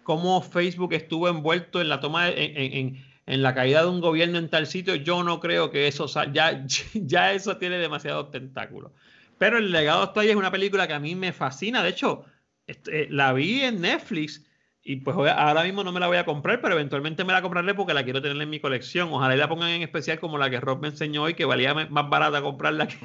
cómo 0.04 0.42
Facebook 0.42 0.94
estuvo 0.94 1.28
envuelto 1.30 1.82
en 1.82 1.90
la 1.90 2.00
toma, 2.00 2.26
de- 2.26 2.46
en, 2.46 2.58
en- 2.58 3.04
en- 3.26 3.42
la 3.44 3.54
caída 3.56 3.82
de 3.84 3.90
un 3.90 4.02
gobierno 4.02 4.38
en 4.38 4.50
tal 4.50 4.68
sitio, 4.68 4.96
yo 4.96 5.24
no 5.24 5.40
creo 5.40 5.72
que 5.72 5.88
eso 5.88 6.08
ya, 6.32 6.66
ya 6.94 7.32
eso 7.34 7.58
tiene 7.58 7.78
demasiados 7.78 8.32
tentáculos. 8.32 8.92
Pero 9.38 9.58
El 9.58 9.72
legado 9.72 10.04
está 10.06 10.22
ahí 10.22 10.30
es 10.30 10.36
una 10.36 10.52
película 10.52 10.88
que 10.88 10.94
a 10.94 11.00
mí 11.00 11.16
me 11.16 11.34
fascina. 11.34 11.84
De 11.84 11.90
hecho, 11.90 12.26
este, 12.68 13.08
la 13.10 13.34
vi 13.34 13.62
en 13.62 13.82
Netflix 13.82 14.46
y 14.86 14.98
pues 14.98 15.16
ahora 15.18 15.64
mismo 15.64 15.84
no 15.84 15.92
me 15.94 16.00
la 16.00 16.08
voy 16.08 16.18
a 16.18 16.26
comprar, 16.26 16.60
pero 16.62 16.74
eventualmente 16.76 17.24
me 17.24 17.32
la 17.34 17.42
compraré 17.42 17.74
porque 17.74 17.94
la 17.94 18.04
quiero 18.04 18.22
tener 18.22 18.42
en 18.42 18.50
mi 18.50 18.60
colección. 18.60 19.10
Ojalá 19.12 19.34
y 19.36 19.38
la 19.38 19.48
pongan 19.50 19.70
en 19.70 19.82
especial 19.82 20.20
como 20.20 20.38
la 20.38 20.50
que 20.50 20.60
Rob 20.60 20.82
me 20.82 20.90
enseñó 20.90 21.24
hoy, 21.24 21.34
que 21.34 21.46
valía 21.46 21.74
más 21.74 22.10
barata 22.10 22.42
comprarla 22.42 22.88
que 22.88 22.98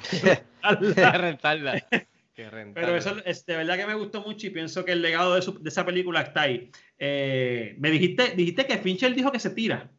Que 0.90 1.11
rentarla. 1.18 1.82
Pero 2.74 2.97
eso 2.97 3.16
es 3.24 3.45
de 3.47 3.57
verdad 3.57 3.76
que 3.76 3.86
me 3.86 3.95
gustó 3.95 4.22
mucho 4.22 4.47
y 4.47 4.51
pienso 4.51 4.84
que 4.84 4.93
el 4.93 5.03
legado 5.03 5.34
de, 5.34 5.43
su- 5.43 5.61
de 5.62 5.68
esa 5.68 5.84
película 5.84 6.20
está 6.22 6.43
ahí. 6.43 6.70
Eh, 6.99 7.74
me 7.78 7.91
dijiste, 7.91 8.34
dijiste 8.36 8.66
que 8.66 8.78
Fincher 8.78 9.14
dijo 9.14 9.32
que 9.32 9.41
se 9.41 9.51
tira. 9.51 9.91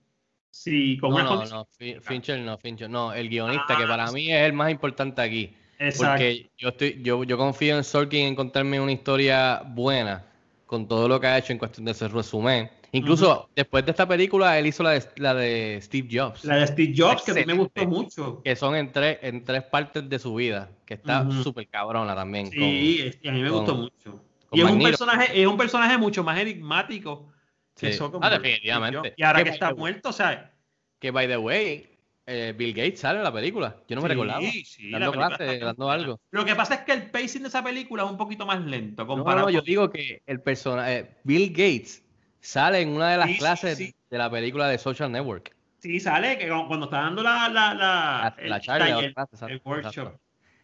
Sí, 0.51 0.97
con 0.97 1.11
No, 1.11 1.23
no, 1.23 1.45
no, 1.45 1.67
Fin- 1.77 2.01
Fincher 2.01 2.39
no, 2.39 2.57
Fincher 2.57 2.89
no, 2.89 3.13
el 3.13 3.29
guionista, 3.29 3.77
que 3.77 3.83
Ah, 3.83 3.87
para 3.87 4.11
mí 4.11 4.31
es 4.31 4.41
el 4.41 4.53
más 4.53 4.71
importante 4.71 5.21
aquí. 5.21 5.53
Exacto. 5.77 6.11
Porque 6.13 6.49
yo 6.57 6.69
estoy, 6.69 7.01
yo, 7.03 7.23
yo 7.23 7.37
confío 7.37 7.77
en 7.77 7.83
Sorkin 7.83 8.27
en 8.27 8.35
contarme 8.35 8.79
una 8.79 8.91
historia 8.91 9.61
buena 9.65 10.25
con 10.65 10.87
todo 10.87 11.07
lo 11.07 11.19
que 11.19 11.27
ha 11.27 11.37
hecho 11.37 11.51
en 11.53 11.59
cuestión 11.59 11.85
de 11.85 11.91
ese 11.91 12.07
resumen. 12.07 12.69
Incluso 12.91 13.49
después 13.55 13.85
de 13.85 13.91
esta 13.91 14.07
película, 14.07 14.57
él 14.57 14.65
hizo 14.67 14.81
la 14.83 14.91
de, 14.91 15.03
la 15.17 15.33
de 15.33 15.79
Steve 15.81 16.07
Jobs, 16.11 16.43
La 16.45 16.55
de 16.57 16.67
Steve 16.67 16.93
Jobs, 16.95 17.23
que 17.23 17.31
a 17.31 17.33
mí 17.35 17.45
me 17.45 17.53
gustó 17.53 17.85
mucho. 17.85 18.41
que 18.43 18.55
son 18.55 18.75
en 18.75 18.91
tres, 18.91 19.19
en 19.21 19.43
tres 19.43 19.63
partes 19.63 20.09
de 20.09 20.17
su 20.19 20.33
vida, 20.35 20.69
que 20.85 20.95
está 20.95 21.29
súper 21.43 21.67
cabrona 21.67 22.15
también. 22.15 22.49
Sí, 22.51 23.11
a 23.27 23.31
mí 23.31 23.41
me 23.41 23.49
con- 23.49 23.57
gustó 23.59 23.75
mucho. 23.75 24.23
Y 24.51 24.61
es 24.61 24.65
un, 24.71 24.81
personaje, 24.81 25.39
es 25.41 25.45
un 25.47 25.57
personaje 25.57 25.97
mucho 25.99 26.23
más 26.23 26.39
enigmático 26.39 27.31
que 27.75 27.91
Sí. 27.91 27.97
Zuckerberg. 27.99 28.23
Ah, 28.33 28.37
definitivamente. 28.39 29.13
Y 29.15 29.23
ahora 29.23 29.39
Que 29.39 29.43
que 29.45 29.49
está 29.51 29.73
muerto, 29.75 30.09
o 30.09 30.13
sea, 30.13 30.51
Que, 30.99 31.11
by 31.11 31.27
the 31.27 31.37
way, 31.37 31.87
eh, 32.25 32.53
Bill 32.57 32.73
Gates 32.73 32.99
sale 32.99 33.19
en 33.19 33.23
la 33.23 33.31
película. 33.31 33.77
Yo 33.87 33.95
no 33.95 34.01
me 34.01 34.07
Sí, 34.07 34.13
recordaba. 34.13 34.41
sí, 34.41 34.89
dando 34.91 35.11
clases, 35.11 35.59
dando 35.61 35.89
algo. 35.89 36.19
Lo 36.31 36.43
que 36.43 36.55
pasa 36.55 36.73
es 36.75 36.81
que 36.81 36.91
el 36.93 37.09
pacing 37.11 37.43
de 37.43 37.47
esa 37.47 37.63
película 37.63 38.03
es 38.03 38.09
un 38.09 38.17
poquito 38.17 38.45
más 38.45 38.59
lento 38.65 39.03
No, 39.03 39.07
comparado 39.07 39.45
no, 39.45 39.51
yo 39.51 39.59
con- 39.59 39.65
digo 39.65 39.89
que 39.91 40.21
el 40.25 40.41
personaje, 40.41 41.17
Bill 41.23 41.49
Gates, 41.51 42.03
sale 42.41 42.81
en 42.81 42.89
una 42.89 43.11
de 43.11 43.17
las 43.17 43.29
Sí, 43.29 43.37
clases 43.37 43.77
sí. 43.77 43.95
de 44.09 44.17
la 44.17 44.29
película 44.29 44.67
de 44.67 44.77
Social 44.77 45.11
Network. 45.11 45.55
Sí, 45.79 45.99
sale 45.99 46.37
que 46.37 46.49
cu- 46.49 46.67
cuando 46.67 46.85
está 46.87 46.97
dando 47.01 47.23
la, 47.23 47.47
la, 47.49 47.73
la, 47.73 48.35
La, 48.43 48.59
charla, 48.59 48.85
taller, 48.87 49.09
la 49.09 49.13
clase, 49.13 49.35
exacto, 49.35 49.53
el 49.53 49.61
workshop. 49.63 50.13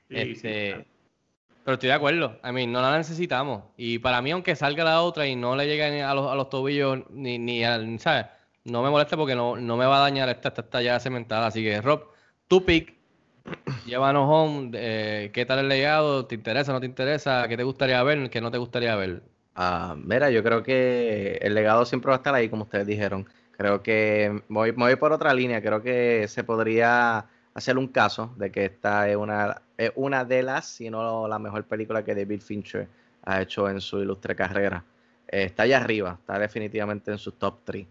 Este. 0.09 0.85
Pero 1.63 1.73
estoy 1.75 1.87
de 1.87 1.93
acuerdo. 1.95 2.39
I 2.43 2.51
mean, 2.51 2.71
no 2.71 2.81
la 2.81 2.95
necesitamos. 2.97 3.63
Y 3.77 3.97
para 3.99 4.21
mí, 4.21 4.31
aunque 4.31 4.55
salga 4.55 4.83
la 4.83 5.01
otra 5.01 5.25
y 5.25 5.35
no 5.35 5.55
le 5.55 5.65
llegue 5.65 5.89
ni 5.91 6.01
a 6.01 6.13
los, 6.13 6.31
a 6.31 6.35
los 6.35 6.49
tobillos 6.49 6.99
ni, 7.09 7.39
ni 7.39 7.63
al, 7.63 7.99
¿sabes? 7.99 8.27
No 8.65 8.83
me 8.83 8.89
molesta 8.89 9.17
porque 9.17 9.35
no, 9.35 9.55
no 9.55 9.77
me 9.77 9.85
va 9.85 9.97
a 9.97 10.01
dañar 10.01 10.29
esta, 10.29 10.49
esta, 10.49 10.61
esta 10.61 10.81
ya 10.81 10.99
cementada. 10.99 11.47
Así 11.47 11.63
que, 11.63 11.81
Rob, 11.81 12.03
tu 12.47 12.63
pick. 12.63 12.93
llévanos 13.85 14.27
home. 14.29 14.71
eh, 14.73 15.31
¿Qué 15.33 15.45
tal 15.45 15.59
el 15.59 15.69
legado? 15.69 16.25
¿Te 16.25 16.35
interesa? 16.35 16.71
¿No 16.71 16.79
te 16.79 16.85
interesa? 16.87 17.47
¿Qué 17.47 17.57
te 17.57 17.63
gustaría 17.63 18.01
ver? 18.03 18.29
¿Qué 18.29 18.41
no 18.41 18.51
te 18.51 18.57
gustaría 18.57 18.95
ver? 18.95 19.23
Ah, 19.55 19.95
mira, 19.97 20.29
yo 20.31 20.43
creo 20.43 20.63
que 20.63 21.37
el 21.41 21.53
legado 21.55 21.85
siempre 21.85 22.09
va 22.09 22.15
a 22.15 22.17
estar 22.17 22.35
ahí, 22.35 22.49
como 22.49 22.63
ustedes 22.63 22.85
dijeron. 22.87 23.25
Creo 23.51 23.81
que 23.81 24.43
voy, 24.49 24.73
por 24.97 25.13
otra 25.13 25.33
línea. 25.33 25.61
Creo 25.61 25.81
que 25.81 26.27
se 26.27 26.43
podría 26.43 27.25
hacer 27.53 27.77
un 27.77 27.87
caso 27.87 28.33
de 28.37 28.51
que 28.51 28.65
esta 28.65 29.07
es 29.09 29.15
una, 29.15 29.61
es 29.77 29.91
una 29.95 30.25
de 30.25 30.43
las, 30.43 30.65
si 30.67 30.89
no 30.89 31.27
la 31.29 31.39
mejor 31.39 31.63
película 31.65 32.03
que 32.03 32.13
David 32.15 32.41
Fincher 32.41 32.87
ha 33.23 33.41
hecho 33.41 33.69
en 33.69 33.79
su 33.81 33.99
ilustre 34.01 34.35
carrera. 34.35 34.83
Está 35.27 35.63
allá 35.63 35.77
arriba, 35.77 36.17
está 36.19 36.37
definitivamente 36.37 37.11
en 37.11 37.17
su 37.17 37.31
top 37.31 37.59
3. 37.63 37.87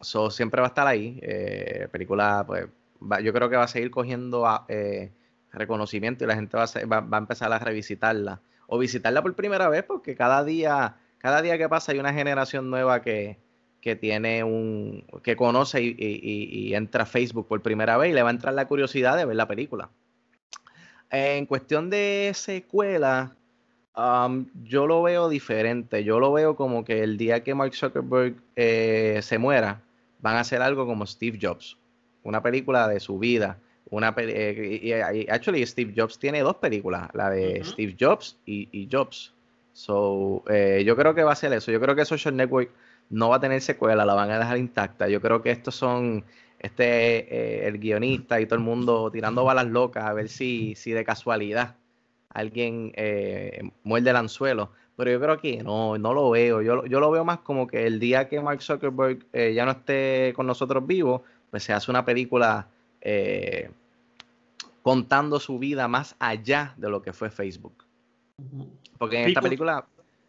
so, 0.00 0.30
siempre 0.30 0.60
va 0.60 0.66
a 0.66 0.70
estar 0.70 0.86
ahí. 0.86 1.18
Eh, 1.22 1.88
película, 1.90 2.44
pues, 2.46 2.66
yo 3.22 3.32
creo 3.32 3.48
que 3.48 3.56
va 3.56 3.64
a 3.64 3.68
seguir 3.68 3.90
cogiendo 3.90 4.46
ah, 4.46 4.64
eh, 4.68 5.10
reconocimiento 5.52 6.24
y 6.24 6.26
la 6.26 6.34
gente 6.34 6.56
va 6.56 6.64
a, 6.64 6.86
va- 6.86 7.00
va 7.00 7.16
a 7.18 7.20
empezar 7.20 7.52
a 7.52 7.58
revisitarla 7.58 8.40
o 8.74 8.78
visitarla 8.78 9.20
por 9.20 9.34
primera 9.34 9.68
vez 9.68 9.82
porque 9.82 10.16
cada 10.16 10.42
día, 10.44 10.96
cada 11.18 11.42
día 11.42 11.58
que 11.58 11.68
pasa 11.68 11.92
hay 11.92 11.98
una 11.98 12.14
generación 12.14 12.70
nueva 12.70 13.02
que, 13.02 13.36
que 13.82 13.96
tiene 13.96 14.42
un, 14.44 15.04
que 15.22 15.36
conoce 15.36 15.82
y, 15.82 15.94
y- 15.98 16.74
entra 16.74 17.02
a 17.02 17.06
Facebook 17.06 17.46
por 17.46 17.60
primera 17.60 17.98
vez 17.98 18.10
y 18.10 18.14
le 18.14 18.22
va 18.22 18.30
a 18.30 18.32
entrar 18.32 18.54
la 18.54 18.66
curiosidad 18.66 19.18
de 19.18 19.26
ver 19.26 19.36
la 19.36 19.46
película. 19.46 19.90
En 21.10 21.44
cuestión 21.44 21.90
de 21.90 22.32
secuela, 22.34 23.36
um, 23.94 24.46
yo 24.64 24.86
lo 24.86 25.02
veo 25.02 25.28
diferente. 25.28 26.02
Yo 26.02 26.18
lo 26.18 26.32
veo 26.32 26.56
como 26.56 26.82
que 26.82 27.02
el 27.02 27.18
día 27.18 27.42
que 27.42 27.54
Mark 27.54 27.74
Zuckerberg 27.74 28.36
eh, 28.56 29.20
se 29.20 29.36
muera, 29.36 29.82
van 30.20 30.36
a 30.36 30.40
hacer 30.40 30.62
algo 30.62 30.86
como 30.86 31.04
Steve 31.06 31.38
Jobs, 31.38 31.76
una 32.22 32.42
película 32.42 32.88
de 32.88 33.00
su 33.00 33.18
vida. 33.18 33.58
Una 33.90 34.14
eh, 34.16 34.80
y, 34.82 34.92
y- 34.92 35.26
actually 35.28 35.64
Steve 35.66 35.92
Jobs 35.96 36.18
tiene 36.18 36.40
dos 36.40 36.56
películas, 36.56 37.08
la 37.14 37.30
de. 37.30 37.62
Steve 37.64 37.96
Jobs 37.98 38.38
y, 38.46 38.68
y 38.72 38.88
Jobs. 38.90 39.32
So, 39.72 40.42
eh, 40.48 40.82
yo 40.86 40.96
creo 40.96 41.14
que 41.14 41.22
va 41.22 41.32
a 41.32 41.36
ser 41.36 41.52
eso. 41.52 41.70
Yo 41.72 41.80
creo 41.80 41.94
que 41.94 42.04
Social 42.04 42.36
Network 42.36 42.70
no 43.10 43.28
va 43.30 43.36
a 43.36 43.40
tener 43.40 43.60
secuela, 43.60 44.04
la 44.04 44.14
van 44.14 44.30
a 44.30 44.38
dejar 44.38 44.58
intacta. 44.58 45.08
Yo 45.08 45.20
creo 45.20 45.42
que 45.42 45.50
estos 45.50 45.74
son 45.74 46.24
este 46.58 47.64
eh, 47.64 47.66
el 47.68 47.78
guionista 47.78 48.40
y 48.40 48.46
todo 48.46 48.56
el 48.56 48.64
mundo 48.64 49.10
tirando 49.10 49.44
balas 49.44 49.66
locas 49.66 50.04
a 50.04 50.12
ver 50.12 50.28
si, 50.28 50.74
si 50.76 50.92
de 50.92 51.04
casualidad 51.04 51.76
alguien 52.30 52.92
eh, 52.96 53.70
muerde 53.82 54.10
el 54.10 54.16
anzuelo. 54.16 54.70
Pero 54.96 55.10
yo 55.10 55.20
creo 55.20 55.38
que 55.38 55.62
no, 55.62 55.98
no 55.98 56.12
lo 56.14 56.30
veo. 56.30 56.62
Yo, 56.62 56.76
lo- 56.76 56.86
yo 56.86 57.00
lo 57.00 57.10
veo 57.10 57.24
más 57.24 57.38
como 57.40 57.66
que 57.66 57.86
el 57.86 57.98
día 57.98 58.28
que 58.28 58.40
Mark 58.40 58.62
Zuckerberg 58.62 59.26
eh, 59.32 59.52
ya 59.54 59.64
no 59.64 59.72
esté 59.72 60.32
con 60.36 60.46
nosotros 60.46 60.86
vivos, 60.86 61.22
pues 61.50 61.62
se 61.64 61.72
hace 61.72 61.90
una 61.90 62.04
película 62.04 62.68
eh, 63.02 63.70
contando 64.82 65.38
su 65.38 65.58
vida 65.58 65.86
más 65.88 66.16
allá 66.18 66.74
de 66.76 66.88
lo 66.90 67.02
que 67.02 67.12
fue 67.12 67.30
Facebook. 67.30 67.84
Porque 68.98 69.22
en 69.22 69.28
esta 69.28 69.40
película 69.40 69.84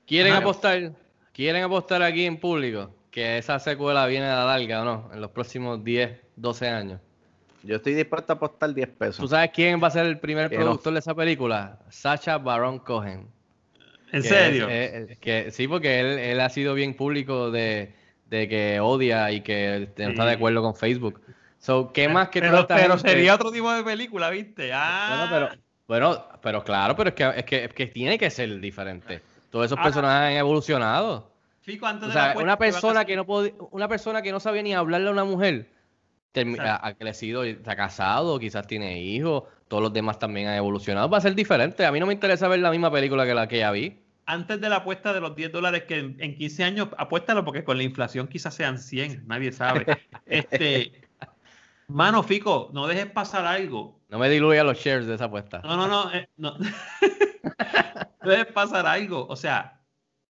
¿Quieren 0.06 0.34
apostar? 0.34 0.94
¿Quieren 1.32 1.64
apostar 1.64 2.04
aquí 2.04 2.26
en 2.26 2.38
público 2.40 2.94
que 3.10 3.38
esa 3.38 3.58
secuela 3.60 4.06
viene 4.06 4.26
a 4.26 4.36
la 4.40 4.45
larga 4.45 4.82
o 4.82 4.86
no? 4.86 5.10
En 5.14 5.22
los 5.22 5.32
próximos 5.32 5.84
10, 5.84 6.20
12 6.36 6.68
años. 6.68 7.00
yo 7.64 7.78
estoy 7.78 7.94
dispuesto 7.94 8.34
a 8.34 8.36
apostar 8.36 8.74
10 8.74 8.90
¿Tú 8.90 8.98
pesos. 8.98 9.30
sabes 9.30 9.52
quién 9.54 9.82
va 9.82 9.88
a 9.88 9.91
ser 9.91 10.06
el 10.06 10.20
primer 10.20 10.50
Que 10.50 10.58
no. 10.58 10.64
productor 10.66 10.94
de 10.94 11.00
esa 11.00 11.16
película? 11.16 11.80
Sacha 11.90 12.38
Baron 12.38 12.80
Cohen. 12.80 13.28
¿En 14.12 14.22
que 14.22 14.28
serio? 14.28 14.70
es- 14.70 15.10
es- 15.12 15.18
que, 15.20 15.50
sí, 15.52 15.68
porque 15.68 16.00
él, 16.00 16.20
él 16.20 16.40
ha 16.41 16.50
sido 16.50 16.74
bien 16.76 16.94
público 16.95 17.50
de, 17.50 17.95
de 18.30 18.48
que 18.48 18.80
odia 18.80 19.32
y 19.32 19.41
que 19.41 19.90
no 19.98 20.10
está 20.10 20.26
de 20.26 20.34
acuerdo 20.34 20.62
con 20.62 20.76
Facebook. 20.76 21.20
So, 21.64 21.94
¿qué 21.94 22.10
más 22.10 22.27
que 22.27 22.41
toda 22.41 22.52
pero, 22.52 22.61
esta 22.64 22.76
pero 22.76 22.94
gente- 22.98 23.10
sería 23.10 23.35
otro 23.35 23.49
tipo 23.49 23.72
de 23.72 23.84
película, 23.85 24.30
¿viste? 24.30 24.64
Bueno, 24.68 24.76
Ah, 24.84 25.27
pero, 25.31 25.49
bueno, 25.88 26.26
pero 26.41 26.61
claro, 26.61 26.94
pero 26.94 27.07
es 27.11 27.15
que, 27.15 27.23
es 27.38 27.45
que, 27.45 27.64
es 27.64 27.73
que 27.73 27.88
tiene 27.88 28.18
que 28.19 28.30
ser 28.30 28.60
diferente. 28.60 29.22
Todos 29.49 29.68
esos 29.68 29.77
Ah. 29.80 29.84
personajes 29.84 30.31
han 30.31 30.38
evolucionado. 30.40 31.31
Fico, 31.61 31.85
antes 31.85 32.03
O 32.03 32.10
de 32.10 32.15
la 32.15 32.34
sea, 32.34 32.44
una 32.44 32.57
persona 32.57 33.06
que 33.06 33.15
no 33.15 33.26
podía, 33.26 33.53
una 33.72 33.88
persona 33.88 34.22
que 34.22 34.34
no 34.34 34.41
sabía 34.41 34.61
ni 34.61 34.73
hablarle 34.73 35.07
a 35.07 35.11
una 35.11 35.23
mujer, 35.23 35.69
ha 36.60 36.94
crecido, 36.95 37.45
está 37.45 37.77
casado, 37.77 38.40
quizás 38.40 38.68
tiene 38.68 38.99
hijos, 39.02 39.44
todos 39.69 39.84
los 39.84 39.94
demás 39.94 40.19
también 40.19 40.49
han 40.49 40.56
evolucionado. 40.56 41.07
Va 41.10 41.19
a 41.19 41.22
ser 41.22 41.34
diferente. 41.34 41.85
A 41.85 41.94
mí 41.94 41.99
no 42.02 42.07
me 42.07 42.14
interesa 42.14 42.49
ver 42.49 42.60
la 42.60 42.72
misma 42.72 42.91
película 42.91 43.26
que 43.26 43.34
la 43.34 43.48
que 43.48 43.60
ya 43.60 43.72
vi. 43.72 43.99
Antes 44.26 44.60
de 44.60 44.68
la 44.68 44.77
apuesta 44.77 45.14
de 45.14 45.22
los 45.22 45.34
10 45.34 45.52
dólares, 45.53 45.84
que 45.84 45.99
en, 45.99 46.18
en 46.19 46.35
15 46.35 46.64
años, 46.65 46.90
apuéstalo 46.98 47.45
porque 47.45 47.64
con 47.64 47.77
la 47.77 47.84
inflación 47.84 48.27
quizás 48.27 48.53
sean 48.53 48.80
100, 48.80 49.26
nadie 49.27 49.53
sabe. 49.53 49.85
Este, 50.26 51.03
mano, 51.88 52.23
Fico, 52.23 52.69
no 52.73 52.88
dejes 52.88 53.07
pasar 53.07 53.45
algo. 53.45 54.01
No 54.10 54.19
me 54.19 54.30
diluya 54.30 54.64
los 54.64 54.77
shares 54.77 55.07
de 55.07 55.15
esa 55.15 55.26
apuesta. 55.26 55.61
No, 55.64 55.76
no, 55.76 55.88
no, 55.88 56.14
eh, 56.14 56.30
no. 56.38 56.57
no 58.23 58.30
dejes 58.30 58.47
pasar 58.47 58.85
algo. 58.85 59.26
O 59.27 59.35
sea, 59.35 59.81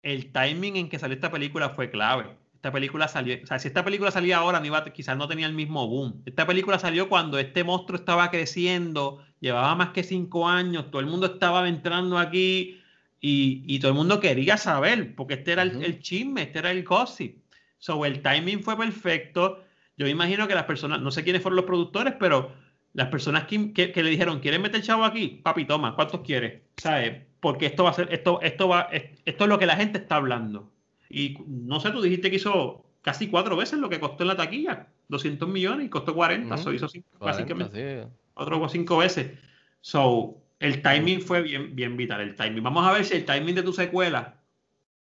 el 0.02 0.32
timing 0.32 0.76
en 0.78 0.90
que 0.90 1.00
salió 1.00 1.16
esta 1.16 1.32
película 1.32 1.70
fue 1.70 1.90
clave. 1.90 2.38
Esta 2.56 2.72
película 2.72 3.10
salió, 3.10 3.38
o 3.44 3.46
sea, 3.46 3.60
si 3.60 3.68
esta 3.68 3.84
película 3.84 4.10
salía 4.10 4.38
ahora, 4.38 4.60
no 4.60 4.66
iba, 4.66 4.86
quizás 4.86 5.18
no 5.18 5.28
tenía 5.28 5.48
el 5.48 5.54
mismo 5.54 5.86
boom. 5.88 6.22
Esta 6.26 6.48
película 6.48 6.80
salió 6.80 7.10
cuando 7.10 7.38
este 7.38 7.64
monstruo 7.64 8.00
estaba 8.00 8.32
creciendo, 8.32 9.22
llevaba 9.42 9.76
más 9.76 9.90
que 9.90 10.04
cinco 10.04 10.48
años, 10.48 10.90
todo 10.90 11.02
el 11.02 11.08
mundo 11.08 11.26
estaba 11.26 11.68
entrando 11.68 12.18
aquí 12.18 12.80
y, 13.20 13.64
y 13.68 13.80
todo 13.80 13.92
el 13.92 13.98
mundo 13.98 14.22
quería 14.22 14.56
saber, 14.56 15.14
porque 15.14 15.34
este 15.34 15.52
era 15.52 15.64
el, 15.64 15.84
el 15.84 16.00
chisme, 16.00 16.44
este 16.44 16.60
era 16.60 16.72
el 16.72 16.86
gossip. 16.86 17.44
So, 17.80 18.06
el 18.06 18.22
timing 18.22 18.64
fue 18.64 18.78
perfecto. 18.78 19.62
Yo 19.98 20.08
imagino 20.08 20.48
que 20.48 20.56
las 20.56 20.66
personas, 20.66 21.02
no 21.02 21.12
sé 21.12 21.24
quiénes 21.24 21.42
fueron 21.42 21.58
los 21.58 21.66
productores, 21.66 22.16
pero 22.20 22.52
las 22.94 23.08
personas 23.08 23.46
que, 23.46 23.74
que- 23.74 23.92
que 23.92 24.04
le 24.04 24.10
dijeron, 24.10 24.40
¿quieren 24.40 24.62
meter 24.62 24.82
chavo 24.82 25.04
aquí? 25.04 25.40
Papi, 25.44 25.66
toma, 25.66 25.96
¿cuántos 25.96 26.22
quieres? 26.22 26.62
¿Sabes? 26.78 27.22
Porque 27.40 27.66
esto 27.68 27.84
va 27.84 27.90
a 27.92 27.94
ser, 27.94 28.08
esto, 28.12 28.40
esto 28.42 28.68
va, 28.68 28.84
es- 28.92 29.20
esto 29.26 29.44
es 29.44 29.50
lo 29.50 29.60
que 29.60 29.66
la 29.66 29.76
gente 29.76 29.98
está 30.00 30.16
hablando. 30.16 30.72
Y 31.10 31.38
no 31.48 31.80
sé, 31.80 31.92
tú 31.92 32.02
dijiste 32.02 32.30
que 32.30 32.38
hizo 32.38 32.86
casi 33.02 33.28
cuatro 33.28 33.56
veces 33.56 33.80
lo 33.80 33.90
que 33.90 34.00
costó 34.00 34.24
en 34.24 34.30
la 34.30 34.36
taquilla, 34.38 34.88
200 35.10 35.48
millones 35.50 35.86
y 35.88 35.90
costó 35.90 36.16
40, 36.16 36.56
Ujú. 36.56 36.64
so 36.64 36.74
hizo 36.74 36.88
cinco, 36.88 37.08
40, 37.20 37.26
básicamente 37.26 38.04
sí. 38.04 38.08
otro 38.36 38.70
cinco 38.70 38.98
veces. 38.98 39.38
So, 39.82 40.38
el 40.60 40.82
timing 40.82 41.22
fue 41.22 41.42
bien, 41.42 41.76
bien 41.76 41.98
vital, 41.98 42.22
el 42.22 42.36
timing. 42.36 42.64
Vamos 42.64 42.88
a 42.88 42.94
ver 42.94 43.04
si 43.06 43.16
el 43.18 43.26
timing 43.26 43.56
de 43.56 43.64
tu 43.64 43.74
secuela 43.74 44.40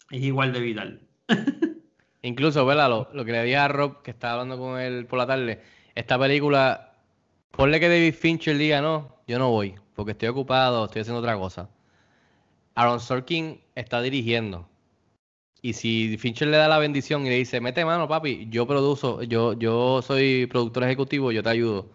es 0.10 0.22
igual 0.24 0.54
de 0.54 0.60
vital. 0.62 1.02
Incluso, 2.22 2.66
¿verdad? 2.66 2.90
Lo, 2.90 3.10
lo 3.14 3.26
que 3.26 3.32
le 3.32 3.44
dije 3.44 3.58
a 3.58 3.68
Rob, 3.68 4.02
que 4.02 4.12
estaba 4.12 4.34
hablando 4.34 4.58
con 4.58 4.80
él 4.80 5.06
por 5.06 5.20
la 5.20 5.28
tarde, 5.28 5.62
esta 5.96 6.20
película, 6.20 6.94
ponle 7.52 7.80
que 7.80 7.90
David 7.90 8.14
Fincher 8.14 8.58
diga, 8.58 8.82
no, 8.82 9.16
yo 9.28 9.40
no 9.40 9.52
voy, 9.52 9.76
porque 9.96 10.12
estoy 10.12 10.30
ocupado, 10.30 10.86
estoy 10.86 11.02
haciendo 11.02 11.20
otra 11.20 11.38
cosa. 11.38 11.70
Aaron 12.76 13.00
Sorkin 13.00 13.62
está 13.76 14.02
dirigiendo. 14.02 14.68
Y 15.62 15.74
si 15.74 16.18
Fincher 16.18 16.48
le 16.48 16.58
da 16.58 16.70
la 16.70 16.80
bendición 16.80 17.26
y 17.26 17.30
le 17.30 17.36
dice, 17.36 17.60
mete 17.60 17.84
mano, 17.84 18.08
papi, 18.08 18.48
yo 18.50 18.66
produzo, 18.66 19.24
yo, 19.24 19.54
yo 19.54 20.02
soy 20.02 20.46
productor 20.46 20.84
ejecutivo, 20.86 21.32
yo 21.32 21.44
te 21.44 21.50
ayudo, 21.50 21.90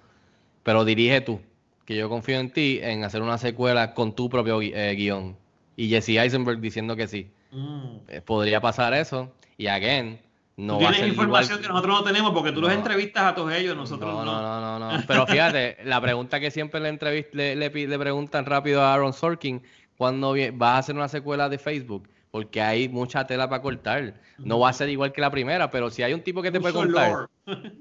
pero 0.62 0.84
dirige 0.84 1.22
tú, 1.22 1.40
que 1.86 1.96
yo 1.96 2.08
confío 2.08 2.38
en 2.38 2.50
ti 2.50 2.80
en 2.82 3.04
hacer 3.04 3.22
una 3.22 3.38
secuela 3.38 3.94
con 3.94 4.14
tu 4.14 4.28
propio 4.28 4.60
eh, 4.60 4.94
guion. 4.94 5.36
Y 5.76 5.88
Jesse 5.88 6.10
Eisenberg 6.10 6.60
diciendo 6.60 6.94
que 6.96 7.08
sí. 7.08 7.30
Mm. 7.52 7.96
Eh, 8.08 8.20
podría 8.20 8.60
pasar 8.60 8.92
eso. 8.94 9.32
Y 9.56 9.66
again, 9.68 10.20
no 10.56 10.78
Tú 10.78 10.84
va 10.84 10.90
a 10.90 10.92
tienes 10.92 10.98
ser 11.00 11.08
información 11.08 11.58
igual. 11.58 11.62
que 11.62 11.68
nosotros 11.68 11.98
no 12.00 12.04
tenemos 12.04 12.32
porque 12.32 12.52
tú 12.52 12.60
los 12.60 12.72
entrevistas 12.72 13.24
a 13.24 13.34
todos 13.34 13.52
ellos, 13.52 13.76
nosotros 13.76 14.12
no, 14.12 14.24
no. 14.24 14.60
no, 14.60 14.78
no. 14.78 15.02
Pero 15.06 15.26
fíjate, 15.28 15.78
la 15.84 16.00
pregunta 16.00 16.40
que 16.40 16.50
siempre 16.50 16.80
le, 16.80 16.92
entrevist- 16.92 17.32
le, 17.32 17.56
le 17.56 17.70
le 17.70 17.98
preguntan 17.98 18.44
rápido 18.46 18.82
a 18.82 18.92
Aaron 18.94 19.12
Sorkin, 19.12 19.62
cuando 19.96 20.34
vas 20.54 20.70
a 20.74 20.78
hacer 20.78 20.94
una 20.96 21.08
secuela 21.08 21.48
de 21.48 21.58
Facebook? 21.58 22.08
Porque 22.34 22.60
hay 22.60 22.88
mucha 22.88 23.24
tela 23.28 23.48
para 23.48 23.62
cortar. 23.62 24.14
No 24.38 24.58
va 24.58 24.70
a 24.70 24.72
ser 24.72 24.88
igual 24.88 25.12
que 25.12 25.20
la 25.20 25.30
primera, 25.30 25.70
pero 25.70 25.88
si 25.88 26.02
hay 26.02 26.12
un 26.14 26.20
tipo 26.20 26.42
que 26.42 26.50
te 26.50 26.58
puede 26.58 26.74
contar, 26.74 27.28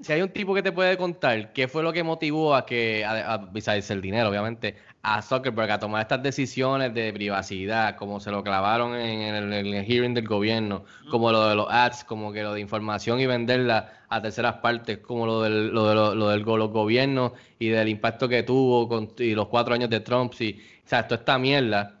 si 0.00 0.12
hay 0.12 0.22
un 0.22 0.28
tipo 0.28 0.54
que 0.54 0.62
te 0.62 0.70
puede 0.70 0.96
contar 0.96 1.52
qué 1.52 1.66
fue 1.66 1.82
lo 1.82 1.92
que 1.92 2.04
motivó 2.04 2.54
a 2.54 2.64
que, 2.64 3.04
a, 3.04 3.32
a- 3.34 3.38
besides 3.38 3.90
el 3.90 4.00
dinero, 4.00 4.28
obviamente, 4.28 4.76
a 5.02 5.22
Zuckerberg 5.22 5.72
a 5.72 5.80
tomar 5.80 6.02
estas 6.02 6.22
decisiones 6.22 6.94
de 6.94 7.12
privacidad, 7.12 7.96
como 7.96 8.20
se 8.20 8.30
lo 8.30 8.44
clavaron 8.44 8.94
en 8.94 9.34
el, 9.34 9.52
en 9.52 9.66
el 9.74 9.84
hearing 9.86 10.14
del 10.14 10.28
gobierno, 10.28 10.84
como 11.10 11.32
lo 11.32 11.48
de 11.48 11.56
los 11.56 11.66
ads, 11.68 12.04
como 12.04 12.32
que 12.32 12.44
lo 12.44 12.54
de 12.54 12.60
información 12.60 13.18
y 13.18 13.26
venderla 13.26 14.04
a 14.08 14.22
terceras 14.22 14.58
partes, 14.58 14.98
como 14.98 15.26
lo 15.26 15.42
del, 15.42 15.70
lo 15.74 15.88
de 15.88 15.94
lo- 15.96 16.14
lo 16.14 16.28
del 16.28 16.44
go- 16.44 16.56
los 16.58 16.70
gobiernos 16.70 17.32
y 17.58 17.70
del 17.70 17.88
impacto 17.88 18.28
que 18.28 18.44
tuvo 18.44 18.86
con 18.88 19.08
y 19.18 19.34
los 19.34 19.48
cuatro 19.48 19.74
años 19.74 19.90
de 19.90 19.98
Trump, 19.98 20.32
y, 20.38 20.60
o 20.84 20.88
sea, 20.88 21.08
toda 21.08 21.18
esta 21.18 21.38
mierda, 21.40 21.98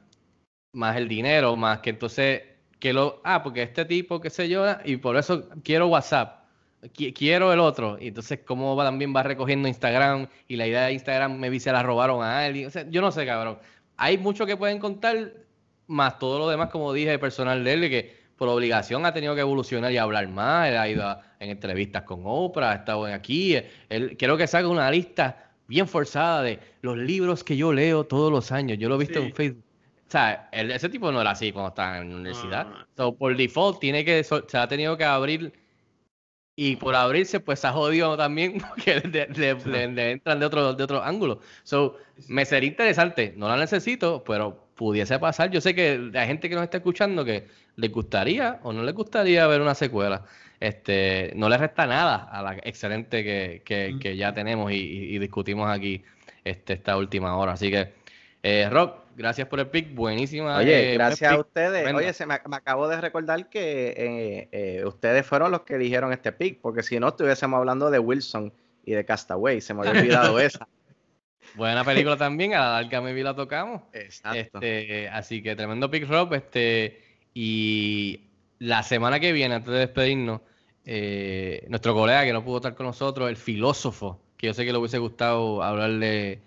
más 0.74 0.96
el 0.96 1.08
dinero, 1.08 1.56
más 1.56 1.78
que 1.80 1.90
entonces, 1.90 2.42
que 2.78 2.92
lo, 2.92 3.20
ah, 3.24 3.42
porque 3.42 3.62
este 3.62 3.84
tipo, 3.86 4.20
qué 4.20 4.28
sé 4.30 4.48
yo, 4.48 4.66
y 4.84 4.96
por 4.98 5.16
eso 5.16 5.48
quiero 5.62 5.86
WhatsApp 5.88 6.44
qui- 6.92 7.14
quiero 7.14 7.52
el 7.52 7.60
otro. 7.60 7.96
Y 7.98 8.08
entonces, 8.08 8.40
cómo 8.44 8.76
va, 8.76 8.84
también 8.84 9.14
va 9.16 9.22
recogiendo 9.22 9.66
Instagram 9.68 10.26
y 10.48 10.56
la 10.56 10.66
idea 10.66 10.84
de 10.86 10.92
Instagram, 10.92 11.38
me 11.38 11.48
vi 11.48 11.58
se 11.60 11.72
la 11.72 11.82
robaron 11.82 12.22
a 12.22 12.44
alguien. 12.44 12.66
O 12.66 12.70
sea, 12.70 12.84
yo 12.90 13.00
no 13.00 13.10
sé, 13.10 13.24
cabrón. 13.24 13.58
Hay 13.96 14.18
mucho 14.18 14.44
que 14.44 14.56
pueden 14.56 14.78
contar, 14.78 15.32
más 15.86 16.18
todo 16.18 16.38
lo 16.38 16.48
demás, 16.48 16.68
como 16.70 16.92
dije, 16.92 17.18
personal 17.18 17.62
de 17.64 17.72
él, 17.72 17.88
que 17.88 18.24
por 18.36 18.48
obligación 18.48 19.06
ha 19.06 19.14
tenido 19.14 19.34
que 19.34 19.40
evolucionar 19.42 19.92
y 19.92 19.96
hablar 19.96 20.28
más. 20.28 20.68
Él 20.68 20.76
ha 20.76 20.88
ido 20.88 21.06
a- 21.06 21.22
en 21.40 21.50
entrevistas 21.50 22.02
con 22.02 22.20
Oprah, 22.24 22.72
ha 22.72 22.74
estado 22.74 23.04
aquí. 23.06 23.56
Él, 23.88 24.16
quiero 24.18 24.36
que 24.36 24.46
saque 24.46 24.66
una 24.66 24.90
lista 24.90 25.52
bien 25.68 25.86
forzada 25.88 26.42
de 26.42 26.58
los 26.82 26.98
libros 26.98 27.42
que 27.44 27.56
yo 27.56 27.72
leo 27.72 28.04
todos 28.04 28.30
los 28.30 28.52
años. 28.52 28.76
Yo 28.78 28.88
lo 28.90 28.96
he 28.96 28.98
visto 28.98 29.20
Sí. 29.20 29.26
en 29.26 29.34
Facebook. 29.34 29.63
Sea, 30.14 30.48
ese 30.52 30.88
tipo 30.88 31.10
no 31.10 31.20
era 31.20 31.32
así 31.32 31.50
cuando 31.50 31.70
estaba 31.70 31.98
en 31.98 32.10
la 32.10 32.16
universidad. 32.16 32.66
So, 32.96 33.16
por 33.16 33.36
default, 33.36 33.80
tiene 33.80 34.04
que, 34.04 34.22
so- 34.22 34.44
se 34.48 34.56
ha 34.56 34.68
tenido 34.68 34.96
que 34.96 35.04
abrir. 35.04 35.52
Y 36.56 36.76
por 36.76 36.94
abrirse, 36.94 37.40
pues 37.40 37.58
se 37.58 37.66
ha 37.66 37.72
jodido 37.72 38.16
también 38.16 38.58
porque 38.68 39.00
le, 39.00 39.26
le- 39.26 39.54
le- 39.64 39.88
le 39.88 40.10
entran 40.12 40.38
de 40.38 40.46
otro, 40.46 40.72
de 40.72 40.84
otro 40.84 41.02
ángulo. 41.02 41.40
So, 41.64 41.96
me 42.28 42.44
sería 42.44 42.68
interesante. 42.68 43.34
No 43.36 43.48
la 43.48 43.56
necesito, 43.56 44.22
pero 44.22 44.68
pudiese 44.76 45.18
pasar. 45.18 45.50
Yo 45.50 45.60
sé 45.60 45.74
que 45.74 46.10
hay 46.14 46.26
gente 46.28 46.48
que 46.48 46.54
nos 46.54 46.62
está 46.64 46.76
escuchando 46.76 47.24
que 47.24 47.48
les 47.74 47.90
gustaría 47.90 48.60
o 48.62 48.72
no 48.72 48.84
les 48.84 48.94
gustaría 48.94 49.44
ver 49.48 49.60
una 49.60 49.74
secuela. 49.74 50.22
Este, 50.60 51.32
no 51.34 51.48
le 51.48 51.58
resta 51.58 51.86
nada 51.88 52.28
a 52.30 52.40
la 52.40 52.52
excelente 52.62 53.24
que, 53.24 53.62
que- 53.64 53.96
que 54.00 54.16
ya 54.16 54.32
tenemos 54.32 54.70
y 54.70 55.18
discutimos 55.18 55.68
aquí 55.68 56.04
este, 56.44 56.74
esta 56.74 56.96
última 56.96 57.36
hora. 57.36 57.52
Así 57.54 57.68
que, 57.70 57.94
eh, 58.44 58.68
Rob, 58.70 59.02
gracias 59.16 59.48
por 59.48 59.60
el 59.60 59.68
pick. 59.68 59.94
Buenísima. 59.94 60.58
Oye, 60.58 60.92
eh, 60.92 60.94
gracias 60.94 61.32
a 61.32 61.38
ustedes. 61.38 61.92
Oye, 61.92 62.12
se 62.12 62.26
me, 62.26 62.38
me 62.48 62.56
acabo 62.56 62.88
de 62.88 63.00
recordar 63.00 63.48
que 63.48 63.94
eh, 63.96 64.48
eh, 64.52 64.84
ustedes 64.84 65.26
fueron 65.26 65.50
los 65.50 65.62
que 65.62 65.74
eligieron 65.74 66.12
este 66.12 66.32
pick, 66.32 66.60
porque 66.60 66.82
si 66.82 66.98
no 66.98 67.08
estuviésemos 67.08 67.58
hablando 67.58 67.90
de 67.90 67.98
Wilson 67.98 68.52
y 68.84 68.92
de 68.92 69.04
Castaway, 69.04 69.60
se 69.60 69.74
me 69.74 69.80
había 69.86 70.00
olvidado 70.00 70.38
esa. 70.40 70.68
Buena 71.54 71.84
película 71.84 72.16
también, 72.16 72.54
a 72.54 72.60
la 72.60 72.72
larga 72.80 73.00
maybe 73.00 73.22
la 73.22 73.34
tocamos. 73.34 73.82
Exacto. 73.92 74.58
Este, 74.60 75.08
así 75.08 75.42
que 75.42 75.54
tremendo 75.54 75.90
pick 75.90 76.08
Rob. 76.08 76.34
Este, 76.34 77.00
y 77.32 78.28
la 78.58 78.82
semana 78.82 79.20
que 79.20 79.32
viene, 79.32 79.54
antes 79.54 79.72
de 79.72 79.78
despedirnos, 79.80 80.40
eh, 80.84 81.64
nuestro 81.68 81.94
colega 81.94 82.24
que 82.24 82.32
no 82.32 82.44
pudo 82.44 82.56
estar 82.56 82.74
con 82.74 82.86
nosotros, 82.86 83.28
el 83.28 83.36
filósofo, 83.36 84.20
que 84.36 84.48
yo 84.48 84.54
sé 84.54 84.64
que 84.64 84.72
le 84.72 84.78
hubiese 84.78 84.98
gustado 84.98 85.62
hablarle 85.62 86.40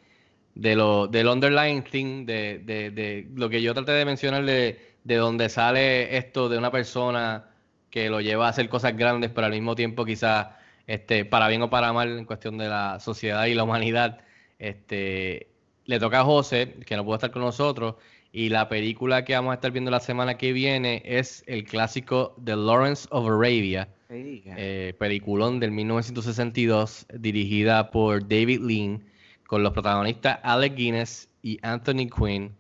de 0.60 0.76
lo, 0.76 1.08
del 1.08 1.28
underlying 1.28 1.84
thing, 1.84 2.26
de, 2.26 2.60
de, 2.66 2.90
de 2.90 3.28
lo 3.36 3.50
que 3.50 3.62
yo 3.62 3.74
traté 3.74 3.92
de 3.92 4.06
mencionar 4.06 4.44
de, 4.44 4.80
de 5.04 5.16
donde 5.16 5.50
sale 5.50 6.18
esto 6.18 6.50
de 6.50 6.58
una 6.58 6.72
persona 6.72 7.46
que 7.92 8.10
lo 8.10 8.22
lleva 8.22 8.48
a 8.48 8.50
hacer 8.50 8.68
cosas 8.68 8.98
grandes, 8.98 9.32
pero 9.34 9.46
al 9.46 9.54
mismo 9.54 9.76
tiempo 9.76 10.04
quizás 10.04 10.48
este, 10.88 11.26
para 11.26 11.48
bien 11.48 11.62
o 11.62 11.70
para 11.70 11.94
mal 11.94 12.18
en 12.18 12.26
cuestión 12.26 12.58
de 12.58 12.68
la 12.68 13.00
sociedad 13.00 13.46
y 13.46 13.54
la 13.54 13.64
humanidad. 13.64 14.20
Este, 14.58 15.48
le 15.86 16.00
toca 16.00 16.22
a 16.22 16.24
José, 16.24 16.76
que 16.86 16.96
no 16.96 17.06
pudo 17.06 17.16
estar 17.16 17.32
con 17.32 17.44
nosotros, 17.44 17.96
y 18.32 18.50
la 18.50 18.68
película 18.68 19.24
que 19.24 19.34
vamos 19.34 19.52
a 19.52 19.56
estar 19.56 19.72
viendo 19.72 19.92
la 19.92 20.00
semana 20.00 20.38
que 20.38 20.54
viene 20.54 21.02
es 21.06 21.44
el 21.48 21.64
clásico 21.66 22.36
The 22.44 22.56
Lawrence 22.56 23.08
of 23.12 23.28
Arabia, 23.28 23.90
eh, 24.10 24.96
peliculón 24.98 25.60
del 25.60 25.72
1962, 25.72 27.06
dirigida 27.14 27.92
por 27.92 28.28
David 28.28 28.62
Lean, 28.62 29.04
con 29.48 29.64
los 29.64 29.74
protagonistas 29.74 30.40
Alec 30.44 30.76
Guinness 30.76 31.30
y 31.42 31.58
Anthony 31.64 32.10
Quinn. 32.16 32.56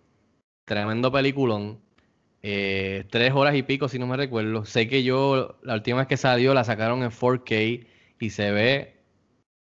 Tremendo 0.65 1.11
peliculón. 1.11 1.79
Eh, 2.41 3.05
tres 3.09 3.33
horas 3.33 3.55
y 3.55 3.63
pico, 3.63 3.89
si 3.89 3.99
no 3.99 4.07
me 4.07 4.17
recuerdo. 4.17 4.65
Sé 4.65 4.87
que 4.87 5.03
yo, 5.03 5.57
la 5.63 5.75
última 5.75 5.99
vez 5.99 6.07
que 6.07 6.17
salió, 6.17 6.53
la 6.53 6.63
sacaron 6.63 7.03
en 7.03 7.11
4K 7.11 7.85
y 8.19 8.29
se 8.29 8.51
ve 8.51 8.97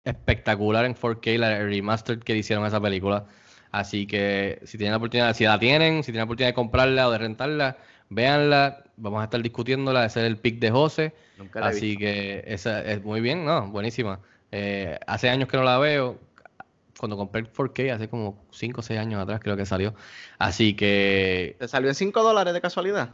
espectacular 0.04 0.84
en 0.84 0.94
4K, 0.94 1.38
la 1.38 1.58
remastered 1.58 2.20
que 2.20 2.36
hicieron 2.36 2.64
a 2.64 2.68
esa 2.68 2.80
película. 2.80 3.26
Así 3.70 4.06
que 4.06 4.60
si 4.64 4.78
tienen 4.78 4.92
la 4.92 4.98
oportunidad, 4.98 5.34
si 5.34 5.44
la 5.44 5.58
tienen, 5.58 6.02
si 6.02 6.12
tienen 6.12 6.20
la 6.20 6.24
oportunidad 6.24 6.50
de 6.50 6.54
comprarla 6.54 7.08
o 7.08 7.10
de 7.10 7.18
rentarla, 7.18 7.76
véanla. 8.08 8.84
Vamos 8.96 9.20
a 9.20 9.24
estar 9.24 9.42
discutiéndola, 9.42 10.06
ese 10.06 10.20
es 10.20 10.26
el 10.26 10.38
pick 10.38 10.58
de 10.58 10.70
José. 10.70 11.14
Nunca 11.36 11.60
la 11.60 11.66
he 11.66 11.68
Así 11.70 11.96
que 11.96 12.44
esa 12.46 12.82
es 12.82 13.02
muy 13.04 13.20
bien, 13.20 13.44
¿no? 13.44 13.68
Buenísima. 13.68 14.20
Eh, 14.50 14.98
hace 15.06 15.28
años 15.28 15.48
que 15.48 15.56
no 15.56 15.62
la 15.62 15.78
veo. 15.78 16.18
Cuando 16.98 17.16
compré 17.16 17.40
el 17.42 17.46
4K, 17.52 17.92
hace 17.94 18.08
como 18.08 18.46
5 18.50 18.80
o 18.80 18.82
6 18.82 18.98
años 18.98 19.22
atrás 19.22 19.40
creo 19.42 19.56
que 19.56 19.64
salió. 19.66 19.94
Así 20.38 20.74
que 20.74 21.56
¿Te 21.58 21.68
salió 21.68 21.88
en 21.88 21.94
5 21.94 22.22
dólares 22.22 22.52
de 22.54 22.60
casualidad? 22.60 23.10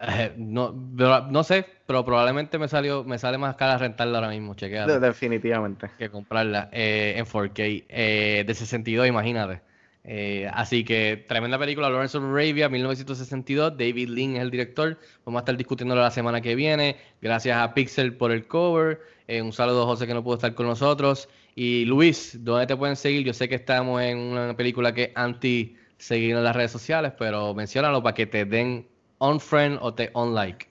eh, 0.00 0.32
no, 0.36 0.72
no 0.72 1.42
sé, 1.44 1.66
pero 1.86 2.04
probablemente 2.04 2.58
me 2.58 2.68
salió, 2.68 3.02
me 3.04 3.18
sale 3.18 3.36
más 3.38 3.56
cara 3.56 3.78
rentarla 3.78 4.18
ahora 4.18 4.30
mismo, 4.30 4.54
chequeate, 4.54 4.92
De- 4.92 5.00
definitivamente. 5.00 5.90
que 5.98 6.10
comprarla 6.10 6.68
eh, 6.72 7.14
en 7.16 7.24
4K 7.26 7.84
eh, 7.88 8.44
de 8.46 8.54
62, 8.54 9.08
imagínate. 9.08 9.60
Eh, 10.04 10.48
así 10.54 10.84
que 10.84 11.22
tremenda 11.28 11.58
película, 11.58 11.90
Lawrence 11.90 12.16
of 12.16 12.24
Arabia, 12.24 12.68
1962. 12.68 13.76
David 13.76 14.08
Lean 14.08 14.36
es 14.36 14.42
el 14.42 14.50
director. 14.50 14.98
Vamos 15.26 15.40
a 15.40 15.42
estar 15.42 15.56
discutiéndolo 15.56 16.00
la 16.00 16.10
semana 16.10 16.40
que 16.40 16.54
viene. 16.54 16.96
Gracias 17.20 17.58
a 17.58 17.74
Pixel 17.74 18.16
por 18.16 18.30
el 18.32 18.46
cover. 18.46 19.00
Eh, 19.26 19.42
un 19.42 19.52
saludo 19.52 19.82
a 19.82 19.86
José 19.86 20.06
que 20.06 20.14
no 20.14 20.22
pudo 20.24 20.36
estar 20.36 20.54
con 20.54 20.66
nosotros. 20.66 21.28
Y 21.60 21.86
Luis, 21.86 22.38
¿dónde 22.44 22.68
te 22.68 22.76
pueden 22.76 22.94
seguir? 22.94 23.26
Yo 23.26 23.34
sé 23.34 23.48
que 23.48 23.56
estamos 23.56 24.00
en 24.00 24.16
una 24.16 24.56
película 24.56 24.94
que 24.94 25.02
es 25.02 25.10
anti 25.16 25.76
seguir 25.96 26.36
en 26.36 26.44
las 26.44 26.54
redes 26.54 26.70
sociales, 26.70 27.14
pero 27.18 27.52
menciónalo 27.52 28.00
para 28.00 28.14
que 28.14 28.26
te 28.26 28.44
den 28.44 28.86
on 29.18 29.40
friend 29.40 29.76
o 29.82 29.92
te 29.92 30.08
on 30.12 30.36
like. 30.36 30.68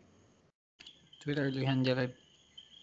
Twitter, 1.22 1.53
Luis 1.53 1.68
Angelet. 1.68 2.15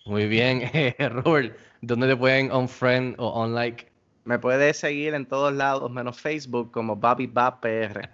Muy 0.05 0.27
bien, 0.27 0.71
Robert, 1.25 1.57
¿dónde 1.81 2.09
te 2.09 2.15
pueden 2.15 2.53
on 2.53 2.69
friend 2.69 3.15
o 3.17 3.29
on 3.29 3.55
like? 3.55 3.91
Me 4.25 4.39
puedes 4.39 4.77
seguir 4.77 5.15
en 5.15 5.25
todos 5.25 5.55
lados, 5.55 5.91
menos 5.91 6.21
Facebook, 6.21 6.73
como 6.73 6.97
Bobby 6.97 7.27
Bab 7.27 7.63
PR. 7.63 8.07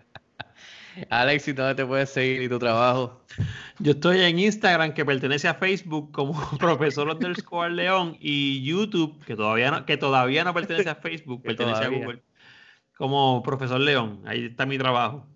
Alexis, 1.09 1.55
¿dónde 1.55 1.75
te 1.75 1.87
puedes 1.87 2.11
seguir 2.11 2.43
y 2.43 2.49
tu 2.49 2.59
trabajo? 2.59 3.21
Yo 3.79 3.93
estoy 3.93 4.21
en 4.21 4.39
Instagram, 4.39 4.93
que 4.93 5.05
pertenece 5.05 5.49
a 5.49 5.55
Facebook, 5.55 6.13
como 6.13 6.35
profesor 6.59 7.09
underscore 7.09 7.71
León, 7.71 8.17
y 8.21 8.63
YouTube, 8.63 9.25
que 9.25 9.37
todavía 9.37 9.71
no, 9.71 9.87
que 9.87 9.97
todavía 9.97 10.45
no 10.45 10.53
pertenece 10.53 10.91
a 10.91 10.95
Facebook, 10.97 11.43
pertenece 11.45 11.81
todavía. 11.81 11.99
a 11.99 12.01
Google, 12.01 12.23
como 12.97 13.43
profesor 13.43 13.81
León. 13.81 14.21
Ahí 14.27 14.47
está 14.47 14.67
mi 14.67 14.79
trabajo. 14.79 15.27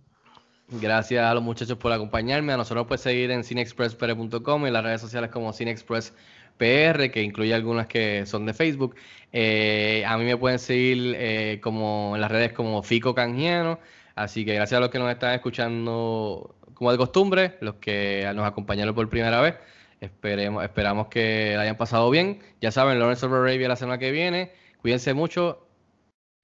Gracias 0.68 1.24
a 1.24 1.34
los 1.34 1.42
muchachos 1.42 1.76
por 1.76 1.92
acompañarme. 1.92 2.52
A 2.52 2.56
nosotros 2.56 2.86
puedes 2.86 3.02
seguir 3.02 3.30
en 3.30 3.44
cinexpresspr.com 3.44 4.66
y 4.66 4.70
las 4.70 4.82
redes 4.82 5.00
sociales 5.00 5.30
como 5.30 5.52
cinexpresspr, 5.52 7.10
que 7.10 7.22
incluye 7.22 7.54
algunas 7.54 7.86
que 7.86 8.24
son 8.26 8.46
de 8.46 8.54
Facebook. 8.54 8.96
Eh, 9.32 10.04
a 10.06 10.16
mí 10.16 10.24
me 10.24 10.36
pueden 10.36 10.58
seguir 10.58 11.14
eh, 11.18 11.60
como 11.62 12.12
en 12.14 12.20
las 12.20 12.30
redes 12.30 12.52
como 12.52 12.82
Fico 12.82 13.14
Canjiano. 13.14 13.78
Así 14.14 14.44
que 14.44 14.54
gracias 14.54 14.78
a 14.78 14.80
los 14.80 14.90
que 14.90 14.98
nos 14.98 15.10
están 15.10 15.34
escuchando 15.34 16.54
como 16.74 16.92
de 16.92 16.98
costumbre, 16.98 17.56
los 17.60 17.76
que 17.76 18.30
nos 18.34 18.46
acompañaron 18.46 18.94
por 18.94 19.08
primera 19.08 19.40
vez. 19.40 19.56
Esperemos, 20.00 20.62
esperamos 20.64 21.08
que 21.08 21.54
la 21.56 21.62
hayan 21.62 21.76
pasado 21.76 22.10
bien. 22.10 22.40
Ya 22.60 22.70
saben, 22.70 22.98
Lawrence 22.98 23.24
of 23.26 23.32
Arabia 23.32 23.68
la 23.68 23.76
semana 23.76 23.98
que 23.98 24.10
viene. 24.10 24.52
Cuídense 24.82 25.14
mucho 25.14 25.66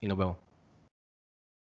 y 0.00 0.08
nos 0.08 0.18
vemos. 0.18 0.49